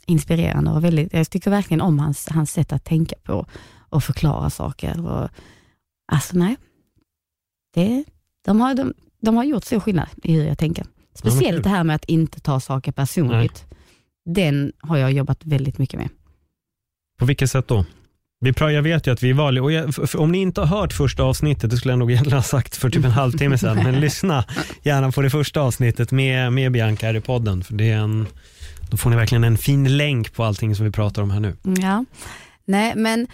inspirerande 0.07 0.71
och 0.71 0.85
väldigt, 0.85 1.13
jag 1.13 1.31
tycker 1.31 1.51
verkligen 1.51 1.81
om 1.81 1.99
hans, 1.99 2.29
hans 2.29 2.51
sätt 2.53 2.73
att 2.73 2.85
tänka 2.85 3.17
på 3.23 3.47
och 3.89 4.05
förklara 4.05 4.51
saker. 4.51 5.07
Och, 5.07 5.29
alltså 6.13 6.37
nej, 6.37 6.57
det, 7.75 8.05
de, 8.45 8.61
har, 8.61 8.75
de, 8.75 8.95
de 9.23 9.37
har 9.37 9.45
gjort 9.45 9.65
så 9.65 9.81
skillnad 9.81 10.09
i 10.23 10.33
hur 10.35 10.45
jag 10.47 10.59
tänker. 10.59 10.87
Speciellt 11.15 11.57
kul. 11.57 11.63
det 11.63 11.69
här 11.69 11.85
med 11.85 11.97
att 11.97 12.05
inte 12.05 12.41
ta 12.41 12.61
saker 12.61 12.93
personligt. 12.93 13.65
Den 14.31 14.73
har 14.79 14.97
jag 14.97 15.13
jobbat 15.13 15.45
väldigt 15.45 15.79
mycket 15.79 16.01
med. 16.01 16.09
På 17.19 17.25
vilket 17.25 17.51
sätt 17.51 17.69
då? 17.69 17.85
Vi 18.41 18.53
pra- 18.53 18.71
jag 18.71 18.83
vet 18.83 19.07
ju 19.07 19.13
att 19.13 19.23
vi 19.23 19.31
är 19.31 19.35
vanliga, 19.35 19.63
och 19.65 19.73
jag, 19.73 19.89
f- 19.89 19.99
f- 20.03 20.15
om 20.15 20.33
ni 20.33 20.39
inte 20.39 20.61
har 20.61 20.81
hört 20.81 20.93
första 20.93 21.23
avsnittet, 21.23 21.71
det 21.71 21.77
skulle 21.77 21.93
jag 21.93 21.99
nog 21.99 22.11
egentligen 22.11 22.39
ha 22.39 22.43
sagt 22.43 22.77
för 22.77 22.91
typ 22.91 23.05
en 23.05 23.11
halvtimme 23.11 23.59
sedan, 23.59 23.77
men 23.85 24.01
lyssna 24.01 24.45
gärna 24.83 25.13
på 25.13 25.23
det 25.23 25.31
första 25.31 25.61
avsnittet 25.61 26.11
med, 26.11 26.53
med 26.53 26.73
Bianca 26.73 27.07
här 27.07 27.17
i 27.17 27.21
podden, 27.21 27.65
för 27.65 27.75
det 27.75 27.91
är 27.91 27.97
en, 27.97 28.27
då 28.95 28.99
får 28.99 29.11
ni 29.11 29.17
verkligen 29.17 29.45
en 29.45 29.59
fin 29.59 29.97
länk 29.97 30.33
på 30.33 30.45
allting 30.45 30.77
som 30.77 30.85
vi 30.85 30.93
pratar 30.93 31.23
om 31.23 31.31
här 31.31 31.41
nu. 31.41 31.57
Ja, 31.83 32.05
nej 32.65 32.93
men 32.97 33.27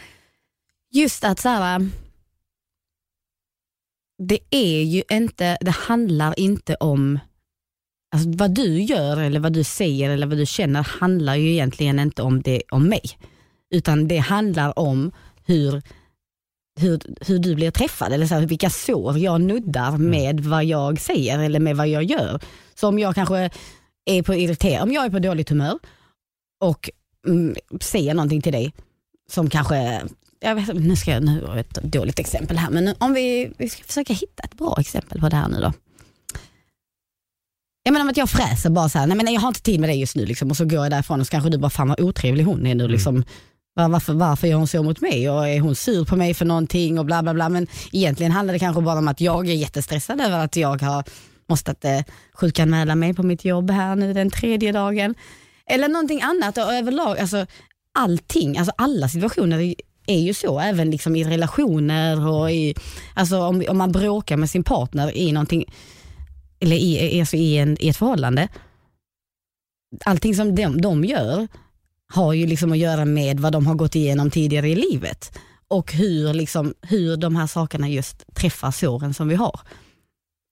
just 0.93 1.25
att 1.25 1.41
så 1.41 1.49
här, 1.49 1.89
det 4.29 4.39
är 4.51 4.83
ju 4.83 5.03
inte, 5.11 5.59
det 5.61 5.71
handlar 5.71 6.41
inte 6.41 6.75
om, 6.75 7.19
alltså 8.15 8.31
vad 8.31 8.55
du 8.55 8.81
gör 8.83 9.17
eller 9.17 9.41
vad 9.41 9.53
du 9.53 9.65
säger 9.65 10.11
eller 10.11 10.27
vad 10.27 10.39
du 10.39 10.47
känner 10.47 10.83
handlar 10.83 11.35
ju 11.35 11.51
egentligen 11.51 11.99
inte 11.99 12.23
om 12.23 12.43
det, 12.43 12.63
om 12.71 12.89
mig. 12.89 13.03
Utan 13.71 14.09
det 14.09 14.19
handlar 14.19 14.79
om 14.79 15.13
hur, 15.45 15.83
hur, 16.81 17.01
hur 17.27 17.39
du 17.39 17.55
blir 17.55 17.71
träffad 17.71 18.13
eller 18.13 18.27
så 18.27 18.35
här, 18.35 18.47
vilka 18.47 18.71
sår 18.71 19.19
jag 19.19 19.41
nuddar 19.41 19.99
med 19.99 20.41
vad 20.41 20.65
jag 20.65 21.01
säger 21.01 21.39
eller 21.39 21.61
med 21.61 21.77
vad 21.77 21.89
jag 21.89 22.05
gör. 22.05 22.41
Så 22.75 22.89
om 22.89 22.99
jag 22.99 23.15
kanske 23.15 23.51
är 24.05 24.23
på 24.23 24.35
irriterad, 24.35 24.83
om 24.83 24.93
jag 24.93 25.05
är 25.05 25.11
på 25.11 25.19
dåligt 25.19 25.49
humör 25.49 25.79
och 26.65 26.91
mm, 27.27 27.55
säger 27.81 28.15
någonting 28.15 28.43
till 28.43 28.53
dig 28.53 28.73
som 29.31 29.51
kanske, 29.51 30.03
jag 30.41 30.55
vet, 30.55 30.75
nu 30.77 30.97
ska 30.97 31.11
jag, 31.11 31.23
nu 31.25 31.41
har 31.47 31.49
jag 31.57 31.59
ett 31.59 31.83
dåligt 31.83 32.19
exempel 32.19 32.59
här, 32.59 32.71
men 32.71 32.95
om 32.99 33.13
vi, 33.15 33.53
vi 33.59 33.69
ska 33.69 33.85
försöka 33.85 34.13
hitta 34.13 34.43
ett 34.43 34.55
bra 34.55 34.77
exempel 34.81 35.21
på 35.21 35.29
det 35.29 35.37
här 35.37 35.49
nu 35.49 35.61
då. 35.61 35.73
Jag 37.83 37.93
menar 37.93 38.05
om 38.05 38.11
att 38.11 38.17
jag 38.17 38.31
fräser 38.31 38.71
bara 38.71 38.89
så 38.89 38.99
här, 38.99 39.07
nej 39.07 39.17
men 39.17 39.33
jag 39.35 39.41
har 39.41 39.49
inte 39.49 39.63
tid 39.63 39.81
med 39.81 39.89
dig 39.89 40.01
just 40.01 40.17
nu 40.17 40.27
liksom, 40.27 40.51
och 40.51 40.57
så 40.57 40.65
går 40.65 40.83
jag 40.83 40.91
därifrån 40.91 41.21
och 41.21 41.27
så 41.27 41.31
kanske 41.31 41.51
du 41.51 41.59
bara, 41.59 41.71
fan 41.71 41.89
vad 41.89 42.01
otrevlig 42.01 42.45
hon 42.45 42.67
är 42.67 42.75
nu 42.75 42.89
liksom. 42.89 43.25
Var- 43.75 43.89
Varför, 43.89 44.13
varför 44.13 44.47
gör 44.47 44.57
hon 44.57 44.67
så 44.69 44.83
mot 44.83 45.01
mig 45.01 45.31
och 45.31 45.49
är 45.49 45.61
hon 45.61 45.75
sur 45.75 46.05
på 46.05 46.17
mig 46.17 46.35
för 46.35 46.45
någonting 46.45 46.99
och 46.99 47.05
bla 47.07 47.23
bla 47.23 47.35
bla. 47.35 47.49
Men 47.49 47.67
egentligen 47.93 48.33
handlar 48.33 48.53
det 48.53 48.59
kanske 48.59 48.83
bara 48.83 48.99
om 48.99 49.09
att 49.09 49.21
jag 49.21 49.49
är 49.49 49.55
jättestressad 49.55 50.21
över 50.21 50.39
att 50.45 50.57
jag 50.57 50.83
har 50.83 51.05
måste 51.51 51.71
att, 51.71 51.85
eh, 51.85 52.01
sjukanmäla 52.35 52.95
mig 52.95 53.15
på 53.15 53.23
mitt 53.23 53.45
jobb 53.45 53.71
här 53.71 53.97
nu 53.97 54.13
den 54.13 54.31
tredje 54.31 54.73
dagen. 54.73 55.15
Eller 55.67 55.89
någonting 55.89 56.23
annat 56.23 56.59
och 56.59 56.73
överlag, 56.75 57.19
alltså 57.19 57.47
allting, 57.99 58.59
alltså 58.59 58.73
alla 58.79 59.09
situationer 59.09 59.59
är- 59.61 59.75
är 60.07 60.19
ju 60.21 60.35
så, 60.35 60.61
även 60.61 60.91
liksom 60.91 61.17
i 61.17 61.25
relationer 61.25 62.29
och 62.29 62.51
i, 62.51 62.75
alltså 63.15 63.39
om, 63.43 63.65
om 63.69 63.79
man 63.79 63.93
bråkar 63.93 64.37
med 64.37 64.51
sin 64.51 64.65
partner 64.65 65.17
i 65.17 65.33
någonting, 65.33 65.65
eller 66.61 66.77
i, 66.77 67.21
alltså 67.21 67.37
i, 67.37 67.59
en, 67.59 67.77
i 67.81 67.89
ett 67.89 67.97
förhållande. 67.97 68.49
Allting 70.05 70.35
som 70.35 70.55
de, 70.55 70.81
de 70.81 71.05
gör 71.05 71.49
har 72.13 72.33
ju 72.33 72.47
liksom 72.47 72.73
att 72.73 72.79
göra 72.79 73.05
med 73.05 73.41
vad 73.41 73.53
de 73.53 73.67
har 73.67 73.75
gått 73.75 73.95
igenom 73.95 74.31
tidigare 74.31 74.69
i 74.69 74.75
livet 74.75 75.39
och 75.69 75.93
hur, 75.93 76.35
liksom, 76.35 76.75
hur 76.83 77.17
de 77.17 77.37
här 77.37 77.47
sakerna 77.47 77.89
just 77.89 78.35
träffar 78.35 78.71
såren 78.71 79.15
som 79.15 79.29
vi 79.29 79.35
har. 79.35 79.61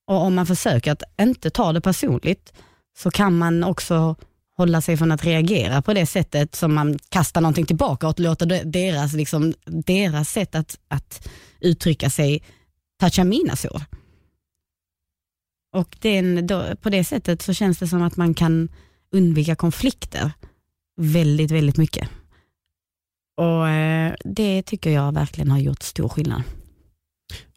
Och 0.09 0.23
om 0.23 0.35
man 0.35 0.47
försöker 0.47 0.93
att 0.93 1.03
inte 1.21 1.51
ta 1.51 1.73
det 1.73 1.81
personligt 1.81 2.53
så 2.99 3.11
kan 3.11 3.39
man 3.39 3.65
också 3.65 4.17
hålla 4.57 4.81
sig 4.81 4.97
från 4.97 5.13
att 5.13 5.25
reagera 5.25 5.83
på 5.83 5.95
det 5.95 6.07
sättet 6.07 6.55
som 6.55 6.75
man 6.75 6.99
kastar 7.09 7.41
någonting 7.41 7.67
tillbaka 7.67 8.09
och 8.09 8.21
låter 8.21 8.65
deras, 8.65 9.13
liksom, 9.13 9.55
deras 9.67 10.31
sätt 10.31 10.55
att, 10.55 10.79
att 10.89 11.29
uttrycka 11.61 12.11
sig 12.11 12.43
toucha 13.01 13.25
mina 13.25 13.57
sår. 13.57 13.83
Och 15.73 15.97
den, 16.01 16.47
då, 16.47 16.77
på 16.83 16.91
det 16.91 17.05
sättet 17.05 17.43
så 17.43 17.53
känns 17.53 17.79
det 17.79 17.89
som 17.89 18.03
att 18.03 18.17
man 18.17 18.35
kan 18.35 18.69
undvika 19.13 19.57
konflikter 19.57 20.33
väldigt, 20.97 21.51
väldigt 21.51 21.77
mycket. 21.77 22.09
Och 23.37 23.69
eh, 23.69 24.15
Det 24.25 24.63
tycker 24.63 24.91
jag 24.91 25.15
verkligen 25.15 25.51
har 25.51 25.59
gjort 25.59 25.83
stor 25.83 26.09
skillnad. 26.09 26.43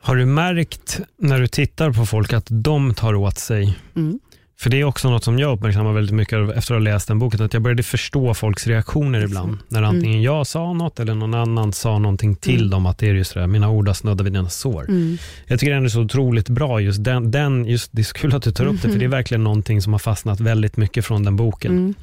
Har 0.01 0.15
du 0.15 0.25
märkt 0.25 0.99
när 1.17 1.39
du 1.39 1.47
tittar 1.47 1.91
på 1.91 2.05
folk 2.05 2.33
att 2.33 2.45
de 2.49 2.93
tar 2.93 3.13
åt 3.15 3.37
sig? 3.37 3.77
Mm. 3.95 4.19
För 4.59 4.69
det 4.69 4.79
är 4.79 4.83
också 4.83 5.09
något 5.09 5.23
som 5.23 5.39
jag 5.39 5.53
uppmärksammar 5.57 5.93
väldigt 5.93 6.15
mycket 6.15 6.33
efter 6.39 6.57
att 6.57 6.67
ha 6.69 6.77
läst 6.79 7.07
den 7.07 7.19
boken, 7.19 7.41
att 7.41 7.53
jag 7.53 7.61
började 7.63 7.83
förstå 7.83 8.33
folks 8.33 8.67
reaktioner 8.67 9.23
ibland. 9.23 9.57
När 9.67 9.83
antingen 9.83 10.21
jag 10.21 10.47
sa 10.47 10.73
något 10.73 10.99
eller 10.99 11.15
någon 11.15 11.33
annan 11.33 11.73
sa 11.73 11.99
någonting 11.99 12.35
till 12.35 12.57
Mm. 12.57 12.69
dem, 12.69 12.85
att 12.85 12.97
det 12.97 13.09
är 13.09 13.13
just 13.13 13.33
det 13.33 13.39
där, 13.39 13.47
mina 13.47 13.69
ord 13.69 13.87
har 13.87 13.93
snuddat 13.93 14.25
vid 14.25 14.33
dina 14.33 14.49
sår. 14.49 14.85
Mm. 14.89 15.17
Jag 15.47 15.59
tycker 15.59 15.73
den 15.73 15.85
är 15.85 15.89
så 15.89 16.01
otroligt 16.01 16.49
bra, 16.49 16.79
just 16.81 17.03
den, 17.03 17.31
den 17.31 17.65
just, 17.65 17.89
det 17.91 18.01
är 18.01 18.03
så 18.03 18.13
kul 18.13 18.35
att 18.35 18.43
du 18.43 18.51
tar 18.51 18.65
upp 18.65 18.81
det, 18.81 18.89
för 18.89 18.99
det 18.99 19.05
är 19.05 19.09
verkligen 19.09 19.43
någonting 19.43 19.81
som 19.81 19.93
har 19.93 19.99
fastnat 19.99 20.39
väldigt 20.39 20.77
mycket 20.77 21.05
från 21.05 21.23
den 21.23 21.35
boken. 21.35 21.71
Mm. 21.71 21.93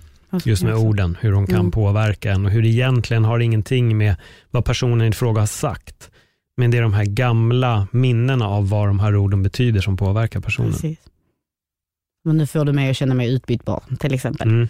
Just 0.45 0.63
med 0.63 0.75
orden, 0.75 1.17
hur 1.21 1.33
de 1.33 1.47
kan 1.47 1.57
Mm. 1.57 1.71
påverka 1.71 2.33
en 2.33 2.47
och 2.47 2.53
hur 2.53 2.63
det 2.63 2.69
egentligen 2.69 3.25
har 3.25 3.39
ingenting 3.39 3.97
med 3.99 4.17
vad 4.51 4.65
personen 4.65 5.09
i 5.09 5.13
fråga 5.13 5.41
har 5.41 5.47
sagt. 5.47 6.11
Men 6.59 6.71
det 6.71 6.79
är 6.79 6.83
de 6.83 6.93
här 6.93 7.05
gamla 7.05 7.89
minnena 7.93 8.49
av 8.49 8.69
vad 8.69 8.89
de 8.89 9.01
här 9.01 9.17
orden 9.17 9.43
betyder 9.43 9.81
som 9.81 9.97
påverkar 9.97 10.41
personen. 10.41 10.73
Precis. 10.73 10.99
Men 12.25 12.37
nu 12.37 12.47
får 12.47 12.65
du 12.65 12.73
mig 12.73 12.91
att 12.91 12.97
känna 12.97 13.15
mig 13.15 13.35
utbytbar 13.35 13.83
till 14.01 14.15
exempel. 14.15 14.49
Mm. 14.49 14.69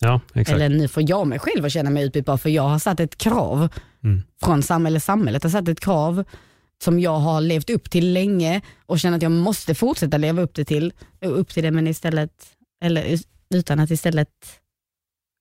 Ja, 0.00 0.20
exakt. 0.34 0.56
Eller 0.56 0.68
nu 0.68 0.88
får 0.88 1.02
jag 1.10 1.26
mig 1.26 1.38
själv 1.38 1.64
att 1.64 1.72
känna 1.72 1.90
mig 1.90 2.04
utbytbar 2.04 2.36
för 2.36 2.50
jag 2.50 2.62
har 2.62 2.78
satt 2.78 3.00
ett 3.00 3.16
krav 3.16 3.68
Mm. 4.04 4.22
från 4.44 4.62
samhället. 4.62 5.02
Samhället 5.02 5.42
har 5.42 5.50
satt 5.50 5.68
ett 5.68 5.80
krav 5.80 6.24
som 6.84 7.00
jag 7.00 7.18
har 7.18 7.40
levt 7.40 7.70
upp 7.70 7.90
till 7.90 8.12
länge 8.12 8.60
och 8.86 9.00
känner 9.00 9.16
att 9.16 9.22
jag 9.22 9.32
måste 9.32 9.74
fortsätta 9.74 10.18
leva 10.18 10.42
upp, 10.42 10.54
det 10.54 10.64
till, 10.64 10.92
upp 11.24 11.48
till 11.48 11.62
det 11.62 11.70
men 11.70 11.86
istället, 11.86 12.30
eller 12.82 13.18
utan 13.54 13.80
att 13.80 13.90
istället 13.90 14.28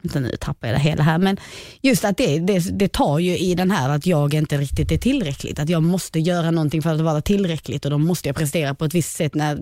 Vänta 0.04 0.20
nu 0.20 0.32
tappar 0.40 0.68
jag 0.68 0.76
det 0.78 0.82
hela 0.82 1.04
här, 1.04 1.18
men 1.18 1.38
just 1.82 2.06
att 2.06 2.18
det, 2.18 2.40
det, 2.40 2.80
det 2.80 2.88
tar 2.92 3.20
ju 3.20 3.38
i 3.38 3.56
den 3.56 3.72
här 3.72 3.90
att 3.90 4.06
jag 4.06 4.34
inte 4.34 4.58
riktigt 4.58 4.92
är 4.92 4.98
tillräckligt, 4.98 5.60
att 5.60 5.70
jag 5.70 5.84
måste 5.84 6.20
göra 6.20 6.52
någonting 6.52 6.82
för 6.82 6.94
att 6.94 7.02
vara 7.02 7.22
tillräckligt 7.22 7.86
och 7.86 7.92
då 7.92 7.98
måste 7.98 8.30
jag 8.30 8.36
prestera 8.36 8.76
på 8.76 8.86
ett 8.86 8.94
visst 8.96 9.16
sätt 9.16 9.36
när 9.36 9.62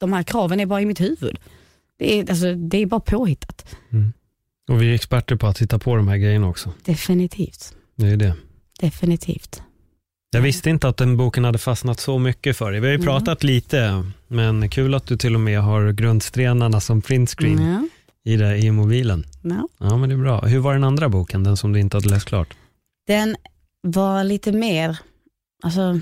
de 0.00 0.12
här 0.12 0.22
kraven 0.22 0.60
är 0.60 0.66
bara 0.66 0.80
i 0.80 0.86
mitt 0.86 1.00
huvud. 1.00 1.38
Det 1.98 2.18
är, 2.18 2.30
alltså, 2.30 2.54
det 2.54 2.78
är 2.78 2.86
bara 2.86 3.00
påhittat. 3.00 3.66
Och 4.70 4.82
vi 4.82 4.90
är 4.90 4.94
experter 4.94 5.36
på 5.36 5.46
att 5.46 5.56
titta 5.56 5.78
på 5.78 5.96
de 5.96 6.08
här 6.08 6.16
grejerna 6.16 6.48
också. 6.48 6.72
Definitivt. 6.84 7.74
Det 7.96 8.06
är 8.06 8.16
det. 8.16 8.34
Definitivt. 8.80 9.62
Jag 10.34 10.40
visste 10.42 10.70
inte 10.70 10.88
att 10.88 10.96
den 10.96 11.16
boken 11.16 11.44
hade 11.44 11.58
fastnat 11.58 12.00
så 12.00 12.18
mycket 12.18 12.56
för 12.56 12.72
dig. 12.72 12.80
Vi 12.80 12.86
har 12.86 12.92
ju 12.92 12.94
Mm. 12.94 13.06
pratat 13.06 13.42
lite, 13.44 14.04
men 14.28 14.68
kul 14.68 14.94
att 14.94 15.06
du 15.06 15.16
till 15.16 15.34
och 15.34 15.40
med 15.40 15.60
har 15.62 15.92
grundstenarna 15.92 16.80
som 16.80 17.02
printscreen 17.02 17.58
Ja, 17.62 17.88
i, 18.24 18.36
det, 18.36 18.58
i 18.58 18.70
mobilen. 18.70 19.26
ja. 19.42 19.68
Ja, 19.78 19.96
men 19.96 20.08
det 20.08 20.14
är 20.14 20.18
bra. 20.18 20.40
Hur 20.40 20.58
var 20.58 20.72
den 20.72 20.84
andra 20.84 21.08
boken, 21.08 21.44
den 21.44 21.56
som 21.56 21.72
du 21.72 21.80
inte 21.80 21.96
hade 21.96 22.08
läst 22.08 22.26
klart? 22.26 22.56
Den 23.06 23.36
var 23.80 24.24
lite 24.24 24.52
mer, 24.52 24.98
alltså 25.62 26.00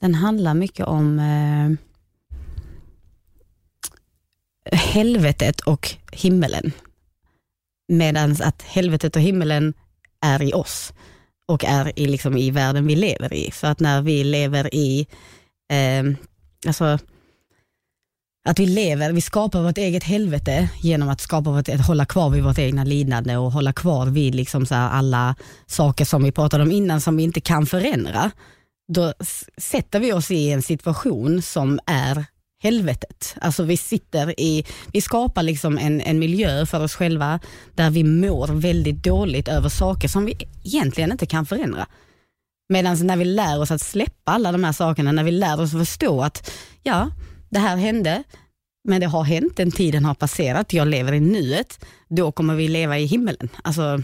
den 0.00 0.14
handlar 0.14 0.54
mycket 0.54 0.86
om 0.86 1.18
eh, 1.18 1.70
helvetet 4.72 5.60
och 5.60 5.94
himmelen. 6.12 6.72
Medan 7.88 8.36
att 8.42 8.62
helvetet 8.62 9.16
och 9.16 9.22
himmelen 9.22 9.74
är 10.20 10.42
i 10.42 10.52
oss 10.52 10.92
och 11.46 11.64
är 11.64 11.98
i, 11.98 12.06
liksom, 12.06 12.36
i 12.36 12.50
världen 12.50 12.86
vi 12.86 12.96
lever 12.96 13.34
i. 13.34 13.50
Så 13.50 13.66
att 13.66 13.80
när 13.80 14.02
vi 14.02 14.24
lever 14.24 14.74
i, 14.74 15.06
eh, 15.72 16.04
alltså 16.66 16.98
att 18.48 18.58
vi 18.58 18.66
lever, 18.66 19.12
vi 19.12 19.20
skapar 19.20 19.62
vårt 19.62 19.78
eget 19.78 20.04
helvete 20.04 20.68
genom 20.82 21.08
att 21.08 21.20
skapa 21.20 21.50
vårt, 21.50 21.68
att 21.68 21.86
hålla 21.86 22.04
kvar 22.04 22.30
vid 22.30 22.42
vårt 22.42 22.58
egna 22.58 22.84
lidande 22.84 23.36
och 23.36 23.52
hålla 23.52 23.72
kvar 23.72 24.06
vid 24.06 24.34
liksom 24.34 24.66
så 24.66 24.74
här 24.74 24.90
alla 24.90 25.34
saker 25.66 26.04
som 26.04 26.24
vi 26.24 26.32
pratade 26.32 26.62
om 26.62 26.72
innan 26.72 27.00
som 27.00 27.16
vi 27.16 27.22
inte 27.22 27.40
kan 27.40 27.66
förändra. 27.66 28.30
Då 28.92 29.12
sätter 29.58 30.00
vi 30.00 30.12
oss 30.12 30.30
i 30.30 30.50
en 30.50 30.62
situation 30.62 31.42
som 31.42 31.80
är 31.86 32.24
helvetet. 32.62 33.36
Alltså 33.40 33.62
vi 33.62 33.76
sitter 33.76 34.40
i, 34.40 34.64
vi 34.92 35.00
skapar 35.00 35.42
liksom 35.42 35.78
en, 35.78 36.00
en 36.00 36.18
miljö 36.18 36.66
för 36.66 36.84
oss 36.84 36.94
själva 36.94 37.40
där 37.74 37.90
vi 37.90 38.04
mår 38.04 38.46
väldigt 38.46 39.04
dåligt 39.04 39.48
över 39.48 39.68
saker 39.68 40.08
som 40.08 40.24
vi 40.24 40.36
egentligen 40.64 41.12
inte 41.12 41.26
kan 41.26 41.46
förändra. 41.46 41.86
Medan 42.68 43.06
när 43.06 43.16
vi 43.16 43.24
lär 43.24 43.60
oss 43.60 43.70
att 43.70 43.80
släppa 43.80 44.32
alla 44.32 44.52
de 44.52 44.64
här 44.64 44.72
sakerna, 44.72 45.12
när 45.12 45.24
vi 45.24 45.30
lär 45.30 45.60
oss 45.60 45.74
att 45.74 45.80
förstå 45.80 46.22
att 46.22 46.50
ja, 46.82 47.10
det 47.50 47.58
här 47.58 47.76
hände, 47.76 48.22
men 48.84 49.00
det 49.00 49.06
har 49.06 49.24
hänt, 49.24 49.56
den 49.56 49.70
tiden 49.70 50.04
har 50.04 50.14
passerat, 50.14 50.72
jag 50.72 50.88
lever 50.88 51.12
i 51.12 51.20
nuet, 51.20 51.84
då 52.08 52.32
kommer 52.32 52.54
vi 52.54 52.68
leva 52.68 52.98
i 52.98 53.04
himmelen. 53.04 53.48
Alltså, 53.64 54.02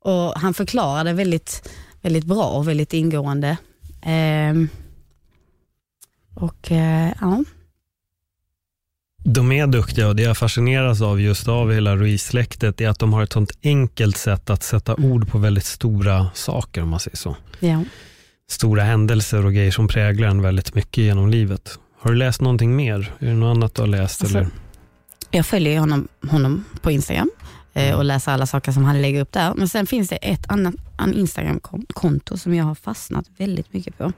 och 0.00 0.32
han 0.34 0.54
förklarade 0.54 1.12
väldigt, 1.12 1.68
väldigt 2.02 2.24
bra 2.24 2.44
och 2.44 2.68
väldigt 2.68 2.92
ingående. 2.92 3.56
Ehm, 4.02 4.68
och 6.34 6.72
eh, 6.72 7.12
ja, 7.20 7.44
De 9.24 9.52
är 9.52 9.66
duktiga 9.66 10.08
och 10.08 10.16
det 10.16 10.22
jag 10.22 10.36
fascineras 10.36 11.02
av 11.02 11.20
just 11.20 11.48
av 11.48 11.72
hela 11.72 11.96
Ruiz-släktet 11.96 12.80
är 12.80 12.88
att 12.88 12.98
de 12.98 13.12
har 13.12 13.22
ett 13.22 13.32
sånt 13.32 13.52
enkelt 13.62 14.16
sätt 14.16 14.50
att 14.50 14.62
sätta 14.62 14.94
ord 14.94 15.28
på 15.28 15.38
väldigt 15.38 15.64
stora 15.64 16.30
saker 16.34 16.82
om 16.82 16.88
man 16.88 17.00
säger 17.00 17.16
så. 17.16 17.36
Ja. 17.60 17.84
Stora 18.48 18.82
händelser 18.82 19.46
och 19.46 19.52
grejer 19.54 19.70
som 19.70 19.88
präglar 19.88 20.28
en 20.28 20.42
väldigt 20.42 20.74
mycket 20.74 21.04
genom 21.04 21.28
livet. 21.28 21.78
Har 22.06 22.12
du 22.12 22.18
läst 22.18 22.40
någonting 22.40 22.76
mer? 22.76 23.12
Är 23.18 23.26
det 23.26 23.34
något 23.34 23.56
annat 23.56 23.74
du 23.74 23.82
har 23.82 23.86
läst? 23.86 24.22
Alltså, 24.22 24.38
eller? 24.38 24.48
Jag 25.30 25.46
följer 25.46 25.80
honom, 25.80 26.08
honom 26.30 26.64
på 26.82 26.90
Instagram 26.90 27.30
eh, 27.74 27.94
och 27.96 28.04
läser 28.04 28.32
alla 28.32 28.46
saker 28.46 28.72
som 28.72 28.84
han 28.84 29.02
lägger 29.02 29.20
upp 29.20 29.32
där. 29.32 29.54
Men 29.54 29.68
sen 29.68 29.86
finns 29.86 30.08
det 30.08 30.16
ett 30.16 30.50
annat 30.50 30.74
an 30.96 31.14
Instagram-konto 31.14 32.36
som 32.36 32.54
jag 32.54 32.64
har 32.64 32.74
fastnat 32.74 33.24
väldigt 33.36 33.72
mycket 33.72 33.98
på. 33.98 34.12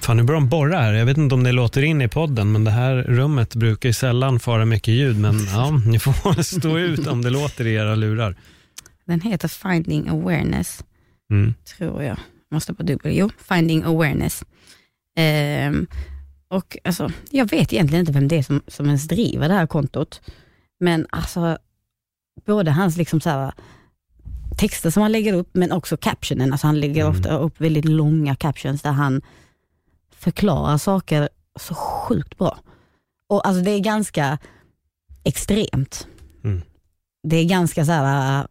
Fan, 0.00 0.16
nu 0.16 0.22
börjar 0.22 0.40
de 0.40 0.48
borra 0.48 0.78
här. 0.78 0.92
Jag 0.92 1.06
vet 1.06 1.16
inte 1.16 1.34
om 1.34 1.42
det 1.42 1.52
låter 1.52 1.82
in 1.82 2.02
i 2.02 2.08
podden, 2.08 2.52
men 2.52 2.64
det 2.64 2.70
här 2.70 2.94
rummet 2.96 3.54
brukar 3.54 3.88
ju 3.88 3.92
sällan 3.92 4.40
fara 4.40 4.64
mycket 4.64 4.94
ljud. 4.94 5.20
Men 5.20 5.44
ja, 5.46 5.70
ni 5.86 5.98
får 5.98 6.42
stå 6.58 6.78
ut 6.78 7.06
om 7.06 7.22
det 7.22 7.30
låter 7.30 7.66
i 7.66 7.74
era 7.74 7.94
lurar. 7.94 8.36
Den 9.06 9.20
heter 9.20 9.48
Finding 9.48 10.08
Awareness, 10.08 10.84
Mm. 11.30 11.54
tror 11.78 12.02
jag. 12.02 12.16
Måste 12.50 12.74
på 12.74 12.82
dubbel. 12.82 13.16
Jo, 13.16 13.30
Finding 13.48 13.82
Awareness. 13.82 14.44
Ehm, 15.18 15.86
och 16.56 16.76
alltså, 16.84 17.10
jag 17.30 17.50
vet 17.50 17.72
egentligen 17.72 18.00
inte 18.00 18.12
vem 18.12 18.28
det 18.28 18.36
är 18.38 18.42
som, 18.42 18.62
som 18.66 18.86
ens 18.86 19.08
driver 19.08 19.48
det 19.48 19.54
här 19.54 19.66
kontot. 19.66 20.20
Men 20.80 21.06
alltså, 21.10 21.58
både 22.46 22.70
hans 22.70 22.96
liksom 22.96 23.20
så 23.20 23.30
här, 23.30 23.52
texter 24.58 24.90
som 24.90 25.02
han 25.02 25.12
lägger 25.12 25.32
upp, 25.34 25.50
men 25.52 25.72
också 25.72 25.96
captionen. 25.96 26.52
Alltså 26.52 26.66
han 26.66 26.80
lägger 26.80 27.04
Mm. 27.04 27.16
ofta 27.16 27.38
upp 27.38 27.60
väldigt 27.60 27.84
långa 27.84 28.36
captions 28.36 28.82
där 28.82 28.92
han 28.92 29.22
förklarar 30.10 30.78
saker 30.78 31.28
så 31.60 31.74
sjukt 31.74 32.38
bra. 32.38 32.58
Och 33.28 33.46
alltså 33.46 33.62
det 33.62 33.70
är 33.70 33.80
ganska 33.80 34.38
extremt. 35.24 36.06
Mm. 36.44 36.62
Det 37.28 37.36
är 37.36 37.44
ganska 37.44 37.84
så 37.84 37.92
här, 37.92 38.46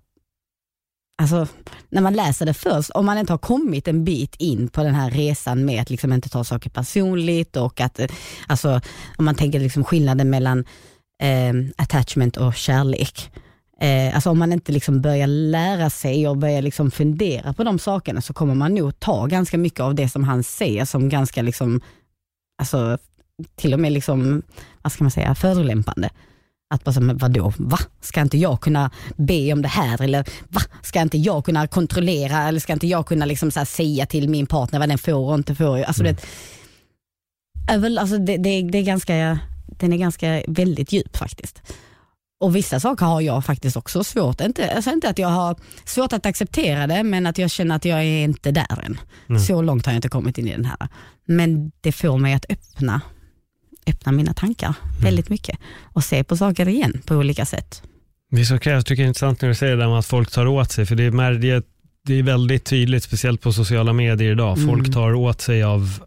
alltså 1.17 1.47
när 1.89 2.01
man 2.01 2.13
läser 2.13 2.45
det 2.45 2.53
först, 2.53 2.89
om 2.89 3.05
man 3.05 3.17
inte 3.17 3.33
har 3.33 3.37
kommit 3.37 3.87
en 3.87 4.03
bit 4.03 4.35
in 4.35 4.67
på 4.67 4.83
den 4.83 4.95
här 4.95 5.11
resan 5.11 5.65
med 5.65 5.81
att 5.81 5.89
liksom 5.89 6.13
inte 6.13 6.29
ta 6.29 6.43
saker 6.43 6.69
personligt 6.69 7.55
och 7.55 7.81
att, 7.81 7.99
eh, 7.99 8.07
alltså 8.47 8.81
om 9.17 9.25
man 9.25 9.35
tänker 9.35 9.59
liksom 9.59 9.83
skillnaden 9.83 10.29
mellan 10.29 10.65
eh, 11.21 11.53
attachment 11.77 12.37
och 12.37 12.55
kärlek. 12.55 13.31
Eh, 13.81 14.15
alltså 14.15 14.29
om 14.29 14.39
man 14.39 14.53
inte 14.53 14.71
liksom 14.71 15.01
börjar 15.01 15.27
lära 15.27 15.89
sig 15.89 16.27
och 16.27 16.37
börjar 16.37 16.61
liksom 16.61 16.91
fundera 16.91 17.53
på 17.53 17.63
de 17.63 17.79
sakerna 17.79 18.21
så 18.21 18.33
kommer 18.33 18.55
man 18.55 18.75
nog 18.75 18.99
ta 18.99 19.25
ganska 19.25 19.57
mycket 19.57 19.79
av 19.79 19.95
det 19.95 20.09
som 20.09 20.23
han 20.23 20.43
säger 20.43 20.85
som 20.85 21.09
ganska 21.09 21.41
liksom, 21.41 21.81
alltså 22.59 22.97
till 23.55 23.73
och 23.73 23.79
med 23.79 23.91
liksom, 23.91 24.41
vad 24.81 24.91
ska 24.91 25.03
man 25.03 25.11
säga, 25.11 25.35
förolämpande. 25.35 26.09
Att 26.75 26.83
bara, 26.83 26.99
men 26.99 27.17
vadå, 27.17 27.53
va? 27.57 27.77
Ska 28.01 28.21
inte 28.21 28.37
jag 28.37 28.61
kunna 28.61 28.91
be 29.17 29.53
om 29.53 29.61
det 29.61 29.67
här? 29.67 30.01
Eller 30.01 30.25
va? 30.47 30.61
Ska 30.81 31.01
inte 31.01 31.17
jag 31.17 31.45
kunna 31.45 31.67
kontrollera? 31.67 32.43
Eller 32.47 32.59
ska 32.59 32.73
inte 32.73 32.87
jag 32.87 33.05
kunna 33.07 33.25
liksom 33.25 33.51
så 33.51 33.65
säga 33.65 34.05
till 34.05 34.29
min 34.29 34.45
partner 34.47 34.79
vad 34.79 34.89
den 34.89 34.97
får 34.97 35.29
och 35.29 35.35
inte 35.35 35.55
får? 35.55 35.81
Alltså, 35.83 36.03
Mm. 36.03 36.15
det, 37.67 37.77
väl, 37.77 37.97
alltså 37.97 38.17
det, 38.17 38.37
det, 38.37 38.61
det 38.61 38.77
är 38.77 38.83
ganska, 38.83 39.39
den 39.67 39.93
är 39.93 39.97
ganska 39.97 40.43
väldigt 40.47 40.91
djup 40.91 41.17
faktiskt. 41.17 41.61
Och 42.39 42.55
vissa 42.55 42.79
saker 42.79 43.05
har 43.05 43.21
jag 43.21 43.45
faktiskt 43.45 43.77
också 43.77 44.03
svårt, 44.03 44.41
inte, 44.41 44.75
alltså 44.75 44.91
inte 44.91 45.09
att 45.09 45.19
jag 45.19 45.27
har 45.27 45.55
svårt 45.85 46.13
att 46.13 46.25
acceptera 46.25 46.87
det, 46.87 47.03
men 47.03 47.25
att 47.25 47.37
jag 47.37 47.51
känner 47.51 47.75
att 47.75 47.85
jag 47.85 47.99
är 47.99 48.23
inte 48.23 48.51
där 48.51 48.81
än. 48.85 48.99
Mm. 49.29 49.41
Så 49.41 49.61
långt 49.61 49.85
har 49.85 49.93
jag 49.93 49.97
inte 49.97 50.09
kommit 50.09 50.37
in 50.37 50.47
i 50.47 50.51
den 50.51 50.65
här. 50.65 50.87
Men 51.25 51.71
det 51.81 51.91
får 51.91 52.17
mig 52.17 52.33
att 52.33 52.45
öppna, 52.49 53.01
öppna 53.87 54.11
mina 54.11 54.33
tankar 54.33 54.73
väldigt 55.01 55.29
mycket 55.29 55.59
och 55.83 56.03
se 56.03 56.23
på 56.23 56.37
saker 56.37 56.67
igen 56.67 57.01
på 57.05 57.15
olika 57.15 57.45
sätt. 57.45 57.81
Vissa 58.31 58.59
krävs, 58.59 58.83
tycker 58.83 59.01
jag 59.03 59.05
är 59.05 59.07
intressant 59.07 59.41
när 59.41 59.49
du 59.49 59.55
säger 59.55 59.75
det 59.75 59.81
där 59.83 59.89
med 59.89 59.99
att 59.99 60.05
folk 60.05 60.31
tar 60.31 60.45
åt 60.45 60.71
sig, 60.71 60.85
för 60.85 60.95
det 60.95 61.03
är, 61.03 61.31
det 61.33 61.49
är- 61.51 61.63
det 62.07 62.19
är 62.19 62.23
väldigt 62.23 62.65
tydligt, 62.65 63.03
speciellt 63.03 63.41
på 63.41 63.53
sociala 63.53 63.93
medier 63.93 64.31
idag. 64.31 64.57
Folk 64.65 64.79
Mm. 64.79 64.91
tar 64.93 65.13
åt 65.13 65.41
sig 65.41 65.63
av 65.63 65.99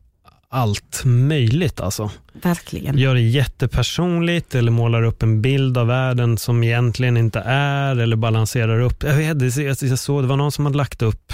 allt 0.48 1.02
möjligt 1.04 1.80
alltså. 1.80 2.10
Verkligen. 2.42 2.98
Gör 2.98 3.14
det 3.14 3.20
jättepersonligt 3.20 4.54
eller 4.54 4.70
målar 4.72 5.02
upp 5.02 5.22
en 5.22 5.42
bild 5.42 5.78
av 5.78 5.86
världen 5.86 6.38
som 6.38 6.64
egentligen 6.64 7.16
inte 7.16 7.40
är 7.46 7.96
eller 7.96 8.16
balanserar 8.16 8.80
upp. 8.80 9.02
Jag, 9.02 9.14
vet, 9.14 9.38
det- 9.38 9.82
jag 9.82 9.98
såg, 9.98 10.22
det 10.22 10.26
var 10.28 10.36
någon 10.36 10.52
som 10.52 10.64
hade 10.66 10.76
lagt 10.78 11.02
upp 11.02 11.32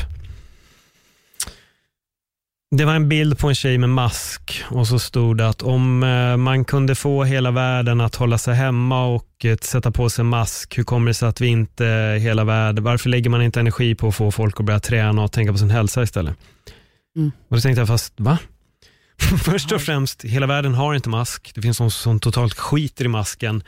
det 2.76 2.84
var 2.84 2.94
en 2.94 3.08
bild 3.08 3.38
på 3.38 3.48
en 3.48 3.54
tjej 3.54 3.78
med 3.78 3.90
mask 3.90 4.64
och 4.68 4.86
så 4.88 4.98
stod 4.98 5.36
det 5.38 5.48
att 5.48 5.62
om 5.62 6.02
eh, 6.02 6.36
man 6.36 6.64
kunde 6.64 6.94
få 6.94 7.24
hela 7.24 7.50
världen 7.50 8.00
att 8.00 8.14
hålla 8.14 8.38
sig 8.38 8.54
hemma 8.54 9.06
och 9.06 9.44
eh, 9.44 9.56
sätta 9.56 9.90
på 9.90 10.10
sig 10.10 10.24
mask, 10.24 10.78
hur 10.78 10.84
kommer 10.84 11.06
det 11.06 11.14
sig 11.14 11.28
att 11.28 11.40
vi 11.40 11.46
inte 11.46 12.18
hela 12.20 12.44
världen, 12.44 12.84
varför 12.84 13.08
lägger 13.08 13.30
man 13.30 13.42
inte 13.42 13.60
energi 13.60 13.94
på 13.94 14.08
att 14.08 14.14
få 14.14 14.30
folk 14.30 14.60
att 14.60 14.66
börja 14.66 14.80
träna 14.80 15.22
och 15.22 15.32
tänka 15.32 15.52
på 15.52 15.58
sin 15.58 15.70
hälsa 15.70 16.02
istället? 16.02 16.36
Mm. 17.16 17.32
Och 17.48 17.56
då 17.56 17.60
tänkte 17.60 17.80
jag, 17.80 17.88
fast 17.88 18.14
va? 18.16 18.38
Först 19.44 19.72
och 19.72 19.80
främst, 19.80 20.24
hela 20.24 20.46
världen 20.46 20.74
har 20.74 20.94
inte 20.94 21.08
mask. 21.08 21.52
Det 21.54 21.62
finns 21.62 21.78
de 21.78 21.90
som 21.90 22.20
totalt 22.20 22.54
skiter 22.54 23.04
i 23.04 23.08
masken. 23.08 23.62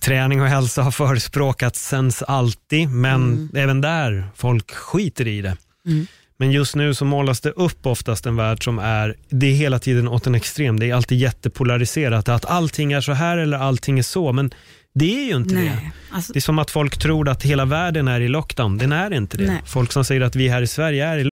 Träning 0.00 0.40
och 0.42 0.48
hälsa 0.48 0.82
har 0.82 0.90
förespråkats 0.90 1.88
sen 1.88 2.10
alltid, 2.26 2.88
men 2.88 3.22
Mm. 3.22 3.50
även 3.54 3.80
där, 3.80 4.28
folk 4.36 4.74
skiter 4.74 5.28
i 5.28 5.42
det. 5.42 5.56
Mm. 5.86 6.06
Men 6.42 6.52
just 6.52 6.76
nu 6.76 6.94
så 6.94 7.04
målas 7.04 7.40
det 7.40 7.50
upp 7.50 7.86
oftast 7.86 8.26
en 8.26 8.36
värld 8.36 8.64
som 8.64 8.78
är, 8.78 9.16
det 9.28 9.46
är 9.46 9.54
hela 9.54 9.78
tiden 9.78 10.08
åt 10.08 10.26
en 10.26 10.34
extrem. 10.34 10.80
Det 10.80 10.90
är 10.90 10.94
alltid 10.94 11.18
jättepolariserat, 11.18 12.28
att 12.28 12.44
allting 12.44 12.92
är 12.92 13.00
så 13.00 13.12
här 13.12 13.38
eller 13.38 13.58
allting 13.58 13.98
är 13.98 14.02
så, 14.02 14.32
men 14.32 14.50
det 14.94 15.22
är 15.22 15.24
ju 15.24 15.36
inte 15.36 15.54
det. 15.54 15.60
Nej, 15.60 15.92
alltså, 16.10 16.32
Det 16.32 16.38
är 16.38 16.40
som 16.40 16.58
att 16.58 16.70
folk 16.70 16.98
tror 16.98 17.28
att 17.28 17.42
hela 17.42 17.64
världen 17.64 18.08
är 18.08 18.20
i 18.20 18.28
lockdown. 18.28 18.78
Den 18.78 18.92
är 18.92 19.12
inte 19.12 19.36
det. 19.36 19.46
Nej. 19.46 19.62
Folk 19.66 19.92
som 19.92 20.04
säger 20.04 20.20
att 20.20 20.36
vi 20.36 20.48
här 20.48 20.62
i 20.62 20.66
Sverige 20.66 21.06
är 21.06 21.18
i 21.18 21.31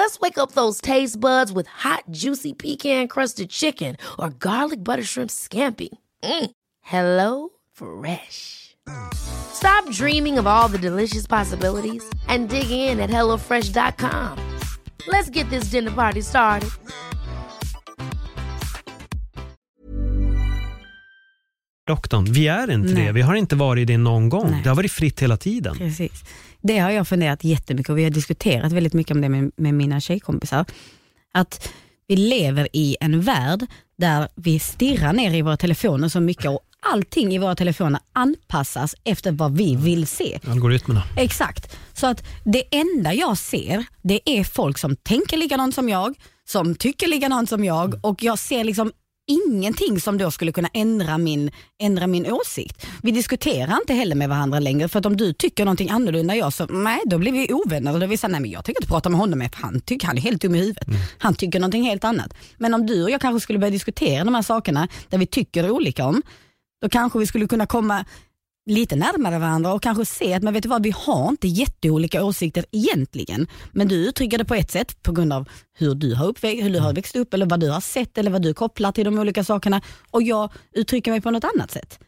Let's 0.00 0.18
wake 0.18 0.38
up 0.38 0.52
those 0.52 0.80
taste 0.80 1.20
buds 1.20 1.52
with 1.52 1.66
hot, 1.66 2.04
juicy 2.10 2.54
pecan 2.54 3.06
crusted 3.06 3.50
chicken 3.50 3.98
or 4.18 4.30
garlic 4.30 4.82
butter 4.82 5.02
shrimp 5.02 5.28
scampi. 5.30 5.90
Mm. 6.22 6.50
Hello 6.80 7.50
Fresh. 7.72 8.76
Stop 9.12 9.90
dreaming 9.90 10.38
of 10.38 10.46
all 10.46 10.68
the 10.68 10.78
delicious 10.78 11.26
possibilities 11.26 12.02
and 12.28 12.48
dig 12.48 12.70
in 12.70 12.98
at 12.98 13.10
HelloFresh.com. 13.10 14.58
Let's 15.06 15.28
get 15.28 15.50
this 15.50 15.64
dinner 15.64 15.90
party 15.90 16.22
started. 16.22 16.70
lockdown. 21.90 22.24
Vi 22.24 22.48
är 22.48 22.70
inte 22.70 22.94
Nej. 22.94 23.06
det. 23.06 23.12
Vi 23.12 23.22
har 23.22 23.34
inte 23.34 23.56
varit 23.56 23.86
det 23.86 23.98
någon 23.98 24.28
gång. 24.28 24.50
Nej. 24.50 24.60
Det 24.62 24.68
har 24.68 24.76
varit 24.76 24.92
fritt 24.92 25.20
hela 25.22 25.36
tiden. 25.36 25.78
Precis. 25.78 26.24
Det 26.62 26.78
har 26.78 26.90
jag 26.90 27.08
funderat 27.08 27.44
jättemycket 27.44 27.90
och 27.90 27.98
vi 27.98 28.04
har 28.04 28.10
diskuterat 28.10 28.72
väldigt 28.72 28.92
mycket 28.92 29.14
om 29.14 29.20
det 29.20 29.28
med, 29.28 29.52
med 29.56 29.74
mina 29.74 30.00
tjejkompisar. 30.00 30.64
Att 31.34 31.72
vi 32.08 32.16
lever 32.16 32.68
i 32.72 32.96
en 33.00 33.20
värld 33.20 33.66
där 33.98 34.28
vi 34.34 34.58
stirrar 34.58 35.12
ner 35.12 35.34
i 35.34 35.42
våra 35.42 35.56
telefoner 35.56 36.08
så 36.08 36.20
mycket 36.20 36.50
och 36.50 36.60
allting 36.92 37.34
i 37.34 37.38
våra 37.38 37.56
telefoner 37.56 38.00
anpassas 38.12 38.94
efter 39.04 39.32
vad 39.32 39.56
vi 39.56 39.76
vill 39.76 40.06
se. 40.06 40.40
Algoritmerna. 40.46 41.02
Exakt. 41.16 41.76
Så 41.92 42.06
att 42.06 42.24
det 42.44 42.62
enda 42.70 43.14
jag 43.14 43.38
ser, 43.38 43.84
det 44.02 44.20
är 44.24 44.44
folk 44.44 44.78
som 44.78 44.96
tänker 44.96 45.36
likadant 45.36 45.74
som 45.74 45.88
jag, 45.88 46.14
som 46.48 46.74
tycker 46.74 47.06
likadant 47.06 47.48
som 47.48 47.64
jag 47.64 48.04
och 48.04 48.22
jag 48.22 48.38
ser 48.38 48.64
liksom 48.64 48.92
ingenting 49.30 50.00
som 50.00 50.18
då 50.18 50.30
skulle 50.30 50.52
kunna 50.52 50.68
ändra 50.72 51.18
min, 51.18 51.50
ändra 51.78 52.06
min 52.06 52.32
åsikt. 52.32 52.86
Vi 53.02 53.10
diskuterar 53.10 53.76
inte 53.76 53.94
heller 53.94 54.16
med 54.16 54.28
varandra 54.28 54.58
längre 54.58 54.88
för 54.88 54.98
att 54.98 55.06
om 55.06 55.16
du 55.16 55.32
tycker 55.32 55.64
någonting 55.64 55.90
annorlunda 55.90 56.36
jag 56.36 56.52
så 56.52 56.66
nej, 56.66 57.00
då 57.06 57.18
blir 57.18 57.32
vi 57.32 57.52
ovänner. 57.52 57.92
Och 57.92 58.00
då 58.00 58.06
vill 58.06 58.18
säga, 58.18 58.28
nej 58.28 58.40
men 58.40 58.50
jag 58.50 58.64
tycker 58.64 58.80
inte 58.82 58.88
prata 58.88 59.08
med 59.08 59.20
honom 59.20 59.38
med, 59.38 59.54
för 59.54 59.62
han, 59.62 59.80
tycker, 59.80 60.06
han 60.06 60.16
är 60.16 60.22
helt 60.22 60.42
dum 60.42 60.54
i 60.54 60.58
huvudet. 60.58 60.88
Han 61.18 61.34
tycker 61.34 61.60
någonting 61.60 61.82
helt 61.82 62.04
annat. 62.04 62.34
Men 62.58 62.74
om 62.74 62.86
du 62.86 63.04
och 63.04 63.10
jag 63.10 63.20
kanske 63.20 63.40
skulle 63.40 63.58
börja 63.58 63.70
diskutera 63.70 64.24
de 64.24 64.34
här 64.34 64.42
sakerna 64.42 64.88
där 65.08 65.18
vi 65.18 65.26
tycker 65.26 65.70
olika 65.70 66.04
om, 66.04 66.22
då 66.82 66.88
kanske 66.88 67.18
vi 67.18 67.26
skulle 67.26 67.46
kunna 67.46 67.66
komma 67.66 68.04
lite 68.70 68.96
närmare 68.96 69.38
varandra 69.38 69.72
och 69.72 69.82
kanske 69.82 70.04
se 70.04 70.34
att 70.34 70.42
men 70.42 70.54
vet 70.54 70.62
du 70.62 70.68
vad, 70.68 70.82
vi 70.82 70.94
har 70.96 71.28
inte 71.28 71.48
jätteolika 71.48 72.24
åsikter 72.24 72.64
egentligen. 72.70 73.46
Men 73.72 73.88
du 73.88 73.94
uttrycker 73.94 74.38
det 74.38 74.44
på 74.44 74.54
ett 74.54 74.70
sätt 74.70 75.02
på 75.02 75.12
grund 75.12 75.32
av 75.32 75.48
hur 75.72 75.94
du 75.94 76.14
har, 76.14 76.26
uppväxt, 76.26 76.64
hur 76.64 76.70
du 76.70 76.78
har 76.78 76.92
växt 76.92 77.16
upp 77.16 77.34
eller 77.34 77.46
vad 77.46 77.60
du 77.60 77.70
har 77.70 77.80
sett 77.80 78.18
eller 78.18 78.30
vad 78.30 78.42
du 78.42 78.54
kopplar 78.54 78.92
till 78.92 79.04
de 79.04 79.18
olika 79.18 79.44
sakerna 79.44 79.82
och 80.10 80.22
jag 80.22 80.52
uttrycker 80.72 81.10
mig 81.10 81.20
på 81.20 81.30
något 81.30 81.44
annat 81.44 81.70
sätt. 81.70 81.98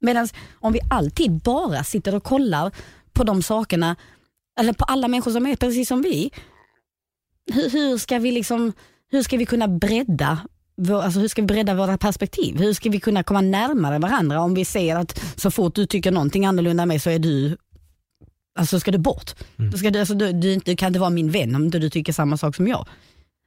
Medan 0.00 0.28
om 0.54 0.72
vi 0.72 0.80
alltid 0.90 1.32
bara 1.32 1.84
sitter 1.84 2.14
och 2.14 2.24
kollar 2.24 2.72
på 3.12 3.24
de 3.24 3.42
sakerna, 3.42 3.96
eller 4.60 4.72
på 4.72 4.84
alla 4.84 5.08
människor 5.08 5.30
som 5.30 5.46
är 5.46 5.56
precis 5.56 5.88
som 5.88 6.02
vi, 6.02 6.30
hur, 7.52 7.70
hur 7.70 7.98
ska 7.98 8.18
vi 8.18 8.32
liksom, 8.32 8.72
hur 9.10 9.22
ska 9.22 9.36
vi 9.36 9.46
kunna 9.46 9.68
bredda 9.68 10.38
vår, 10.78 11.02
alltså 11.02 11.20
hur 11.20 11.28
ska 11.28 11.42
vi 11.42 11.46
bredda 11.46 11.74
våra 11.74 11.98
perspektiv? 11.98 12.58
Hur 12.58 12.72
ska 12.72 12.90
vi 12.90 13.00
kunna 13.00 13.22
komma 13.22 13.40
närmare 13.40 13.98
varandra 13.98 14.40
om 14.40 14.54
vi 14.54 14.64
ser 14.64 14.96
att 14.96 15.20
så 15.36 15.50
fort 15.50 15.74
du 15.74 15.86
tycker 15.86 16.10
någonting 16.10 16.46
annorlunda 16.46 16.82
än 16.82 16.88
mig 16.88 17.00
så 17.00 17.10
är 17.10 17.18
du 17.18 17.56
Alltså 18.58 18.80
ska 18.80 18.90
du 18.90 18.98
bort. 18.98 19.34
Mm. 19.58 19.72
Ska 19.72 19.90
du, 19.90 19.98
alltså, 19.98 20.14
du, 20.14 20.32
du, 20.32 20.56
du 20.56 20.76
kan 20.76 20.86
inte 20.86 21.00
vara 21.00 21.10
min 21.10 21.30
vän 21.30 21.54
om 21.54 21.64
inte 21.64 21.78
du 21.78 21.90
tycker 21.90 22.12
samma 22.12 22.36
sak 22.36 22.56
som 22.56 22.68
jag. 22.68 22.86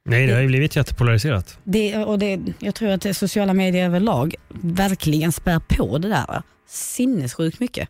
Nej, 0.06 0.28
det 0.28 0.34
har 0.34 0.42
ju 0.42 0.48
blivit 0.48 0.76
jättepolariserat. 0.76 1.58
Det, 1.64 1.98
och 1.98 2.20
det, 2.20 2.40
jag 2.60 2.76
tror 2.76 2.90
att 2.90 3.02
det 3.02 3.14
sociala 3.14 3.54
medier 3.54 3.86
överlag 3.86 4.36
verkligen 4.50 5.32
spär 5.32 5.60
på 5.60 5.98
det 5.98 6.10
där 6.10 6.42
sinnessjukt 6.68 7.60
mycket. 7.60 7.90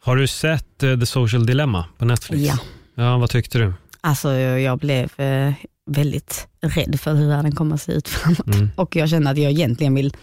Har 0.00 0.16
du 0.16 0.26
sett 0.26 0.82
eh, 0.82 0.98
The 0.98 1.06
Social 1.06 1.46
Dilemma 1.46 1.84
på 1.98 2.04
Netflix? 2.04 2.42
Ja. 2.42 2.58
Ja, 2.94 3.18
vad 3.18 3.30
tyckte 3.30 3.58
du? 3.58 3.72
Alltså 4.00 4.32
jag 4.32 4.78
blev 4.78 5.20
eh, 5.20 5.52
väldigt 5.88 6.48
rädd 6.60 7.00
för 7.00 7.14
hur 7.14 7.28
världen 7.28 7.54
kommer 7.54 7.74
att 7.74 7.82
se 7.82 7.92
ut 7.92 8.08
framåt. 8.08 8.54
Mm. 8.54 8.70
Och 8.76 8.96
jag 8.96 9.08
känner 9.08 9.30
att 9.30 9.38
jag 9.38 9.52
egentligen 9.52 9.94
vill 9.94 10.16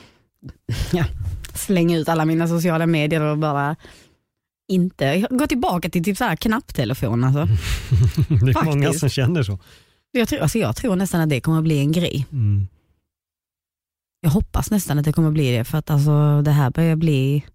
ja, 0.94 1.06
slänga 1.54 1.98
ut 1.98 2.10
alla 2.10 2.26
mina 2.26 2.48
sociala 2.48 2.86
medier 2.86 3.22
och 3.22 3.38
bara 3.38 3.76
inte 4.68 5.28
gå 5.30 5.48
tillbaka 5.48 5.90
till 5.90 6.04
typ 6.04 6.18
så 6.18 6.24
här 6.24 6.36
knapptelefon. 6.36 7.24
Alltså. 7.24 7.46
det 8.46 8.52
är 8.52 8.66
många 8.66 8.84
Faktiskt. 8.84 9.00
som 9.00 9.10
känner 9.10 9.44
så. 9.44 9.60
Jag, 10.12 10.28
tror, 10.28 10.40
alltså 10.40 10.58
jag 10.58 10.76
tror 10.76 10.96
nästan 10.96 11.22
att 11.22 11.30
det 11.30 11.42
kommer 11.42 11.58
att 11.58 11.64
bli 11.64 11.80
en 11.80 11.92
grej. 11.92 12.26
Mm. 12.32 12.68
Jag 14.22 14.30
hoppas 14.30 14.72
nästan 14.72 15.00
att 15.00 15.06
det 15.06 15.14
kommer 15.14 15.28
att 15.28 15.34
bli 15.34 15.58
det 15.58 15.64
för 15.64 15.78
att 15.78 15.90
alltså, 15.90 16.42
det 16.42 16.52
här 16.52 16.70
börjar 16.70 16.96
bli, 16.96 17.46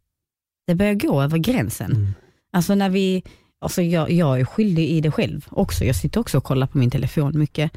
det 0.67 0.75
börjar 0.75 0.95
gå 0.95 1.23
över 1.23 1.39
gränsen. 1.39 1.93
Mm. 1.93 2.13
Alltså 2.53 2.75
när 2.75 2.91
vi, 2.91 3.23
alltså 3.61 3.83
jag, 3.83 4.11
jag 4.11 4.41
är 4.41 4.45
skyldig 4.45 4.89
i 4.89 5.01
det 5.01 5.11
själv 5.11 5.47
också. 5.51 5.85
Jag 5.85 5.97
sitter 5.97 6.21
också 6.21 6.39
och 6.39 6.45
kollar 6.45 6.67
på 6.67 6.79
min 6.79 6.91
telefon 6.91 7.39
mycket. 7.39 7.73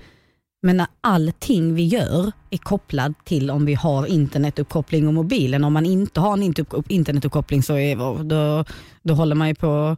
Men 0.64 0.78
när 0.78 0.88
allting 1.02 1.76
vi 1.76 1.86
gör 1.86 2.32
är 2.50 2.58
kopplad 2.58 3.14
till 3.26 3.52
om 3.52 3.66
vi 3.66 3.74
har 3.74 4.06
internetuppkoppling 4.06 5.08
och 5.08 5.14
mobilen. 5.14 5.64
Om 5.64 5.74
man 5.74 5.86
inte 5.86 6.20
har 6.20 6.34
en 6.34 6.44
inter- 6.44 6.84
internetuppkoppling 6.88 7.64
så 7.64 7.78
är, 7.78 8.24
då, 8.24 8.66
då 9.04 9.14
håller 9.14 9.36
man 9.36 9.48
ju 9.48 9.56
på, 9.56 9.98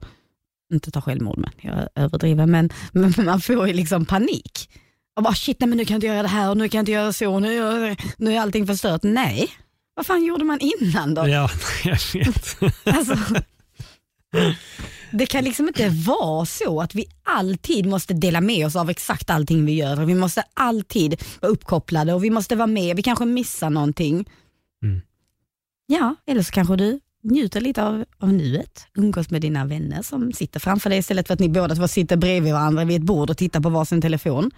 inte 0.74 0.92
ta 0.92 1.02
självmord 1.02 1.38
men 1.38 1.52
jag 1.62 1.88
överdriver, 2.04 2.46
men, 2.46 2.70
men 2.92 3.14
man 3.18 3.42
får 3.42 3.68
ju 3.68 3.74
liksom 3.74 4.06
panik. 4.06 4.70
Och 5.18 5.24
bara 5.24 5.34
shit, 5.34 5.60
nej, 5.60 5.68
men 5.70 5.78
nu 5.78 5.86
kan 5.86 5.94
jag 5.94 5.98
inte 5.98 6.08
göra 6.08 6.22
det 6.22 6.28
här 6.28 6.50
och 6.50 6.58
nu 6.58 6.70
kan 6.70 6.78
jag 6.78 6.82
inte 6.82 6.92
göra 6.92 7.14
så, 7.14 7.40
nu, 7.40 7.58
är- 7.58 7.98
nu 8.18 8.34
är 8.36 8.40
allting 8.42 8.68
förstört. 8.68 9.04
Nej, 9.04 9.50
vad 9.96 10.06
fan 10.06 10.24
gjorde 10.26 10.44
man 10.46 10.60
innan 10.60 11.14
då? 11.14 11.28
Ja, 11.28 11.50
jag 11.84 11.98
vet. 12.14 12.58
Alltså, 12.86 13.18
det 15.12 15.26
kan 15.26 15.44
liksom 15.44 15.68
inte 15.68 15.90
vara 15.90 16.46
så 16.46 16.82
att 16.82 16.96
vi 16.96 17.06
alltid 17.24 17.86
måste 17.86 18.14
dela 18.14 18.42
med 18.42 18.66
oss 18.66 18.76
av 18.76 18.90
exakt 18.90 19.30
allting 19.30 19.66
vi 19.66 19.74
gör. 19.74 20.06
Vi 20.06 20.16
måste 20.16 20.44
alltid 20.54 21.24
vara 21.42 21.52
uppkopplade 21.52 22.14
och 22.14 22.24
vi 22.24 22.30
måste 22.30 22.56
vara 22.56 22.68
med. 22.68 22.96
Vi 22.96 23.04
kanske 23.04 23.26
missar 23.26 23.70
någonting. 23.70 24.30
Mm. 24.84 25.02
Ja, 25.88 26.16
eller 26.28 26.42
så 26.42 26.52
kanske 26.52 26.76
du 26.76 27.00
njuter 27.24 27.62
lite 27.62 27.84
av, 27.84 28.06
av 28.20 28.34
nuet. 28.34 28.88
Umgås 28.96 29.30
med 29.30 29.42
dina 29.42 29.66
vänner 29.66 30.02
som 30.02 30.34
sitter 30.34 30.60
framför 30.60 30.90
dig 30.90 31.00
istället 31.00 31.28
för 31.28 31.34
att 31.34 31.40
ni 31.40 31.50
båda 31.50 31.76
två 31.76 31.88
sitter 31.88 32.18
bredvid 32.18 32.54
varandra 32.54 32.86
vid 32.86 33.02
ett 33.02 33.08
bord 33.08 33.30
och 33.30 33.38
tittar 33.38 33.60
på 33.60 33.70
varsin 33.70 34.02
telefon. 34.02 34.52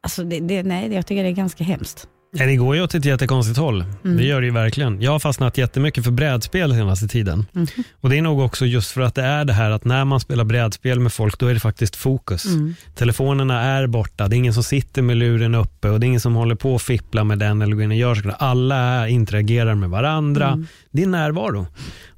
Alltså 0.00 0.24
det, 0.24 0.40
det, 0.40 0.62
nej, 0.62 0.94
jag 0.94 1.06
tycker 1.06 1.22
det 1.22 1.28
är 1.28 1.32
ganska 1.32 1.64
hemskt. 1.64 2.08
Ja, 2.32 2.46
det 2.46 2.56
går 2.56 2.76
ju 2.76 2.82
åt 2.82 2.94
ett 2.94 3.04
jättekonstigt 3.04 3.58
håll. 3.58 3.84
Mm. 4.04 4.16
Det 4.16 4.24
gör 4.24 4.40
det 4.40 4.46
ju 4.46 4.52
verkligen. 4.52 5.02
Jag 5.02 5.12
har 5.12 5.18
fastnat 5.18 5.58
jättemycket 5.58 6.04
för 6.04 6.10
brädspel 6.10 6.72
senaste 6.72 7.08
tiden. 7.08 7.46
Mhm. 7.52 7.66
Och 8.00 8.10
Det 8.10 8.18
är 8.18 8.22
nog 8.22 8.40
också 8.40 8.66
just 8.66 8.90
för 8.90 9.00
att 9.00 9.14
det 9.14 9.22
är 9.22 9.44
det 9.44 9.52
här 9.52 9.70
att 9.70 9.84
när 9.84 10.04
man 10.04 10.20
spelar 10.20 10.44
brädspel 10.44 11.00
med 11.00 11.12
folk, 11.12 11.38
då 11.38 11.46
är 11.46 11.54
det 11.54 11.60
faktiskt 11.60 11.96
fokus. 11.96 12.44
Mm. 12.46 12.74
Telefonerna 12.94 13.62
är 13.62 13.86
borta, 13.86 14.28
det 14.28 14.36
är 14.36 14.38
ingen 14.38 14.54
som 14.54 14.62
sitter 14.62 15.02
med 15.02 15.16
luren 15.16 15.54
uppe 15.54 15.88
och 15.88 16.00
det 16.00 16.06
är 16.06 16.08
ingen 16.08 16.20
som 16.20 16.34
håller 16.34 16.54
på 16.54 16.74
och 16.74 16.82
fippla 16.82 17.24
med 17.24 17.38
den 17.38 17.62
eller 17.62 17.74
går 17.74 17.84
in 17.84 17.90
och 17.90 17.96
gör 17.96 18.14
saker. 18.14 18.34
Alla 18.38 19.08
interagerar 19.08 19.74
med 19.74 19.90
varandra. 19.90 20.48
Mm. 20.48 20.66
Det 20.90 21.02
är 21.02 21.06
närvaro. 21.06 21.66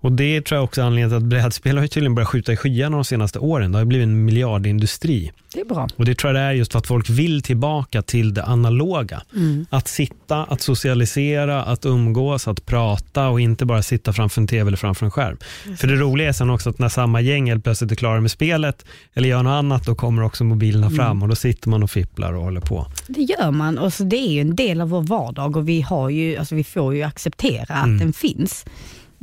Och 0.02 0.12
Det 0.12 0.40
tror 0.42 0.56
jag 0.56 0.64
också 0.64 0.80
är 0.80 0.84
anledningen 0.84 1.10
till 1.10 1.16
att 1.16 1.22
brädspel 1.42 1.76
har 1.76 1.82
ju 1.82 1.88
tydligen 1.88 2.14
börjat 2.14 2.28
skjuta 2.28 2.52
i 2.52 2.56
skyarna 2.56 2.96
de 2.96 3.04
senaste 3.04 3.38
åren. 3.38 3.72
Det 3.72 3.78
har 3.78 3.84
blivit 3.84 4.04
en 4.06 4.24
miljardindustri. 4.24 5.32
Det 5.54 5.60
är 5.60 5.64
bra. 5.64 5.88
Och 5.96 6.04
Det 6.04 6.14
tror 6.14 6.32
jag 6.34 6.42
det 6.42 6.46
är 6.46 6.52
just 6.52 6.72
för 6.72 6.78
att 6.78 6.86
folk 6.86 7.10
vill 7.10 7.42
tillbaka 7.42 8.02
till 8.02 8.34
det 8.34 8.42
analoga. 8.44 9.22
Mm. 9.36 9.66
Att 9.70 9.88
sitta, 9.88 10.44
att 10.44 10.60
socialisera, 10.62 11.62
att 11.62 11.86
umgås, 11.86 12.48
att 12.48 12.66
prata 12.66 13.28
och 13.28 13.40
inte 13.40 13.64
bara 13.66 13.82
sitta 13.82 14.12
framför 14.12 14.40
en 14.40 14.46
tv 14.46 14.68
eller 14.68 14.76
framför 14.76 15.06
en 15.06 15.10
skärm. 15.10 15.36
För 15.76 15.88
det 15.88 15.94
roliga 15.94 16.28
är 16.28 16.32
sen 16.32 16.50
också 16.50 16.70
att 16.70 16.78
när 16.78 16.88
samma 16.88 17.20
gäng 17.20 17.48
helt 17.50 17.64
plötsligt 17.64 17.92
är 17.92 17.96
klara 17.96 18.20
med 18.20 18.30
spelet 18.30 18.84
eller 19.14 19.28
gör 19.28 19.42
något 19.42 19.50
annat, 19.50 19.86
då 19.86 19.94
kommer 19.94 20.22
också 20.22 20.44
mobilerna 20.44 20.90
fram 20.90 21.22
och 21.22 21.28
då 21.28 21.34
sitter 21.34 21.68
man 21.68 21.82
och 21.82 21.90
fipplar 21.90 22.32
och 22.32 22.42
håller 22.44 22.60
på. 22.60 22.86
Det 23.06 23.20
gör 23.22 23.50
man 23.50 23.78
och 23.78 23.92
så 23.92 24.04
det 24.04 24.16
är 24.16 24.32
ju 24.32 24.40
en 24.40 24.56
del 24.56 24.80
av 24.80 24.88
vår 24.88 25.02
vardag 25.02 25.56
och 25.56 25.68
vi, 25.68 25.80
har 25.80 26.08
ju, 26.10 26.36
alltså 26.36 26.54
vi 26.54 26.64
får 26.64 26.94
ju 26.94 27.02
acceptera 27.02 27.74
att 27.74 27.84
Mm. 27.86 27.98
den 27.98 28.12
finns. 28.12 28.64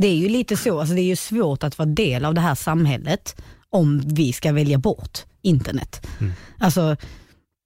Det 0.02 0.08
är 0.08 0.16
ju 0.16 0.30
lite 0.30 0.58
så, 0.58 0.80
alltså 0.80 0.96
det 0.96 1.02
är 1.02 1.06
ju 1.06 1.16
svårt 1.16 1.64
att 1.64 1.78
vara 1.78 1.90
del 1.90 2.26
av 2.26 2.34
det 2.34 2.42
här 2.42 2.56
samhället 2.56 3.42
om 3.70 4.02
vi 4.06 4.34
ska 4.34 4.52
välja 4.52 4.78
bort 4.78 5.20
internet. 5.42 6.08
Mm. 6.20 6.34
Alltså 6.60 6.96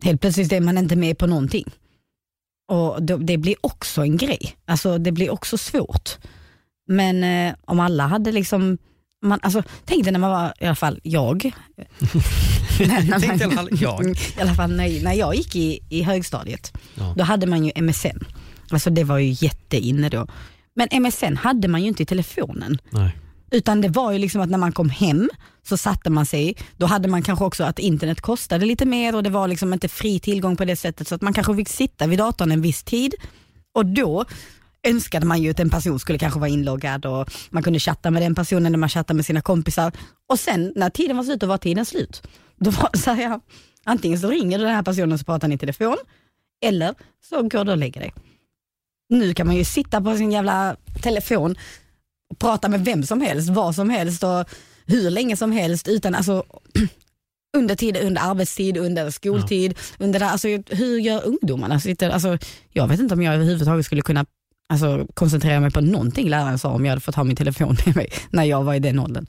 helt 0.03 0.21
plötsligt 0.21 0.51
är 0.51 0.61
man 0.61 0.77
inte 0.77 0.95
med 0.95 1.17
på 1.17 1.27
någonting. 1.27 1.65
Och 2.71 3.03
det 3.03 3.37
blir 3.37 3.55
också 3.61 4.01
en 4.01 4.17
grej, 4.17 4.55
alltså 4.65 4.97
det 4.97 5.11
blir 5.11 5.29
också 5.29 5.57
svårt. 5.57 6.09
Men 6.87 7.23
eh, 7.23 7.55
om 7.65 7.79
alla 7.79 8.07
hade 8.07 8.31
liksom, 8.31 8.77
man, 9.25 9.39
alltså, 9.41 9.63
tänk 9.85 10.03
dig 10.03 10.11
när 10.13 10.19
man 10.19 10.31
var, 10.31 10.53
i 10.59 10.65
alla 10.65 10.75
fall 10.75 10.99
jag, 11.03 11.43
när, 12.79 13.19
dig 13.19 13.39
i 13.39 13.43
alla 13.43 13.55
fall 13.55 13.69
jag. 13.71 14.09
I 14.37 14.41
alla 14.41 14.53
fall 14.53 14.75
när, 14.75 15.03
när 15.03 15.13
jag 15.13 15.35
gick 15.35 15.55
i, 15.55 15.79
i 15.89 16.03
högstadiet, 16.03 16.73
Ja. 16.95 17.13
då 17.17 17.23
hade 17.23 17.47
man 17.47 17.65
ju 17.65 17.81
MSN. 17.81 18.25
Alltså 18.69 18.89
det 18.89 19.03
var 19.03 19.17
ju 19.17 19.35
jätteinne 19.45 20.09
då. 20.09 20.27
Men 20.75 21.03
MSN 21.03 21.37
hade 21.37 21.67
man 21.67 21.81
ju 21.81 21.87
inte 21.87 22.03
i 22.03 22.05
telefonen. 22.05 22.77
Nej. 22.89 23.17
Utan 23.51 23.81
det 23.81 23.89
var 23.89 24.11
ju 24.11 24.17
liksom 24.17 24.41
att 24.41 24.49
när 24.49 24.57
man 24.57 24.71
kom 24.71 24.89
hem 24.89 25.29
så 25.63 25.77
satte 25.77 26.09
man 26.09 26.25
sig, 26.25 26.57
då 26.77 26.85
hade 26.85 27.07
man 27.07 27.21
kanske 27.21 27.45
också 27.45 27.63
att 27.63 27.79
internet 27.79 28.21
kostade 28.21 28.65
lite 28.65 28.85
mer 28.85 29.15
och 29.15 29.23
det 29.23 29.29
var 29.29 29.47
liksom 29.47 29.73
inte 29.73 29.87
fri 29.87 30.19
tillgång 30.19 30.55
på 30.55 30.65
det 30.65 30.75
sättet 30.75 31.07
så 31.07 31.15
att 31.15 31.21
man 31.21 31.33
kanske 31.33 31.55
fick 31.55 31.69
sitta 31.69 32.07
vid 32.07 32.19
datorn 32.19 32.51
en 32.51 32.61
viss 32.61 32.83
tid 32.83 33.15
och 33.73 33.85
då 33.85 34.25
önskade 34.87 35.25
man 35.25 35.41
ju 35.41 35.49
att 35.49 35.59
en 35.59 35.69
person 35.69 35.99
skulle 35.99 36.19
kanske 36.19 36.39
vara 36.39 36.49
inloggad 36.49 37.05
och 37.05 37.29
man 37.49 37.63
kunde 37.63 37.79
chatta 37.79 38.11
med 38.11 38.21
den 38.21 38.35
personen 38.35 38.71
när 38.71 38.79
man 38.79 38.89
chattade 38.89 39.15
med 39.15 39.25
sina 39.25 39.41
kompisar. 39.41 39.91
Och 40.29 40.39
sen 40.39 40.73
när 40.75 40.89
tiden 40.89 41.17
var 41.17 41.23
slut, 41.23 41.39
då 41.39 41.47
var 41.47 41.57
tiden 41.57 41.85
slut. 41.85 42.27
Då 42.59 42.69
var 42.71 42.89
det 42.93 42.99
så 42.99 43.11
här, 43.11 43.23
ja, 43.23 43.39
antingen 43.83 44.19
så 44.19 44.29
ringer 44.29 44.57
du 44.57 44.63
den 44.63 44.75
här 44.75 44.83
personen 44.83 45.19
så 45.19 45.25
pratar 45.25 45.47
ni 45.47 45.55
i 45.55 45.57
telefon 45.57 45.97
eller 46.65 46.95
så 47.29 47.43
går 47.43 47.65
du 47.65 47.71
och 47.71 47.77
lägger 47.77 48.01
dig. 48.01 48.13
Nu 49.13 49.33
kan 49.33 49.47
man 49.47 49.55
ju 49.55 49.63
sitta 49.63 50.01
på 50.01 50.17
sin 50.17 50.31
jävla 50.31 50.75
telefon 51.01 51.55
och 52.31 52.39
prata 52.39 52.69
med 52.69 52.85
vem 52.85 53.03
som 53.03 53.21
helst, 53.21 53.49
vad 53.49 53.75
som 53.75 53.89
helst 53.89 54.23
och 54.23 54.49
hur 54.85 55.09
länge 55.09 55.37
som 55.37 55.51
helst 55.51 55.87
utan 55.87 56.15
alltså 56.15 56.43
under 57.57 57.75
tid, 57.75 57.97
under 57.97 58.21
arbetstid, 58.21 58.77
under 58.77 59.09
skoltid, 59.09 59.79
under 59.97 60.19
det, 60.19 60.25
alltså, 60.25 60.47
hur 60.69 60.99
gör 60.99 61.25
ungdomarna? 61.25 61.79
Sitter, 61.79 62.09
alltså, 62.09 62.37
jag 62.71 62.87
vet 62.87 62.99
inte 62.99 63.13
om 63.13 63.21
jag 63.21 63.35
överhuvudtaget 63.35 63.85
skulle 63.85 64.01
kunna 64.01 64.25
alltså, 64.69 65.07
koncentrera 65.13 65.59
mig 65.59 65.71
på 65.71 65.81
någonting 65.81 66.29
läraren 66.29 66.59
sa 66.59 66.69
om 66.69 66.85
jag 66.85 66.91
hade 66.91 67.01
fått 67.01 67.15
ha 67.15 67.23
min 67.23 67.35
telefon 67.35 67.77
med 67.85 67.95
mig 67.95 68.09
när 68.29 68.43
jag 68.43 68.63
var 68.63 68.73
i 68.73 68.79
den 68.79 68.99
åldern. 68.99 69.27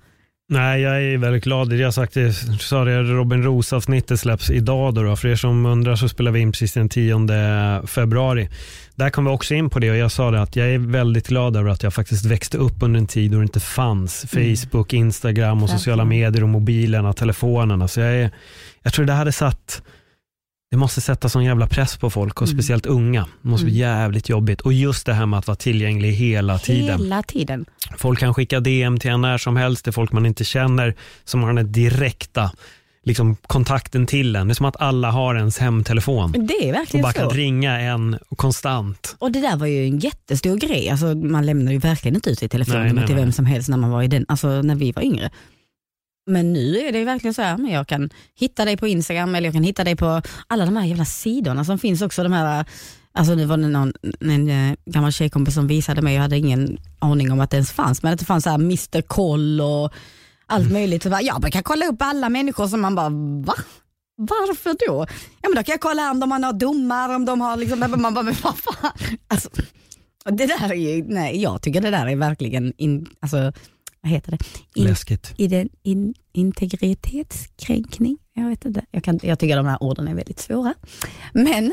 Nej, 0.48 0.80
jag 0.80 1.02
är 1.02 1.18
väldigt 1.18 1.44
glad. 1.44 1.72
Jag 1.72 1.86
har 1.86 1.92
sagt 1.92 2.14
det, 2.14 2.32
sa 2.60 2.84
det, 2.84 3.02
Robin 3.02 3.42
Roos-avsnittet 3.42 4.20
släpps 4.20 4.50
idag. 4.50 4.94
Då, 4.94 5.02
då. 5.02 5.16
För 5.16 5.28
er 5.28 5.36
som 5.36 5.66
undrar 5.66 5.96
så 5.96 6.08
spelar 6.08 6.30
vi 6.30 6.40
in 6.40 6.52
precis 6.52 6.72
den 6.72 6.88
10 6.88 7.86
februari. 7.86 8.48
Där 8.94 9.10
kom 9.10 9.24
vi 9.24 9.30
också 9.30 9.54
in 9.54 9.70
på 9.70 9.78
det 9.78 9.90
och 9.90 9.96
jag 9.96 10.12
sa 10.12 10.30
det 10.30 10.42
att 10.42 10.56
jag 10.56 10.68
är 10.68 10.78
väldigt 10.78 11.28
glad 11.28 11.56
över 11.56 11.70
att 11.70 11.82
jag 11.82 11.94
faktiskt 11.94 12.24
växte 12.24 12.58
upp 12.58 12.82
under 12.82 13.00
en 13.00 13.06
tid 13.06 13.30
då 13.30 13.38
det 13.38 13.42
inte 13.42 13.60
fanns 13.60 14.26
Facebook, 14.28 14.92
Instagram 14.92 15.62
och 15.62 15.70
sociala 15.70 16.04
medier 16.04 16.42
och 16.42 16.48
mobilerna, 16.48 17.12
telefonerna. 17.12 17.88
Så 17.88 18.00
jag, 18.00 18.14
är, 18.14 18.30
jag 18.82 18.92
tror 18.92 19.04
det 19.04 19.12
hade 19.12 19.32
satt 19.32 19.82
det 20.70 20.76
måste 20.76 21.00
sätta 21.00 21.28
sån 21.28 21.44
jävla 21.44 21.66
press 21.66 21.96
på 21.96 22.10
folk 22.10 22.40
och 22.42 22.48
Mm. 22.48 22.56
speciellt 22.58 22.86
unga. 22.86 23.26
Det 23.42 23.48
måste 23.48 23.64
bli 23.66 23.76
jävligt 23.76 24.28
jobbigt. 24.28 24.60
Och 24.60 24.72
just 24.72 25.06
det 25.06 25.14
här 25.14 25.26
med 25.26 25.38
att 25.38 25.46
vara 25.46 25.56
tillgänglig 25.56 26.12
hela 26.12 26.58
tiden. 26.58 27.00
Hela 27.02 27.22
tiden. 27.22 27.64
Folk 27.98 28.18
kan 28.18 28.34
skicka 28.34 28.60
DM 28.60 28.98
till 28.98 29.10
en 29.10 29.20
när 29.20 29.38
som 29.38 29.56
helst, 29.56 29.84
det 29.84 29.90
är 29.90 29.92
folk 29.92 30.12
man 30.12 30.26
inte 30.26 30.44
känner 30.44 30.94
som 31.24 31.42
har 31.42 31.52
den 31.52 31.72
direkta 31.72 32.50
liksom, 33.04 33.36
kontakten 33.46 34.06
till 34.06 34.36
en. 34.36 34.48
Det 34.48 34.52
är 34.52 34.54
som 34.54 34.66
att 34.66 34.80
alla 34.80 35.10
har 35.10 35.34
ens 35.34 35.58
hemtelefon 35.58 36.32
Det 36.32 36.54
är 36.54 36.68
och 36.68 36.74
verkligen 36.74 37.02
bara 37.02 37.12
så. 37.12 37.18
kan 37.18 37.30
ringa 37.30 37.80
en 37.80 38.18
konstant. 38.36 39.16
Och 39.18 39.32
det 39.32 39.40
där 39.40 39.56
var 39.56 39.66
ju 39.66 39.84
en 39.86 39.98
jättestor 39.98 40.56
grej. 40.56 40.90
Alltså, 40.90 41.14
man 41.14 41.46
lämnade 41.46 41.72
ju 41.72 41.78
verkligen 41.78 42.14
inte 42.14 42.30
ut 42.30 42.38
sitt 42.38 42.50
telefonnummer 42.52 43.06
till 43.06 43.16
vem 43.16 43.32
som 43.32 43.46
helst 43.46 43.68
när 43.68 43.76
man 43.76 43.90
var 43.90 44.02
i 44.02 44.08
den, 44.08 44.24
alltså 44.28 44.62
när 44.62 44.74
vi 44.74 44.92
var 44.92 45.02
yngre. 45.02 45.30
Men 46.26 46.52
nu 46.52 46.78
är 46.78 46.92
det 46.92 47.04
verkligen 47.04 47.34
så 47.34 47.42
här, 47.42 47.56
men 47.56 47.72
jag 47.72 47.88
kan 47.88 48.10
hitta 48.34 48.64
dig 48.64 48.76
på 48.76 48.86
Instagram 48.86 49.34
eller 49.34 49.46
jag 49.46 49.54
kan 49.54 49.62
hitta 49.62 49.84
dig 49.84 49.96
på 49.96 50.22
alla 50.46 50.64
de 50.64 50.76
här 50.76 50.84
jävla 50.86 51.04
sidorna 51.04 51.64
som 51.64 51.78
finns 51.78 52.02
också. 52.02 52.22
De 52.22 52.32
här 52.32 52.64
Alltså 53.16 53.34
det 53.34 53.46
var 53.46 53.56
det 53.56 53.68
någon, 53.68 53.92
en 54.20 54.50
eh, 54.50 54.76
gammal 54.86 55.12
tjejkompis 55.12 55.54
som 55.54 55.66
visade 55.66 56.02
mig, 56.02 56.14
jag 56.14 56.22
hade 56.22 56.38
ingen 56.38 56.78
aning 56.98 57.32
om 57.32 57.40
att 57.40 57.50
det 57.50 57.56
ens 57.56 57.72
fanns, 57.72 58.02
men 58.02 58.12
att 58.12 58.18
det 58.18 58.24
fanns 58.24 58.44
så 58.44 58.50
här 58.50 58.58
Mr 58.58 59.02
Koll 59.02 59.60
och 59.60 59.92
allt 60.46 60.72
möjligt. 60.72 61.02
Så 61.02 61.10
bara, 61.10 61.22
jag 61.22 61.40
brukar 61.40 61.62
kolla 61.62 61.86
upp 61.86 61.96
alla 62.02 62.28
människor 62.28 62.68
som 62.68 62.80
man 62.80 62.94
bara, 62.94 63.08
va? 63.44 63.54
Varför 64.16 64.76
då? 64.86 65.06
Ja 65.42 65.48
men 65.48 65.54
då 65.54 65.62
kan 65.62 65.72
jag 65.72 65.80
kolla 65.80 66.10
om 66.10 66.20
de 66.20 66.32
har 66.32 66.38
några 66.38 66.52
domar, 66.52 67.14
om 67.14 67.24
de 67.24 67.40
har 67.40 67.56
liksom, 67.56 67.80
man 67.80 68.14
bara, 68.14 68.22
men 68.22 68.34
vad 68.42 68.58
fan? 68.58 68.92
Alltså, 69.28 69.48
det 70.24 70.46
där 70.46 70.72
är 70.72 70.74
ju, 70.74 71.04
nej 71.08 71.42
jag 71.42 71.62
tycker 71.62 71.80
det 71.80 71.90
där 71.90 72.06
är 72.06 72.16
verkligen, 72.16 72.72
in, 72.76 73.06
alltså, 73.20 73.52
vad 74.04 74.12
heter 74.12 74.30
det? 74.30 74.38
In, 74.74 74.84
Läskigt. 74.84 75.34
i 75.36 75.48
den 75.48 75.68
in, 75.82 76.14
integritetskränkning. 76.32 78.18
Jag 78.34 78.48
vet 78.48 78.64
inte. 78.64 78.84
Jag, 78.90 79.04
kan, 79.04 79.20
jag 79.22 79.38
tycker 79.38 79.56
de 79.56 79.66
här 79.66 79.82
orden 79.82 80.08
är 80.08 80.14
väldigt 80.14 80.40
svåra. 80.40 80.74
Men 81.32 81.72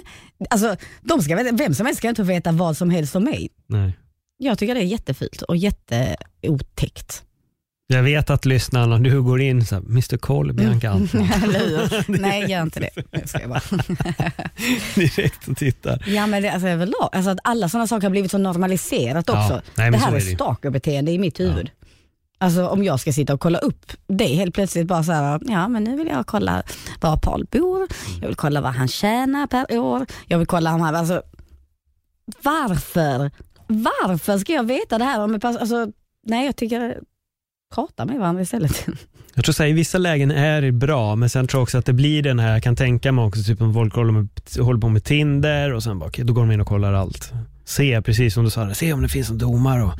alltså, 0.49 0.75
de 1.01 1.21
ska, 1.21 1.35
vem 1.35 1.73
som 1.73 1.85
helst 1.85 1.97
ska 1.97 2.09
inte 2.09 2.21
få 2.21 2.27
veta 2.27 2.51
vad 2.51 2.77
som 2.77 2.89
helst 2.89 3.15
om 3.15 3.23
mig. 3.23 3.49
Nej. 3.67 3.97
Jag 4.37 4.57
tycker 4.57 4.75
det 4.75 4.81
är 4.81 4.85
jättefult 4.85 5.41
och 5.41 5.57
jätteotäckt. 5.57 7.23
Jag 7.87 8.03
vet 8.03 8.29
att 8.29 8.45
lyssnarna, 8.45 8.99
du 8.99 9.21
går 9.21 9.41
in 9.41 9.65
så 9.65 9.75
här, 9.75 9.81
Mr 9.81 10.17
Cole, 10.17 10.53
Bianca 10.53 10.89
Antman? 10.89 11.27
Nej, 12.07 12.51
gör 12.51 12.61
inte 12.61 12.79
det. 12.79 12.89
Nu 13.11 13.21
ska 13.25 13.41
jag 13.41 13.49
bara. 13.49 13.61
direkt 14.95 15.47
och 15.47 15.57
tittar. 15.57 16.03
Ja 16.07 16.27
men 16.27 16.43
det, 16.43 16.51
alltså, 16.51 16.67
överlag, 16.67 17.09
alltså 17.11 17.31
att 17.31 17.39
alla 17.43 17.69
sådana 17.69 17.87
saker 17.87 18.03
har 18.03 18.11
blivit 18.11 18.31
så 18.31 18.37
normaliserat 18.37 19.29
också. 19.29 19.53
Ja, 19.53 19.61
nej, 19.75 19.91
det 19.91 19.97
här 19.97 20.11
är 20.11 20.15
är 20.15 20.19
stalkerbeteende 20.19 21.11
i 21.11 21.19
mitt 21.19 21.39
huvud. 21.39 21.71
Alltså 22.41 22.67
om 22.67 22.83
jag 22.83 22.99
ska 22.99 23.13
sitta 23.13 23.33
och 23.33 23.39
kolla 23.39 23.59
upp 23.59 23.91
det 24.07 24.25
helt 24.25 24.55
plötsligt 24.55 24.87
bara 24.87 25.03
så 25.03 25.11
här, 25.11 25.39
ja 25.45 25.67
men 25.67 25.83
nu 25.83 25.97
vill 25.97 26.07
jag 26.07 26.27
kolla 26.27 26.63
var 27.01 27.17
Paul 27.17 27.45
bor, 27.51 27.87
jag 28.21 28.27
vill 28.27 28.35
kolla 28.35 28.61
vad 28.61 28.73
han 28.73 28.87
tjänar 28.87 29.47
per 29.47 29.79
år, 29.79 30.05
jag 30.27 30.37
vill 30.37 30.47
kolla 30.47 30.73
om 30.73 30.81
han, 30.81 30.95
alltså 30.95 31.21
varför? 32.43 33.31
Varför 33.67 34.37
ska 34.37 34.53
jag 34.53 34.63
veta 34.63 34.97
det 34.97 35.03
här 35.03 35.23
om 35.23 35.33
en 35.33 35.39
person? 35.39 35.61
Alltså, 35.61 35.87
nej 36.27 36.45
jag 36.45 36.55
tycker, 36.55 36.99
prata 37.75 38.05
med 38.05 38.19
varandra 38.19 38.41
istället. 38.41 38.85
Jag 39.35 39.45
tror 39.45 39.65
att 39.65 39.69
i 39.69 39.73
vissa 39.73 39.97
lägen 39.97 40.31
är 40.31 40.61
det 40.61 40.71
bra, 40.71 41.15
men 41.15 41.29
sen 41.29 41.47
tror 41.47 41.59
jag 41.59 41.63
också 41.63 41.77
att 41.77 41.85
det 41.85 41.93
blir 41.93 42.23
den 42.23 42.39
här, 42.39 42.53
jag 42.53 42.63
kan 42.63 42.75
tänka 42.75 43.11
mig 43.11 43.25
också, 43.25 43.43
typ 43.43 43.61
om 43.61 43.73
folk 43.73 43.95
håller, 43.95 44.11
med, 44.11 44.27
håller 44.59 44.79
på 44.79 44.89
med 44.89 45.03
Tinder 45.03 45.73
och 45.73 45.83
sen 45.83 45.99
bara, 45.99 46.05
okej, 46.05 46.25
då 46.25 46.33
går 46.33 46.41
de 46.41 46.51
in 46.51 46.61
och 46.61 46.67
kollar 46.67 46.93
allt. 46.93 47.33
Se, 47.71 48.01
precis 48.01 48.33
som 48.33 48.43
du 48.43 48.49
sa, 48.49 48.73
se 48.73 48.93
om 48.93 49.01
det 49.01 49.09
finns 49.09 49.29
en 49.29 49.37
domar 49.37 49.83
och 49.85 49.93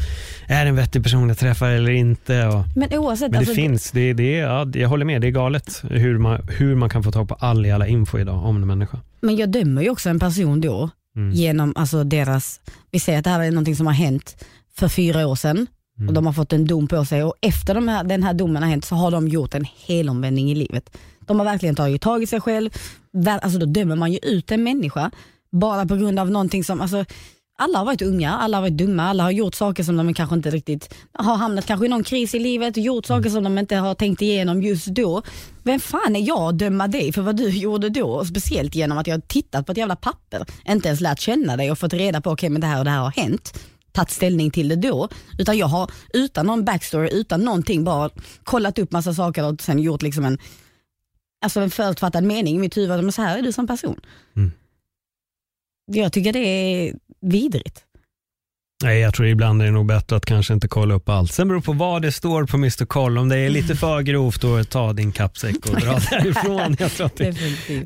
är 0.48 0.64
det 0.66 0.70
en 0.70 0.76
vettig 0.76 1.04
person 1.04 1.28
jag 1.30 1.38
träffar 1.38 1.70
eller 1.70 1.92
inte. 1.92 2.46
Och, 2.48 2.64
Men 2.76 2.94
oavsett, 3.00 3.22
men 3.22 3.32
det 3.32 3.38
alltså, 3.38 3.54
finns, 3.54 3.92
det, 3.92 4.14
det, 4.14 4.32
ja, 4.32 4.68
jag 4.74 4.90
håller 4.90 5.06
med, 5.06 5.22
det 5.22 5.28
är 5.28 5.32
galet 5.32 5.84
hur 5.90 6.18
man, 6.18 6.48
hur 6.50 6.76
man 6.76 6.90
kan 6.90 7.04
få 7.04 7.12
tag 7.12 7.28
på 7.30 7.36
all 7.36 7.66
jävla 7.66 7.88
info 7.88 8.20
idag 8.20 8.46
om 8.46 8.56
en 8.56 8.68
människa. 8.68 9.00
men 9.22 9.36
jag 9.36 9.50
dömer 9.50 9.82
ju 9.82 9.90
också 9.90 10.10
en 10.10 10.20
person 10.20 10.62
då 10.62 10.90
Mm. 11.16 11.32
genom 11.32 11.74
alltså 11.76 12.04
deras, 12.04 12.60
vi 12.92 13.00
säger 13.00 13.20
att 13.20 13.24
det 13.24 13.30
här 13.30 13.40
är 13.40 13.52
någonting 13.52 13.76
som 13.76 13.86
har 13.88 13.94
hänt 13.94 14.46
för 14.76 14.88
fyra 14.88 15.28
år 15.28 15.36
sedan 15.36 15.68
Mm. 15.98 16.08
och 16.08 16.14
de 16.14 16.26
har 16.26 16.34
fått 16.34 16.54
en 16.54 16.68
dom 16.68 16.88
på 16.88 17.06
sig 17.06 17.24
och 17.24 17.34
efter 17.42 17.76
de 17.76 17.88
här, 17.88 18.04
den 18.04 18.24
här 18.24 18.34
domen 18.34 18.64
har 18.64 18.70
hänt 18.70 18.86
så 18.86 18.96
har 18.96 19.12
de 19.12 19.28
gjort 19.28 19.54
en 19.56 19.66
helomvändning 19.88 20.52
i 20.52 20.56
livet. 20.56 20.98
De 21.28 21.40
har 21.40 21.46
verkligen 21.46 21.76
tagit 21.76 22.02
tag 22.02 22.24
i 22.24 22.28
sig 22.28 22.42
själv, 22.42 22.70
alltså 23.28 23.60
då 23.60 23.66
dömer 23.66 23.96
man 23.96 24.12
ju 24.12 24.20
ut 24.24 24.52
en 24.52 24.64
människa 24.64 25.12
bara 25.52 25.86
på 25.86 25.96
grund 25.96 26.20
av 26.20 26.32
någonting 26.32 26.64
som, 26.64 26.82
alltså 26.82 27.06
alla 27.62 27.78
har 27.78 27.86
varit 27.86 28.02
unga, 28.02 28.38
alla 28.38 28.58
har 28.58 28.62
varit 28.62 28.78
dumma, 28.78 29.04
alla 29.04 29.24
har 29.24 29.32
gjort 29.32 29.56
saker 29.56 29.84
som 29.84 29.98
de 29.98 30.14
kanske 30.14 30.36
inte 30.36 30.50
riktigt 30.50 30.94
har 31.14 31.36
hamnat 31.36 31.66
kanske 31.66 31.86
i 31.86 31.90
någon 31.90 32.04
kris 32.04 32.36
i 32.36 32.40
livet 32.40 32.78
och 32.78 32.84
gjort 32.84 33.06
saker 33.06 33.30
som 33.30 33.44
de 33.44 33.58
inte 33.58 33.76
har 33.76 33.96
tänkt 33.96 34.22
igenom 34.22 34.62
just 34.64 34.88
då. 34.88 35.22
Vem 35.64 35.80
fan 35.80 36.16
är 36.16 36.28
jag 36.28 36.40
att 36.40 36.58
döma 36.58 36.88
dig 36.88 37.14
för 37.14 37.22
vad 37.22 37.38
du 37.38 37.50
gjorde 37.60 37.90
då? 37.90 38.26
Speciellt 38.26 38.76
genom 38.76 38.98
att 38.98 39.08
jag 39.08 39.28
tittat 39.28 39.66
på 39.66 39.72
ett 39.72 39.78
jävla 39.78 39.96
papper, 39.96 40.46
inte 40.68 40.88
ens 40.88 41.02
lärt 41.02 41.20
känna 41.20 41.58
dig 41.58 41.72
och 41.72 41.80
fått 41.80 41.94
reda 41.94 42.22
på 42.22 42.32
okej 42.32 42.50
men 42.50 42.62
det 42.62 42.68
här 42.68 42.80
och 42.80 42.86
det 42.86 42.92
här 42.92 43.02
har 43.02 43.12
hänt 43.12 43.54
tagit 43.92 44.10
ställning 44.10 44.52
till 44.52 44.68
det 44.68 44.76
då, 44.76 45.10
utan 45.40 45.58
jag 45.58 45.68
har 45.68 45.92
utan 46.14 46.46
någon 46.46 46.66
backstory, 46.66 47.10
utan 47.12 47.42
någonting 47.42 47.84
bara 47.84 48.10
kollat 48.44 48.80
upp 48.80 48.92
massa 48.92 49.14
saker 49.14 49.46
och 49.46 49.62
sen 49.62 49.80
gjort 49.80 50.02
liksom 50.02 50.26
en, 50.26 50.38
alltså 51.42 51.60
en 51.60 51.72
förutfattad 51.72 52.24
mening 52.24 52.56
i 52.56 52.60
mitt 52.60 52.78
huvud, 52.78 53.04
men 53.04 53.12
så 53.12 53.22
här 53.22 53.38
är 53.38 53.42
du 53.42 53.52
som 53.52 53.68
person. 53.68 54.00
Mm. 54.36 54.52
Jag 55.94 56.14
tycker 56.14 56.34
det 56.34 56.40
är 56.40 56.94
vidrigt. 57.22 57.84
Nej, 58.84 59.00
jag 59.00 59.14
tror 59.14 59.28
ibland 59.28 59.62
är 59.62 59.66
det 59.66 59.72
nog 59.72 59.86
bättre 59.86 60.16
att 60.16 60.26
kanske 60.26 60.54
inte 60.54 60.68
kolla 60.68 60.94
upp 60.94 61.10
allt. 61.10 61.32
Sen 61.32 61.48
beror 61.48 61.62
på 61.62 61.74
vad 61.74 62.02
det 62.02 62.12
står 62.12 62.46
på 62.46 62.58
Mr 62.58 62.86
Koll. 62.86 63.18
Om 63.18 63.30
det 63.30 63.38
är 63.38 63.50
lite 63.50 63.76
för 63.76 64.02
grovt, 64.02 64.42
då 64.42 64.64
ta 64.64 64.94
din 64.94 65.12
kappsäck 65.12 65.56
och 65.56 65.76
dra 65.82 65.92
därifrån. 66.12 66.76
Jag 66.80 66.92
tror 66.92 67.10
det, 67.18 67.36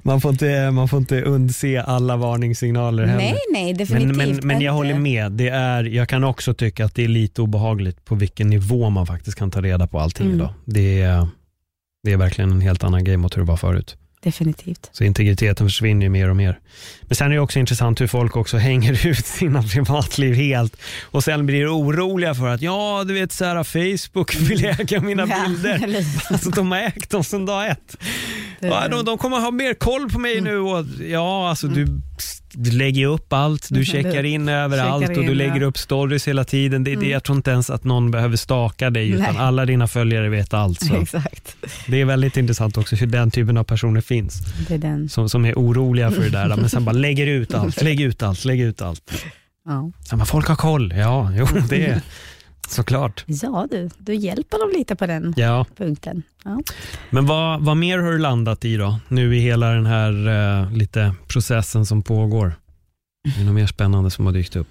man, 0.06 0.22
får 0.22 0.32
inte, 0.32 0.72
man 0.72 0.88
får 0.90 1.00
inte 1.00 1.22
undse 1.22 1.82
alla 1.82 2.18
varningssignaler 2.18 3.06
heller. 3.06 3.18
Nej, 3.24 3.38
nej, 3.54 3.74
definitivt 3.74 4.16
Men, 4.18 4.36
men, 4.36 4.48
men 4.48 4.62
jag 4.62 4.74
håller 4.74 4.94
med. 5.00 5.32
Det 5.32 5.48
är, 5.50 5.84
jag 5.84 6.10
kan 6.10 6.24
också 6.24 6.54
tycka 6.54 6.86
att 6.86 6.96
det 6.96 7.04
är 7.04 7.08
lite 7.08 7.42
obehagligt 7.42 8.06
på 8.06 8.16
vilken 8.16 8.48
nivå 8.50 8.90
man 8.90 9.08
faktiskt 9.08 9.38
kan 9.38 9.52
ta 9.52 9.62
reda 9.62 9.88
på 9.88 10.00
allting 10.00 10.26
Mm. 10.26 10.38
idag. 10.38 10.54
Det 10.66 11.02
är, 11.02 11.28
det 12.04 12.12
är 12.12 12.18
verkligen 12.18 12.52
en 12.52 12.62
helt 12.62 12.84
annan 12.84 13.04
grej 13.04 13.18
mot 13.18 13.38
hur 13.38 13.42
det 13.42 13.48
var 13.48 13.58
förut. 13.58 13.98
Definitivt. 14.26 14.90
Så 14.92 15.04
integriteten 15.04 15.68
försvinner 15.68 16.06
ju 16.06 16.10
mer 16.10 16.30
och 16.30 16.36
mer. 16.36 16.60
Men 17.02 17.16
sen 17.16 17.32
är 17.32 17.36
det 17.36 17.40
också 17.40 17.60
intressant 17.60 18.02
hur 18.02 18.08
folk 18.08 18.36
också 18.36 18.58
hänger 18.68 19.08
ut 19.08 19.26
sina 19.26 19.64
privatliv 19.64 20.34
helt 20.34 20.78
och 21.04 21.24
sen 21.24 21.46
blir 21.46 21.74
oroliga 21.78 22.36
för 22.36 22.48
att 22.48 22.62
ja, 22.62 23.04
du 23.08 23.14
vet 23.14 23.32
så 23.32 23.46
här, 23.46 23.64
Facebook 23.64 24.36
vill 24.36 24.66
äga 24.66 25.02
mina 25.02 25.28
Ja, 25.30 25.46
bilder. 25.48 26.06
Alltså 26.34 26.50
de 26.50 26.72
har 26.72 26.80
ägt 26.80 27.10
dem 27.10 27.24
sedan 27.24 27.46
dag 27.46 27.68
ett. 27.68 27.98
Ja, 28.60 28.88
de, 28.88 29.06
de 29.06 29.18
kommer 29.18 29.40
ha 29.40 29.52
mer 29.52 29.74
koll 29.74 30.10
på 30.10 30.20
mig 30.20 30.42
nu 30.42 30.58
och 30.58 30.86
ja, 31.10 31.50
alltså 31.50 31.68
du, 31.68 31.88
du 32.58 32.72
lägger 32.72 33.06
upp 33.08 33.34
allt, 33.34 33.68
du 33.70 33.76
Mm, 33.76 33.86
checkar 33.86 34.24
in 34.24 34.50
överallt 34.50 35.08
checkar 35.08 35.20
och 35.20 35.26
du 35.26 35.32
in, 35.32 35.38
lägger 35.38 35.62
ja. 35.62 35.68
upp 35.68 35.78
stories 35.78 36.28
hela 36.28 36.44
tiden. 36.44 36.84
Det, 36.84 36.92
det, 36.92 36.96
Mm. 36.96 37.10
jag 37.10 37.24
tror 37.24 37.36
inte 37.36 37.52
ens 37.52 37.70
att 37.70 37.84
någon 37.84 38.12
behöver 38.12 38.38
staka 38.38 38.90
dig 38.90 39.10
utan 39.10 39.34
Nej. 39.36 39.44
alla 39.44 39.66
dina 39.66 39.88
följare 39.88 40.30
vet 40.30 40.54
allt. 40.54 40.82
Så 40.82 40.96
Exakt. 41.02 41.56
det 41.88 42.02
är 42.02 42.06
väldigt 42.06 42.38
intressant 42.38 42.78
också 42.78 42.96
hur 42.96 43.08
den 43.08 43.32
typen 43.32 43.58
av 43.58 43.64
personer 43.64 44.02
finns 44.02 44.42
Det 44.70 45.10
som, 45.10 45.30
som 45.30 45.46
är 45.46 45.54
oroliga 45.54 46.12
för 46.12 46.22
det 46.22 46.30
där, 46.30 46.48
men 46.58 46.70
sen 46.70 46.86
bara 46.86 46.92
lägger 46.92 47.28
ut 47.28 47.54
allt, 47.54 47.82
lägg 47.82 48.02
ut 48.02 48.24
allt, 48.24 48.46
lägg 48.46 48.62
ut 48.62 48.82
allt. 48.82 49.12
Ja. 49.66 49.92
Så, 50.04 50.18
men 50.18 50.26
folk 50.26 50.48
har 50.48 50.56
koll, 50.56 50.94
ja, 50.98 51.32
jo 51.38 51.48
det 51.70 51.86
är 51.86 52.02
såklart. 52.70 53.24
ja 53.28 53.68
du, 53.72 53.90
du 53.98 54.16
hjälper 54.16 54.60
dem 54.60 54.80
lite 54.80 54.96
på 54.96 55.06
den 55.08 55.34
Ja, 55.38 55.66
punkten. 55.78 56.24
Ja. 56.44 56.62
men 57.10 57.26
vad, 57.26 57.62
vad 57.62 57.78
mer 57.78 57.98
har 58.00 58.12
du 58.12 58.18
landat 58.18 58.66
i 58.66 58.78
då? 58.78 59.00
Nu 59.08 59.36
i 59.36 59.40
hela 59.40 59.70
den 59.70 59.86
här 59.86 60.28
eh, 60.64 60.72
lite 60.72 61.14
processen 61.28 61.86
som 61.86 62.02
pågår. 62.04 62.56
Är 63.36 63.40
det 63.40 63.46
något 63.46 63.56
mer 63.56 63.68
spännande 63.68 64.12
som 64.12 64.26
har 64.26 64.34
dykt 64.34 64.56
upp? 64.56 64.68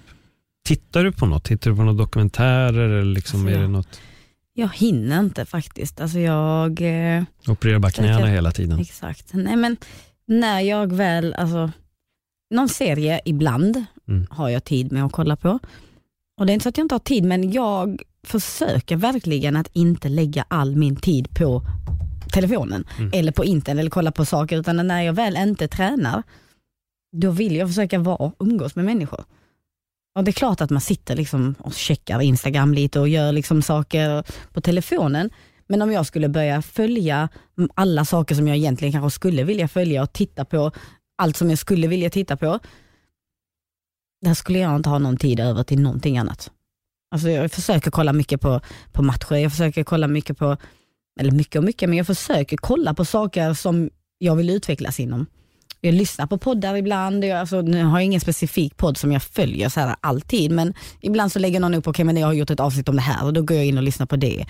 Tittar 0.65 1.03
du 1.03 1.11
på 1.11 1.25
något? 1.25 1.43
Tittar 1.43 1.71
du 1.71 1.75
på 1.77 1.83
några 1.83 1.97
dokumentärer 1.97 2.89
eller 2.89 3.03
liksom 3.13 3.39
Alltså, 3.39 3.53
är 3.53 3.57
det 3.57 3.61
jag- 3.63 3.71
något? 3.71 4.01
Jag 4.57 4.69
hinner 4.73 5.19
inte 5.19 5.45
faktiskt. 5.45 6.01
Alltså 6.01 6.19
jag... 6.19 6.81
Eh, 7.17 7.23
Opererar 7.47 7.79
bara 7.79 7.91
knäna 7.91 8.17
Säkert. 8.17 8.29
hela 8.33 8.51
tiden? 8.51 8.79
Exakt. 8.79 9.33
Nej 9.33 9.55
men 9.55 9.77
när 10.27 10.59
jag 10.61 10.93
väl, 10.93 11.33
alltså 11.33 11.71
någon 12.55 12.69
serie 12.69 13.21
ibland 13.25 13.85
Mm. 14.07 14.27
har 14.29 14.49
jag 14.49 14.63
tid 14.63 14.91
med 14.91 15.05
att 15.05 15.11
kolla 15.11 15.35
på. 15.35 15.59
Och 16.39 16.45
det 16.45 16.51
är 16.51 16.53
inte 16.53 16.63
så 16.63 16.69
att 16.69 16.77
jag 16.77 16.85
inte 16.85 16.95
har 16.95 16.99
tid 16.99 17.23
men 17.23 17.51
jag 17.51 18.01
försöker 18.23 18.95
verkligen 18.95 19.55
att 19.55 19.67
inte 19.73 20.09
lägga 20.09 20.45
all 20.47 20.75
min 20.75 20.95
tid 20.95 21.35
på 21.35 21.61
telefonen 22.33 22.85
Mm. 22.97 23.11
eller 23.13 23.31
på 23.31 23.45
internet 23.45 23.79
eller 23.79 23.89
kolla 23.89 24.11
på 24.11 24.25
saker 24.25 24.57
utan 24.59 24.87
när 24.87 25.01
jag 25.01 25.13
väl 25.13 25.37
inte 25.37 25.67
tränar 25.67 26.23
då 27.17 27.31
vill 27.31 27.55
jag 27.55 27.67
försöka 27.69 27.99
vara 27.99 28.31
umgås 28.39 28.75
med 28.75 28.85
människor. 28.85 29.23
Och 30.17 30.23
det 30.23 30.31
är 30.31 30.33
klart 30.33 30.61
att 30.61 30.69
man 30.69 30.81
sitter 30.81 31.15
liksom 31.15 31.55
och 31.59 31.73
checkar 31.73 32.21
Instagram 32.21 32.73
lite 32.73 32.99
och 32.99 33.07
gör 33.09 33.31
liksom 33.31 33.61
saker 33.61 34.23
på 34.53 34.61
telefonen. 34.61 35.29
Men 35.67 35.81
om 35.81 35.91
jag 35.91 36.05
skulle 36.05 36.29
börja 36.29 36.61
följa 36.61 37.29
alla 37.73 38.05
saker 38.05 38.35
som 38.35 38.47
jag 38.47 38.57
egentligen 38.57 38.91
kanske 38.91 39.15
skulle 39.15 39.43
vilja 39.43 39.67
följa 39.67 40.03
och 40.03 40.13
titta 40.13 40.45
på 40.45 40.71
allt 41.17 41.37
som 41.37 41.49
jag 41.49 41.59
skulle 41.59 41.87
vilja 41.87 42.09
titta 42.09 42.37
på. 42.37 42.59
Där 44.25 44.33
skulle 44.33 44.59
jag 44.59 44.75
inte 44.75 44.89
ha 44.89 44.99
någon 44.99 45.17
tid 45.17 45.39
över 45.39 45.63
till 45.63 45.81
någonting 45.81 46.17
annat. 46.17 46.51
Alltså 47.11 47.29
jag 47.29 47.51
försöker 47.51 47.91
kolla 47.91 48.13
mycket 48.13 48.41
på, 48.41 48.61
på 48.91 49.03
matcher, 49.03 49.35
jag 49.35 49.51
försöker 49.51 49.83
kolla 49.83 50.07
mycket 50.07 50.37
på, 50.37 50.57
eller 51.19 51.31
mycket 51.31 51.55
och 51.55 51.63
mycket, 51.63 51.89
men 51.89 51.97
jag 51.97 52.07
försöker 52.07 52.57
kolla 52.57 52.93
på 52.93 53.05
saker 53.05 53.53
som 53.53 53.89
jag 54.17 54.35
vill 54.35 54.49
utvecklas 54.49 54.99
inom. 54.99 55.25
Jag 55.81 55.93
lyssnar 55.93 56.27
på 56.27 56.37
poddar 56.37 56.75
ibland, 56.75 57.25
jag, 57.25 57.39
alltså, 57.39 57.61
nu 57.61 57.83
har 57.83 57.99
jag 57.99 58.05
ingen 58.05 58.21
specifik 58.21 58.77
podd 58.77 58.97
som 58.97 59.11
jag 59.11 59.23
följer 59.23 59.69
så 59.69 59.79
här 59.79 59.95
alltid, 60.01 60.51
men 60.51 60.73
ibland 61.01 61.31
så 61.31 61.39
lägger 61.39 61.59
någon 61.59 61.73
upp, 61.73 61.87
okej 61.87 62.05
men 62.05 62.17
jag 62.17 62.27
har 62.27 62.33
gjort 62.33 62.49
ett 62.49 62.59
avsnitt 62.59 62.89
om 62.89 62.95
det 62.95 63.01
här 63.01 63.25
och 63.25 63.33
då 63.33 63.41
går 63.41 63.57
jag 63.57 63.65
in 63.65 63.77
och 63.77 63.83
lyssnar 63.83 64.05
på 64.05 64.15
det. 64.15 64.45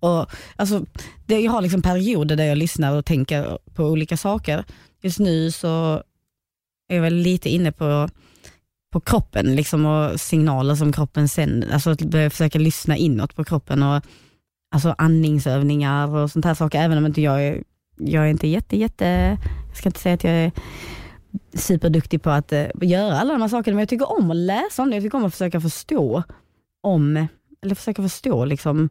Och, 0.00 0.26
alltså, 0.56 0.84
det, 1.26 1.40
jag 1.40 1.52
har 1.52 1.62
liksom 1.62 1.82
perioder 1.82 2.36
där 2.36 2.44
jag 2.44 2.58
lyssnar 2.58 2.96
och 2.96 3.04
tänker 3.04 3.58
på 3.74 3.84
olika 3.84 4.16
saker. 4.16 4.64
Just 5.02 5.18
nu 5.18 5.50
så 5.50 6.02
är 6.88 6.94
jag 6.94 7.02
väl 7.02 7.14
lite 7.14 7.48
inne 7.48 7.72
på, 7.72 8.08
på 8.90 9.00
kroppen 9.00 9.56
liksom, 9.56 9.86
och 9.86 10.20
signaler 10.20 10.74
som 10.74 10.92
kroppen 10.92 11.28
sänder. 11.28 11.72
Alltså 11.72 11.90
att 11.90 12.02
börja 12.02 12.30
försöka 12.30 12.58
lyssna 12.58 12.96
inåt 12.96 13.36
på 13.36 13.44
kroppen 13.44 13.82
och 13.82 14.02
alltså 14.74 14.94
andningsövningar 14.98 16.16
och 16.16 16.30
sånt 16.30 16.44
här 16.44 16.54
saker. 16.54 16.80
Även 16.80 16.98
om 16.98 17.06
inte 17.06 17.20
jag 17.20 17.42
är, 17.46 17.62
jag 17.96 18.24
är 18.24 18.28
inte 18.28 18.48
jätte, 18.48 18.76
jätte, 18.76 19.38
jag 19.68 19.76
ska 19.76 19.88
inte 19.88 20.00
säga 20.00 20.14
att 20.14 20.24
jag 20.24 20.32
är 20.32 20.52
superduktig 21.54 22.22
på 22.22 22.30
att 22.30 22.52
eh, 22.52 22.66
göra 22.80 23.20
alla 23.20 23.32
de 23.32 23.42
här 23.42 23.48
sakerna, 23.48 23.74
men 23.74 23.82
jag 23.82 23.88
tycker 23.88 24.18
om 24.18 24.30
att 24.30 24.36
läsa 24.36 24.82
om 24.82 24.90
det. 24.90 24.96
Jag 24.96 25.02
tycker 25.02 25.18
om 25.18 25.24
att 25.24 25.32
försöka 25.32 25.60
förstå 25.60 26.22
om, 26.82 27.26
eller 27.62 27.74
försöka 27.74 28.02
förstå 28.02 28.44
liksom 28.44 28.88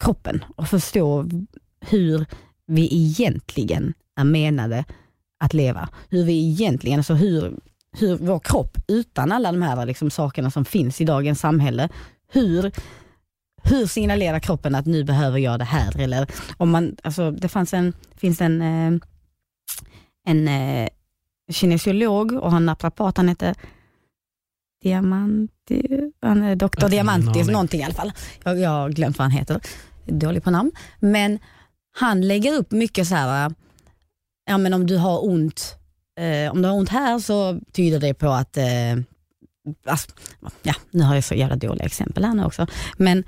kroppen 0.00 0.44
och 0.56 0.68
förstå 0.68 1.28
hur 1.80 2.26
vi 2.66 2.88
egentligen 2.94 3.94
är 4.16 4.24
menade 4.24 4.84
att 5.40 5.54
leva. 5.54 5.88
Hur 6.08 6.24
vi 6.24 6.50
egentligen, 6.50 6.98
alltså 6.98 7.14
hur, 7.14 7.54
hur 7.98 8.16
vår 8.16 8.38
kropp 8.38 8.78
utan 8.88 9.32
alla 9.32 9.52
de 9.52 9.62
här 9.62 9.86
liksom 9.86 10.10
sakerna 10.10 10.50
som 10.50 10.64
finns 10.64 11.00
i 11.00 11.04
dagens 11.04 11.40
samhälle, 11.40 11.88
hur, 12.28 12.72
hur 13.62 13.86
signalerar 13.86 14.38
kroppen 14.38 14.74
att 14.74 14.86
nu 14.86 15.04
behöver 15.04 15.38
jag 15.38 15.58
det 15.58 15.64
här? 15.64 16.00
Eller 16.00 16.26
om 16.56 16.70
man, 16.70 16.96
alltså, 17.02 17.30
det 17.30 17.48
fanns 17.48 17.74
en, 17.74 17.92
finns 18.16 18.40
en, 18.40 18.62
eh, 18.62 19.00
en 20.26 20.48
eh, 20.48 20.88
kinesiolog 21.52 22.32
och 22.32 22.50
han 22.50 22.66
naprapat, 22.66 23.16
han 23.16 23.28
heter 23.28 23.54
Diamanti, 24.82 26.12
han 26.20 26.42
är 26.42 26.56
doktor 26.56 26.88
Diamantis, 26.88 27.48
någonting 27.48 27.80
i 27.80 27.84
alla 27.84 27.94
fall. 27.94 28.12
Jag, 28.44 28.58
jag 28.58 28.70
har 28.70 28.90
glömt 28.90 29.18
vad 29.18 29.24
han 29.24 29.38
heter, 29.38 29.60
dålig 30.04 30.42
på 30.42 30.50
namn. 30.50 30.72
Men 31.00 31.38
han 31.98 32.28
lägger 32.28 32.52
upp 32.52 32.70
mycket 32.70 33.08
så 33.08 33.14
här, 33.14 33.54
ja 34.46 34.58
men 34.58 34.74
om 34.74 34.86
du 34.86 34.96
har 34.96 35.24
ont, 35.24 35.76
eh, 36.16 36.52
om 36.52 36.62
du 36.62 36.68
har 36.68 36.76
ont 36.76 36.88
här 36.88 37.18
så 37.18 37.60
tyder 37.72 38.00
det 38.00 38.14
på 38.14 38.28
att, 38.28 38.56
eh, 38.56 38.64
alltså, 39.86 40.08
ja 40.62 40.74
nu 40.90 41.02
har 41.02 41.14
jag 41.14 41.24
så 41.24 41.34
jävla 41.34 41.56
dåliga 41.56 41.86
exempel 41.86 42.24
här 42.24 42.34
nu 42.34 42.44
också, 42.44 42.66
men 42.96 43.24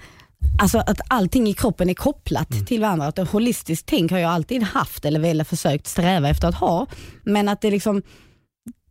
Alltså 0.59 0.79
att 0.79 1.01
allting 1.09 1.49
i 1.49 1.55
kroppen 1.55 1.91
är 1.91 1.95
kopplat 1.95 2.51
mm. 2.53 2.65
till 2.65 2.81
varandra. 2.81 3.07
Att 3.07 3.19
ett 3.19 3.31
holistiskt 3.31 3.87
tänk 3.87 4.11
har 4.11 4.19
jag 4.19 4.31
alltid 4.31 4.63
haft 4.63 5.05
eller 5.05 5.21
velat 5.21 5.49
försökt 5.49 5.87
sträva 5.87 6.29
efter 6.29 6.49
att 6.49 6.55
ha. 6.55 6.87
Men 7.23 7.49
att 7.49 7.61
det 7.61 7.71
liksom, 7.71 8.03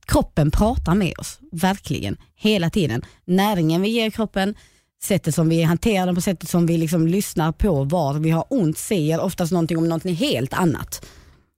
kroppen 0.06 0.52
pratar 0.52 0.96
med 0.96 1.14
oss, 1.18 1.40
verkligen, 1.52 2.18
hela 2.36 2.70
tiden. 2.70 3.06
Näringen 3.26 3.82
vi 3.82 3.90
ger 3.90 4.10
kroppen, 4.10 4.56
sättet 5.04 5.36
som 5.36 5.50
vi 5.50 5.64
hanterar 5.64 6.06
den 6.06 6.16
på, 6.16 6.22
sättet 6.22 6.50
som 6.50 6.66
vi 6.66 6.78
liksom 6.78 7.08
lyssnar 7.08 7.52
på 7.52 7.84
var 7.84 8.14
vi 8.14 8.30
har 8.30 8.46
ont 8.50 8.78
säger 8.78 9.20
oftast 9.20 9.52
någonting 9.52 9.78
om 9.78 9.90
någonting 9.90 10.16
helt 10.16 10.54
annat. 10.54 11.06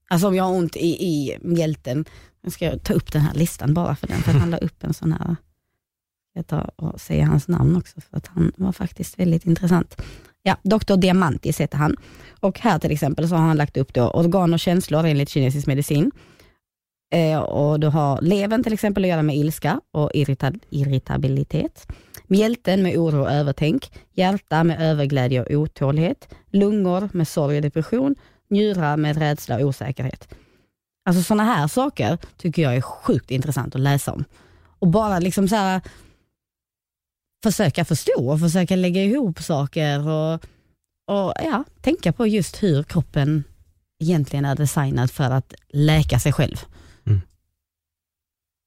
Alltså 0.09 0.27
om 0.27 0.35
jag 0.35 0.43
har 0.43 0.51
ont 0.51 0.75
i, 0.75 1.05
i 1.05 1.37
mjälten, 1.41 2.05
nu 2.41 2.51
ska 2.51 2.65
jag 2.65 2.83
ta 2.83 2.93
upp 2.93 3.11
den 3.11 3.21
här 3.21 3.33
listan 3.33 3.73
bara 3.73 3.95
för 3.95 4.07
den, 4.07 4.21
för 4.21 4.31
han 4.31 4.49
la 4.49 4.57
upp 4.67 4.83
en 4.83 4.93
sån 4.93 5.11
här, 5.11 5.35
jag 6.33 6.47
tar 6.47 6.71
och 6.75 7.01
säger 7.01 7.23
hans 7.23 7.47
namn 7.47 7.75
också, 7.75 8.01
för 8.01 8.17
att 8.17 8.27
han 8.27 8.51
var 8.55 8.71
faktiskt 8.71 9.19
väldigt 9.19 9.45
intressant. 9.45 10.01
Ja, 10.43 10.57
Dr. 10.63 10.95
Diamantis 10.95 11.61
heter 11.61 11.77
han. 11.77 11.95
Och 12.39 12.59
här 12.59 12.79
till 12.79 12.91
exempel 12.91 13.29
så 13.29 13.35
har 13.35 13.47
han 13.47 13.57
lagt 13.57 13.77
upp 13.77 13.93
då 13.93 14.09
organ 14.09 14.53
och 14.53 14.59
känslor 14.59 15.05
enligt 15.05 15.29
kinesisk 15.29 15.67
medicin. 15.67 16.11
Eh, 17.11 17.39
och 17.39 17.79
du 17.79 17.87
har 17.87 18.21
levern 18.21 18.63
till 18.63 18.73
exempel 18.73 19.03
att 19.03 19.09
göra 19.09 19.23
med 19.23 19.37
ilska 19.37 19.81
och 19.91 20.11
irrita 20.13 20.53
irritabilitet. 20.69 21.87
Mjälten 22.27 22.83
med 22.83 22.97
oro 22.97 23.21
och 23.21 23.31
övertänk. 23.31 23.91
Hjärta 24.13 24.63
med 24.63 24.81
överglädje 24.81 25.41
och 25.41 25.51
otålighet. 25.51 26.35
Lungor 26.51 27.09
med 27.13 27.27
sorg 27.27 27.55
och 27.55 27.61
depression. 27.61 28.15
Njurar 28.49 28.97
med 28.97 29.17
rädsla 29.17 29.55
och 29.55 29.61
osäkerhet. 29.61 30.27
Alltså 31.05 31.23
sådana 31.23 31.43
här 31.43 31.67
saker 31.67 32.17
tycker 32.37 32.61
jag 32.61 32.75
är 32.75 32.81
sjukt 32.81 33.31
intressant 33.31 33.75
att 33.75 33.81
läsa 33.81 34.11
om. 34.13 34.23
Och 34.79 34.87
bara 34.87 35.19
liksom 35.19 35.47
så 35.47 35.55
här, 35.55 35.81
försöka 37.43 37.85
förstå 37.85 38.29
och 38.31 38.39
försöka 38.39 38.75
lägga 38.75 39.03
ihop 39.03 39.39
saker 39.39 40.07
och, 40.07 40.33
och 41.07 41.33
ja, 41.35 41.63
tänka 41.81 42.13
på 42.13 42.27
just 42.27 42.63
hur 42.63 42.83
kroppen 42.83 43.43
egentligen 44.03 44.45
är 44.45 44.55
designad 44.55 45.11
för 45.11 45.23
att 45.31 45.53
läka 45.69 46.19
sig 46.19 46.33
själv. 46.33 46.57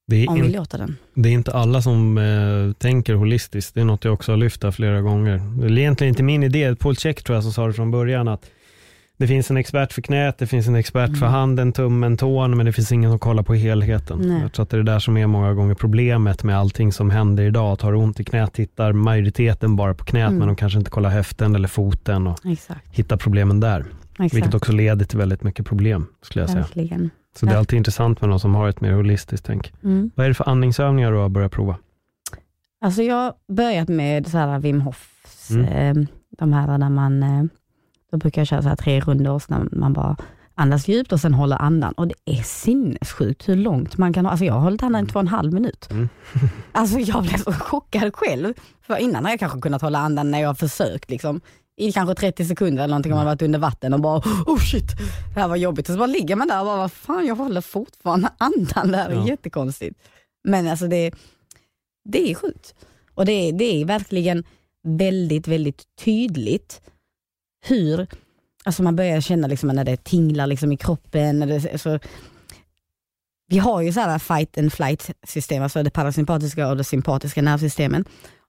Det 0.06 0.24
är, 0.24 0.28
Om 0.28 0.42
vi 0.42 0.48
låter 0.48 0.78
den. 0.78 0.96
det 1.14 1.28
är 1.28 1.32
inte 1.32 1.52
alla 1.52 1.82
som 1.82 2.18
eh, 2.18 2.72
tänker 2.72 3.14
holistiskt. 3.14 3.74
Det 3.74 3.80
är 3.80 3.84
något 3.84 4.04
jag 4.04 4.14
också 4.14 4.32
har 4.32 4.36
lyft 4.36 4.64
flera 4.74 5.00
gånger. 5.00 5.38
Det 5.60 5.66
är 5.66 5.78
egentligen 5.78 6.08
inte 6.08 6.22
min 6.22 6.42
idé. 6.42 6.76
Paul 6.76 6.96
Check 6.96 7.22
tror 7.22 7.36
jag 7.36 7.42
som 7.42 7.52
sa 7.52 7.66
det 7.66 7.72
från 7.72 7.90
början 7.90 8.28
att 8.28 8.50
det 9.22 9.28
finns 9.28 9.50
en 9.50 9.56
expert 9.56 9.92
för 9.92 10.02
knät, 10.02 10.38
det 10.38 10.46
finns 10.46 10.68
en 10.68 10.74
expert 10.74 11.08
Mm. 11.08 11.20
för 11.20 11.26
handen, 11.26 11.72
tummen, 11.72 12.16
tån, 12.16 12.56
men 12.56 12.66
det 12.66 12.72
finns 12.72 12.92
ingen 12.92 13.10
som 13.10 13.18
kollar 13.18 13.42
på 13.42 13.54
helheten. 13.54 14.18
Nej. 14.18 14.42
Jag 14.42 14.52
tror 14.52 14.62
att 14.62 14.70
det 14.70 14.76
är 14.76 14.82
det 14.82 14.92
där 14.92 14.98
som 14.98 15.16
är 15.16 15.26
många 15.26 15.54
gånger 15.54 15.74
problemet 15.74 16.44
med 16.44 16.58
allting 16.58 16.92
som 16.92 17.10
händer 17.10 17.42
idag. 17.44 17.78
Tar 17.78 17.92
du 17.92 17.98
ont 17.98 18.20
i 18.20 18.24
knät 18.24 18.52
tittar 18.52 18.92
majoriteten 18.92 19.76
bara 19.76 19.94
på 19.94 20.04
knät, 20.04 20.26
Mm. 20.28 20.38
men 20.38 20.48
de 20.48 20.56
kanske 20.56 20.78
inte 20.78 20.90
kollar 20.90 21.10
höften 21.10 21.54
eller 21.54 21.68
foten 21.68 22.26
och 22.26 22.46
Exakt. 22.46 22.80
hittar 22.96 23.16
problemen 23.16 23.60
där. 23.60 23.84
Vilket 24.18 24.38
Exakt. 24.38 24.54
också 24.54 24.72
leder 24.72 25.04
till 25.04 25.18
väldigt 25.18 25.42
mycket 25.42 25.66
problem, 25.66 26.06
skulle 26.22 26.42
jag 26.42 26.50
säga. 26.50 26.62
Verkligen. 26.62 27.10
Så 27.38 27.46
det 27.46 27.52
är 27.52 27.56
alltid 27.56 27.76
intressant 27.76 28.20
med 28.20 28.30
någon 28.30 28.40
som 28.40 28.54
har 28.54 28.68
ett 28.68 28.80
mer 28.80 28.92
holistiskt 28.92 29.46
tänk. 29.46 29.72
Mm. 29.84 30.10
Vad 30.14 30.24
är 30.24 30.28
det 30.30 30.34
för 30.34 30.48
andningsövningar 30.48 31.12
du 31.12 31.18
har 31.18 31.28
börjat 31.28 31.52
prova? 31.52 31.76
Alltså 32.84 33.02
jag 33.02 33.14
har 33.14 33.32
börjat 33.52 33.88
med 33.88 34.26
så 34.26 34.38
här 34.38 34.58
Wim 34.58 34.80
Hofs, 34.80 35.50
Mm. 35.50 35.64
eh, 35.98 36.04
de 36.38 36.52
här 36.52 36.78
där 36.78 36.88
man, 36.88 37.22
eh, 37.22 37.44
då 38.12 38.18
brukar 38.18 38.40
jag 38.40 38.48
köra 38.48 38.62
så 38.62 38.68
här 38.68 38.76
tre 38.76 39.00
rundor, 39.00 39.42
när 39.48 39.68
man 39.72 39.92
bara 39.92 40.16
andas 40.54 40.88
djupt 40.88 41.12
och 41.12 41.20
sen 41.20 41.34
håller 41.34 41.56
andan. 41.62 41.92
Och 41.92 42.08
det 42.08 42.14
är 42.24 42.42
sinnessjukt 42.42 43.48
hur 43.48 43.56
långt 43.56 43.96
man 43.98 44.12
kan 44.12 44.24
ha, 44.24 44.30
alltså 44.30 44.44
jag 44.44 44.54
har 44.54 44.60
hållit 44.60 44.82
andan 44.82 45.04
i 45.04 45.06
två 45.06 45.18
och 45.18 45.20
en 45.22 45.28
halv 45.28 45.52
minut. 45.52 45.88
Mm. 45.90 46.08
Alltså 46.72 46.98
jag 46.98 47.22
blev 47.22 47.36
så 47.36 47.52
chockad 47.52 48.14
själv, 48.16 48.54
för 48.82 48.96
innan 48.96 49.24
har 49.24 49.32
jag 49.32 49.40
kanske 49.40 49.60
kunnat 49.60 49.82
hålla 49.82 49.98
andan 49.98 50.30
när 50.30 50.40
jag 50.40 50.48
har 50.48 50.54
försökt 50.54 51.10
liksom, 51.10 51.40
i 51.76 51.92
kanske 51.92 52.14
30 52.14 52.44
sekunder 52.44 52.82
eller 52.84 52.90
någonting 52.92 53.12
om 53.12 53.16
man 53.16 53.26
har 53.26 53.32
varit 53.34 53.42
under 53.42 53.58
vatten 53.58 53.94
och 53.94 54.00
bara 54.00 54.18
oh 54.46 54.58
shit, 54.58 54.90
det 55.34 55.40
här 55.40 55.48
var 55.48 55.56
jobbigt. 55.56 55.88
Och 55.88 55.92
så 55.92 55.98
bara 55.98 56.06
ligger 56.06 56.36
man 56.36 56.48
där 56.48 56.60
och 56.60 56.66
bara, 56.66 56.76
vad 56.76 56.92
fan 56.92 57.26
jag 57.26 57.34
håller 57.36 57.60
fortfarande 57.60 58.28
andan, 58.38 58.90
det 58.92 58.96
här 58.96 59.10
är 59.10 59.14
Ja. 59.14 59.28
jättekonstigt. 59.28 59.98
Men 60.44 60.68
alltså 60.68 60.86
det, 60.86 61.10
det 62.04 62.30
är 62.30 62.34
sjukt. 62.34 62.74
Och 63.14 63.24
det, 63.24 63.52
det 63.52 63.64
är 63.82 63.84
verkligen 63.84 64.44
väldigt, 64.84 65.48
väldigt 65.48 65.82
tydligt 66.04 66.80
hur, 67.62 68.06
alltså 68.64 68.82
man 68.82 68.96
börjar 68.96 69.20
känna 69.20 69.48
liksom 69.48 69.68
när 69.68 69.84
det 69.84 70.04
tinglar 70.04 70.46
liksom 70.46 70.72
i 70.72 70.76
kroppen. 70.76 71.38
När 71.38 71.46
det, 71.46 71.72
alltså, 71.72 71.98
vi 73.48 73.58
har 73.58 73.82
ju 73.82 73.92
så 73.92 74.00
här 74.00 74.18
fight 74.18 74.58
and 74.58 74.72
flight 74.72 75.10
system, 75.26 75.62
alltså 75.62 75.82
det 75.82 75.90
parasympatiska 75.90 76.68
och 76.68 76.76
det 76.76 76.84
sympatiska 76.84 77.42
nervsystemen. 77.42 78.04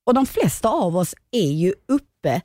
Och 0.06 0.14
de 0.14 0.26
flesta 0.26 0.70
av 0.70 0.98
oss 0.98 1.16
är 1.32 1.52
ju 1.52 1.74
uppe 1.88 2.42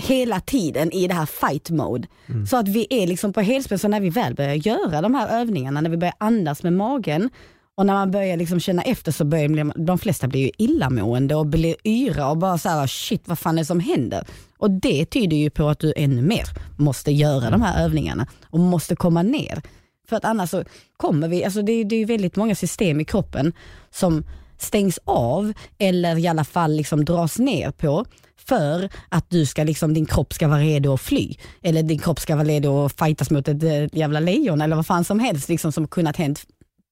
hela 0.00 0.40
tiden 0.40 0.92
i 0.92 1.08
det 1.08 1.14
här 1.14 1.26
fight 1.26 1.70
mode. 1.70 2.08
Så 2.46 2.56
att 2.56 2.68
vi 2.68 2.86
är 2.90 3.06
liksom 3.06 3.32
på 3.32 3.40
helspänn, 3.40 3.78
så 3.78 3.88
när 3.88 4.00
vi 4.00 4.10
väl 4.10 4.34
börjar 4.34 4.54
göra 4.54 5.00
de 5.00 5.14
här 5.14 5.40
övningarna, 5.40 5.80
när 5.80 5.90
vi 5.90 5.96
börjar 5.96 6.14
andas 6.18 6.62
med 6.62 6.72
magen 6.72 7.30
och 7.76 7.86
när 7.86 7.94
man 7.94 8.10
börjar 8.10 8.36
liksom 8.36 8.60
känna 8.60 8.82
efter 8.82 9.12
så 9.12 9.24
börjar 9.24 9.84
de 9.84 9.98
flesta 9.98 10.28
bli 10.28 10.40
ju 10.40 10.50
illamående 10.58 11.34
och 11.34 11.46
blir 11.46 11.76
yra 11.84 12.30
och 12.30 12.36
bara 12.36 12.58
så 12.58 12.68
här, 12.68 12.86
shit 12.86 13.28
vad 13.28 13.38
fan 13.38 13.58
är 13.58 13.62
det 13.62 13.66
som 13.66 13.80
händer? 13.80 14.26
Och 14.60 14.70
det 14.70 15.04
tyder 15.04 15.36
ju 15.36 15.50
på 15.50 15.68
att 15.68 15.78
du 15.78 15.92
ännu 15.96 16.22
mer 16.22 16.48
måste 16.76 17.12
göra 17.12 17.50
de 17.50 17.62
här 17.62 17.84
övningarna 17.84 18.26
och 18.50 18.60
måste 18.60 18.96
komma 18.96 19.22
ner. 19.22 19.62
För 20.08 20.16
att 20.16 20.24
annars 20.24 20.50
så 20.50 20.64
kommer 20.96 21.28
vi, 21.28 21.44
alltså 21.44 21.62
det, 21.62 21.84
det 21.84 21.94
är 21.94 21.98
ju 21.98 22.04
väldigt 22.04 22.36
många 22.36 22.54
system 22.54 23.00
i 23.00 23.04
kroppen 23.04 23.52
som 23.90 24.24
stängs 24.58 24.98
av 25.04 25.52
eller 25.78 26.18
i 26.18 26.28
alla 26.28 26.44
fall 26.44 26.72
liksom 26.72 27.04
dras 27.04 27.38
ner 27.38 27.70
på 27.70 28.04
för 28.36 28.88
att 29.08 29.30
du 29.30 29.46
ska 29.46 29.64
liksom, 29.64 29.94
din 29.94 30.06
kropp 30.06 30.32
ska 30.32 30.48
vara 30.48 30.60
redo 30.60 30.94
att 30.94 31.00
fly. 31.00 31.34
Eller 31.62 31.82
din 31.82 31.98
kropp 31.98 32.20
ska 32.20 32.36
vara 32.36 32.48
redo 32.48 32.84
att 32.84 32.98
fightas 32.98 33.30
mot 33.30 33.48
ett 33.48 33.62
eh, 33.62 33.98
jävla 33.98 34.20
lejon 34.20 34.60
eller 34.60 34.76
vad 34.76 34.86
fan 34.86 35.04
som 35.04 35.20
helst 35.20 35.48
liksom, 35.48 35.72
som 35.72 35.88
kunnat 35.88 36.16
hänt 36.16 36.46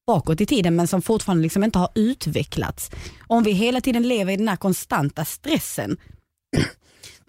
bakåt 0.07 0.41
i 0.41 0.45
tiden 0.45 0.75
men 0.75 0.87
som 0.87 1.01
fortfarande 1.01 1.43
liksom 1.43 1.63
inte 1.63 1.79
har 1.79 1.89
utvecklats. 1.95 2.91
Om 3.27 3.43
vi 3.43 3.51
hela 3.51 3.81
tiden 3.81 4.07
lever 4.07 4.33
i 4.33 4.37
den 4.37 4.47
här 4.47 4.55
konstanta 4.55 5.25
stressen, 5.25 5.97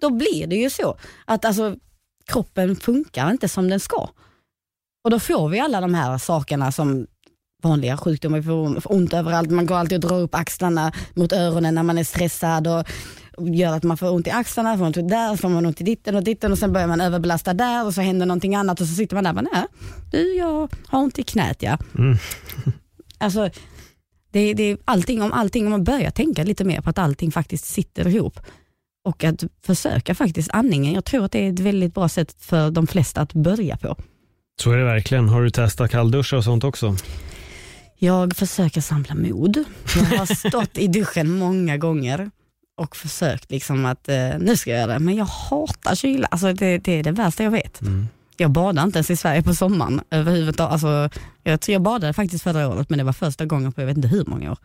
då 0.01 0.09
blir 0.09 0.47
det 0.47 0.55
ju 0.55 0.69
så 0.69 0.97
att 1.25 1.45
alltså, 1.45 1.75
kroppen 2.25 2.75
funkar 2.75 3.31
inte 3.31 3.47
som 3.47 3.69
den 3.69 3.79
ska. 3.79 4.09
Och 5.03 5.09
då 5.09 5.19
får 5.19 5.49
vi 5.49 5.59
alla 5.59 5.81
de 5.81 5.93
här 5.93 6.17
sakerna 6.17 6.71
som 6.71 7.07
vanliga 7.63 7.97
sjukdomar, 7.97 8.37
vi 8.37 8.43
får 8.43 8.91
ont 8.91 9.13
överallt, 9.13 9.51
man 9.51 9.65
går 9.65 9.75
alltid 9.75 10.03
och 10.03 10.09
drar 10.09 10.19
upp 10.19 10.35
axlarna 10.35 10.91
mot 11.13 11.33
öronen 11.33 11.75
när 11.75 11.83
man 11.83 11.97
är 11.97 12.03
stressad 12.03 12.67
och 12.67 12.85
gör 13.39 13.73
att 13.73 13.83
man 13.83 13.97
får 13.97 14.11
ont 14.11 14.27
i 14.27 14.29
axlarna, 14.29 14.77
får 14.77 14.85
ont 14.85 15.09
där, 15.09 15.35
får 15.35 15.49
man 15.49 15.65
ont 15.65 15.81
i 15.81 15.83
ditten 15.83 16.15
och 16.15 16.23
ditten 16.23 16.51
och 16.51 16.57
sen 16.57 16.73
börjar 16.73 16.87
man 16.87 17.01
överbelasta 17.01 17.53
där 17.53 17.85
och 17.85 17.93
så 17.93 18.01
händer 18.01 18.25
någonting 18.25 18.55
annat 18.55 18.81
och 18.81 18.87
så 18.87 18.95
sitter 18.95 19.15
man 19.15 19.23
där 19.23 19.31
och 19.31 19.35
bara, 19.35 19.47
nej, 19.53 19.65
du 20.11 20.35
jag 20.35 20.69
har 20.87 20.99
ont 20.99 21.19
i 21.19 21.23
knät 21.23 21.63
ja. 21.63 21.77
Mm. 21.97 22.17
Alltså, 23.17 23.49
det, 24.31 24.53
det 24.53 24.63
är 24.63 24.77
allting 24.85 25.21
om 25.21 25.33
allting, 25.33 25.65
om 25.65 25.71
man 25.71 25.83
börjar 25.83 26.11
tänka 26.11 26.43
lite 26.43 26.63
mer 26.63 26.81
på 26.81 26.89
att 26.89 26.97
allting 26.97 27.31
faktiskt 27.31 27.65
sitter 27.65 28.07
ihop 28.07 28.39
och 29.03 29.23
att 29.23 29.43
försöka 29.65 30.15
faktiskt 30.15 30.49
andningen. 30.53 30.93
Jag 30.93 31.05
tror 31.05 31.25
att 31.25 31.31
det 31.31 31.39
är 31.39 31.53
ett 31.53 31.59
väldigt 31.59 31.93
bra 31.93 32.09
sätt 32.09 32.35
för 32.39 32.71
de 32.71 32.87
flesta 32.87 33.21
att 33.21 33.33
börja 33.33 33.77
på. 33.77 33.95
Så 34.61 34.71
är 34.71 34.77
det 34.77 34.83
verkligen. 34.83 35.29
Har 35.29 35.41
du 35.41 35.49
testat 35.49 35.91
kallduscha 35.91 36.37
och 36.37 36.43
sånt 36.43 36.63
också? 36.63 36.95
Jag 37.97 38.35
försöker 38.35 38.81
samla 38.81 39.15
mod. 39.15 39.63
Jag 39.95 40.17
har 40.17 40.25
stått 40.49 40.77
i 40.77 40.87
duschen 40.87 41.37
många 41.37 41.77
gånger 41.77 42.31
och 42.77 42.95
försökt 42.95 43.51
liksom 43.51 43.85
att 43.85 44.09
eh, 44.09 44.29
nu 44.39 44.57
ska 44.57 44.69
jag 44.69 44.79
göra 44.79 44.93
det, 44.93 44.99
men 44.99 45.15
jag 45.15 45.25
hatar 45.25 45.95
kyla. 45.95 46.27
Alltså 46.27 46.53
det, 46.53 46.77
det 46.77 46.91
är 46.91 47.03
det 47.03 47.11
värsta 47.11 47.43
jag 47.43 47.51
vet. 47.51 47.81
Mm. 47.81 48.07
jag 48.37 48.51
badar 48.51 48.83
inte 48.83 48.97
ens 48.97 49.11
i 49.11 49.15
Sverige 49.15 49.43
på 49.43 49.53
sommaren 49.53 50.01
överhuvudtaget. 50.11 50.71
Alltså, 50.71 51.09
jag 51.43 51.61
tror 51.61 51.73
jag 51.73 51.81
badade 51.81 52.13
faktiskt 52.13 52.43
förra 52.43 52.69
året, 52.69 52.89
men 52.89 52.97
det 52.97 53.03
var 53.03 53.13
första 53.13 53.45
gången 53.45 53.71
på 53.71 53.81
jag 53.81 53.87
vet 53.87 53.97
inte 53.97 54.07
hur 54.07 54.25
många 54.25 54.51
år. 54.51 54.57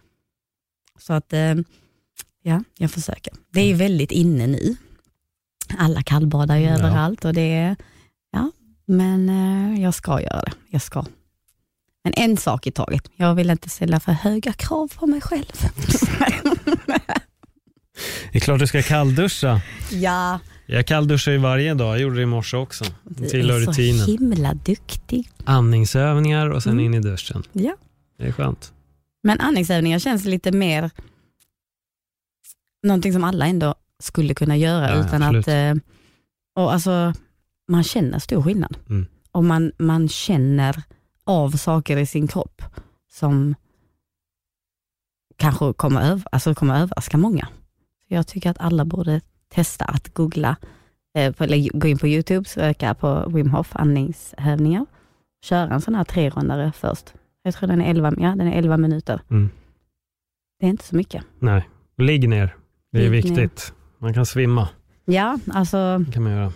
Så 0.99 1.13
att, 1.13 1.33
eh, 1.33 1.55
ja, 2.47 2.63
jag 2.79 2.91
försöker. 2.91 3.33
Det 3.53 3.61
är 3.61 3.67
ju 3.67 3.75
väldigt 3.75 4.13
inne 4.13 4.47
nu. 4.47 4.77
Alla 5.79 6.03
kallbadar 6.03 6.57
ju 6.57 6.65
Ja. 6.65 6.71
överallt 6.75 7.25
och 7.25 7.33
det 7.35 7.55
är, 7.55 7.77
ja, 8.33 8.51
men 8.87 9.29
eh, 9.29 9.83
jag 9.83 9.95
ska 9.95 10.21
göra 10.23 10.41
det. 10.43 10.53
Jag 10.71 10.83
ska. 10.83 11.05
Men 12.05 12.13
en 12.17 12.37
sak 12.37 12.67
i 12.67 12.71
taget. 12.73 13.11
Jag 13.17 13.35
vill 13.35 13.51
inte 13.51 13.69
ställa 13.69 14.01
för 14.01 14.13
höga 14.13 14.53
krav 14.53 14.93
på 14.97 15.07
mig 15.07 15.21
själv. 15.21 15.53
Det 18.33 18.39
är 18.39 18.41
klart 18.41 18.59
du 18.61 18.67
ska 18.67 18.83
kallduscha. 18.83 19.61
ja, 19.91 20.41
Jag 20.67 20.87
kallduschar 20.87 21.33
ju 21.33 21.39
varje 21.39 21.75
dag, 21.75 21.89
jag 21.95 22.01
gjorde 22.01 22.17
det 22.17 22.23
i 22.23 22.27
morse 22.27 22.57
också. 22.57 22.85
Det 22.85 23.23
du 23.23 23.29
tillhör 23.29 23.61
är 23.61 23.65
så 23.65 23.71
rutinen. 23.71 24.07
himla 24.07 24.55
duktig. 24.55 25.31
Andningsövningar 25.45 26.49
och 26.51 26.63
sen 26.63 26.73
Mm. 26.73 26.85
in 26.85 26.95
i 26.95 27.01
duschen. 27.01 27.43
Ja. 27.53 27.77
Det 28.19 28.27
är 28.27 28.33
skönt. 28.33 28.73
Men 29.23 29.41
andningsövningar 29.41 29.99
känns 29.99 30.25
lite 30.25 30.53
mer 30.53 30.91
någonting 32.87 33.13
som 33.13 33.25
alla 33.25 33.47
ändå 33.47 33.75
skulle 33.99 34.35
kunna 34.35 34.57
göra 34.57 34.91
Ja, 34.91 35.01
utan 35.01 35.23
absolut. 35.23 35.49
att, 35.49 35.55
eh, 35.55 35.75
och 36.55 36.73
alltså, 36.73 37.13
man 37.69 37.83
känner 37.85 38.19
stor 38.19 38.43
skillnad. 38.43 38.77
Mm. 38.89 39.07
Och 39.33 39.45
man, 39.45 39.73
man 39.79 40.09
känner 40.09 40.83
av 41.25 41.51
saker 41.51 41.97
i 41.97 42.07
sin 42.07 42.29
kropp 42.29 42.63
som 43.13 43.55
kanske 45.37 45.73
kommer, 45.73 46.01
över, 46.01 46.23
alltså 46.33 46.55
kommer 46.55 46.81
överraska 46.81 47.17
många. 47.17 47.49
Så 48.09 48.15
jag 48.15 48.27
tycker 48.27 48.51
att 48.51 48.61
alla 48.61 48.85
borde 48.85 49.21
testa 49.49 49.85
att 49.85 50.15
googla, 50.15 50.57
eh, 51.15 51.35
eller 51.39 51.79
gå 51.79 51.89
in 51.89 51.99
på 51.99 52.09
YouTube, 52.09 52.49
söka 52.49 52.95
på 52.95 53.29
Wim 53.29 53.51
Hof 53.51 53.77
andningsövningar, 53.77 54.87
köra 55.45 55.75
en 55.75 55.81
sån 55.81 55.95
här 55.95 56.05
trerondare 56.05 56.73
först. 56.73 57.15
Jag 57.43 57.55
tror 57.55 57.69
den 57.69 57.81
är 57.81 57.91
11, 57.91 58.13
ja, 58.19 58.29
den 58.29 58.49
är 58.49 58.59
11 58.59 58.77
minuter. 58.77 59.21
Mm. 59.31 59.51
Det 60.61 60.67
är 60.67 60.71
inte 60.71 60.85
så 60.85 60.97
mycket. 60.97 61.25
Nej, 61.39 61.69
ligg 61.97 62.29
ner. 62.29 62.57
Det 62.97 63.07
är 63.07 63.11
viktigt. 63.11 63.73
Man 63.99 64.15
kan 64.15 64.27
svimma, 64.27 64.69
Ja, 65.05 65.39
alltså 65.53 65.99
det 65.99 66.13
kan 66.13 66.23
man 66.23 66.33
göra. 66.33 66.53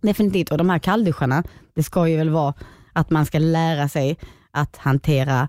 definitivt. 0.00 0.50
Och 0.52 0.58
de 0.58 0.70
här 0.70 0.78
kallduscharna, 0.78 1.44
det 1.74 1.82
ska 1.82 2.08
ju 2.08 2.16
väl 2.16 2.30
vara 2.30 2.54
att 2.92 3.10
man 3.10 3.26
ska 3.26 3.38
lära 3.38 3.88
sig 3.88 4.16
att 4.50 4.76
hantera, 4.76 5.48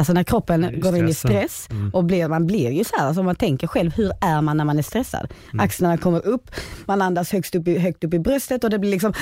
alltså 0.00 0.12
när 0.12 0.22
kroppen 0.22 0.80
går 0.80 0.96
in 0.96 1.08
i 1.08 1.14
stress 1.14 1.68
Mm. 1.70 1.90
och 1.90 2.04
blir, 2.04 2.28
man 2.28 2.46
blir 2.46 2.70
ju 2.70 2.84
så 2.84 2.96
här, 2.98 3.06
alltså 3.06 3.22
man 3.22 3.36
tänker 3.36 3.66
själv, 3.66 3.92
hur 3.94 4.12
är 4.20 4.40
man 4.42 4.56
när 4.56 4.64
man 4.64 4.78
är 4.78 4.82
stressad? 4.82 5.32
Mm. 5.52 5.64
Axlarna 5.64 5.96
kommer 5.98 6.26
upp, 6.26 6.50
man 6.86 7.02
andas 7.02 7.32
högst 7.32 7.54
upp 7.54 7.68
i, 7.68 7.78
högt 7.78 8.04
upp 8.04 8.14
i 8.14 8.18
bröstet 8.18 8.64
och 8.64 8.70
det 8.70 8.78
blir 8.78 8.90
liksom, 8.90 9.12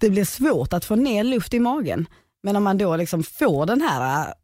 det 0.00 0.10
blir 0.10 0.24
svårt 0.24 0.72
att 0.72 0.84
få 0.84 0.96
ner 0.96 1.24
luft 1.24 1.54
i 1.54 1.60
magen. 1.60 2.06
Men 2.42 2.56
om 2.56 2.62
man 2.64 2.78
då 2.78 2.96
liksom 2.96 3.22
får 3.22 3.66
den 3.66 3.80
här, 3.80 4.34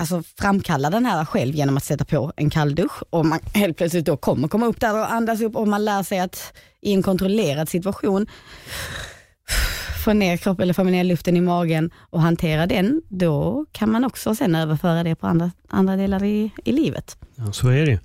alltså 0.00 0.22
framkallar 0.38 0.90
den 0.90 1.06
här 1.06 1.24
själv 1.24 1.54
genom 1.54 1.76
att 1.76 1.84
sätta 1.84 2.04
på 2.04 2.32
en 2.36 2.50
kalldusch 2.50 3.02
och 3.10 3.26
man 3.26 3.38
helt 3.54 3.76
plötsligt 3.76 4.06
då 4.06 4.16
kommer 4.16 4.48
komma 4.48 4.66
upp 4.66 4.80
där 4.80 4.94
och 4.94 5.12
andas 5.12 5.40
upp 5.40 5.56
och 5.56 5.68
man 5.68 5.84
lär 5.84 6.02
sig 6.02 6.18
att 6.18 6.52
i 6.80 6.92
en 6.92 7.02
kontrollerad 7.02 7.68
situation 7.68 8.26
få 10.04 10.12
ner 10.12 10.36
kroppen 10.36 10.62
eller 10.62 10.74
få 10.74 10.84
ner 10.84 11.04
luften 11.04 11.36
i 11.36 11.40
magen 11.40 11.90
och 11.96 12.20
hantera 12.20 12.66
den, 12.66 13.02
då 13.08 13.66
kan 13.72 13.92
man 13.92 14.04
också 14.04 14.34
sen 14.34 14.54
överföra 14.54 15.04
det 15.04 15.14
på 15.14 15.26
andra, 15.26 15.50
andra 15.68 15.96
delar 15.96 16.24
i, 16.24 16.50
i 16.64 16.72
livet. 16.72 17.16
Ja, 17.36 17.52
så 17.52 17.68
är 17.68 17.86
det 17.86 17.90
ju. 17.90 17.98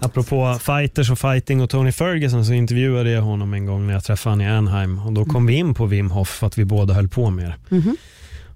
Apropå 0.00 0.58
fighters 0.60 1.10
och 1.10 1.18
fighting 1.18 1.62
och 1.62 1.70
Tony 1.70 1.92
Ferguson 1.92 2.44
så 2.44 2.52
intervjuade 2.52 3.10
jag 3.10 3.22
honom 3.22 3.54
en 3.54 3.66
gång 3.66 3.86
när 3.86 3.94
jag 3.94 4.04
träffade 4.04 4.32
honom 4.32 4.46
i 4.46 4.50
Anaheim 4.50 4.98
och 5.06 5.12
då 5.12 5.24
kom 5.24 5.46
vi 5.46 5.54
in 5.54 5.74
på 5.74 5.86
Wim 5.86 6.10
Hof 6.10 6.28
för 6.28 6.46
att 6.46 6.58
vi 6.58 6.64
båda 6.64 6.94
höll 6.94 7.08
på 7.08 7.30
med 7.30 7.44
det. 7.44 7.76
Mhm. 7.76 7.96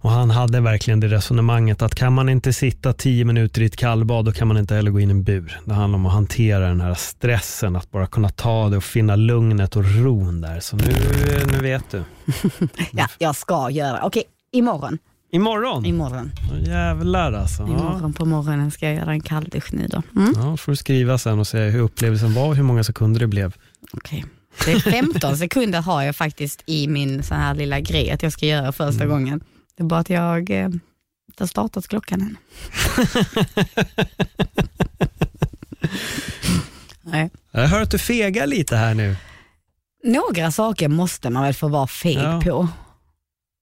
Och 0.03 0.11
han 0.11 0.31
hade 0.31 0.61
verkligen 0.61 1.01
det 1.01 1.09
resonemanget 1.09 1.83
att 1.83 1.95
kan 1.95 2.13
man 2.13 2.29
inte 2.29 2.53
sitta 2.53 2.93
tio 2.93 3.25
minuter 3.25 3.63
i 3.63 3.65
ett 3.65 3.77
kallbad 3.77 4.25
då 4.25 4.33
kan 4.33 4.49
man 4.49 4.57
inte 4.57 4.75
heller 4.75 4.91
gå 4.91 5.01
in 5.01 5.09
i 5.09 5.13
en 5.13 5.23
bur. 5.23 5.61
Det 5.65 5.75
handlar 5.75 5.99
om 5.99 6.07
att 6.07 6.13
hantera 6.13 6.69
den 6.69 6.81
här 6.81 6.95
stressen, 6.95 7.77
att 7.77 7.91
bara 7.91 8.07
kunna 8.07 8.29
ta 8.29 8.69
det 8.69 8.77
och 8.77 8.85
finna 8.85 9.17
lugnet 9.17 9.77
och 9.77 9.85
ron 9.85 10.41
där. 10.41 10.61
Så 10.61 10.77
nu, 10.77 10.85
nu 11.53 11.59
vet 11.59 11.85
du. 11.91 12.03
Ja, 12.93 13.09
jag 13.19 13.37
ska 13.37 13.71
göra. 13.71 14.01
Okej, 14.03 14.23
imorgon. 14.53 14.99
Imorgon, 15.33 15.85
Imorgon. 15.87 16.31
Åh, 16.53 16.69
jävlar 16.69 17.33
alltså. 17.33 17.63
Imorgon 17.63 18.13
på 18.13 18.25
morgonen 18.25 18.71
ska 18.71 18.87
jag 18.87 18.95
göra 18.95 19.11
en 19.13 19.21
kalldusch 19.21 19.73
nu 19.73 19.87
då. 19.87 20.03
Mm. 20.21 20.33
Ja, 20.37 20.57
får 20.57 20.73
du 20.73 20.77
skriva 20.77 21.19
sen 21.19 21.39
och 21.39 21.47
säga 21.47 21.71
hur 21.71 21.81
upplevelsen 21.81 22.35
var 22.35 22.47
och 22.47 22.57
hur 22.57 22.63
många 22.63 22.85
sekunder 22.85 23.21
det 23.21 23.27
blev. 23.27 23.55
Okej. 23.93 24.25
Det 24.65 24.73
är 24.73 24.79
15 24.79 25.37
sekunder 25.37 25.81
har 25.81 26.03
jag 26.03 26.17
faktiskt 26.17 26.63
i 26.67 26.89
min 26.89 27.23
sån 27.23 27.37
här 27.37 27.55
lilla 27.55 27.81
grej 27.81 28.11
att 28.11 28.23
jag 28.23 28.33
ska 28.33 28.47
göra 28.47 28.73
första 28.73 29.05
Mm. 29.05 29.09
gången. 29.09 29.41
Det 29.77 29.83
är 29.83 29.87
bara 29.87 30.01
att 30.01 30.11
jag 30.11 30.51
eh, 30.51 30.65
inte 30.65 30.81
har 31.39 31.47
startat 31.47 31.89
klockan 31.89 32.21
än. 32.21 32.37
Nej. 37.03 37.31
Jag 37.51 37.69
hör 37.69 37.83
att 37.83 37.91
du 37.91 37.99
fegar 37.99 38.47
lite 38.47 38.77
här 38.77 38.95
nu. 38.95 39.17
Några 40.05 40.51
saker 40.53 40.89
måste 40.89 41.31
man 41.31 41.43
väl 41.43 41.55
få 41.55 41.69
vara 41.69 41.87
feg 41.87 42.19
Ja. 42.19 42.41
på. 42.45 42.69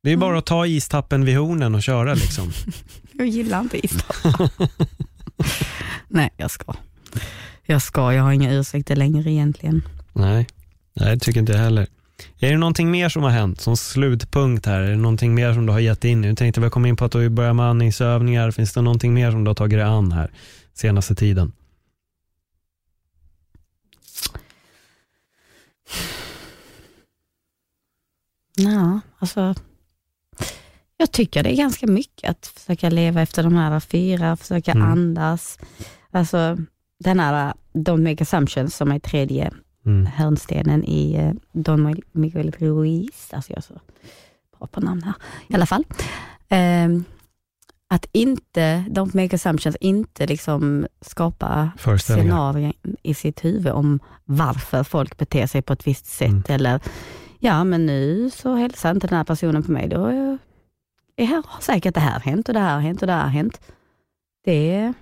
Det 0.02 0.10
är 0.12 0.16
bara 0.16 0.38
att 0.38 0.46
ta 0.46 0.66
istappen 0.66 1.24
vid 1.24 1.36
hornen 1.36 1.74
och 1.74 1.82
köra 1.82 2.14
liksom. 2.14 2.52
Jag 3.12 3.26
gillar 3.26 3.60
inte 3.60 3.86
istappar. 3.86 4.50
Nej, 6.08 6.30
jag 6.36 6.50
ska. 6.50 6.74
Jag 7.62 7.82
ska, 7.82 8.12
jag 8.12 8.22
har 8.22 8.32
inga 8.32 8.52
ursäkter 8.54 8.96
längre 8.96 9.30
egentligen. 9.30 9.82
Nej, 10.12 10.46
Nej 10.94 11.14
det 11.14 11.18
tycker 11.20 11.40
inte 11.40 11.52
jag 11.52 11.58
heller. 11.60 11.86
Är 12.38 12.50
det 12.50 12.58
någonting 12.58 12.90
mer 12.90 13.08
som 13.08 13.22
har 13.22 13.30
hänt 13.30 13.60
som 13.60 13.76
slutpunkt 13.76 14.66
här? 14.66 14.80
Är 14.80 14.90
det 14.90 14.96
någonting 14.96 15.34
mer 15.34 15.54
som 15.54 15.66
du 15.66 15.72
har 15.72 15.80
gett 15.80 16.04
in 16.04 16.24
i? 16.24 16.28
Nu 16.28 16.34
tänkte 16.34 16.60
vi 16.60 16.70
komma 16.70 16.88
in 16.88 16.96
på 16.96 17.04
att 17.04 17.12
du 17.12 17.28
börjar 17.28 17.52
med 17.52 17.66
andningsövningar. 17.66 18.50
Finns 18.50 18.72
det 18.72 18.82
någonting 18.82 19.14
mer 19.14 19.30
som 19.30 19.44
du 19.44 19.48
har 19.48 19.54
tagit 19.54 19.78
dig 19.78 19.82
an 19.82 20.12
här 20.12 20.30
senaste 20.74 21.14
tiden? 21.14 21.52
Ja, 28.56 29.00
alltså. 29.18 29.54
Jag 30.96 31.12
tycker 31.12 31.42
det 31.42 31.52
är 31.52 31.56
ganska 31.56 31.86
mycket 31.86 32.30
att 32.30 32.46
försöka 32.46 32.90
leva 32.90 33.22
efter 33.22 33.42
de 33.42 33.54
här 33.54 33.80
fyra, 33.80 34.36
försöka 34.36 34.70
Mm. 34.70 34.92
andas. 34.92 35.58
Alltså 36.10 36.56
den 37.04 37.20
här 37.20 37.54
Don't 37.74 38.10
make 38.10 38.22
assumptions 38.22 38.76
som 38.76 38.92
är 38.92 38.98
tredje 38.98 39.52
Mm. 39.88 40.06
hörnstenen 40.06 40.84
i 40.84 41.14
eh, 41.14 41.32
Don 41.52 41.94
Miguel 42.12 42.50
Ruiz. 42.58 43.28
Alltså 43.32 43.52
jag 43.52 43.56
är 43.58 43.62
så 43.62 43.74
bra 44.58 44.66
på 44.66 44.80
namn 44.80 45.02
här. 45.02 45.14
I 45.48 45.54
alla 45.54 45.66
fall. 45.66 45.84
Ehm, 46.48 47.04
att 47.90 48.06
inte, 48.12 48.84
don't 48.90 49.16
make 49.22 49.34
assumptions, 49.36 49.76
inte 49.80 50.26
liksom 50.26 50.86
skapa 51.00 51.70
scenarier 51.98 52.72
i 53.02 53.14
sitt 53.14 53.44
huvud 53.44 53.72
om 53.72 54.00
varför 54.24 54.84
folk 54.84 55.16
beter 55.18 55.46
sig 55.46 55.62
på 55.62 55.72
ett 55.72 55.86
visst 55.86 56.06
sätt. 56.06 56.28
Mm. 56.28 56.42
Eller, 56.48 56.80
ja 57.38 57.64
men 57.64 57.86
nu 57.86 58.30
så 58.30 58.54
hälsar 58.54 58.90
inte 58.90 59.06
den 59.06 59.16
här 59.16 59.24
personen 59.24 59.62
på 59.62 59.72
mig. 59.72 59.88
Då 59.88 60.06
är, 60.06 60.38
är 61.16 61.26
här, 61.26 61.42
har 61.46 61.60
säkert 61.60 61.94
det 61.94 62.00
här 62.00 62.20
hänt 62.20 62.48
och 62.48 62.54
det 62.54 62.60
här 62.60 62.74
har 62.74 62.80
hänt 62.80 63.00
och 63.02 63.06
det 63.06 63.12
här 63.12 63.22
har 63.22 63.28
hänt. 63.30 63.60
Det, 64.44 64.74
är- 64.74 64.94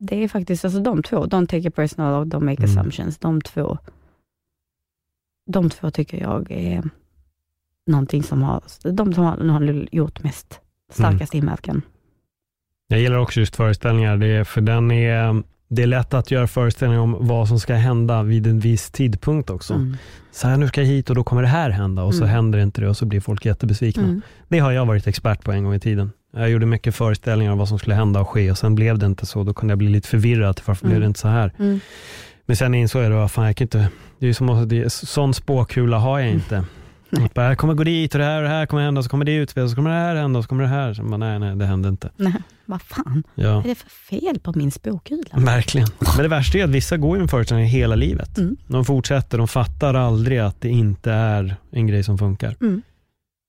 det 0.00 0.24
är 0.24 0.28
faktiskt, 0.28 0.64
alltså 0.64 0.80
de 0.80 1.02
två, 1.02 1.16
don't 1.26 1.46
take 1.46 1.68
it 1.68 1.74
personal 1.74 2.14
och 2.20 2.26
don't 2.26 2.44
make 2.44 2.62
Mm. 2.62 2.70
assumptions, 2.70 3.18
de 3.18 3.40
två, 3.40 3.78
de 5.48 5.70
två 5.70 5.90
tycker 5.90 6.20
jag 6.20 6.50
är 6.50 6.82
någonting 7.86 8.22
som 8.22 8.42
har, 8.42 8.62
de 8.92 9.14
som 9.14 9.24
har, 9.24 9.36
har 9.48 9.88
gjort 9.92 10.22
mest 10.22 10.60
starkast 10.92 11.34
inverkan. 11.34 11.82
Jag 12.88 13.00
gillar 13.00 13.18
också 13.18 13.40
just 13.40 13.56
föreställningar, 13.56 14.16
det 14.16 14.26
är, 14.26 14.44
för 14.44 14.60
den 14.60 14.90
är, 14.90 15.42
det 15.68 15.82
är 15.82 15.86
lätt 15.86 16.14
att 16.14 16.30
göra 16.30 16.46
föreställningar 16.46 17.02
om 17.02 17.16
vad 17.20 17.48
som 17.48 17.60
ska 17.60 17.74
hända 17.74 18.22
vid 18.22 18.46
en 18.46 18.60
viss 18.60 18.90
tidpunkt 18.90 19.50
också. 19.50 19.74
Mm. 19.74 19.96
Så 20.32 20.48
här, 20.48 20.56
nu 20.56 20.68
ska 20.68 20.80
jag 20.80 20.88
hit 20.88 21.10
och 21.10 21.16
då 21.16 21.24
kommer 21.24 21.42
det 21.42 21.48
här 21.48 21.70
hända 21.70 22.02
och 22.02 22.14
så 22.14 22.22
Mm. 22.24 22.34
händer 22.34 22.58
inte 22.58 22.80
det 22.80 22.88
och 22.88 22.96
så 22.96 23.06
blir 23.06 23.20
folk 23.20 23.46
jättebesvikna. 23.46 24.02
Mm. 24.02 24.22
Det 24.48 24.58
har 24.58 24.72
jag 24.72 24.86
varit 24.86 25.06
expert 25.06 25.44
på 25.44 25.52
en 25.52 25.64
gång 25.64 25.74
i 25.74 25.80
tiden. 25.80 26.12
Jag 26.32 26.50
gjorde 26.50 26.66
mycket 26.66 26.94
föreställningar 26.94 27.52
om 27.52 27.58
vad 27.58 27.68
som 27.68 27.78
skulle 27.78 27.94
hända 27.94 28.20
och 28.20 28.28
ske 28.28 28.50
och 28.50 28.58
sen 28.58 28.74
blev 28.74 28.98
det 28.98 29.06
inte 29.06 29.26
så. 29.26 29.44
Då 29.44 29.54
kunde 29.54 29.72
jag 29.72 29.78
bli 29.78 29.88
lite 29.88 30.08
förvirrad. 30.08 30.60
Varför 30.64 30.86
blev 30.86 30.96
Mm. 30.96 31.00
det 31.02 31.06
inte 31.06 31.20
så 31.20 31.28
här? 31.28 31.52
Mm. 32.48 32.52
Men 32.52 32.56
sen 32.56 32.74
insåg 32.74 33.02
jag 33.02 33.12
då, 33.12 33.28
fan, 33.28 33.46
jag 33.46 33.56
kan 33.56 33.64
inte, 33.64 33.78
det 34.18 34.26
är 34.26 34.28
ju 34.28 34.34
som 34.34 34.48
att, 34.48 34.68
det, 34.68 34.92
sån 34.92 35.34
spåkula 35.34 35.98
har 35.98 36.18
jag 36.18 36.30
inte. 36.30 36.64
Bara, 37.34 37.46
Jag 37.48 37.58
kommer 37.58 37.74
gå 37.74 37.84
dit 37.84 38.14
och 38.14 38.18
det 38.18 38.24
här 38.24 38.36
och 38.36 38.42
det 38.42 38.48
här 38.48 38.66
kommer 38.66 38.82
hända, 38.82 39.02
så 39.02 39.08
kommer 39.08 39.24
det 39.24 39.34
utspelas, 39.34 39.70
så 39.70 39.76
kommer 39.76 39.90
det 39.90 39.96
här 39.96 40.16
hända 40.16 40.42
så 40.42 40.48
kommer 40.48 40.62
det 40.62 40.68
här. 40.68 40.94
Så 40.94 41.02
bara, 41.02 41.16
nej, 41.16 41.38
nej, 41.38 41.56
det 41.56 41.66
hände 41.66 41.88
inte. 41.88 42.10
Nej, 42.16 42.32
vad 42.66 42.82
fan, 42.82 43.22
Ja, 43.34 43.54
vad 43.54 43.64
är 43.64 43.68
det 43.68 43.74
för 43.74 43.90
fel 43.90 44.38
på 44.42 44.52
min 44.56 44.70
spåkula? 44.70 45.22
verkligen. 45.32 45.88
Men 46.16 46.22
det 46.22 46.28
värsta 46.28 46.58
är 46.58 46.64
att 46.64 46.70
vissa 46.70 46.96
går 46.96 47.16
ju 47.16 47.22
en 47.22 47.28
föreställning 47.28 47.66
hela 47.66 47.94
livet. 47.94 48.38
Mm. 48.38 48.56
De 48.66 48.84
fortsätter, 48.84 49.38
de 49.38 49.48
fattar 49.48 49.94
aldrig 49.94 50.38
att 50.38 50.60
det 50.60 50.68
inte 50.68 51.12
är 51.12 51.56
en 51.70 51.86
grej 51.86 52.02
som 52.02 52.18
funkar. 52.18 52.56
Mm. 52.60 52.82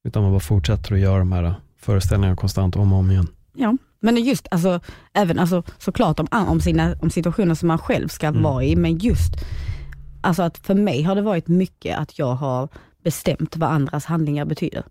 Utan 0.07 0.23
man 0.23 0.31
bara 0.31 0.39
fortsätter 0.39 0.93
att 0.93 0.99
göra 0.99 1.19
de 1.19 1.31
här 1.31 1.53
föreställningarna 1.81 2.35
konstant 2.35 2.75
om 2.75 2.93
och 2.93 2.99
om 2.99 3.11
igen. 3.11 3.27
Ja, 3.55 3.77
men 3.99 4.15
just 4.17 4.47
alltså, 4.51 4.79
även 5.13 5.39
alltså, 5.39 5.63
såklart 5.77 6.19
om, 6.19 6.27
om, 6.31 6.61
sina, 6.61 6.95
om 7.01 7.09
situationer 7.09 7.55
som 7.55 7.67
man 7.67 7.77
själv 7.77 8.07
ska 8.07 8.27
Mm. 8.27 8.43
vara 8.43 8.63
i, 8.63 8.75
men 8.75 8.97
just 8.97 9.33
alltså 10.21 10.43
att 10.43 10.57
för 10.57 10.75
mig 10.75 11.03
har 11.03 11.15
det 11.15 11.21
varit 11.21 11.47
mycket 11.47 11.97
att 11.97 12.19
jag 12.19 12.35
har 12.35 12.69
bestämt 13.03 13.55
vad 13.57 13.69
andras 13.69 14.05
handlingar 14.05 14.45
betyder. 14.45 14.83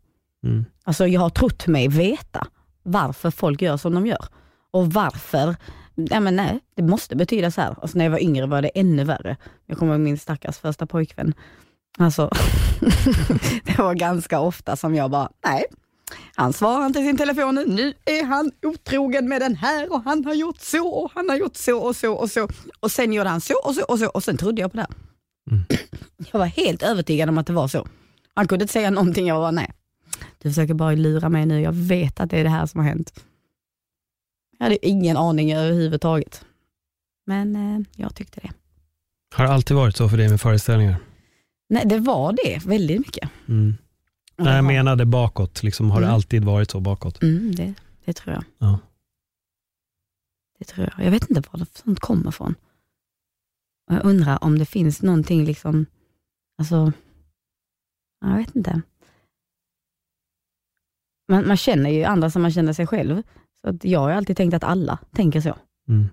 Mm. 0.45 0.65
Alltså 0.85 1.07
jag 1.07 1.21
har 1.21 1.31
trott 1.31 1.67
mig 1.67 1.89
veta 1.89 2.47
varför 2.83 3.31
folk 3.31 3.63
gör 3.63 3.77
som 3.77 3.95
de 3.95 4.07
gör. 4.07 4.25
Och 4.71 4.93
varför, 4.93 5.57
nej 5.95 6.21
men 6.21 6.37
nej, 6.37 6.61
det 6.77 6.83
måste 6.83 7.17
betyda 7.17 7.51
så 7.51 7.61
här. 7.61 7.75
Alltså 7.83 7.99
när 7.99 8.05
jag 8.05 8.13
var 8.13 8.23
yngre 8.23 8.47
var 8.47 8.63
det 8.63 8.69
ännu 8.75 9.05
värre. 9.05 9.37
Jag 9.67 9.79
kommer 9.79 9.93
ihåg 9.93 10.01
min 10.01 10.19
stackars 10.19 10.59
första 10.59 10.87
pojkvän. 10.87 11.35
Alltså, 11.99 12.31
det 13.65 13.79
var 13.79 13.95
ganska 13.95 14.41
ofta 14.41 14.77
som 14.77 14.95
jag 14.95 15.11
bara, 15.11 15.29
nej, 15.45 15.65
han 16.35 16.53
svarar 16.53 16.87
inte 16.87 17.03
sin 17.03 17.17
telefon 17.17 17.55
nu. 17.55 17.67
Nu 17.67 17.95
är 18.05 18.25
han 18.25 18.51
otrogen 18.63 19.29
med 19.29 19.41
den 19.41 19.57
här 19.57 19.93
och 19.93 20.03
han 20.03 20.25
har 20.25 20.35
gjort 20.35 20.61
så 20.61 20.89
och 20.89 21.11
han 21.15 21.29
har 21.29 21.37
gjort 21.37 21.57
så 21.57 21.79
och 21.79 21.97
så 21.97 22.13
och 22.13 22.31
så. 22.31 22.49
Och 22.81 22.91
sen 22.91 23.13
gjorde 23.13 23.29
han 23.29 23.41
så 23.41 23.55
och 23.65 23.75
så 23.75 23.85
och 23.85 23.99
så 23.99 24.09
och 24.09 24.25
sen 24.25 24.37
trodde 24.37 24.61
jag 24.61 24.71
på 24.73 24.77
det. 24.77 24.87
Mm. 25.51 25.65
Jag 26.33 26.39
var 26.39 26.47
helt 26.47 26.83
övertygad 26.83 27.29
om 27.29 27.39
att 27.39 27.47
det 27.47 27.53
var 27.53 27.69
så. 27.69 27.87
Han 28.35 28.49
kunde 28.49 28.63
inte 28.63 28.73
säga 28.73 28.91
någonting, 28.91 29.27
jag 29.27 29.41
var 29.41 29.53
nej. 29.53 29.73
Du 30.39 30.49
försöker 30.51 30.75
bara 30.75 30.93
lura 30.93 31.29
mig 31.29 31.47
nu, 31.47 31.61
jag 31.61 31.73
vet 31.73 32.21
att 32.21 32.31
det 32.31 32.39
är 32.39 32.45
det 32.45 32.51
här 32.51 32.67
som 32.67 32.81
har 32.81 32.89
hänt. 32.89 33.25
Jag 34.59 34.65
hade 34.65 34.87
ingen 34.87 35.17
aning 35.17 35.53
överhuvudtaget. 35.53 36.45
Men 37.27 37.57
eh, 37.57 37.87
jag 37.97 38.15
tyckte 38.15 38.41
det. 38.41 38.51
Har 39.35 39.45
det 39.45 39.53
alltid 39.53 39.77
varit 39.77 39.97
så 39.97 40.09
för 40.09 40.17
dig 40.17 40.29
med 40.29 40.41
föreställningar? 40.41 40.97
Nej, 41.69 41.83
det 41.87 41.99
var 41.99 42.33
det 42.33 42.67
väldigt 42.67 42.99
mycket. 42.99 43.31
Mm. 43.49 43.75
Nej, 44.39 44.47
det 44.53 44.57
jag 44.57 44.65
menade 44.65 45.07
bakåt, 45.07 45.63
liksom, 45.63 45.91
har 45.91 46.01
det 46.01 46.07
Mm. 46.07 46.15
alltid 46.15 46.45
varit 46.45 46.71
så 46.71 46.81
bakåt? 46.81 47.23
Mm, 47.23 47.55
det, 47.55 47.75
det 48.05 48.13
tror 48.13 48.35
jag. 48.35 48.45
Ja. 48.59 48.79
Det 50.59 50.65
tror 50.65 50.91
jag. 50.97 51.07
Jag 51.07 51.11
vet 51.11 51.31
inte 51.31 51.43
var 51.53 51.61
det 51.61 51.79
sånt 51.79 52.01
kommer 52.01 52.29
ifrån. 52.29 52.55
Och 53.91 53.95
Jag 53.95 54.05
undrar 54.05 54.45
om 54.45 54.59
det 54.59 54.67
finns 54.67 55.03
någonting, 55.03 55.45
liksom, 55.45 55.87
alltså, 56.59 56.93
jag 58.21 58.37
vet 58.37 58.57
inte. 58.57 58.83
Man, 61.29 61.49
man 61.49 61.57
känner 61.57 61.91
ju 61.91 62.05
andra 62.05 62.31
som 62.31 62.43
man 62.43 62.53
känner 62.53 62.73
sig 62.73 62.87
själv. 62.87 63.23
Så 63.61 63.79
jag 63.83 64.01
har 64.01 64.11
alltid 64.11 64.37
tänkt 64.37 64.55
att 64.55 64.65
alla 64.65 64.99
tänker 65.13 65.41
så. 65.41 65.57
Mm. 65.89 66.09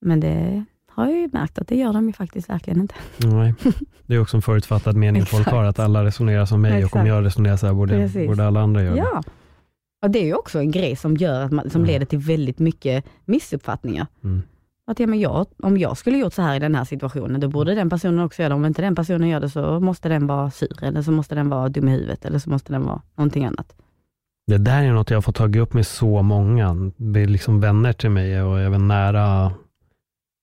Men 0.00 0.20
det 0.20 0.64
har 1.04 1.10
jag 1.10 1.20
ju 1.20 1.28
märkt 1.32 1.58
att 1.58 1.68
det 1.68 1.76
gör 1.76 1.92
de 1.92 2.06
ju 2.06 2.12
faktiskt 2.12 2.48
verkligen 2.50 2.80
inte. 2.80 2.94
Nej. 3.18 3.54
Det 4.06 4.14
är 4.14 4.20
också 4.20 4.36
en 4.36 4.42
förutfattad 4.42 4.96
mening 4.96 5.26
folk 5.26 5.40
Exakt. 5.40 5.56
har, 5.56 5.64
att 5.64 5.78
alla 5.78 6.04
resonerar 6.04 6.44
som 6.44 6.60
mig 6.60 6.72
och 6.72 6.78
om 6.78 6.84
Exakt. 6.84 7.08
jag 7.08 7.24
resonerar 7.24 7.56
så 7.56 7.66
här 7.66 7.74
borde, 7.74 7.94
Precis. 7.94 8.28
borde 8.28 8.46
alla 8.46 8.60
andra 8.60 8.82
göra 8.82 8.94
det. 8.94 9.00
Ja. 10.00 10.08
Det 10.08 10.18
är 10.18 10.24
ju 10.24 10.34
också 10.34 10.58
en 10.58 10.70
grej 10.70 10.96
som, 10.96 11.16
gör 11.16 11.40
att 11.40 11.52
man, 11.52 11.70
som 11.70 11.80
Mm. 11.80 11.92
leder 11.92 12.06
till 12.06 12.18
väldigt 12.18 12.58
mycket 12.58 13.04
missuppfattningar. 13.24 14.06
Mm. 14.24 14.42
Att 14.86 15.00
ja, 15.00 15.06
men 15.06 15.20
jag, 15.20 15.46
om 15.62 15.78
jag 15.78 15.96
skulle 15.96 16.18
gjort 16.18 16.32
så 16.34 16.42
här 16.42 16.56
i 16.56 16.58
den 16.58 16.74
här 16.74 16.84
situationen, 16.84 17.40
då 17.40 17.48
borde 17.48 17.74
den 17.74 17.90
personen 17.90 18.20
också 18.20 18.42
göra 18.42 18.48
det. 18.48 18.54
Om 18.54 18.64
inte 18.64 18.82
den 18.82 18.94
personen 18.94 19.28
gör 19.28 19.40
det 19.40 19.50
så 19.50 19.80
måste 19.80 20.08
den 20.08 20.26
vara 20.26 20.50
sur, 20.50 20.84
eller 20.84 21.02
så 21.02 21.12
måste 21.12 21.34
den 21.34 21.48
vara 21.48 21.68
dum 21.68 21.88
i 21.88 21.90
huvudet, 21.90 22.24
eller 22.24 22.38
så 22.38 22.50
måste 22.50 22.72
den 22.72 22.84
vara 22.84 23.02
någonting 23.16 23.44
annat. 23.44 23.72
Det 24.46 24.58
där 24.58 24.82
är 24.82 24.92
något 24.92 25.10
jag 25.10 25.16
har 25.16 25.22
fått 25.22 25.36
tagit 25.36 25.62
upp 25.62 25.72
med 25.74 25.86
så 25.86 26.22
många, 26.22 26.90
det 26.96 27.20
är 27.20 27.26
liksom 27.26 27.60
vänner 27.60 27.92
till 27.92 28.10
mig 28.10 28.42
och 28.42 28.60
även 28.60 28.88
nära 28.88 29.52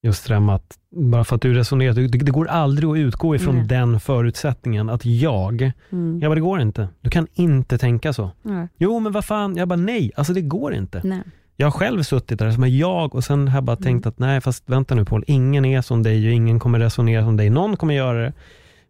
just 0.05 0.27
det 0.27 0.33
där 0.33 0.39
med 0.39 0.55
att, 0.55 0.77
bara 0.91 1.23
för 1.23 1.35
att 1.35 1.41
du 1.41 1.53
resonerar, 1.53 1.93
det, 1.93 2.07
det 2.07 2.31
går 2.31 2.47
aldrig 2.47 2.89
att 2.89 2.97
utgå 2.97 3.35
ifrån 3.35 3.55
Nej. 3.55 3.65
den 3.65 3.99
förutsättningen 3.99 4.89
att 4.89 5.05
jag, 5.05 5.71
Mm. 5.91 6.19
jag 6.21 6.29
bara 6.31 6.35
det 6.35 6.41
går 6.41 6.61
inte. 6.61 6.87
Du 7.01 7.09
kan 7.09 7.27
inte 7.33 7.77
tänka 7.77 8.13
så. 8.13 8.31
Nej. 8.41 8.67
Jo 8.77 8.99
men 8.99 9.11
vad 9.11 9.25
fan, 9.25 9.55
jag 9.57 9.67
bara 9.67 9.75
nej, 9.79 10.11
alltså 10.15 10.33
det 10.33 10.41
går 10.41 10.73
inte. 10.73 11.01
Nej. 11.03 11.21
Jag 11.57 11.65
har 11.67 11.71
själv 11.71 12.03
suttit 12.03 12.39
där 12.39 12.51
som 12.51 12.63
är 12.63 12.67
jag 12.67 13.15
och 13.15 13.23
sen 13.23 13.47
har 13.47 13.57
jag 13.57 13.63
bara 13.63 13.75
tänkt 13.75 14.05
att 14.05 14.19
nej 14.19 14.41
fast 14.41 14.69
vänta 14.69 14.95
nu 14.95 15.05
Paul, 15.05 15.23
ingen 15.27 15.65
är 15.65 15.81
som 15.81 16.03
dig 16.03 16.27
och 16.27 16.33
ingen 16.33 16.59
kommer 16.59 16.79
resonera 16.79 17.23
som 17.23 17.37
dig. 17.37 17.49
Någon 17.49 17.77
kommer 17.77 17.93
göra 17.93 18.21
det, 18.23 18.33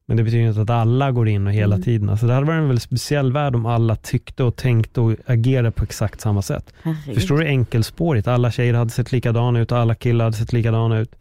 men 0.08 0.18
det 0.18 0.24
betyder 0.24 0.48
inte 0.48 0.62
att 0.62 0.70
alla 0.70 1.12
går 1.12 1.28
in 1.28 1.48
och 1.48 1.54
hela 1.54 1.76
Mm. 1.76 1.84
tiden. 1.86 2.10
Alltså 2.10 2.28
det 2.28 2.34
hade 2.34 2.46
varit 2.46 2.58
en 2.62 2.68
väldigt 2.68 2.84
speciell 2.84 3.32
värld 3.34 3.56
om 3.56 3.66
alla 3.66 3.96
tyckte 3.96 4.44
och 4.44 4.56
tänkte 4.56 5.02
och 5.02 5.16
agerade 5.26 5.72
på 5.72 5.84
exakt 5.84 6.22
samma 6.22 6.42
sätt. 6.42 6.74
Herregud. 6.84 7.16
Förstår 7.16 7.38
du 7.38 7.46
enkelspårigt? 7.48 8.28
Alla 8.28 8.52
tjejer 8.52 8.74
hade 8.74 8.90
sett 8.92 9.12
likadana 9.12 9.60
ut 9.60 9.72
och 9.72 9.78
alla 9.78 9.96
killar 9.96 10.26
hade 10.26 10.38
sett 10.38 10.54
likadana 10.54 11.00
ut. 11.00 11.12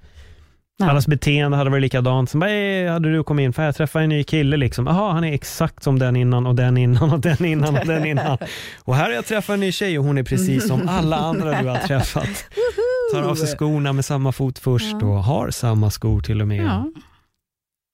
Ja. 0.77 0.91
Allas 0.91 1.07
beteende 1.07 1.57
hade 1.57 1.71
varit 1.71 1.83
likadant. 1.83 2.31
Sen 2.31 2.41
bara, 2.41 2.51
"Eh, 2.51 2.93
hade 2.93 3.13
du 3.13 3.25
kommit 3.25 3.45
in, 3.45 3.53
för 3.53 3.63
jag 3.65 3.75
träffade 3.77 4.03
en 4.03 4.09
ny 4.09 4.25
kille 4.25 4.57
liksom. 4.57 4.87
Jaha, 4.87 5.13
han 5.13 5.25
är 5.25 5.33
exakt 5.33 5.83
som 5.83 5.99
den 5.99 6.17
innan 6.17 6.47
och 6.47 6.55
den 6.55 6.77
innan 6.77 7.13
och 7.13 7.21
den 7.21 7.45
innan 7.45 7.77
och 7.77 7.87
den 7.87 8.07
innan. 8.07 8.39
Och 8.85 8.97
här 8.97 9.05
har 9.05 9.11
jag 9.13 9.27
träffat 9.27 9.55
en 9.55 9.61
ny 9.61 9.73
tjej 9.73 9.99
och 9.99 10.05
hon 10.05 10.19
är 10.19 10.23
precis 10.23 10.69
som 10.69 10.89
alla 10.89 11.17
andra 11.17 11.63
du 11.63 11.69
har 11.69 11.77
träffat. 11.77 12.45
Tar 13.13 13.23
av 13.23 13.35
sig 13.35 13.49
skorna 13.49 13.93
med 13.93 14.05
samma 14.05 14.33
fot 14.33 14.59
först 14.59 14.95
och 15.03 15.25
har 15.25 15.51
samma 15.51 15.91
skor 15.91 16.21
till 16.21 16.41
och 16.41 16.49
med. 16.49 16.65
Ja, 16.65 16.91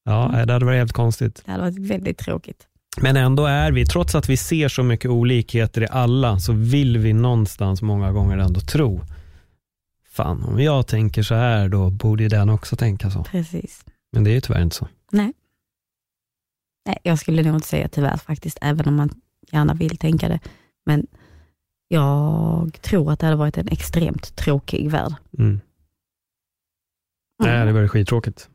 Ja, 0.04 0.28
nej, 0.32 0.46
det 0.46 0.52
hade 0.52 0.64
varit 0.64 0.78
helt 0.78 0.92
konstigt. 0.92 1.42
det 1.44 1.52
hade 1.52 1.62
varit 1.62 1.78
väldigt 1.78 2.18
tråkigt. 2.18 2.66
Men 3.00 3.16
ändå 3.16 3.46
är 3.46 3.72
vi, 3.72 3.86
trots 3.86 4.14
att 4.14 4.28
vi 4.28 4.36
ser 4.36 4.68
så 4.68 4.82
mycket 4.82 5.10
olikheter 5.10 5.82
i 5.82 5.86
alla, 5.90 6.38
så 6.38 6.52
vill 6.52 6.98
vi 6.98 7.12
någonstans 7.12 7.82
många 7.82 8.12
gånger 8.12 8.38
ändå 8.38 8.60
tro, 8.60 9.00
fan 10.10 10.42
om 10.42 10.60
jag 10.60 10.86
tänker 10.86 11.22
så 11.22 11.34
här, 11.34 11.68
då 11.68 11.90
borde 11.90 12.22
ju 12.22 12.28
den 12.28 12.50
också 12.50 12.76
tänka 12.76 13.10
så. 13.10 13.24
Precis. 13.24 13.84
Men 14.12 14.24
det 14.24 14.30
är 14.30 14.34
ju 14.34 14.40
tyvärr 14.40 14.62
inte 14.62 14.76
så. 14.76 14.88
Nej, 15.12 15.32
jag 17.02 17.18
skulle 17.18 17.42
nog 17.42 17.54
inte 17.54 17.68
säga 17.68 17.88
tyvärr 17.88 18.16
faktiskt, 18.16 18.58
även 18.60 18.88
om 18.88 18.96
man 18.96 19.10
gärna 19.52 19.74
vill 19.74 19.96
tänka 19.96 20.28
det. 20.28 20.40
Men 20.86 21.06
jag 21.88 22.78
tror 22.82 23.12
att 23.12 23.20
det 23.20 23.26
hade 23.26 23.36
varit 23.36 23.58
en 23.58 23.68
extremt 23.68 24.36
tråkig 24.36 24.90
värld. 24.90 25.12
Mm. 25.38 25.60
Nej, 27.42 27.66
det 27.66 27.72
var 27.72 27.88
skittråkigt. 27.88 28.49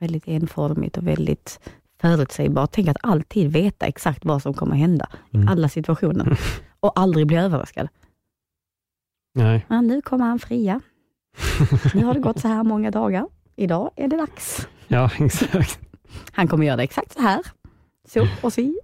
Väldigt 0.00 0.28
enformigt 0.28 0.96
och 0.96 1.06
väldigt 1.06 1.60
förutsägbart. 2.00 2.70
Tänk 2.72 2.88
att 2.88 2.96
alltid 3.02 3.52
veta 3.52 3.86
exakt 3.86 4.24
vad 4.24 4.42
som 4.42 4.54
kommer 4.54 4.76
hända 4.76 5.08
i 5.30 5.36
Mm. 5.36 5.48
alla 5.48 5.68
situationer 5.68 6.38
och 6.80 7.00
aldrig 7.00 7.26
bli 7.26 7.36
överraskad. 7.36 7.88
Nej. 9.34 9.66
Ja, 9.68 9.80
nu 9.80 10.02
kommer 10.02 10.24
han 10.24 10.38
fria. 10.38 10.80
Nu 11.94 12.04
har 12.04 12.14
det 12.14 12.20
gått 12.20 12.40
så 12.40 12.48
här 12.48 12.62
många 12.62 12.90
dagar. 12.90 13.26
Idag 13.56 13.90
är 13.96 14.08
det 14.08 14.16
dags. 14.16 14.68
Ja, 14.88 15.10
exakt. 15.18 15.80
Han 16.32 16.48
kommer 16.48 16.66
göra 16.66 16.76
det 16.76 16.82
exakt 16.82 17.12
så 17.12 17.20
här. 17.20 17.40
Så 18.08 18.26
och 18.42 18.52
si. 18.52 18.78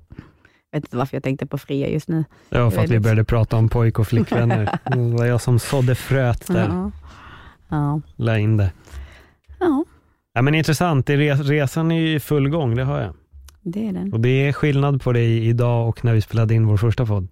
Jag 0.70 0.78
vet 0.80 0.84
inte 0.88 0.96
varför 0.96 1.16
jag 1.16 1.22
tänkte 1.22 1.46
på 1.46 1.58
fria 1.58 1.88
just 1.88 2.08
nu. 2.08 2.24
Var 2.48 2.70
för 2.70 2.84
att 2.84 2.90
vi 2.90 3.00
började 3.00 3.24
prata 3.24 3.56
om 3.56 3.68
pojk 3.68 3.98
och 3.98 4.06
flickvänner. 4.06 4.78
Det 4.84 5.16
var 5.18 5.24
jag 5.26 5.40
som 5.40 5.58
sådde 5.58 5.94
fröet 5.94 6.46
där, 6.46 6.68
Ja. 6.68 6.90
Ja. 7.68 8.00
la 8.16 8.38
in 8.38 8.56
det. 8.56 8.72
ja, 9.60 9.84
Ja, 10.34 10.42
men 10.42 10.54
intressant, 10.54 11.10
resan 11.10 11.90
är 11.90 12.00
ju 12.00 12.14
i 12.14 12.20
full 12.20 12.48
gång, 12.48 12.74
det 12.76 12.84
har 12.84 13.00
jag. 13.00 13.14
det 13.62 13.88
är 13.88 13.92
det. 13.92 14.10
Och 14.12 14.20
det 14.20 14.28
är 14.48 14.52
skillnad 14.52 15.02
på 15.02 15.12
dig 15.12 15.46
idag 15.48 15.88
och 15.88 16.04
när 16.04 16.14
vi 16.14 16.20
spelade 16.20 16.54
in 16.54 16.66
vår 16.66 16.76
första 16.76 17.06
podd. 17.06 17.28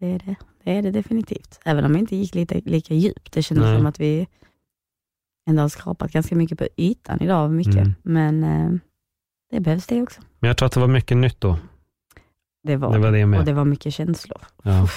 Det 0.00 0.06
är 0.06 0.18
det. 0.18 0.36
Det 0.64 0.70
är 0.76 0.82
det 0.82 0.90
definitivt. 0.90 1.60
Även 1.64 1.84
om 1.84 1.92
vi 1.92 1.98
inte 1.98 2.16
gick 2.16 2.34
lite, 2.34 2.60
lika 2.64 2.94
djupt. 2.94 3.32
Det 3.32 3.42
kändes 3.42 3.64
Nej. 3.64 3.76
som 3.76 3.86
att 3.86 4.00
vi 4.00 4.26
ändå 5.50 5.62
har 5.62 5.68
skrapat 5.68 6.12
ganska 6.12 6.34
mycket 6.36 6.58
på 6.58 6.68
ytan 6.76 7.18
idag. 7.22 7.50
Mycket. 7.50 7.76
Mm. 7.76 7.94
Men 8.02 8.44
eh, 8.44 8.70
det 9.50 9.60
behövs 9.60 9.86
det 9.86 10.02
också. 10.02 10.20
Men 10.38 10.48
jag 10.48 10.56
tror 10.56 10.66
att 10.66 10.72
det 10.72 10.80
var 10.80 10.88
mycket 10.88 11.16
nytt 11.16 11.40
då. 11.40 11.58
Det 12.62 12.76
var 12.76 12.92
Det 12.92 12.98
var 12.98 13.12
det 13.12 13.26
med. 13.26 13.38
Och 13.38 13.44
det 13.46 13.52
var 13.52 13.64
mycket 13.64 13.94
känslor. 13.94 14.40
Ja. 14.62 14.88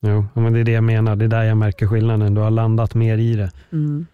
Jo, 0.00 0.26
men 0.34 0.52
det 0.52 0.60
är 0.60 0.64
det 0.64 0.72
jag 0.72 0.84
menar. 0.84 1.16
Det 1.16 1.24
är 1.24 1.28
där 1.28 1.42
jag 1.42 1.56
märker 1.56 1.86
skillnaden. 1.86 2.34
Du 2.34 2.40
har 2.40 2.50
landat 2.50 2.94
mer 2.94 3.18
i 3.18 3.36
det. 3.36 3.50
Mm. 3.72 4.06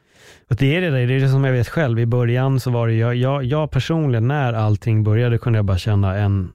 Och 0.50 0.56
det 0.56 0.76
är 0.76 0.80
det 0.80 0.90
där, 0.90 1.06
det 1.06 1.14
är 1.14 1.20
det 1.20 1.28
som 1.28 1.44
jag 1.44 1.52
vet 1.52 1.68
själv. 1.68 1.98
I 1.98 2.06
början 2.06 2.60
så 2.60 2.70
var 2.70 2.86
det, 2.88 2.94
jag, 2.94 3.14
jag, 3.16 3.44
jag 3.44 3.70
personligen, 3.70 4.28
när 4.28 4.52
allting 4.52 5.04
började 5.04 5.38
kunde 5.38 5.58
jag 5.58 5.64
bara 5.64 5.78
känna 5.78 6.16
en 6.16 6.52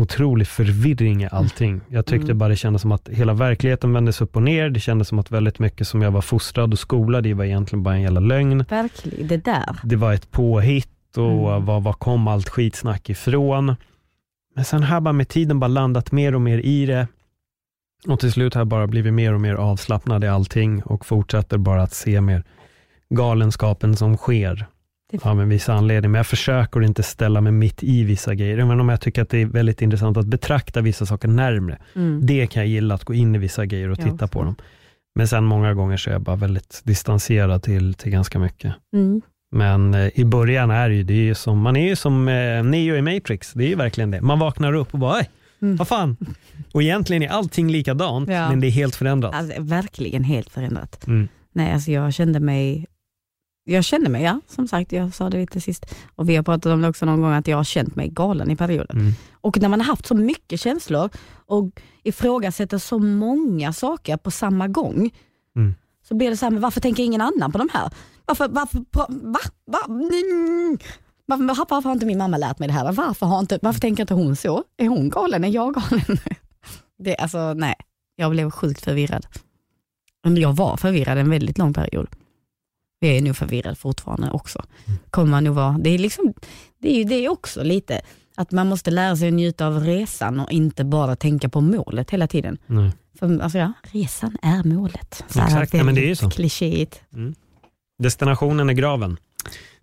otrolig 0.00 0.46
förvirring 0.48 1.22
i 1.22 1.28
allting. 1.32 1.80
Jag 1.88 2.06
tyckte 2.06 2.24
Mm. 2.26 2.38
bara 2.38 2.48
det 2.48 2.56
kändes 2.56 2.82
som 2.82 2.92
att 2.92 3.08
hela 3.08 3.32
verkligheten 3.34 3.92
vändes 3.92 4.20
upp 4.20 4.36
och 4.36 4.42
ner. 4.42 4.70
Det 4.70 4.80
kändes 4.80 5.08
som 5.08 5.18
att 5.18 5.30
väldigt 5.30 5.58
mycket 5.58 5.88
som 5.88 6.02
jag 6.02 6.10
var 6.10 6.20
fostrad 6.20 6.72
och 6.72 6.78
skolad 6.78 7.26
i 7.26 7.32
var 7.32 7.44
egentligen 7.44 7.82
bara 7.82 7.94
en 7.94 8.02
jävla 8.02 8.20
lögn. 8.20 8.64
Verkligen, 8.68 9.28
det 9.28 9.36
där. 9.44 9.76
Det 9.84 9.96
var 9.96 10.12
ett 10.12 10.30
påhitt 10.30 10.88
och 11.16 11.24
Mm. 11.50 11.64
var, 11.64 11.80
var 11.80 11.92
kom 11.92 12.28
allt 12.28 12.48
skitsnack 12.48 13.10
ifrån? 13.10 13.74
Men 14.54 14.64
sen 14.64 14.82
jag 14.82 15.02
bara 15.02 15.12
med 15.12 15.28
tiden 15.28 15.60
bara 15.60 15.68
landat 15.68 16.12
mer 16.12 16.34
och 16.34 16.40
mer 16.40 16.58
i 16.58 16.86
det. 16.86 17.06
Och 18.08 18.20
till 18.20 18.32
slut 18.32 18.54
har 18.54 18.60
jag 18.60 18.68
bara 18.68 18.86
blivit 18.86 19.12
mer 19.14 19.34
och 19.34 19.40
mer 19.40 19.54
avslappnad 19.54 20.24
i 20.24 20.28
allting 20.28 20.82
och 20.82 21.06
fortsätter 21.06 21.58
bara 21.58 21.82
att 21.82 21.92
se 21.94 22.20
mer 22.20 22.44
galenskapen 23.14 23.96
som 23.96 24.16
sker 24.16 24.66
av 25.22 25.40
en 25.40 25.48
viss 25.48 25.68
anledning. 25.68 26.10
Men 26.10 26.18
jag 26.18 26.26
försöker 26.26 26.82
inte 26.82 27.02
ställa 27.02 27.40
mig 27.40 27.52
mitt 27.52 27.82
i 27.82 28.04
vissa 28.04 28.34
grejer, 28.34 28.58
även 28.58 28.80
om 28.80 28.88
jag 28.88 29.00
tycker 29.00 29.22
att 29.22 29.28
det 29.28 29.38
är 29.38 29.46
väldigt 29.46 29.82
intressant 29.82 30.16
att 30.16 30.26
betrakta 30.26 30.80
vissa 30.80 31.06
saker 31.06 31.28
närmre. 31.28 31.78
Mm. 31.96 32.26
Det 32.26 32.46
kan 32.46 32.62
jag 32.62 32.68
gilla, 32.68 32.94
att 32.94 33.04
gå 33.04 33.14
in 33.14 33.34
i 33.34 33.38
vissa 33.38 33.66
grejer 33.66 33.88
och 33.90 33.98
Jag 33.98 34.12
titta 34.12 34.26
på 34.26 34.44
dem. 34.44 34.54
Men 35.14 35.28
sen 35.28 35.44
många 35.44 35.74
gånger 35.74 35.96
så 35.96 36.10
är 36.10 36.14
jag 36.14 36.22
bara 36.22 36.36
väldigt 36.36 36.80
distanserad 36.84 37.62
till, 37.62 37.94
till 37.94 38.12
ganska 38.12 38.38
mycket. 38.38 38.74
Mm. 38.94 39.20
Men 39.52 39.94
eh, 39.94 40.08
i 40.14 40.24
början 40.24 40.70
är 40.70 40.88
det 40.88 40.94
ju, 40.94 41.02
det 41.02 41.14
är 41.14 41.22
ju 41.24 41.34
som, 41.34 41.58
man 41.60 41.76
är 41.76 41.88
ju 41.88 41.96
som 41.96 42.28
eh, 42.28 42.62
Neo 42.64 42.96
i 42.96 43.02
Matrix, 43.02 43.52
det 43.52 43.64
är 43.64 43.68
ju 43.68 43.74
verkligen 43.74 44.10
det. 44.10 44.20
Man 44.20 44.38
vaknar 44.38 44.72
upp 44.72 44.92
och 44.94 44.98
bara, 45.00 45.18
"Oj, 45.18 45.30
Mm. 45.62 45.76
vad 45.76 45.88
fan? 45.88 46.16
Och 46.72 46.82
egentligen 46.82 47.22
är 47.22 47.28
allting 47.28 47.70
likadant, 47.70 48.28
Ja. 48.30 48.48
men 48.48 48.60
det 48.60 48.66
är 48.66 48.70
helt 48.70 48.94
förändrat. 48.96 49.34
Alltså, 49.34 49.62
verkligen 49.62 50.24
helt 50.24 50.50
förändrat. 50.50 51.06
Mm. 51.06 51.28
Nej, 51.52 51.72
alltså 51.72 51.90
jag 51.90 52.14
kände 52.14 52.40
mig 52.40 52.86
jag 53.64 53.84
känner 53.84 54.10
mig, 54.10 54.22
ja, 54.22 54.40
som 54.46 54.68
sagt, 54.68 54.92
jag 54.92 55.14
sa 55.14 55.30
det 55.30 55.38
lite 55.38 55.60
sist, 55.60 55.94
och 56.16 56.28
vi 56.28 56.36
har 56.36 56.42
pratat 56.42 56.72
om 56.72 56.82
det 56.82 56.88
också 56.88 57.06
någon 57.06 57.20
gång, 57.20 57.32
att 57.32 57.46
jag 57.48 57.56
har 57.56 57.64
känt 57.64 57.96
mig 57.96 58.08
galen 58.08 58.50
i 58.50 58.56
perioder. 58.56 58.94
Mm. 58.94 59.12
Och 59.32 59.60
när 59.60 59.68
man 59.68 59.80
har 59.80 59.86
haft 59.86 60.06
så 60.06 60.14
mycket 60.14 60.60
känslor 60.60 61.10
och 61.46 61.80
ifrågasätter 62.02 62.78
så 62.78 62.98
många 62.98 63.72
saker 63.72 64.16
på 64.16 64.30
samma 64.30 64.68
gång, 64.68 65.10
Mm. 65.56 65.74
så 66.08 66.14
blir 66.14 66.30
det 66.30 66.36
så 66.36 66.46
här, 66.46 66.50
men 66.50 66.62
varför 66.62 66.80
tänker 66.80 67.02
ingen 67.02 67.20
annan 67.20 67.52
på 67.52 67.58
de 67.58 67.68
här? 67.72 67.90
Varför, 68.26 68.48
varför, 68.48 68.78
va? 68.92 69.40
va? 69.66 69.78
Mm. 69.88 70.78
Varför, 71.26 71.44
varför, 71.44 71.88
har 71.88 71.92
inte 71.92 72.06
min 72.06 72.18
mamma 72.18 72.36
lärt 72.36 72.58
mig 72.58 72.68
det 72.68 72.74
här? 72.74 72.92
Varför, 72.92 73.26
har 73.26 73.38
inte, 73.40 73.58
varför 73.62 73.80
tänker 73.80 74.02
inte 74.02 74.14
hon 74.14 74.36
så? 74.36 74.64
Är 74.76 74.88
hon 74.88 75.08
galen? 75.08 75.44
Är 75.44 75.48
jag 75.48 75.74
galen? 75.74 76.04
Det, 76.98 77.16
alltså, 77.16 77.54
nej, 77.54 77.74
jag 78.16 78.30
blev 78.30 78.50
sjukt 78.50 78.84
förvirrad. 78.84 79.26
Men 80.24 80.36
Jag 80.36 80.52
var 80.56 80.76
förvirrad 80.76 81.18
en 81.18 81.30
väldigt 81.30 81.58
lång 81.58 81.72
period. 81.72 82.08
Jag 83.02 83.16
är 83.16 83.22
nog 83.22 83.36
förvirrad 83.36 83.78
fortfarande 83.78 84.30
också. 84.30 84.64
Kommer 85.10 85.30
man 85.30 85.44
nog 85.44 85.54
vara. 85.54 85.78
Det 85.78 85.90
är, 85.90 85.98
liksom, 85.98 86.34
det 86.78 86.90
är 86.90 86.96
ju 86.96 87.04
det 87.04 87.28
också 87.28 87.62
lite, 87.62 88.00
att 88.34 88.50
man 88.52 88.68
måste 88.68 88.90
lära 88.90 89.16
sig 89.16 89.28
att 89.28 89.34
njuta 89.34 89.66
av 89.66 89.80
resan 89.80 90.40
och 90.40 90.52
inte 90.52 90.84
bara 90.84 91.16
tänka 91.16 91.48
på 91.48 91.60
målet 91.60 92.10
hela 92.10 92.26
tiden. 92.26 92.58
Nej. 92.66 92.92
För, 93.18 93.40
alltså 93.40 93.58
ja, 93.58 93.72
resan 93.82 94.36
är 94.42 94.64
målet. 94.64 95.24
Så 95.28 95.40
Exakt, 95.42 95.74
ja, 95.74 95.84
men 95.84 95.94
det 95.94 96.00
är 96.00 96.08
ju 96.08 96.16
så. 96.16 96.30
Klichéigt. 96.30 97.02
Destinationen 97.98 98.70
är 98.70 98.74
graven. 98.74 99.16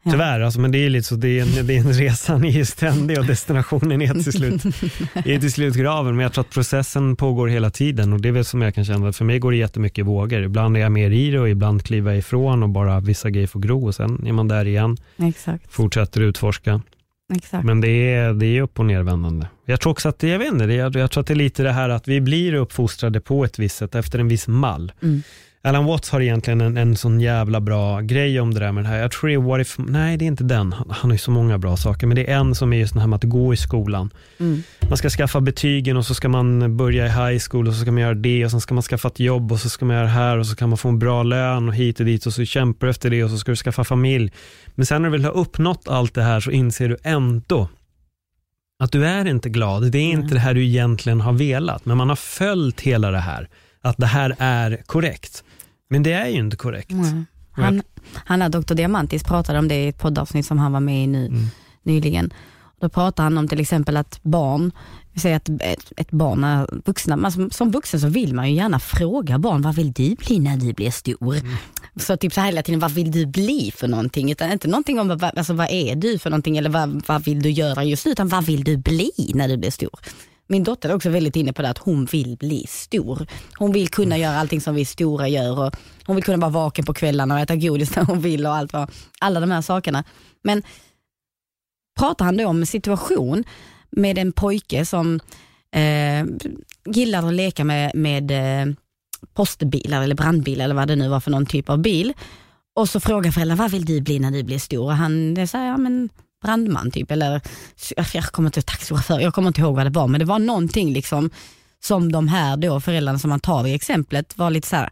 Tyvärr, 0.03 0.39
alltså, 0.39 0.59
men 0.59 0.71
det 0.71 0.85
är 0.85 0.89
lite 0.89 1.07
så, 1.07 1.15
det 1.15 1.39
är 1.39 1.41
en, 1.59 1.67
det 1.67 1.75
är 1.75 1.79
en 1.79 1.93
resan 1.93 2.45
är 2.45 2.63
ständig 2.63 3.19
och 3.19 3.25
destinationen 3.25 4.01
är 4.01 4.13
till 4.13 4.33
slut, 4.33 4.63
är 5.13 5.39
till 5.39 5.51
slut 5.51 5.75
graven. 5.75 6.15
Men 6.15 6.23
jag 6.23 6.33
tror 6.33 6.41
att 6.43 6.49
processen 6.49 7.15
pågår 7.15 7.47
hela 7.47 7.69
tiden 7.69 8.13
och 8.13 8.21
det 8.21 8.27
är 8.27 8.31
väl 8.31 8.45
som 8.45 8.61
jag 8.61 8.75
kan 8.75 8.85
känna, 8.85 9.13
för 9.13 9.25
mig 9.25 9.39
går 9.39 9.51
det 9.51 9.57
jättemycket 9.57 9.99
i 9.99 10.01
vågor. 10.01 10.43
Ibland 10.43 10.77
är 10.77 10.81
jag 10.81 10.91
mer 10.91 11.11
i 11.11 11.31
det 11.31 11.39
och 11.39 11.49
ibland 11.49 11.83
kliver 11.83 12.11
jag 12.11 12.17
ifrån 12.19 12.63
och 12.63 12.69
bara 12.69 12.99
vissa 12.99 13.29
grejer 13.29 13.47
får 13.47 13.59
gro 13.59 13.85
och 13.87 13.95
sen 13.95 14.27
är 14.27 14.31
man 14.33 14.47
där 14.47 14.65
igen, 14.65 14.97
Exakt. 15.17 15.73
fortsätter 15.73 16.21
utforska. 16.21 16.81
exakt. 17.35 17.65
Men 17.65 17.81
det 17.81 18.13
är, 18.13 18.33
det 18.33 18.45
är 18.45 18.61
upp 18.61 18.79
och 18.79 18.85
nervändande. 18.85 19.47
Jag 19.65 19.79
tror 19.81 19.91
också 19.91 20.09
att 20.09 20.19
det, 20.19 20.27
jag 20.27 20.39
vet 20.39 20.53
inte, 20.53 20.65
det, 20.65 20.73
jag, 20.73 20.95
jag 20.95 21.11
tror 21.11 21.21
att 21.21 21.27
det 21.27 21.33
är 21.33 21.35
lite 21.35 21.63
det 21.63 21.71
här 21.71 21.89
att 21.89 22.07
vi 22.07 22.21
blir 22.21 22.53
uppfostrade 22.53 23.21
på 23.21 23.45
ett 23.45 23.59
visst 23.59 23.77
sätt 23.77 23.95
efter 23.95 24.19
en 24.19 24.27
viss 24.27 24.47
mall. 24.47 24.91
Mm. 25.03 25.23
Alan 25.61 25.85
Watts 25.85 26.09
har 26.09 26.21
egentligen 26.21 26.61
en, 26.61 26.77
en 26.77 26.95
sån 26.95 27.19
jävla 27.19 27.61
bra 27.61 28.01
grej 28.01 28.39
om 28.39 28.53
det 28.53 28.59
där 28.59 28.71
med 28.71 28.83
det 28.83 28.87
här. 28.87 28.97
Jag 28.97 29.11
tror 29.11 29.27
det 29.27 29.33
är 29.33 29.39
What 29.39 29.61
If, 29.61 29.75
nej 29.77 30.17
det 30.17 30.25
är 30.25 30.27
inte 30.27 30.43
den, 30.43 30.73
han, 30.73 30.89
har 30.89 31.11
ju 31.11 31.17
så 31.17 31.31
många 31.31 31.57
bra 31.57 31.77
saker, 31.77 32.07
men 32.07 32.15
det 32.15 32.31
är 32.31 32.37
en 32.37 32.55
som 32.55 32.73
är 32.73 32.77
just 32.77 32.93
det 32.93 32.99
här 32.99 33.07
med 33.07 33.17
att 33.17 33.23
gå 33.23 33.53
i 33.53 33.57
skolan. 33.57 34.09
Mm. 34.39 34.63
Man 34.89 34.97
ska 34.97 35.09
skaffa 35.09 35.41
betygen 35.41 35.97
och 35.97 36.05
så 36.05 36.13
ska 36.13 36.29
man 36.29 36.77
börja 36.77 37.05
i 37.05 37.09
high 37.09 37.43
school 37.49 37.67
och 37.67 37.73
så 37.73 37.81
ska 37.81 37.91
man 37.91 38.01
göra 38.01 38.13
det 38.13 38.45
och 38.45 38.51
sen 38.51 38.61
ska 38.61 38.73
man 38.73 38.83
skaffa 38.83 39.07
ett 39.07 39.19
jobb 39.19 39.51
och 39.51 39.59
så 39.59 39.69
ska 39.69 39.85
man 39.85 39.95
göra 39.95 40.05
det 40.05 40.11
här 40.11 40.37
och 40.37 40.47
så 40.47 40.55
kan 40.55 40.69
man 40.69 40.77
få 40.77 40.89
en 40.89 40.99
bra 40.99 41.23
lön 41.23 41.67
och 41.69 41.75
hit 41.75 41.99
och 41.99 42.05
dit 42.05 42.25
och 42.25 42.33
så 42.33 42.45
kämpar 42.45 42.87
du 42.87 42.91
efter 42.91 43.09
det 43.09 43.23
och 43.23 43.29
så 43.29 43.37
ska 43.37 43.51
du 43.51 43.55
skaffa 43.55 43.83
familj. 43.83 44.31
Men 44.75 44.85
sen 44.85 45.01
när 45.01 45.09
du 45.09 45.17
väl 45.17 45.25
har 45.25 45.31
uppnått 45.31 45.87
allt 45.87 46.13
det 46.13 46.23
här 46.23 46.39
så 46.39 46.51
inser 46.51 46.89
du 46.89 46.97
ändå 47.03 47.67
att 48.79 48.91
du 48.91 49.05
är 49.05 49.27
inte 49.27 49.49
glad. 49.49 49.91
Det 49.91 49.97
är 49.97 50.11
inte 50.11 50.33
det 50.33 50.39
här 50.39 50.53
du 50.53 50.65
egentligen 50.65 51.21
har 51.21 51.33
velat, 51.33 51.85
men 51.85 51.97
man 51.97 52.09
har 52.09 52.15
följt 52.15 52.81
hela 52.81 53.11
det 53.11 53.19
här, 53.19 53.49
att 53.81 53.97
det 53.97 54.05
här 54.05 54.35
är 54.39 54.81
korrekt. 54.85 55.43
Men 55.87 56.03
det 56.03 56.13
är 56.13 56.27
ju 56.27 56.37
inte 56.39 56.57
korrekt. 56.57 56.91
Mm. 56.91 57.25
Han, 57.51 57.81
han 58.13 58.41
är 58.41 58.49
Dr. 58.49 58.73
Diamantis 58.73 59.23
pratade 59.23 59.59
om 59.59 59.67
det 59.67 59.75
i 59.75 59.87
ett 59.87 59.97
poddavsnitt 59.97 60.45
som 60.45 60.57
han 60.57 60.71
var 60.71 60.79
med 60.79 61.03
i 61.03 61.07
nu, 61.07 61.25
Mm. 61.25 61.45
nyligen. 61.83 62.33
Då 62.79 62.89
pratar 62.89 63.23
han 63.23 63.37
om 63.37 63.47
till 63.47 63.59
exempel 63.59 63.97
att 63.97 64.19
barn, 64.23 64.71
vi 65.13 65.19
säger 65.19 65.35
att 65.35 65.49
ett, 65.49 65.91
ett 65.97 66.11
barn 66.11 66.43
är 66.43 66.67
vuxna, 66.85 67.15
man, 67.17 67.51
som, 67.51 67.71
vuxen 67.71 67.99
så 67.99 68.07
vill 68.07 68.33
man 68.33 68.49
ju 68.49 68.55
gärna 68.55 68.79
fråga 68.79 69.39
barn, 69.39 69.61
vad 69.61 69.75
vill 69.75 69.91
du 69.93 70.15
bli 70.15 70.39
när 70.39 70.57
du 70.57 70.73
blir 70.73 70.91
stor? 70.91 71.35
Så 71.99 72.17
typ 72.17 72.33
så 72.33 72.41
här 72.41 72.47
hela 72.47 72.63
tiden, 72.63 72.79
vad 72.79 72.91
vill 72.91 73.11
du 73.11 73.25
bli 73.25 73.71
för 73.75 73.87
någonting? 73.87 74.31
Utan 74.31 74.51
inte 74.51 74.67
någonting 74.67 74.99
om 74.99 75.07
vad, 75.07 75.23
alltså, 75.23 75.53
vad 75.53 75.67
är 75.71 75.95
du 75.95 76.19
för 76.19 76.29
någonting 76.29 76.57
eller 76.57 76.69
vad, 76.69 77.03
vad 77.07 77.23
vill 77.23 77.41
du 77.41 77.49
göra 77.49 77.83
just 77.83 78.05
nu, 78.05 78.11
utan 78.11 78.27
vad 78.27 78.45
vill 78.45 78.63
du 78.63 78.77
bli 78.77 79.11
när 79.35 79.47
du 79.47 79.57
blir 79.57 79.71
stor? 79.71 79.99
Min 80.47 80.63
dotter 80.63 80.89
är 80.89 80.95
också 80.95 81.09
väldigt 81.09 81.35
inne 81.35 81.53
på 81.53 81.61
det 81.61 81.69
att 81.69 81.77
hon 81.77 82.05
vill 82.05 82.37
bli 82.37 82.65
stor. 82.67 83.27
Hon 83.57 83.71
vill 83.71 83.89
kunna 83.89 84.17
göra 84.17 84.39
allting 84.39 84.61
som 84.61 84.75
vi 84.75 84.85
stora 84.85 85.27
gör 85.27 85.59
och 85.59 85.75
hon 86.05 86.15
vill 86.15 86.25
kunna 86.25 86.37
vara 86.37 86.51
vaken 86.51 86.85
på 86.85 86.93
kvällarna 86.93 87.33
och 87.33 87.39
äta 87.39 87.55
godis 87.55 87.95
när 87.95 88.03
hon 88.03 88.21
vill 88.21 88.45
och 88.45 88.55
allt 88.55 88.73
vad, 88.73 88.91
alla 89.19 89.39
de 89.39 89.51
här 89.51 89.61
sakerna. 89.61 90.03
Men 90.43 90.63
pratar 91.99 92.25
han 92.25 92.37
då 92.37 92.47
om 92.47 92.59
en 92.59 92.67
situation 92.67 93.43
med 93.89 94.17
en 94.17 94.31
pojke 94.31 94.85
som 94.85 95.19
eh, 95.71 96.25
gillar 96.85 97.27
att 97.27 97.33
leka 97.33 97.63
med, 97.63 97.95
med 97.95 98.31
eh, 98.31 98.73
postbilar 99.33 100.01
eller 100.01 100.15
brandbilar 100.15 100.65
eller 100.65 100.75
vad 100.75 100.87
det 100.87 100.95
nu 100.95 101.07
var 101.07 101.19
för 101.19 101.31
någon 101.31 101.45
typ 101.45 101.69
av 101.69 101.77
bil. 101.77 102.13
Och 102.75 102.89
så 102.89 102.99
frågar 102.99 103.31
föräldrarna, 103.31 103.63
vad 103.63 103.71
vill 103.71 103.85
du 103.85 104.01
bli 104.01 104.19
när 104.19 104.31
du 104.31 104.43
blir 104.43 104.59
stor? 104.59 104.83
Och 104.83 104.95
han 104.95 105.47
säger, 105.47 105.65
ja 105.65 105.77
men 105.77 106.09
brandman 106.47 106.91
typ, 106.91 107.11
eller 107.11 107.41
jag 108.13 108.23
kommer 108.23 108.49
inte 108.49 108.61
taxichaufför, 108.61 109.19
jag 109.19 109.33
kommer 109.33 109.47
inte 109.47 109.61
ihåg 109.61 109.75
vad 109.75 109.85
det 109.85 109.89
var, 109.89 110.07
men 110.07 110.19
det 110.19 110.25
var 110.25 110.39
någonting 110.39 110.93
liksom 110.93 111.29
som 111.83 112.11
de 112.11 112.27
här 112.27 112.57
då 112.57 112.79
föräldrarna 112.79 113.19
som 113.19 113.29
man 113.29 113.39
tar 113.39 113.67
i 113.67 113.73
exemplet 113.73 114.37
var 114.37 114.49
lite 114.49 114.67
så 114.67 114.75
här, 114.75 114.89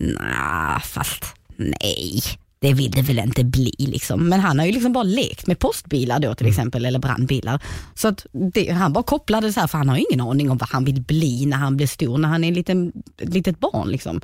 nah, 0.00 0.80
fast 0.80 1.24
nej, 1.56 2.22
det 2.60 2.72
vill 2.72 2.90
det 2.90 3.02
väl 3.02 3.18
inte 3.18 3.44
bli 3.44 3.74
liksom. 3.78 4.28
Men 4.28 4.40
han 4.40 4.58
har 4.58 4.66
ju 4.66 4.72
liksom 4.72 4.92
bara 4.92 5.04
lekt 5.04 5.46
med 5.46 5.58
postbilar 5.58 6.18
då 6.20 6.34
till 6.34 6.46
exempel, 6.46 6.84
eller 6.84 6.98
brandbilar. 6.98 7.62
Så 7.94 8.08
att 8.08 8.26
det, 8.32 8.70
han 8.70 8.92
bara 8.92 9.04
kopplade 9.04 9.52
så 9.52 9.60
här, 9.60 9.66
för 9.66 9.78
han 9.78 9.88
har 9.88 9.96
ingen 9.96 10.20
aning 10.20 10.50
om 10.50 10.58
vad 10.58 10.68
han 10.68 10.84
vill 10.84 11.02
bli 11.02 11.46
när 11.46 11.56
han 11.56 11.76
blir 11.76 11.86
stor, 11.86 12.18
när 12.18 12.28
han 12.28 12.44
är 12.44 12.48
en 12.48 12.54
liten, 12.54 12.92
ett 13.18 13.34
litet 13.34 13.60
barn 13.60 13.88
liksom. 13.88 14.20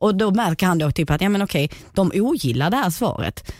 Och 0.00 0.14
då 0.14 0.30
märker 0.30 0.66
han 0.66 0.78
då 0.78 0.90
typ 0.90 1.10
att, 1.10 1.20
ja 1.20 1.28
men 1.28 1.42
okej, 1.42 1.70
de 1.94 2.12
ogillar 2.14 2.70
det 2.70 2.76
här 2.76 2.90
svaret. 2.90 3.52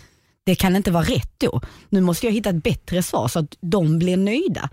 Det 0.44 0.54
kan 0.54 0.76
inte 0.76 0.90
vara 0.90 1.04
rätt 1.04 1.34
då. 1.38 1.60
Nu 1.88 2.00
måste 2.00 2.26
jag 2.26 2.32
hitta 2.32 2.50
ett 2.50 2.62
bättre 2.62 3.02
svar 3.02 3.28
så 3.28 3.38
att 3.38 3.56
de 3.60 3.98
blir 3.98 4.16
nöjda. 4.16 4.70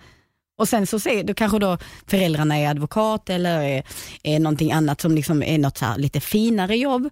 Och 0.58 0.70
sen 0.70 0.88
så 0.88 1.00
säger, 1.00 1.24
då 1.24 1.34
kanske 1.34 1.60
då 1.60 1.78
föräldrarna 2.08 2.58
är 2.58 2.70
advokat 2.70 3.30
eller 3.30 3.62
är, 3.62 3.84
är 4.24 4.40
någonting 4.40 4.72
annat 4.72 5.02
som 5.02 5.16
liksom 5.16 5.44
är 5.44 5.58
något 5.58 5.78
så 5.78 5.86
här 5.86 5.98
lite 5.98 6.20
finare 6.20 6.78
jobb. 6.78 7.10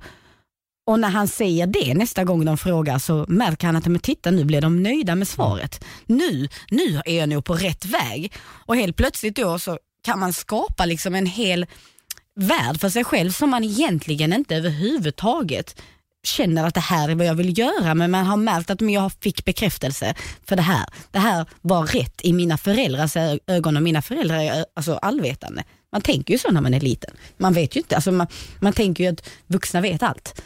Och 0.88 1.00
när 1.00 1.10
han 1.10 1.28
säger 1.28 1.68
det 1.68 1.94
nästa 1.94 2.24
gång 2.24 2.46
de 2.46 2.58
frågar 2.58 3.00
så 3.00 3.26
märker 3.28 3.68
han 3.68 3.76
att 3.76 3.86
men 3.86 4.00
titta 4.00 4.32
nu 4.32 4.44
blir 4.44 4.62
de 4.62 4.84
nöjda 4.84 5.16
med 5.16 5.28
svaret. 5.28 5.86
Nu, 6.06 6.48
nu 6.70 7.02
är 7.06 7.18
jag 7.18 7.30
nog 7.30 7.46
på 7.46 7.54
rätt 7.54 7.86
väg. 7.86 8.34
Och 8.66 8.76
helt 8.76 8.96
plötsligt 8.96 9.36
då 9.36 9.60
så 9.60 9.80
kan 10.04 10.20
man 10.20 10.34
skapa 10.34 10.86
liksom 10.86 11.16
en 11.16 11.26
hel 11.26 11.66
värld 12.36 12.80
för 12.80 12.90
sig 12.90 13.04
själv 13.04 13.32
som 13.32 13.50
man 13.50 13.64
egentligen 13.64 14.34
inte 14.34 14.56
överhuvudtaget 14.56 15.82
känner 16.24 16.68
att 16.68 16.74
det 16.74 16.80
här 16.80 17.10
är 17.10 17.16
vad 17.16 17.26
jag 17.26 17.36
vill 17.36 17.58
göra 17.58 17.96
men 17.96 18.12
man 18.12 18.26
har 18.26 18.38
märkt 18.38 18.70
att 18.70 18.82
jag 18.82 19.12
fick 19.22 19.46
bekräftelse 19.46 20.16
för 20.46 20.56
det 20.56 20.62
här. 20.62 20.86
Det 21.12 21.20
här 21.20 21.46
var 21.62 21.86
rätt 21.86 22.22
i 22.24 22.34
mina 22.34 22.58
föräldrars 22.58 23.18
ögon 23.48 23.78
och 23.78 23.84
mina 23.84 24.02
föräldrar 24.02 24.38
är 24.38 24.66
alltså 24.74 24.94
allvetande. 24.94 25.64
Man 25.92 26.02
tänker 26.02 26.34
ju 26.34 26.38
så 26.38 26.52
när 26.52 26.62
man 26.62 26.74
är 26.74 26.80
liten. 26.80 27.14
Man 27.38 27.54
vet 27.54 27.76
ju 27.76 27.80
inte, 27.80 27.96
alltså 27.96 28.12
man, 28.12 28.28
man 28.60 28.74
tänker 28.74 29.04
ju 29.04 29.10
att 29.10 29.30
vuxna 29.48 29.82
vet 29.82 30.04
allt. 30.04 30.42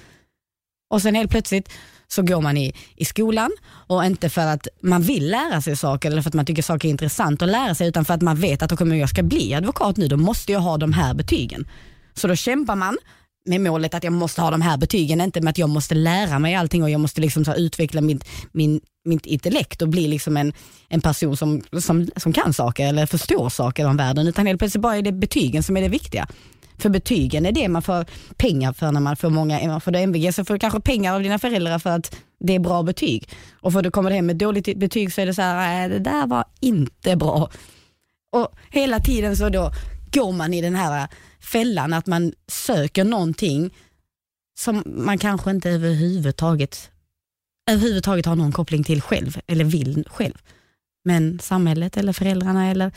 Och 0.90 1.02
sen 1.02 1.16
helt 1.16 1.32
plötsligt 1.32 1.70
så 2.08 2.22
går 2.22 2.42
man 2.42 2.58
i, 2.58 2.74
i 2.96 3.06
skolan 3.06 3.52
och 3.66 4.06
inte 4.06 4.30
för 4.30 4.48
att 4.48 4.68
man 4.82 5.02
vill 5.02 5.32
lära 5.32 5.62
sig 5.62 5.76
saker 5.76 6.12
eller 6.12 6.22
för 6.22 6.30
att 6.30 6.34
man 6.34 6.46
tycker 6.46 6.62
saker 6.62 6.88
är 6.88 6.90
intressant 6.90 7.42
att 7.42 7.50
lära 7.50 7.76
sig 7.76 7.88
utan 7.88 8.06
för 8.06 8.14
att 8.14 8.22
man 8.22 8.36
vet 8.36 8.62
att 8.62 8.82
om 8.82 8.98
jag 8.98 9.10
ska 9.10 9.24
bli 9.24 9.54
advokat 9.54 9.98
nu 9.98 10.08
då 10.08 10.18
måste 10.18 10.52
jag 10.52 10.60
ha 10.60 10.78
de 10.78 10.94
här 10.94 11.14
betygen. 11.14 11.68
Så 12.14 12.28
då 12.28 12.36
kämpar 12.36 12.76
man 12.76 12.98
med 13.46 13.62
målet 13.62 13.94
att 13.94 14.04
jag 14.04 14.14
måste 14.14 14.42
ha 14.42 14.52
de 14.52 14.62
här 14.62 14.78
betygen, 14.78 15.22
inte 15.22 15.42
med 15.42 15.52
att 15.52 15.58
jag 15.58 15.70
måste 15.70 15.96
lära 15.96 16.40
mig 16.40 16.56
allting 16.56 16.84
och 16.84 16.90
jag 16.90 17.02
måste 17.02 17.22
liksom 17.22 17.46
så 17.46 17.56
utveckla 17.56 18.02
mitt, 18.02 18.26
min, 18.52 18.82
mitt 19.06 19.26
intellekt 19.26 19.82
och 19.82 19.90
bli 19.90 20.08
liksom 20.08 20.38
en, 20.38 20.54
en 20.90 21.02
person 21.02 21.38
som, 21.38 21.62
som, 21.80 22.08
som 22.16 22.34
kan 22.34 22.54
saker 22.54 22.88
eller 22.88 23.06
förstår 23.06 23.50
saker 23.50 23.88
om 23.88 23.98
världen 23.98 24.28
utan 24.28 24.48
helt 24.48 24.60
plötsligt 24.60 24.82
bara 24.82 24.98
är 24.98 25.02
det 25.02 25.12
betygen 25.12 25.64
som 25.64 25.78
är 25.78 25.82
det 25.82 25.88
viktiga. 25.88 26.28
För 26.78 26.90
betygen 26.90 27.46
är 27.46 27.52
det 27.52 27.68
man 27.68 27.82
får 27.82 28.06
pengar 28.38 28.74
för 28.74 28.92
när 28.92 29.00
man 29.00 29.16
får 29.16 29.30
många, 29.30 29.68
man 29.68 29.82
får 29.82 29.92
du 29.92 30.00
MVG 30.00 30.36
så 30.36 30.46
får 30.46 30.54
du 30.54 30.60
kanske 30.60 30.80
pengar 30.80 31.16
av 31.16 31.24
dina 31.24 31.40
föräldrar 31.40 31.80
för 31.80 31.90
att 31.90 32.16
det 32.40 32.56
är 32.56 32.60
bra 32.60 32.84
betyg. 32.84 33.30
Och 33.62 33.74
för 33.74 33.82
du 33.82 33.92
kommer 33.92 34.12
hem 34.12 34.26
med 34.26 34.36
dåligt 34.36 34.78
betyg 34.78 35.14
så 35.14 35.22
är 35.22 35.26
det 35.26 35.34
så 35.34 35.42
här, 35.42 35.56
nej 35.56 35.90
det 35.90 36.00
där 36.00 36.28
var 36.28 36.46
inte 36.60 37.16
bra. 37.16 37.50
Och 38.32 38.48
hela 38.70 39.00
tiden 39.00 39.38
så 39.38 39.50
då 39.50 39.72
går 40.14 40.32
man 40.32 40.54
i 40.54 40.62
den 40.62 40.76
här 40.76 41.08
fällan 41.44 41.94
att 41.94 42.08
man 42.08 42.34
söker 42.48 43.04
någonting 43.04 43.74
som 44.60 44.84
man 44.86 45.18
kanske 45.18 45.52
inte 45.52 45.70
överhuvudtaget, 45.70 46.92
överhuvudtaget 47.72 48.26
har 48.26 48.36
någon 48.36 48.52
koppling 48.52 48.84
till 48.84 49.02
själv 49.02 49.38
eller 49.48 49.64
vill 49.64 50.06
själv. 50.10 50.38
Men 51.06 51.40
samhället 51.40 51.98
eller 51.98 52.14
föräldrarna 52.14 52.72
eller 52.72 52.92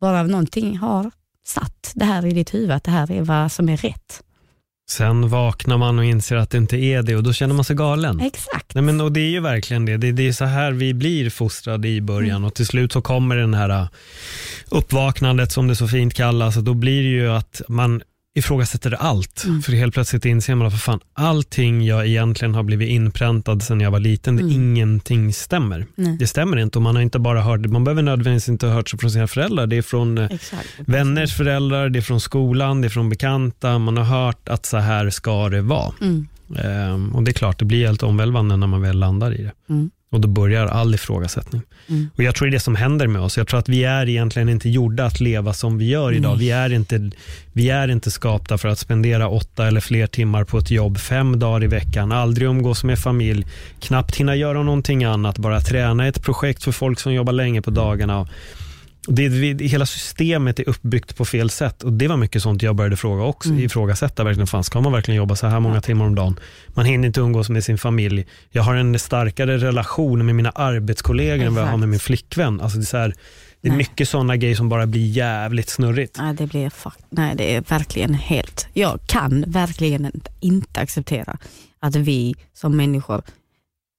bara 0.00 0.22
någonting 0.22 0.78
har 0.78 1.10
satt 1.46 1.92
det 1.94 2.04
här 2.04 2.26
i 2.26 2.30
ditt 2.30 2.54
huvud, 2.54 2.70
att 2.70 2.84
det 2.84 2.90
här 2.90 3.10
är 3.10 3.22
vad 3.22 3.52
som 3.52 3.68
är 3.68 3.76
rätt. 3.76 4.22
Sen 4.90 5.28
vaknar 5.28 5.78
man 5.78 5.98
och 5.98 6.04
inser 6.04 6.36
att 6.36 6.50
det 6.50 6.58
inte 6.58 6.76
är 6.76 7.02
det 7.02 7.16
och 7.16 7.22
då 7.22 7.32
känner 7.32 7.54
man 7.54 7.64
sig 7.64 7.76
galen. 7.76 8.20
Exakt. 8.20 8.74
Nej, 8.74 8.84
men, 8.84 9.00
och 9.00 9.12
det 9.12 9.20
är 9.20 9.30
ju 9.30 9.40
verkligen 9.40 9.86
det. 9.86 9.96
det. 9.96 10.12
Det 10.12 10.28
är 10.28 10.32
så 10.32 10.44
här 10.44 10.72
vi 10.72 10.94
blir 10.94 11.30
fostrade 11.30 11.88
i 11.88 12.00
början 12.00 12.44
och 12.44 12.54
till 12.54 12.66
slut 12.66 12.92
så 12.92 13.02
kommer 13.02 13.36
den 13.36 13.54
här 13.54 13.70
uh, 13.70 13.88
uppvaknandet 14.68 15.52
som 15.52 15.68
det 15.68 15.76
så 15.76 15.88
fint 15.88 16.14
kallas 16.14 16.56
och 16.56 16.64
då 16.64 16.74
blir 16.74 17.02
det 17.02 17.08
ju 17.08 17.30
att 17.30 17.62
man 17.68 18.02
ifrågasätter 18.34 18.92
allt. 18.92 19.44
Mm. 19.44 19.62
För 19.62 19.72
helt 19.72 19.94
plötsligt 19.94 20.24
inser 20.24 20.54
man 20.54 20.66
att 20.66 20.72
för 20.72 20.78
fan, 20.80 21.00
allting 21.14 21.84
jag 21.84 22.06
egentligen 22.06 22.54
har 22.54 22.62
blivit 22.62 22.88
inpräntad 22.90 23.62
sedan 23.62 23.80
jag 23.80 23.90
var 23.90 24.00
liten, 24.00 24.38
Mm. 24.38 24.50
ingenting 24.52 25.32
stämmer. 25.32 25.86
Nej. 25.94 26.16
Det 26.18 26.26
stämmer 26.26 26.56
inte 26.56 26.78
och 26.78 26.82
man 26.82 26.94
har 26.96 27.02
inte 27.02 27.18
bara 27.18 27.42
hört, 27.42 27.60
man 27.66 27.84
behöver 27.84 28.02
nödvändigtvis 28.02 28.48
inte 28.48 28.66
ha 28.66 28.74
hört 28.74 28.90
det 28.92 28.98
från 28.98 29.10
sina 29.10 29.26
föräldrar. 29.26 29.66
Det 29.66 29.76
är 29.76 29.82
från 29.82 30.18
eh, 30.18 30.24
Exakt. 30.32 30.68
vänners 30.78 31.36
föräldrar, 31.36 31.88
det 31.88 31.98
är 31.98 32.00
från 32.02 32.20
skolan, 32.20 32.80
det 32.80 32.86
är 32.86 32.90
från 32.90 33.08
bekanta. 33.08 33.78
Man 33.78 33.96
har 33.96 34.04
hört 34.04 34.48
att 34.48 34.66
så 34.66 34.76
här 34.76 35.10
ska 35.10 35.48
det 35.48 35.60
vara. 35.62 35.92
Mm. 36.00 36.26
Ehm, 36.58 37.14
och 37.14 37.22
det 37.22 37.30
är 37.30 37.32
klart, 37.32 37.58
det 37.58 37.64
blir 37.64 37.86
helt 37.86 38.02
omvälvande 38.02 38.56
när 38.56 38.66
man 38.66 38.80
väl 38.82 38.98
landar 38.98 39.40
i 39.40 39.42
det. 39.42 39.52
Mm. 40.12 40.16
Och 40.16 40.20
då 40.20 40.28
börjar 40.28 40.66
all 40.66 40.94
ifrågasättning. 40.94 41.62
Mm. 41.88 42.10
Och 42.16 42.22
Jag 42.22 42.34
tror 42.34 42.46
det 42.46 42.50
är 42.50 42.52
det 42.52 42.60
som 42.60 42.76
händer 42.76 43.06
med 43.06 43.22
oss. 43.22 43.36
Jag 43.36 43.48
tror 43.48 43.60
att 43.60 43.68
vi 43.68 43.84
är 43.84 44.08
egentligen 44.08 44.48
inte 44.48 44.68
gjorda 44.68 45.04
att 45.04 45.20
leva 45.20 45.52
som 45.52 45.78
vi 45.78 45.88
gör 45.88 46.12
idag. 46.12 46.36
Nej. 46.36 46.38
Vi 46.38 46.50
är, 46.50 46.72
inte, 46.72 47.10
vi 47.52 47.70
är 47.70 47.88
inte 47.88 48.10
skapta 48.10 48.58
för 48.58 48.68
att 48.68 48.78
spendera 48.78 49.28
åtta 49.28 49.66
eller 49.66 49.80
fler 49.80 50.06
timmar 50.06 50.44
på 50.44 50.58
ett 50.58 50.70
jobb 50.70 50.98
fem 50.98 51.38
dagar 51.38 51.64
i 51.64 51.66
veckan, 51.66 52.12
aldrig 52.12 52.48
umgås 52.48 52.84
med 52.84 52.98
familj, 52.98 53.46
knappt 53.80 54.16
hinna 54.16 54.36
göra 54.36 54.62
någonting 54.62 55.04
annat, 55.04 55.38
bara 55.38 55.60
träna 55.60 56.06
ett 56.06 56.22
projekt 56.22 56.62
för 56.62 56.72
folk 56.72 57.00
som 57.00 57.14
jobbar 57.14 57.32
länge 57.32 57.62
på 57.62 57.70
dagarna. 57.70 58.28
Det, 59.06 59.28
hela 59.62 59.86
systemet 59.86 60.58
är 60.58 60.68
uppbyggt 60.68 61.16
på 61.16 61.24
fel 61.24 61.50
sätt 61.50 61.82
och 61.82 61.92
det 61.92 62.08
var 62.08 62.16
mycket 62.16 62.42
sånt 62.42 62.62
jag 62.62 62.76
började 62.76 62.96
fråga 62.96 63.22
också, 63.22 63.48
Mm. 63.50 63.64
ifrågasätta. 63.64 64.24
Verkligen, 64.24 64.46
fan, 64.46 64.64
ska 64.64 64.80
man 64.80 64.92
verkligen 64.92 65.16
jobba 65.16 65.36
så 65.36 65.46
här 65.46 65.60
många 65.60 65.80
timmar 65.80 66.04
om 66.06 66.14
dagen? 66.14 66.40
Man 66.68 66.84
hinner 66.84 67.06
inte 67.06 67.20
umgås 67.20 67.48
med 67.48 67.64
sin 67.64 67.78
familj. 67.78 68.26
Jag 68.50 68.62
har 68.62 68.74
en 68.74 68.98
starkare 68.98 69.58
relation 69.58 70.26
med 70.26 70.34
mina 70.34 70.50
arbetskollegor 70.50 71.46
än 71.46 71.54
vad 71.54 71.64
jag 71.64 71.68
har 71.68 71.76
med 71.76 71.86
Exakt. 71.88 71.90
min 71.90 72.00
flickvän. 72.18 72.60
Alltså 72.60 72.78
det 72.78 72.82
är, 72.82 72.86
så 72.86 72.96
här, 72.96 73.14
det 73.60 73.68
är 73.68 73.72
mycket 73.76 74.08
sådana 74.08 74.36
grejer 74.36 74.54
som 74.56 74.68
bara 74.68 74.86
blir 74.86 75.06
jävligt 75.10 75.68
snurrigt. 75.68 76.18
Nej, 76.18 76.34
det 76.34 76.46
blir 76.46 76.70
fuck. 76.70 76.94
Nej, 77.10 77.34
det 77.36 77.54
är 77.54 77.60
verkligen 77.60 78.14
helt... 78.14 78.66
Jag 78.72 79.00
kan 79.06 79.44
verkligen 79.46 80.04
inte- 80.04 80.30
inte 80.40 80.80
acceptera 80.80 81.38
att 81.80 81.96
vi 81.96 82.34
som 82.52 82.76
människor 82.76 83.22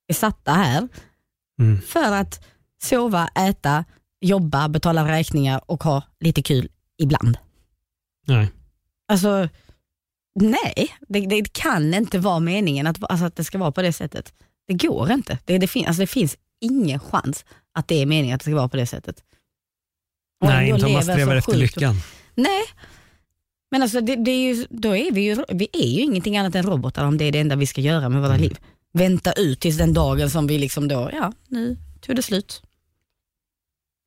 är 0.08 0.14
satta 0.14 0.52
här 0.52 0.88
Mm. 1.60 1.82
för 1.82 2.12
att 2.14 2.44
sova, 2.84 3.28
äta, 3.28 3.86
jobba, 4.24 4.70
betala 4.70 5.08
räkningar 5.12 5.62
och 5.66 5.84
ha 5.84 6.04
lite 6.20 6.42
kul 6.42 6.70
ibland. 6.98 7.38
Nej. 8.28 8.48
Alltså, 9.08 9.50
nej, 10.40 10.88
det, 11.08 11.20
det 11.20 11.54
kan 11.54 11.94
inte 11.94 12.20
vara 12.20 12.40
meningen 12.40 12.88
att, 12.88 12.98
alltså, 13.12 13.26
att 13.26 13.36
det 13.36 13.44
ska 13.44 13.58
vara 13.58 13.72
på 13.72 13.82
det 13.82 13.94
sättet. 13.94 14.34
Det 14.68 14.74
går 14.74 15.12
inte. 15.12 15.38
Det, 15.46 15.58
det, 15.58 15.68
fin, 15.68 15.86
alltså, 15.88 16.00
det 16.02 16.08
finns 16.08 16.38
ingen 16.62 17.00
chans 17.00 17.46
att 17.74 17.88
det 17.88 17.96
är 18.02 18.06
meningen 18.06 18.36
att 18.36 18.40
det 18.42 18.46
ska 18.46 18.56
vara 18.56 18.70
på 18.70 18.78
det 18.78 18.86
sättet. 18.86 19.24
Och 20.42 20.48
Nej, 20.48 20.70
inte 20.70 20.86
om 20.86 20.94
man 20.94 21.04
strävar 21.04 21.36
efter 21.36 21.52
sjukt- 21.52 21.60
lyckan. 21.76 21.96
Nej, 22.36 22.64
men 23.72 23.82
alltså 23.84 24.02
det, 24.02 24.16
det 24.16 24.32
är 24.32 24.54
ju, 24.56 24.68
då 24.70 24.96
är 24.96 25.12
vi 25.12 25.22
ju, 25.22 25.44
vi 25.50 25.68
är 25.74 25.88
ju 25.88 26.02
ingenting 26.02 26.38
annat 26.38 26.56
än 26.56 26.66
robotar 26.66 27.06
om 27.06 27.18
det 27.18 27.26
är 27.26 27.32
det 27.32 27.40
enda 27.40 27.56
vi 27.56 27.66
ska 27.68 27.82
göra 27.82 28.10
med 28.10 28.22
våra 28.22 28.34
Mm. 28.36 28.42
liv. 28.42 28.58
Vänta 28.94 29.32
ut 29.34 29.60
tills 29.60 29.78
den 29.78 29.94
dagen 29.94 30.30
som 30.30 30.48
vi 30.48 30.58
liksom 30.58 30.88
då, 30.88 31.10
ja 31.14 31.34
nu 31.48 31.78
tog 32.02 32.16
det 32.16 32.22
slut. 32.22 32.62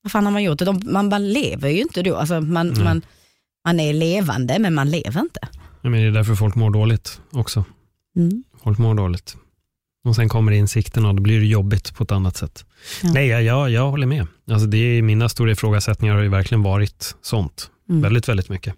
Vad 0.06 0.12
fan 0.12 0.24
har 0.24 0.32
man 0.32 0.42
gjort? 0.42 0.58
De, 0.58 0.80
man, 0.84 1.08
man 1.08 1.32
lever 1.32 1.68
ju 1.68 1.80
inte 1.80 2.02
då. 2.02 2.16
Alltså 2.16 2.40
man, 2.40 2.68
Nej. 2.68 2.84
man, 2.84 3.02
man 3.64 3.80
är 3.80 3.92
levande 3.92 4.58
men 4.58 4.74
man 4.74 4.90
lever 4.90 5.20
inte. 5.20 5.40
Ja, 5.82 5.90
men 5.90 5.92
det 6.00 6.06
är 6.06 6.10
därför 6.10 6.34
folk 6.34 6.54
mår 6.54 6.70
dåligt 6.70 7.20
också. 7.32 7.64
Mm. 8.16 8.44
Folk 8.62 8.78
mår 8.78 8.94
dåligt. 8.94 9.36
Och 10.04 10.16
sen 10.16 10.28
kommer 10.28 10.52
insikten 10.52 11.04
och 11.04 11.14
då 11.14 11.22
blir 11.22 11.40
det 11.40 11.46
jobbigt 11.46 11.94
på 11.94 12.04
ett 12.04 12.12
annat 12.12 12.36
sätt. 12.36 12.64
Ja. 13.02 13.08
Nej, 13.12 13.26
jag, 13.26 13.42
jag, 13.42 13.70
jag 13.70 13.90
håller 13.90 14.06
med. 14.06 14.26
Alltså 14.50 14.66
det 14.66 14.78
är, 14.78 15.02
mina 15.02 15.28
stora 15.28 15.52
ifrågasättningar 15.52 16.14
har 16.14 16.22
ju 16.22 16.28
verkligen 16.28 16.62
varit 16.62 17.14
sånt. 17.22 17.70
Mm. 17.88 18.02
Väldigt, 18.02 18.28
väldigt 18.28 18.48
mycket. 18.48 18.74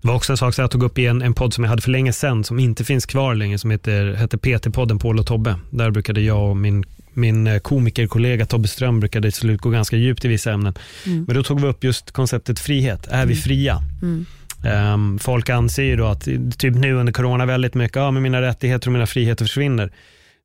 Det 0.00 0.08
var 0.08 0.14
också 0.14 0.32
en 0.32 0.36
sak 0.36 0.54
som 0.54 0.62
jag 0.62 0.70
tog 0.70 0.82
upp 0.82 0.98
i 0.98 1.06
en, 1.06 1.22
en 1.22 1.34
podd 1.34 1.54
som 1.54 1.64
jag 1.64 1.68
hade 1.68 1.82
för 1.82 1.90
länge 1.90 2.12
sedan, 2.12 2.44
som 2.44 2.58
inte 2.58 2.84
finns 2.84 3.06
kvar 3.06 3.34
längre, 3.34 3.58
som 3.58 3.70
heter, 3.70 4.14
hette 4.14 4.36
PT-podden 4.36 4.98
Paul 4.98 5.18
och 5.18 5.26
Tobbe. 5.26 5.58
Där 5.70 5.90
brukade 5.90 6.20
jag 6.20 6.50
och 6.50 6.56
min, 6.56 6.84
min 7.18 7.46
eh, 7.46 7.58
komikerkollega 7.58 8.46
Tobbe 8.46 8.68
Ström 8.68 9.00
brukade 9.00 9.30
till 9.30 9.40
slut 9.40 9.60
gå 9.60 9.70
ganska 9.70 9.96
djupt 9.96 10.24
i 10.24 10.28
vissa 10.28 10.52
ämnen. 10.52 10.74
Mm. 11.06 11.24
Men 11.24 11.36
då 11.36 11.42
tog 11.42 11.60
vi 11.60 11.66
upp 11.66 11.84
just 11.84 12.10
konceptet 12.12 12.58
frihet. 12.60 13.06
Är 13.06 13.26
vi 13.26 13.32
Mm. 13.32 13.42
fria? 13.42 13.82
Mm. 14.02 14.26
Ehm, 14.64 15.18
folk 15.18 15.48
anser 15.50 15.82
ju 15.82 15.96
då 15.96 16.06
att, 16.06 16.28
typ 16.58 16.74
nu 16.74 16.92
under 16.94 17.12
corona 17.12 17.46
väldigt 17.46 17.74
mycket, 17.74 17.96
ja 17.96 18.10
men 18.10 18.22
mina 18.22 18.40
rättigheter 18.42 18.88
och 18.88 18.92
mina 18.92 19.06
friheter 19.06 19.44
försvinner. 19.44 19.90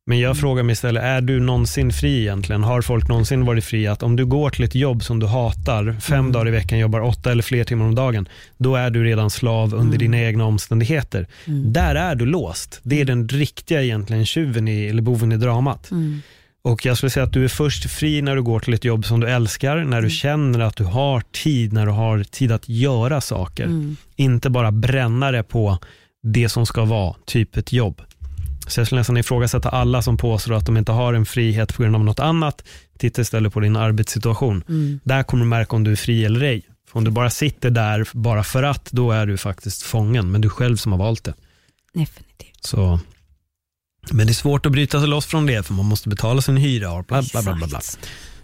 Men 0.05 0.19
jag 0.19 0.29
Mm. 0.29 0.35
frågar 0.41 0.63
mig 0.63 0.73
istället, 0.73 1.03
är 1.03 1.21
du 1.21 1.39
någonsin 1.39 1.91
fri 1.93 2.21
egentligen? 2.21 2.63
Har 2.63 2.81
folk 2.81 3.07
någonsin 3.07 3.45
varit 3.45 3.63
fria? 3.63 3.91
Att 3.91 4.03
om 4.03 4.15
du 4.15 4.25
går 4.25 4.49
till 4.49 4.63
ett 4.65 4.75
jobb 4.75 5.03
som 5.03 5.19
du 5.19 5.25
hatar, 5.27 5.95
fem 6.01 6.19
Mm. 6.19 6.31
dagar 6.31 6.47
i 6.47 6.51
veckan, 6.51 6.79
jobbar 6.79 6.99
åtta 7.01 7.31
eller 7.31 7.43
fler 7.43 7.63
timmar 7.63 7.85
om 7.85 7.95
dagen, 7.95 8.27
då 8.57 8.75
är 8.75 8.89
du 8.89 9.03
redan 9.03 9.29
slav 9.29 9.73
under 9.73 9.95
Mm. 9.95 9.97
dina 9.97 10.19
egna 10.19 10.45
omständigheter. 10.45 11.27
Mm. 11.45 11.73
Där 11.73 11.95
är 11.95 12.15
du 12.15 12.25
låst. 12.25 12.79
Det 12.83 13.01
är 13.01 13.05
den 13.05 13.27
riktiga 13.27 13.83
egentligen 13.83 14.25
tjuven 14.25 14.67
i, 14.67 14.85
eller 14.87 15.01
boven 15.01 15.31
i 15.31 15.37
dramat. 15.37 15.89
Och 16.63 16.85
jag 16.85 16.97
skulle 16.97 17.09
säga 17.09 17.23
att 17.23 17.33
du 17.33 17.43
är 17.43 17.47
först 17.47 17.91
fri 17.91 18.21
när 18.21 18.35
du 18.35 18.41
går 18.41 18.59
till 18.59 18.73
ett 18.73 18.85
jobb 18.85 19.05
som 19.05 19.19
du 19.19 19.29
älskar, 19.29 19.75
när 19.77 20.01
du 20.01 20.07
Mm. 20.07 20.09
känner 20.09 20.59
att 20.59 20.75
du 20.75 20.83
har 20.83 21.23
tid, 21.31 21.73
när 21.73 21.85
du 21.85 21.91
har 21.91 22.23
tid 22.23 22.51
att 22.51 22.69
göra 22.69 23.21
saker. 23.21 23.63
Mm. 23.63 23.97
Inte 24.15 24.49
bara 24.49 24.71
bränna 24.71 25.31
det 25.31 25.43
på 25.43 25.77
det 26.23 26.49
som 26.49 26.65
ska 26.65 26.85
vara, 26.85 27.15
typ 27.25 27.57
ett 27.57 27.73
jobb. 27.73 28.01
Så 28.67 28.79
jag 28.79 28.87
skulle 28.87 29.01
nästan 29.01 29.17
ifrågasätta 29.17 29.69
alla 29.69 30.01
som 30.01 30.17
påstår 30.17 30.53
att 30.53 30.65
de 30.65 30.77
inte 30.77 30.91
har 30.91 31.13
en 31.13 31.25
frihet 31.25 31.75
på 31.75 31.81
grund 31.83 31.95
av 31.95 32.03
något 32.03 32.19
annat. 32.19 32.63
Titta 32.97 33.21
istället 33.21 33.53
på 33.53 33.59
din 33.59 33.75
arbetssituation. 33.75 34.63
Mm. 34.69 34.99
Där 35.03 35.23
kommer 35.23 35.43
du 35.43 35.49
märka 35.49 35.75
om 35.75 35.83
du 35.83 35.91
är 35.91 35.95
fri 35.95 36.25
eller 36.25 36.43
ej. 36.43 36.61
För 36.91 36.97
om 36.97 37.03
du 37.03 37.11
bara 37.11 37.29
sitter 37.29 37.69
där 37.69 38.07
bara 38.13 38.43
för 38.43 38.63
att, 38.63 38.91
då 38.91 39.11
är 39.11 39.25
du 39.25 39.37
faktiskt 39.37 39.81
fången. 39.83 40.31
Men 40.31 40.41
du 40.41 40.49
själv 40.49 40.77
som 40.77 40.91
har 40.91 40.99
valt 40.99 41.23
det. 41.23 41.33
Definitivt. 41.93 42.65
Så. 42.65 42.99
Men 44.11 44.27
det 44.27 44.31
är 44.31 44.33
svårt 44.33 44.65
att 44.65 44.71
bryta 44.71 44.99
sig 44.99 45.09
loss 45.09 45.25
från 45.25 45.45
det, 45.45 45.63
för 45.65 45.73
man 45.73 45.85
måste 45.85 46.09
betala 46.09 46.41
sin 46.41 46.57
hyra 46.57 46.91
och 46.91 47.03
bla 47.05 47.21
bla 47.31 47.41
bla. 47.41 47.53
bla, 47.55 47.67
bla. 47.67 47.81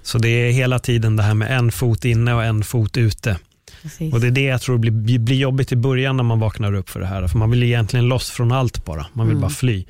Så 0.02 0.18
det 0.18 0.30
är 0.30 0.52
hela 0.52 0.80
tiden 0.80 1.16
det 1.16 1.24
här 1.24 1.34
med 1.34 1.58
en 1.58 1.72
fot 1.72 2.06
inne 2.06 2.34
och 2.34 2.44
en 2.44 2.64
fot 2.64 2.98
ute. 2.98 3.38
Precis. 3.82 4.14
Och 4.14 4.20
det 4.22 4.28
är 4.28 4.32
det 4.32 4.42
jag 4.44 4.62
tror 4.62 4.78
blir, 4.78 5.20
blir 5.20 5.36
jobbigt 5.38 5.72
i 5.72 5.76
början 5.76 6.18
när 6.18 6.24
man 6.24 6.40
vaknar 6.40 6.74
upp 6.74 6.90
för 6.90 7.00
det 7.00 7.06
här. 7.06 7.28
För 7.28 7.38
man 7.38 7.50
vill 7.52 7.64
egentligen 7.64 8.06
loss 8.08 8.30
från 8.30 8.52
allt 8.52 8.86
bara. 8.86 9.06
Man 9.14 9.28
vill 9.28 9.32
Mm. 9.38 9.42
bara 9.42 9.52
fly. 9.52 9.86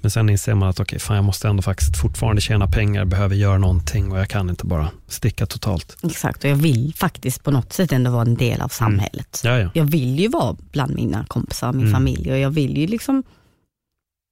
Men 0.00 0.10
sen 0.10 0.28
inser 0.30 0.54
man 0.54 0.68
att 0.68 0.80
okej, 0.80 0.98
fan 0.98 1.16
jag 1.16 1.24
måste 1.24 1.48
ändå 1.48 1.62
faktiskt 1.62 1.96
fortfarande 1.96 2.40
tjäna 2.42 2.66
pengar, 2.66 3.04
behöver 3.04 3.34
göra 3.36 3.58
någonting 3.58 4.12
och 4.12 4.18
jag 4.18 4.28
kan 4.28 4.50
inte 4.50 4.66
bara 4.66 4.90
sticka 5.08 5.46
totalt. 5.46 5.96
Exakt, 6.02 6.44
och 6.44 6.50
jag 6.50 6.56
vill 6.56 6.92
faktiskt 6.96 7.44
på 7.44 7.50
något 7.50 7.72
sätt 7.72 7.92
ändå 7.92 8.10
vara 8.10 8.22
en 8.22 8.34
del 8.34 8.60
av 8.60 8.68
samhället. 8.68 9.40
Ja, 9.44 9.58
ja. 9.58 9.70
Jag 9.74 9.84
vill 9.84 10.20
ju 10.20 10.28
vara 10.28 10.56
bland 10.72 10.94
mina 10.94 11.24
kompisar, 11.28 11.72
min 11.72 11.80
Mm. 11.80 11.92
familj 11.92 12.32
och 12.32 12.38
jag 12.38 12.50
vill 12.50 12.78
ju 12.78 12.86
liksom 12.86 13.22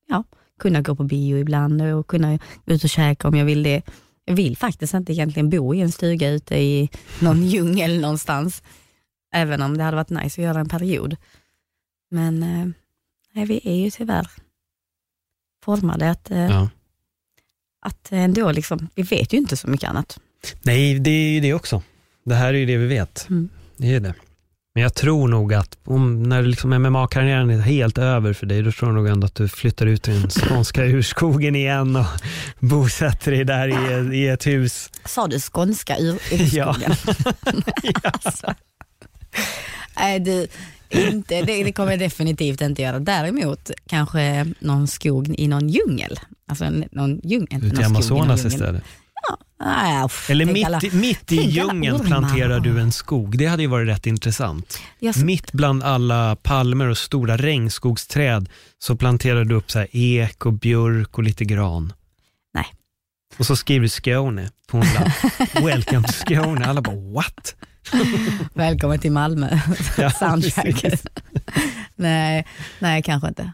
ja, 0.09 0.25
kunna 0.65 0.82
gå 0.82 0.95
på 0.95 1.05
bio 1.05 1.39
ibland 1.39 1.82
och 1.82 2.07
kunna 2.07 2.39
gå 2.65 2.74
ut 2.74 2.85
och 2.85 2.91
käka 2.91 3.28
om 3.28 3.35
jag 3.36 3.45
vill 3.45 3.62
det. 3.62 3.82
Jag 4.24 4.35
vill 4.35 4.57
faktiskt 4.57 4.95
inte 4.95 5.12
egentligen 5.12 5.51
bo 5.51 5.74
i 5.74 5.81
en 5.81 5.93
stuga 5.93 6.31
ute 6.31 6.57
i 6.57 6.91
någon 7.20 7.45
djungel 7.53 8.01
någonstans. 8.01 8.62
Även 9.35 9.62
om 9.62 9.77
det 9.77 9.85
hade 9.85 9.97
varit 9.97 10.11
nice 10.11 10.41
att 10.41 10.45
göra 10.45 10.61
en 10.61 10.69
period. 10.69 11.16
Men 12.11 12.43
eh, 12.43 12.66
nej, 13.32 13.45
vi 13.47 13.61
är 13.65 13.74
ju 13.74 13.91
tyvärr 13.91 14.31
formade 15.65 16.11
att, 16.11 16.31
eh, 16.31 16.39
ja. 16.39 16.69
att 17.81 18.12
ändå 18.12 18.53
liksom, 18.53 18.89
vi 18.95 19.03
vet 19.03 19.32
ju 19.32 19.39
inte 19.39 19.57
så 19.57 19.69
mycket 19.69 19.91
annat. 19.91 20.20
Nej, 20.62 20.99
det 20.99 21.11
är 21.11 21.31
ju 21.31 21.41
det 21.41 21.55
också. 21.55 21.82
Det 22.24 22.35
här 22.35 22.55
är 22.55 22.59
ju 22.59 22.66
det 22.66 22.77
vi 22.77 22.86
vet. 22.86 23.27
Mm. 23.31 23.49
Det 23.77 23.95
är 23.95 24.01
det. 24.01 24.15
Men 24.75 24.83
jag 24.83 24.95
tror 24.95 25.29
nog 25.29 25.55
att 25.55 25.79
om, 25.85 26.23
när 26.23 26.43
liksom 26.43 26.71
MMA-karriären 26.71 27.51
är 27.51 27.61
helt 27.61 27.99
över 27.99 28.33
för 28.33 28.47
dig, 28.47 28.63
då 28.63 28.73
tror 28.73 28.91
jag 28.91 28.95
nog 28.95 29.09
ändå 29.09 29.27
att 29.27 29.35
du 29.35 29.49
flyttar 29.49 29.87
ut 29.87 30.09
i 30.09 30.13
den 30.13 30.31
skånska 30.31 30.85
urskogen 30.87 31.57
igen 31.57 31.97
och 31.97 32.07
bosätter 32.59 33.31
dig 33.33 33.45
där 33.45 33.69
i, 33.69 34.17
i 34.17 34.29
ett 34.29 34.47
hus. 34.47 34.91
Sa 35.05 35.27
du 35.27 35.41
skånska 35.41 35.99
ur, 35.99 36.13
ur 36.33 36.55
Ja. 36.57 36.77
alltså. 38.03 38.55
Nej, 39.97 40.21
du, 40.21 40.47
inte, 40.91 41.43
det, 41.43 41.65
det 41.65 41.73
kommer 41.73 41.91
jag 41.93 42.01
definitivt 42.01 42.61
inte 42.61 42.83
göra. 42.83 42.99
Däremot 42.99 43.71
kanske 43.87 44.47
någon 44.59 44.87
skog 44.89 45.35
i 45.39 45.49
någon 45.49 45.69
djungel. 45.69 46.21
Alltså 46.49 46.71
någon 46.93 47.21
inte 47.23 47.57
Ut 47.57 47.81
i 47.81 47.83
Amazonas 47.83 48.45
istället. 48.45 48.83
Uff, 50.05 50.31
Eller 50.31 50.45
mitt, 50.47 50.67
alla- 50.67 50.81
mitt 50.93 51.33
i 51.33 51.37
djungeln 51.37 52.01
planterar 52.01 52.61
du 52.61 52.81
en 52.81 52.93
skog. 52.93 53.39
Det 53.39 53.47
hade 53.47 53.63
ju 53.63 53.69
varit 53.69 53.89
rätt 53.89 54.07
intressant. 54.07 54.79
Jag, 54.99 55.25
Mitt 55.25 55.53
bland 55.53 55.83
alla 55.83 56.37
palmer 56.37 56.87
och 56.89 56.99
stora 56.99 57.37
regnskogsträd 57.37 58.49
så 58.79 58.97
planterar 58.97 59.45
du 59.45 59.55
upp 59.55 59.71
så 59.71 59.79
här 59.79 59.89
ek 59.93 60.47
och 60.47 60.53
björk 60.53 61.19
och 61.19 61.25
lite 61.25 61.45
gran. 61.45 61.93
Nej. 62.55 62.67
Och 63.39 63.47
så 63.47 63.57
skriver 63.57 63.83
du 63.83 63.89
Skåne 63.89 64.51
på 64.69 64.77
en 64.77 64.85
lapp. 64.95 65.13
Welcome 65.65 66.07
to 66.07 66.13
Skåne. 66.13 66.67
Alla 66.67 66.83
bara 66.83 66.97
what? 66.97 67.55
välkommen 68.55 68.99
till 68.99 69.13
Malmö. 69.13 69.59
Ja, 69.99 70.11
Soundtracket. 70.19 71.07
nej, 71.97 72.47
nej, 72.79 73.03
kanske 73.03 73.29
inte. 73.29 73.53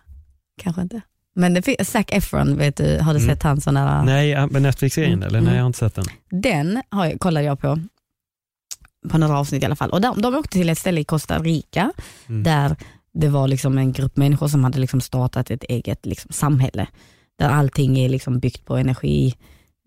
Kanske 0.62 0.82
inte. 0.82 1.00
Men 1.40 1.54
det 1.54 1.62
finns, 1.62 1.90
Zac 1.90 2.04
Efron, 2.08 2.56
vet 2.56 2.76
du, 2.76 2.98
har 2.98 3.14
du 3.14 3.20
Mm. 3.20 3.34
sett 3.34 3.42
hans 3.42 3.64
sån 3.64 3.74
där 3.74 4.02
Nej, 4.02 4.46
men 4.50 4.62
Netflix-serien 4.62 5.12
Mm, 5.12 5.28
eller? 5.28 5.38
mm. 5.38 5.44
Nej, 5.48 5.56
jag 5.56 5.62
har 5.62 5.66
inte 5.66 5.78
sett 5.78 5.94
den. 5.94 6.04
Den 6.30 6.82
har 6.88 7.06
jag, 7.06 7.20
kollade 7.20 7.46
jag 7.46 7.60
på, 7.60 7.78
på 9.10 9.18
några 9.18 9.38
avsnitt 9.38 9.62
i 9.62 9.66
alla 9.66 9.76
fall. 9.76 9.90
Och 9.90 10.00
de, 10.00 10.22
de 10.22 10.34
åkte 10.34 10.52
till 10.58 10.68
ett 10.68 10.78
ställe 10.78 11.00
i 11.00 11.04
Costa 11.04 11.38
Rica 11.38 11.92
Mm. 12.28 12.42
där 12.42 12.76
det 13.14 13.28
var 13.28 13.48
liksom 13.48 13.78
en 13.78 13.92
grupp 13.92 14.16
människor 14.16 14.48
som 14.48 14.64
hade 14.64 14.78
liksom 14.78 15.00
startat 15.00 15.50
ett 15.50 15.64
eget 15.64 16.06
liksom 16.06 16.32
samhälle, 16.32 16.86
där 17.38 17.48
allting 17.48 17.98
är 17.98 18.08
liksom 18.08 18.38
byggt 18.38 18.64
på 18.64 18.76
energi, 18.76 19.34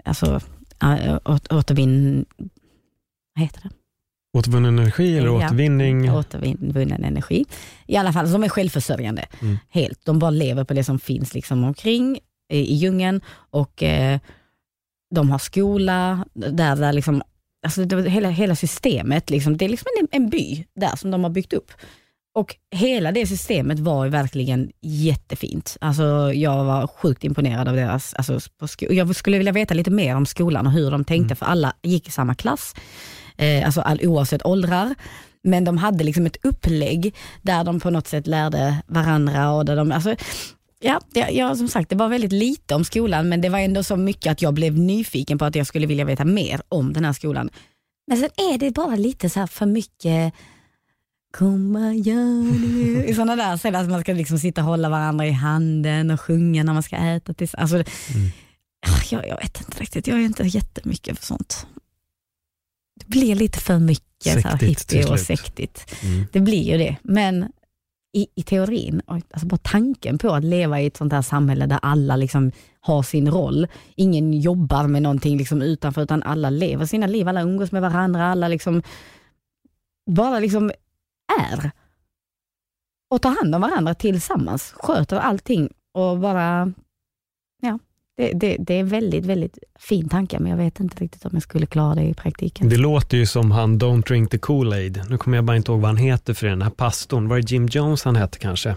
alltså 0.05 0.39
äh, 0.84 1.17
åter, 1.25 1.57
återvinn... 1.57 2.25
Vad 3.35 3.43
heter 3.43 3.61
det? 3.61 3.69
Återvunnen 4.34 4.80
energi 4.80 5.18
eller 5.18 5.27
Ja, 5.27 5.34
återvinning? 5.47 6.11
Återvunnen 6.11 7.03
energi. 7.03 7.45
I 7.88 7.97
alla 7.97 8.14
fall, 8.14 8.31
de 8.31 8.43
är 8.43 8.49
självförsörjande 8.49 9.26
Mm. 9.41 9.57
helt. 9.69 10.05
De 10.05 10.19
bara 10.19 10.31
lever 10.31 10.64
på 10.64 10.73
det 10.73 10.84
som 10.84 10.99
finns 10.99 11.34
liksom 11.34 11.64
omkring 11.64 12.19
i, 12.51 12.73
djungeln 12.76 13.22
och 13.49 13.84
eh, 13.84 14.19
de 15.15 15.30
har 15.31 15.38
skola, 15.39 16.26
där, 16.34 16.76
där 16.76 16.93
liksom, 16.93 17.22
alltså 17.65 17.85
det, 17.85 18.10
hela, 18.10 18.30
hela 18.30 18.55
systemet, 18.55 19.30
liksom, 19.30 19.57
det 19.57 19.65
är 19.65 19.69
liksom 19.69 19.88
en, 20.01 20.07
en 20.11 20.30
by 20.30 20.65
där 20.76 20.95
som 20.95 21.11
de 21.11 21.23
har 21.23 21.31
byggt 21.31 21.53
upp. 21.53 21.72
Och 22.35 22.55
hela 22.72 23.11
det 23.11 23.27
systemet 23.27 23.80
var 23.80 24.07
verkligen 24.07 24.72
jättefint. 24.81 25.77
Alltså, 25.81 26.34
jag 26.34 26.64
var 26.64 26.88
sjukt 26.88 27.23
imponerad 27.23 27.68
av 27.68 27.76
deras, 27.76 28.14
alltså, 28.14 28.39
jag 28.80 29.15
skulle 29.15 29.38
vilja 29.38 29.51
veta 29.53 29.73
lite 29.73 29.91
mer 29.91 30.15
om 30.15 30.26
skolan 30.26 30.68
och 30.68 30.73
hur 30.73 30.91
de 30.91 31.03
tänkte, 31.03 31.35
för 31.35 31.45
alla 31.45 31.73
gick 31.84 32.07
i 32.07 32.11
samma 32.11 32.35
klass, 32.35 32.73
eh, 33.38 33.65
alltså 33.65 33.81
all, 33.81 33.99
oavsett 34.03 34.45
åldrar. 34.45 34.95
Men 35.43 35.64
de 35.64 35.77
hade 35.77 36.03
liksom 36.03 36.26
ett 36.26 36.45
upplägg 36.45 37.15
där 37.41 37.64
de 37.64 37.80
på 37.80 37.89
något 37.89 38.07
sätt 38.07 38.27
lärde 38.27 38.84
varandra. 38.88 39.51
Och 39.51 39.65
där 39.65 39.76
de, 39.76 39.91
alltså, 39.91 40.15
ja, 40.80 41.01
ja, 41.14 41.30
ja, 41.30 41.55
som 41.55 41.68
sagt, 41.68 41.89
det 41.89 41.95
var 41.95 42.10
väldigt 42.10 42.31
lite 42.31 42.76
om 42.76 42.84
skolan, 42.84 43.30
men 43.30 43.41
det 43.41 43.49
var 43.49 43.60
ändå 43.60 43.84
så 43.84 43.97
mycket 43.97 44.31
att 44.31 44.41
jag 44.41 44.53
blev 44.53 44.77
nyfiken 44.77 45.38
på 45.38 45.45
att 45.45 45.55
jag 45.55 45.68
skulle 45.68 45.88
vilja 45.88 46.05
veta 46.05 46.26
mer 46.26 46.61
om 46.69 46.93
den 46.93 47.05
här 47.05 47.14
skolan. 47.14 47.49
Men 48.07 48.18
sen 48.18 48.30
är 48.53 48.57
det 48.57 48.72
bara 48.72 48.95
lite 48.95 49.30
så 49.30 49.39
här 49.39 49.47
för 49.47 49.65
mycket 49.65 50.34
Komma 51.38 51.93
gör 51.93 53.03
I 53.10 53.14
sådana 53.14 53.35
där 53.35 53.57
ställen, 53.57 53.81
att 53.81 53.89
man 53.89 54.01
ska 54.01 54.14
liksom 54.14 54.39
sitta 54.39 54.61
och 54.61 54.68
hålla 54.68 54.89
varandra 54.89 55.27
i 55.27 55.31
handen 55.31 56.11
och 56.11 56.22
sjunga 56.22 56.64
när 56.64 56.73
man 56.73 56.84
ska 56.84 56.95
äta. 56.95 57.34
Tills, 57.34 57.55
alltså, 57.55 57.77
ah, 58.88 59.01
jag, 59.10 59.27
jag 59.27 59.38
vet 59.38 59.61
inte 59.61 59.81
riktigt, 59.81 60.07
jag 60.07 60.19
är 60.19 60.23
inte 60.23 60.43
jättemycket 60.43 61.19
för 61.19 61.26
sånt. 61.26 61.68
Det 62.95 63.07
blir 63.07 63.35
lite 63.35 63.59
för 63.59 63.79
mycket 63.79 64.33
så 64.33 64.41
Sektigt 64.41 64.87
till 64.87 64.97
hippie 64.97 65.11
och 65.11 65.19
sektigt. 65.19 65.95
Mm. 66.03 66.25
Det 66.31 66.39
blir 66.39 66.71
ju 66.71 66.77
det, 66.77 66.97
men 67.01 67.51
i, 68.13 68.27
i 68.35 68.43
teorin, 68.43 69.01
alltså 69.07 69.45
bara 69.45 69.57
tanken 69.57 70.17
på 70.17 70.29
att 70.29 70.43
leva 70.43 70.81
i 70.81 70.85
ett 70.85 70.97
sånt 70.97 71.13
här 71.13 71.21
samhälle 71.21 71.65
där 71.65 71.79
alla 71.81 72.15
liksom 72.15 72.51
har 72.79 73.03
sin 73.03 73.31
roll. 73.31 73.67
Ingen 73.95 74.33
jobbar 74.33 74.87
med 74.87 75.01
någonting 75.01 75.37
liksom 75.37 75.61
utanför, 75.61 76.01
utan 76.01 76.23
alla 76.23 76.49
lever 76.49 76.85
sina 76.85 77.07
liv, 77.07 77.27
alla 77.27 77.41
umgås 77.41 77.71
med 77.71 77.81
varandra, 77.81 78.25
alla 78.27 78.47
liksom 78.47 78.81
bara 80.11 80.39
liksom 80.39 80.71
är. 81.41 81.71
Och 83.09 83.21
tar 83.21 83.35
hand 83.41 83.55
om 83.55 83.61
varandra 83.61 83.95
tillsammans, 83.95 84.73
sköter 84.75 85.17
allting 85.17 85.69
och 85.93 86.19
bara, 86.19 86.73
det, 88.18 88.31
det, 88.34 88.57
det 88.60 88.80
är 88.80 88.84
väldigt, 88.84 89.26
väldigt 89.26 89.57
fin 89.80 90.10
tanke, 90.10 90.40
men 90.40 90.49
jag 90.49 90.57
vet 90.57 90.80
inte 90.80 91.03
riktigt 91.03 91.26
om 91.26 91.31
jag 91.34 91.44
skulle 91.44 91.65
klara 91.65 91.95
det 91.95 92.03
i 92.03 92.14
praktiken. 92.14 92.69
Det 92.69 92.77
låter 92.77 93.18
ju 93.18 93.26
som 93.26 93.52
han 93.52 93.80
Don't 93.80 94.07
drink 94.07 94.31
the 94.31 94.38
Kool-Aid. 94.38 95.10
Nu 95.10 95.18
kommer 95.18 95.38
jag 95.38 95.45
bara 95.45 95.57
inte 95.57 95.72
ihåg 95.72 95.81
vad 95.81 95.90
han 95.90 95.98
heter 95.98 96.34
för 96.34 96.48
den 96.48 96.61
här 96.61 96.69
pastorn. 96.69 97.27
Var 97.27 97.35
det 97.35 97.52
Jim 97.52 97.68
Jones 97.68 98.03
han 98.03 98.15
hette 98.15 98.40
kanske? 98.40 98.76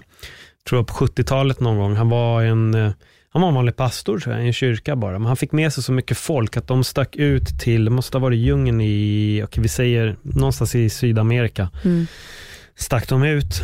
Tror 0.68 0.78
jag 0.78 0.86
på 0.86 0.94
70-talet 0.94 1.60
någon 1.60 1.78
gång. 1.78 1.96
Han 1.96 2.08
var 2.08 2.42
en 2.42 2.74
eh, 2.74 2.90
han 3.28 3.42
var 3.42 3.48
en 3.48 3.54
vanlig 3.54 3.76
pastor 3.76 4.18
tror 4.18 4.34
jag, 4.34 4.44
i 4.44 4.46
en 4.46 4.52
kyrka 4.52 4.96
bara. 4.96 5.18
Men 5.18 5.26
han 5.26 5.36
fick 5.36 5.52
med 5.52 5.72
sig 5.72 5.82
så 5.82 5.92
mycket 5.92 6.18
folk 6.18 6.56
att 6.56 6.68
de 6.68 6.84
stack 6.84 7.16
ut 7.16 7.60
till, 7.60 7.84
det 7.84 7.90
måste 7.90 8.16
ha 8.16 8.22
varit 8.22 8.38
djungeln 8.38 8.80
i, 8.80 9.42
okej 9.44 9.62
vi 9.62 9.68
säger 9.68 10.16
någonstans 10.22 10.74
i 10.74 10.90
Sydamerika. 10.90 11.70
Mm. 11.84 12.06
Stack 12.76 13.08
de 13.08 13.22
ut 13.22 13.62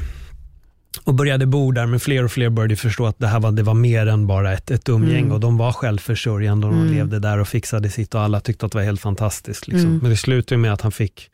och 1.05 1.15
började 1.15 1.47
bo 1.47 1.73
där, 1.73 1.87
men 1.87 2.01
fler 2.01 2.25
och 2.25 2.33
fler 2.33 2.51
började 2.51 2.77
förstå 2.77 3.07
att 3.07 3.19
det 3.19 3.27
här 3.27 3.41
var, 3.41 3.53
det 3.53 3.63
var 3.63 3.75
mer 3.75 4.07
än 4.07 4.27
bara 4.27 4.53
ett, 4.53 4.71
ett 4.71 4.89
umgänge 4.89 5.19
Mm. 5.19 5.33
och 5.33 5.41
de 5.41 5.59
var 5.59 5.73
självförsörjande 5.73 6.67
och 6.67 6.73
de 6.73 6.83
Mm. 6.83 6.95
levde 6.95 7.19
där 7.19 7.39
och 7.39 7.49
fixade 7.49 7.91
sitt 7.91 8.15
och 8.15 8.21
alla 8.21 8.41
tyckte 8.41 8.67
att 8.67 8.73
det 8.73 8.79
var 8.79 8.85
helt 8.85 9.01
fantastiskt. 9.01 9.67
Liksom. 9.69 9.89
Mm. 9.89 9.99
Men 10.03 10.11
det 10.11 10.17
slutade 10.17 10.59
med 10.59 10.73
att 10.73 10.81
han 10.81 10.93
fick 10.93 11.29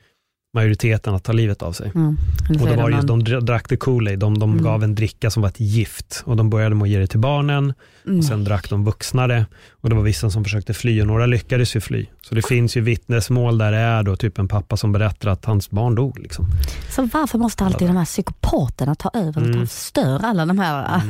majoriteten 0.54 1.14
att 1.14 1.24
ta 1.24 1.32
livet 1.32 1.62
av 1.62 1.72
sig. 1.72 1.92
Mm. 1.94 2.16
Och 2.60 2.66
det 2.68 2.76
var 2.76 2.90
det 2.90 2.96
just, 2.96 3.08
de 3.08 3.22
dra- 3.22 3.40
drack 3.40 3.68
the 3.68 3.76
Kool-Aid, 3.76 4.16
de, 4.16 4.38
de 4.38 4.50
Mm. 4.52 4.64
gav 4.64 4.84
en 4.84 4.94
dricka 4.94 5.30
som 5.30 5.42
var 5.42 5.48
ett 5.48 5.60
gift 5.60 6.22
och 6.26 6.36
de 6.36 6.50
började 6.50 6.74
med 6.74 6.82
att 6.82 6.88
ge 6.88 6.98
det 6.98 7.06
till 7.06 7.18
barnen 7.20 7.72
Mm. 8.06 8.18
och 8.18 8.24
sen 8.24 8.44
drack 8.44 8.70
de 8.70 8.84
vuxna 8.84 9.26
det 9.26 9.46
och 9.70 9.88
det 9.90 9.96
var 9.96 10.02
vissa 10.02 10.30
som 10.30 10.44
försökte 10.44 10.74
fly 10.74 11.00
och 11.00 11.06
några 11.06 11.26
lyckades 11.26 11.76
ju 11.76 11.80
fly. 11.80 12.06
Så 12.22 12.34
det 12.34 12.46
finns 12.46 12.76
ju 12.76 12.80
vittnesmål 12.80 13.58
där 13.58 13.72
det 13.72 13.78
är 13.78 14.02
då 14.02 14.16
typ 14.16 14.38
en 14.38 14.48
pappa 14.48 14.76
som 14.76 14.92
berättar 14.92 15.30
att 15.30 15.44
hans 15.44 15.70
barn 15.70 15.94
dog. 15.94 16.18
Liksom. 16.18 16.46
Så 16.90 17.02
varför 17.12 17.38
måste 17.38 17.64
alltid 17.64 17.88
de 17.88 17.96
här 17.96 18.04
psykopaterna 18.04 18.94
ta 18.94 19.10
över 19.14 19.36
och 19.40 19.46
Mm. 19.48 19.60
ta 19.60 19.66
förstör 19.66 20.20
alla 20.24 20.46
de 20.46 20.58
här 20.58 20.96
äh, 20.96 21.02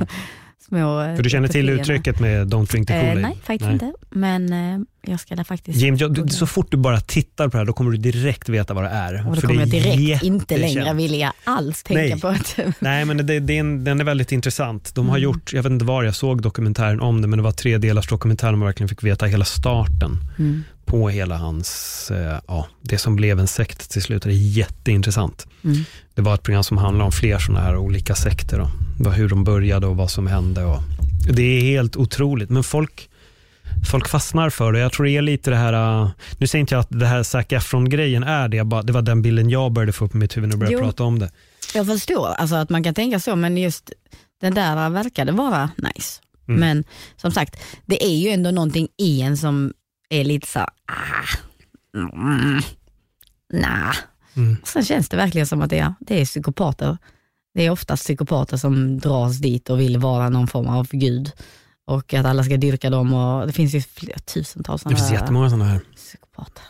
små 0.69 1.01
äh, 1.03 1.17
För 1.17 1.23
du 1.23 1.31
känner 1.31 1.49
till 1.49 1.69
uttrycket 1.69 2.21
med 2.21 2.47
Don't 2.55 2.71
drink 2.71 2.89
the 2.89 2.95
Eh, 2.95 3.01
Kool-Aid? 3.05 3.21
nej, 3.23 3.39
faktiskt 3.45 3.71
inte. 3.71 3.93
Men 4.11 4.53
eh, 4.53 4.79
jag 5.11 5.21
ska 5.21 5.37
där 5.37 5.45
faktiskt... 5.45 5.79
Jim, 5.81 5.97
du, 5.97 6.29
så 6.29 6.47
fort 6.47 6.71
du 6.71 6.77
bara 6.77 7.01
tittar 7.01 7.45
på 7.45 7.51
det 7.51 7.59
här, 7.59 7.65
då 7.65 7.73
kommer 7.73 7.91
du 7.91 7.97
direkt 7.97 8.49
veta 8.49 8.75
vad 8.75 8.85
det 8.85 8.91
är. 8.91 9.27
och 9.29 9.35
då 9.35 9.41
För 9.41 9.47
kommer 9.49 9.67
det 9.67 9.77
jag 9.77 9.97
direkt 9.99 10.23
inte 10.23 10.57
längre 10.57 10.69
jättekänt. 10.73 10.99
vilja 11.01 11.33
alls 11.45 11.83
tänka 11.83 12.01
Nej. 12.03 12.21
på 12.21 12.29
att... 12.29 12.59
Nej, 12.81 13.05
men 13.05 13.17
det, 13.27 13.41
det 13.41 13.53
är 13.57 13.61
en, 13.61 13.85
den 13.85 14.01
är 14.01 14.05
väldigt 14.05 14.33
intressant. 14.33 14.95
De 14.95 15.09
har 15.09 15.17
Mm. 15.17 15.23
gjort, 15.25 15.53
jag 15.53 15.63
vet 15.63 15.73
inte 15.73 15.85
var 15.85 16.03
jag 16.03 16.15
såg 16.15 16.43
dokumentären 16.43 17.01
om 17.01 17.23
det, 17.23 17.29
men 17.29 17.37
det 17.39 17.43
var 17.43 17.53
tre 17.53 17.79
delars 17.79 18.09
dokumentär 18.09 18.47
där 18.49 18.57
man 18.57 18.67
verkligen 18.67 18.89
fick 18.89 19.03
veta 19.05 19.27
hela 19.27 19.45
starten 19.45 20.17
Mm. 20.39 20.65
På 20.89 21.09
hela 21.09 21.37
hans, 21.37 22.11
eh, 22.11 22.39
ja, 22.47 22.67
det 22.83 22.99
som 22.99 23.17
blev 23.17 23.39
en 23.41 23.47
sekt 23.49 23.91
till 23.91 24.03
slut. 24.03 24.23
Det 24.23 24.31
är 24.31 24.33
jätteintressant. 24.57 25.47
Mm. 25.65 25.85
Det 26.15 26.23
var 26.23 26.35
ett 26.35 26.43
program 26.43 26.65
som 26.65 26.79
handlade 26.79 27.05
om 27.05 27.13
fler 27.13 27.39
sådana 27.39 27.65
här 27.65 27.77
olika 27.77 28.15
sekter. 28.15 28.67
Vad- 28.99 29.15
hur 29.15 29.29
de 29.29 29.45
började 29.45 29.87
och 29.87 29.97
vad 29.97 30.11
som 30.11 30.27
hände. 30.27 30.65
Och 30.65 30.83
det 31.33 31.43
är 31.43 31.61
helt 31.61 31.97
otroligt, 31.97 32.51
men 32.51 32.63
folk, 32.63 33.09
folk 33.91 34.09
fastnar 34.09 34.51
för 34.51 34.73
det. 34.73 34.79
Jag 34.79 34.93
tror 34.93 35.07
det 35.07 35.11
är 35.17 35.23
lite 35.23 35.51
det 35.51 35.57
här, 35.57 36.03
uh, 36.03 36.11
nu 36.39 36.47
säger 36.47 36.61
inte 36.61 36.75
jag 36.75 36.81
att 36.81 36.91
det 37.01 37.07
här 37.07 37.23
Zac 37.23 37.47
Efron-grejen 37.53 38.23
är 38.25 38.49
det, 38.49 38.65
bara, 38.65 38.83
det 38.83 38.93
var 38.93 39.03
den 39.03 39.23
bilden 39.23 39.51
jag 39.51 39.73
började 39.73 39.93
få 39.93 40.05
upp 40.05 40.15
i 40.15 40.19
mitt 40.19 40.37
huvud 40.37 40.49
när 40.49 40.53
jag 40.55 40.59
började 40.61 40.77
Jo. 40.77 40.81
prata 40.85 41.05
om 41.05 41.19
det. 41.19 41.31
Jag 41.75 41.87
förstår 41.87 42.27
alltså 42.29 42.57
att 42.57 42.71
man 42.71 42.83
kan 42.83 42.95
tänka 42.95 43.21
så, 43.21 43.37
men 43.37 43.57
just 43.59 43.93
den 44.41 44.55
där 44.55 44.91
verkade 44.91 45.33
vara 45.33 45.71
nice. 45.77 46.21
Mm. 46.49 46.61
Men 46.61 46.85
som 47.17 47.33
sagt, 47.33 47.57
det 47.87 48.05
är 48.05 48.17
ju 48.17 48.29
ändå 48.29 48.51
någonting 48.51 48.89
i 48.99 49.21
en 49.21 49.37
som 49.37 49.73
är 50.09 50.25
lite 50.25 50.47
så 50.47 50.61
ah, 50.61 51.27
mm, 51.97 52.61
nah. 53.53 53.95
Mm. 54.37 54.57
Sen 54.65 54.85
känns 54.85 55.09
det 55.09 55.17
verkligen 55.17 55.47
som 55.47 55.63
att 55.63 55.71
det 55.71 55.79
är, 55.79 55.95
det 56.01 56.21
är 56.21 56.25
psykopater. 56.25 56.99
Det 57.55 57.67
är 57.67 57.71
oftast 57.71 58.03
psykopater 58.03 58.57
som 58.57 58.99
dras 58.99 59.39
dit 59.39 59.71
och 59.71 59.81
vill 59.81 59.99
vara 59.99 60.29
någon 60.29 60.47
form 60.47 60.67
av 60.67 60.89
gud. 60.91 61.33
Och 61.87 62.15
att 62.15 62.27
alla 62.27 62.45
ska 62.45 62.57
dyrka 62.57 62.91
dem 62.91 63.15
och 63.15 63.47
det 63.47 63.53
finns 63.53 63.75
ju 63.75 63.81
flera 63.81 64.19
tusentals 64.19 64.83
Det 64.83 64.83
sådana 64.83 64.97
finns 64.97 65.13
jättemånga 65.13 65.51
sådana 65.51 65.65
här. 65.65 65.81
psykopater. 65.97 66.65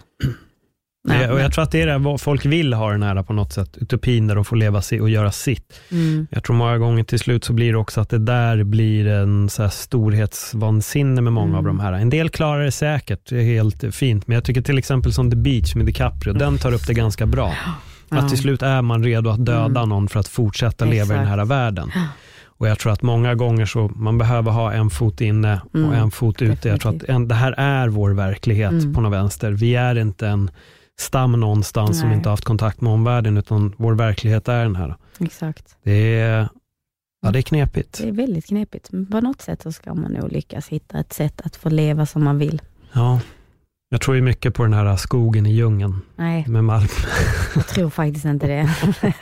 Nej, 1.09 1.29
och 1.29 1.35
men- 1.35 1.43
jag 1.43 1.53
tror 1.53 1.63
att 1.65 1.71
det 1.71 1.83
är 1.83 1.87
det 1.87 1.99
vad 1.99 2.21
folk 2.21 2.47
vill 2.47 2.73
ha 2.73 2.91
den 2.91 3.03
här 3.03 3.23
på 3.23 3.33
något 3.33 3.53
sätt, 3.53 3.77
utopin 3.81 4.27
där 4.27 4.35
de 4.35 4.45
får 4.45 4.57
leva 4.57 4.83
si- 4.83 5.01
och 5.01 5.11
göra 5.11 5.33
sitt. 5.33 5.81
mm, 5.91 6.27
Jag 6.31 6.45
tror 6.45 6.57
många 6.57 6.79
gånger 6.79 7.05
till 7.05 7.19
slut 7.19 7.45
så 7.45 7.53
blir 7.53 7.73
det 7.73 7.79
också 7.79 8.01
att 8.01 8.09
det 8.09 8.19
där 8.19 8.65
blir 8.65 9.07
en 9.07 9.49
så 9.49 9.63
här 9.63 9.69
storhetsvansinne 9.71 11.21
med 11.21 11.33
många 11.33 11.59
av 11.59 11.65
Mm. 11.65 11.77
de 11.77 11.81
här. 11.81 11.93
En 11.93 12.11
del 12.11 12.29
klarar 12.29 12.65
det 12.65 12.71
säkert, 12.73 13.21
det 13.29 13.37
är 13.39 13.43
helt 13.45 13.95
fint, 13.95 14.27
men 14.27 14.35
jag 14.35 14.45
tycker 14.45 14.63
till 14.63 14.79
exempel 14.79 15.13
som 15.13 15.31
The 15.31 15.37
Beach 15.37 15.75
med 15.75 15.87
DiCaprio, 15.87 16.33
den 16.35 16.59
tar 16.59 16.73
upp 16.75 16.87
det 16.87 16.95
ganska 16.95 17.27
bra. 17.27 17.53
Att 18.09 18.29
till 18.29 18.39
slut 18.39 18.63
är 18.63 18.83
man 18.83 19.05
redo 19.05 19.31
att 19.31 19.45
döda 19.47 19.81
Mm. 19.81 19.89
någon 19.89 20.09
för 20.09 20.21
att 20.21 20.29
fortsätta 20.29 20.85
leva 20.85 21.15
i 21.15 21.19
den 21.19 21.27
här 21.27 21.35
Exakt. 21.39 21.51
världen. 21.51 21.91
Och 22.61 22.69
jag 22.69 22.79
tror 22.79 22.93
att 22.93 23.03
många 23.03 23.35
gånger 23.35 23.67
så 23.67 23.91
man 23.97 24.19
behöver 24.19 24.51
ha 24.53 24.73
en 24.73 24.91
fot 24.91 25.21
inne 25.21 25.61
och 25.73 25.79
Mm. 25.79 25.93
en 25.93 26.11
fot 26.11 26.43
ute. 26.43 26.69
Jag 26.69 26.81
tror 26.81 26.97
att 26.97 27.03
en, 27.03 27.29
det 27.29 27.35
här 27.35 27.53
är 27.59 27.89
vår 27.89 28.11
verklighet 28.11 28.71
Mm. 28.73 28.95
på 28.95 29.01
något 29.01 29.13
vänster. 29.13 29.51
Vi 29.53 29.75
är 29.75 29.99
inte 29.99 30.29
en 30.29 30.51
stam 31.01 31.33
någonstans 31.33 31.99
som 31.99 32.09
Nej. 32.09 32.17
inte 32.17 32.29
har 32.29 32.33
haft 32.33 32.45
kontakt 32.45 32.81
med 32.81 32.93
omvärlden, 32.93 33.37
utan 33.37 33.75
vår 33.77 33.95
verklighet 33.95 34.49
är 34.49 34.63
den 34.63 34.77
här. 34.77 34.95
Exakt. 35.21 35.77
Det 35.83 36.21
är, 36.21 36.49
ja, 37.23 37.31
det 37.31 37.39
är 37.39 37.43
knepigt. 37.43 37.99
Det 38.03 38.09
är 38.09 38.13
väldigt 38.13 38.47
knepigt, 38.47 38.93
men 38.93 39.07
på 39.07 39.21
något 39.21 39.41
sätt 39.43 39.63
så 39.63 39.73
ska 39.73 39.95
man 39.95 40.13
nog 40.13 40.33
lyckas 40.33 40.69
hitta 40.69 40.99
ett 40.99 41.13
sätt 41.13 41.41
att 41.45 41.57
få 41.57 41.69
leva 41.69 42.07
som 42.07 42.25
man 42.25 42.39
vill. 42.39 42.63
Ja. 42.93 43.21
Jag 43.91 44.01
tror 44.01 44.17
ju 44.17 44.23
mycket 44.23 44.55
på 44.55 44.63
den 44.63 44.73
här 44.73 44.97
skogen 44.97 45.47
i 45.47 45.53
djungeln 45.53 46.01
Nej, 46.17 46.45
med 46.49 46.65
Malm. 46.65 46.87
jag 47.55 47.67
tror 47.67 47.91
faktiskt 47.91 48.25
inte 48.25 48.47
det. 48.47 48.71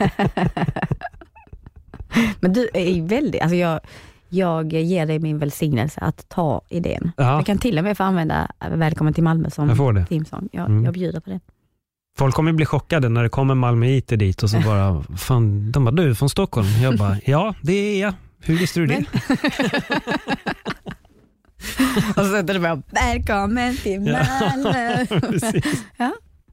men 2.39 2.53
du 2.53 2.69
är 2.73 2.89
ju 2.91 3.01
väldigt, 3.05 3.41
alltså 3.41 3.55
jag, 3.55 3.79
jag 4.29 4.73
ger 4.73 5.05
dig 5.05 5.19
min 5.19 5.37
välsignelse 5.39 6.01
att 6.01 6.29
ta 6.29 6.61
idén. 6.69 7.11
Ja, 7.17 7.35
Jag 7.35 7.45
kan 7.45 7.57
till 7.57 7.77
och 7.77 7.83
med 7.83 7.97
få 7.97 8.03
använda 8.03 8.51
Välkommen 8.71 9.13
till 9.13 9.23
Malmö 9.23 9.49
som 9.49 10.05
teamsång. 10.09 10.49
Jag, 10.51 10.65
Mm. 10.65 10.83
jag 10.85 10.93
bjuder 10.93 11.19
på 11.19 11.29
det. 11.29 11.39
Folk 12.17 12.35
kommer 12.35 12.51
bli 12.53 12.65
chockade 12.65 13.09
när 13.09 13.23
det 13.23 13.29
kommer 13.29 13.55
malmöiter 13.55 14.17
dit 14.17 14.43
och 14.43 14.49
så 14.49 14.59
bara, 14.59 15.03
fan, 15.17 15.71
de 15.71 15.85
bara, 15.85 15.91
du 15.91 16.09
är 16.09 16.13
från 16.13 16.29
Stockholm? 16.29 16.67
Jag 16.81 16.97
bara, 16.97 17.17
ja 17.25 17.55
det 17.61 17.73
är 17.73 18.01
jag. 18.01 18.13
Hur 18.41 18.57
visste 18.57 18.79
du 18.79 18.85
det? 18.85 19.05
Och 22.09 22.25
så 22.25 22.31
sätter 22.31 22.53
du 22.53 22.59
bara, 22.59 22.81
välkommen 22.89 23.77
till 23.77 24.01
Malmö. 24.01 25.05
Precis. 25.05 25.83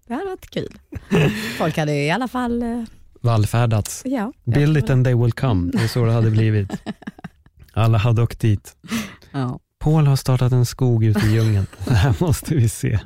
det 0.07 0.15
hade 0.15 0.27
varit 0.27 0.51
kul. 0.51 0.79
Folk 1.59 1.77
hade 1.77 1.95
i 1.95 2.11
alla 2.11 2.29
fall, 2.29 2.63
eh, 2.63 2.83
vallfärdats. 3.21 4.03
Ja, 4.05 4.33
Build 4.45 4.77
it 4.77 4.91
and 4.91 5.05
they 5.05 5.15
will 5.15 5.33
come. 5.33 5.71
Det 5.73 5.85
är 5.85 5.89
så 5.89 6.05
det 6.05 6.13
hade 6.13 6.31
blivit. 6.31 6.71
Alla 7.73 7.99
hade 7.99 8.23
åkt 8.23 8.41
dit. 8.41 8.77
Ja, 9.33 9.59
Paul 9.79 10.07
har 10.07 10.17
startat 10.17 10.53
en 10.53 10.67
skog 10.67 11.05
ute 11.05 11.27
i 11.27 11.35
djungeln. 11.35 11.67
Det 11.85 11.95
här 11.95 12.15
måste 12.21 12.55
vi 12.55 12.69
se. 12.69 12.99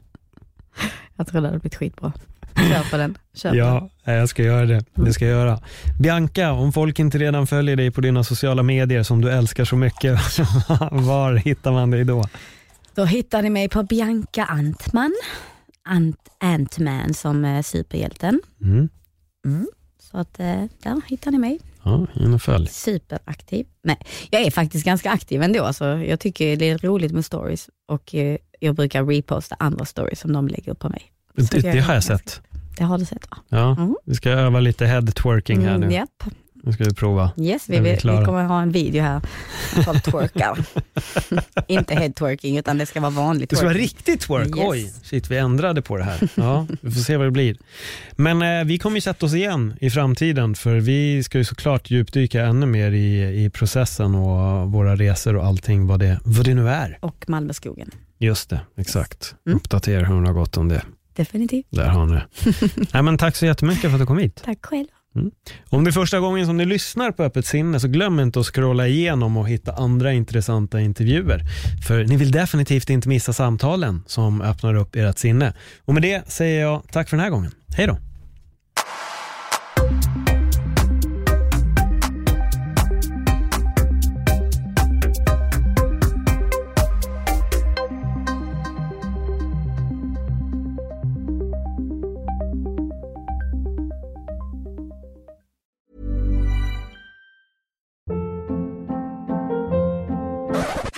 jag 1.17 1.27
tror 1.27 1.41
det 1.41 1.49
hade 1.49 1.59
blivit 1.59 1.75
skitbra. 1.77 2.13
Kör 2.59 2.91
på 2.91 2.97
den. 2.97 3.19
Den. 3.43 3.57
Ja, 3.57 3.89
jag 4.05 4.29
ska 4.29 4.43
göra 4.43 4.67
det. 4.67 4.85
Det 4.95 5.13
ska 5.13 5.25
jag 5.27 5.39
göra. 5.39 5.61
Bianca, 6.01 6.53
om 6.53 6.73
folk 6.73 6.99
inte 6.99 7.19
redan 7.19 7.47
följer 7.47 7.77
dig 7.77 7.91
på 7.91 8.01
dina 8.01 8.25
sociala 8.25 8.63
medier 8.63 9.03
som 9.03 9.21
du 9.21 9.31
älskar 9.33 9.65
så 9.65 9.77
mycket, 9.77 10.21
var 10.91 11.35
hittar 11.35 11.73
man 11.73 11.91
dig 11.91 12.05
då? 12.05 12.25
Då 12.95 13.05
hittar 13.05 13.43
ni 13.43 13.51
mig 13.51 13.69
på 13.69 13.83
Bianca 13.83 14.45
Antman. 14.45 15.15
Ant, 15.85 16.29
Antman 16.41 17.15
som 17.15 17.45
eh, 17.45 17.63
superhjälten. 17.63 18.41
Mm. 18.63 18.89
Så 20.11 20.19
att 20.19 20.41
eh, 20.41 20.65
där 20.83 21.01
hittar 21.07 21.31
ni 21.31 21.39
mig. 21.39 21.59
Ja, 21.83 22.07
in 22.15 22.35
och 22.35 22.43
följ. 22.43 22.67
Superaktiv. 22.67 23.67
Nej, 23.83 23.99
jag 24.31 24.43
är 24.43 24.51
faktiskt 24.51 24.85
ganska 24.85 25.11
aktiv 25.11 25.43
ändå. 25.43 25.65
Alltså, 25.65 25.85
jag 25.85 26.21
tycker 26.21 26.57
det 26.57 26.71
är 26.71 26.79
roligt 26.79 27.13
med 27.13 27.25
stories 27.25 27.69
och 27.89 28.15
eh, 28.15 28.37
jag 28.61 28.75
brukar 28.75 29.05
reposta 29.05 29.57
andra 29.59 29.85
stories 29.85 30.21
som 30.21 30.33
de 30.33 30.49
lägger 30.49 30.73
upp 30.73 30.79
på 30.79 30.89
mig. 30.89 31.03
Så 31.37 31.43
Det, 31.57 31.61
det 31.61 31.69
har 31.69 31.73
är 31.75 31.77
jag 31.77 31.87
ganska- 31.87 32.19
sett. 32.19 32.41
Det 32.79 32.85
har 32.85 32.99
du 32.99 33.05
sett 33.05 33.31
va? 33.31 33.37
Ja, 33.49 33.77
Mm. 33.77 33.95
vi 34.05 34.15
ska 34.15 34.31
öva 34.31 34.61
lite 34.61 34.87
head 34.87 35.03
twerking 35.07 35.61
här 35.67 35.75
Mm, 35.75 35.89
nu. 35.89 35.95
japp. 35.95 36.25
Nu 36.63 36.73
ska 36.73 36.85
vi 36.85 36.95
prova. 36.95 37.31
Yes, 37.37 37.69
vi, 37.69 37.81
vi 37.81 37.91
vi, 37.93 37.99
kommer 38.01 38.45
ha 38.45 38.63
en 38.63 38.73
video 38.73 39.03
här 39.03 39.21
folk 39.85 40.03
twerkar. 40.11 40.59
Inte 41.67 41.95
head 41.95 42.11
twerking 42.13 42.59
utan 42.59 42.79
det 42.79 42.87
ska 42.87 43.01
vara 43.01 43.11
vanligt 43.11 43.51
Det 43.51 43.57
ska 43.57 43.67
vara 43.67 43.77
riktigt 43.79 44.21
twerk. 44.21 44.47
Yes. 44.57 44.67
Oj, 44.69 44.93
shit 45.03 45.31
vi 45.31 45.37
ändrade 45.39 45.83
på 45.83 45.97
det 45.97 46.05
här. 46.05 46.29
Ja, 46.35 46.67
vi 46.81 46.91
får 46.91 47.01
se 47.01 47.17
vad 47.17 47.27
det 47.27 47.31
blir. 47.31 47.57
Men 48.13 48.43
eh, 48.43 48.65
vi 48.65 48.79
kommer 48.79 48.97
ju 48.97 49.01
sätta 49.01 49.27
oss 49.27 49.35
igen 49.35 49.75
i 49.81 49.91
framtiden 49.91 50.55
för 50.55 50.75
vi 50.77 51.23
ska 51.23 51.39
ju 51.39 51.45
såklart 51.45 51.91
djupdyka 51.91 52.43
ännu 52.45 52.67
mer 52.67 52.93
i, 52.93 53.45
i 53.45 53.51
processen 53.51 54.15
och 54.15 54.73
våra 54.73 54.97
resor 54.97 55.37
och 55.37 55.45
allting 55.47 55.87
vad 55.87 56.01
det, 56.01 56.21
vad 56.25 56.45
det 56.45 56.55
nu 56.55 56.69
är. 56.69 56.99
Och 57.01 57.25
Malmöskogen. 57.29 57.91
Just 58.19 58.51
det, 58.51 58.61
exakt. 58.77 59.35
Mm. 59.47 59.57
Uppdatera 59.57 60.05
hur 60.07 60.21
det 60.21 60.27
har 60.27 60.35
gått 60.35 60.57
om 60.57 60.69
det. 60.69 60.83
Definitivt. 61.19 61.67
Där 61.71 61.89
har 61.89 62.07
ni 62.07 62.13
det. 62.15 62.27
Nej, 62.93 63.03
men 63.03 63.19
Tack 63.19 63.37
så 63.37 63.47
jättemycket 63.47 63.83
för 63.83 63.93
att 63.93 63.99
du 63.99 64.07
kom 64.07 64.19
hit. 64.19 64.43
Tack 64.45 64.67
själv. 64.67 64.87
Om 65.69 65.85
det 65.85 65.91
är 65.91 65.93
första 65.93 66.21
gången 66.21 66.47
som 66.47 66.57
ni 66.57 66.65
lyssnar 66.65 67.11
på 67.11 67.23
Öppet 67.23 67.47
sinne 67.47 67.81
så 67.81 67.89
glöm 67.89 68.21
inte 68.21 68.41
att 68.41 68.47
scrolla 68.47 68.87
igenom 68.87 69.37
och 69.37 69.49
hitta 69.49 69.73
andra 69.73 70.13
intressanta 70.13 70.81
intervjuer. 70.81 71.43
För 71.87 72.05
ni 72.05 72.17
vill 72.17 72.31
definitivt 72.31 72.91
inte 72.91 73.09
missa 73.09 73.33
samtalen 73.33 74.03
som 74.07 74.43
öppnar 74.43 74.75
upp 74.75 74.97
ert 74.97 75.19
sinne. 75.19 75.55
Och 75.85 75.95
med 75.95 76.03
det 76.03 76.31
säger 76.31 76.63
jag 76.63 76.83
tack 76.93 77.09
för 77.09 77.17
den 77.17 77.25
här 77.25 77.31
gången. 77.31 77.53
Hej 77.77 77.87
då! 77.87 78.08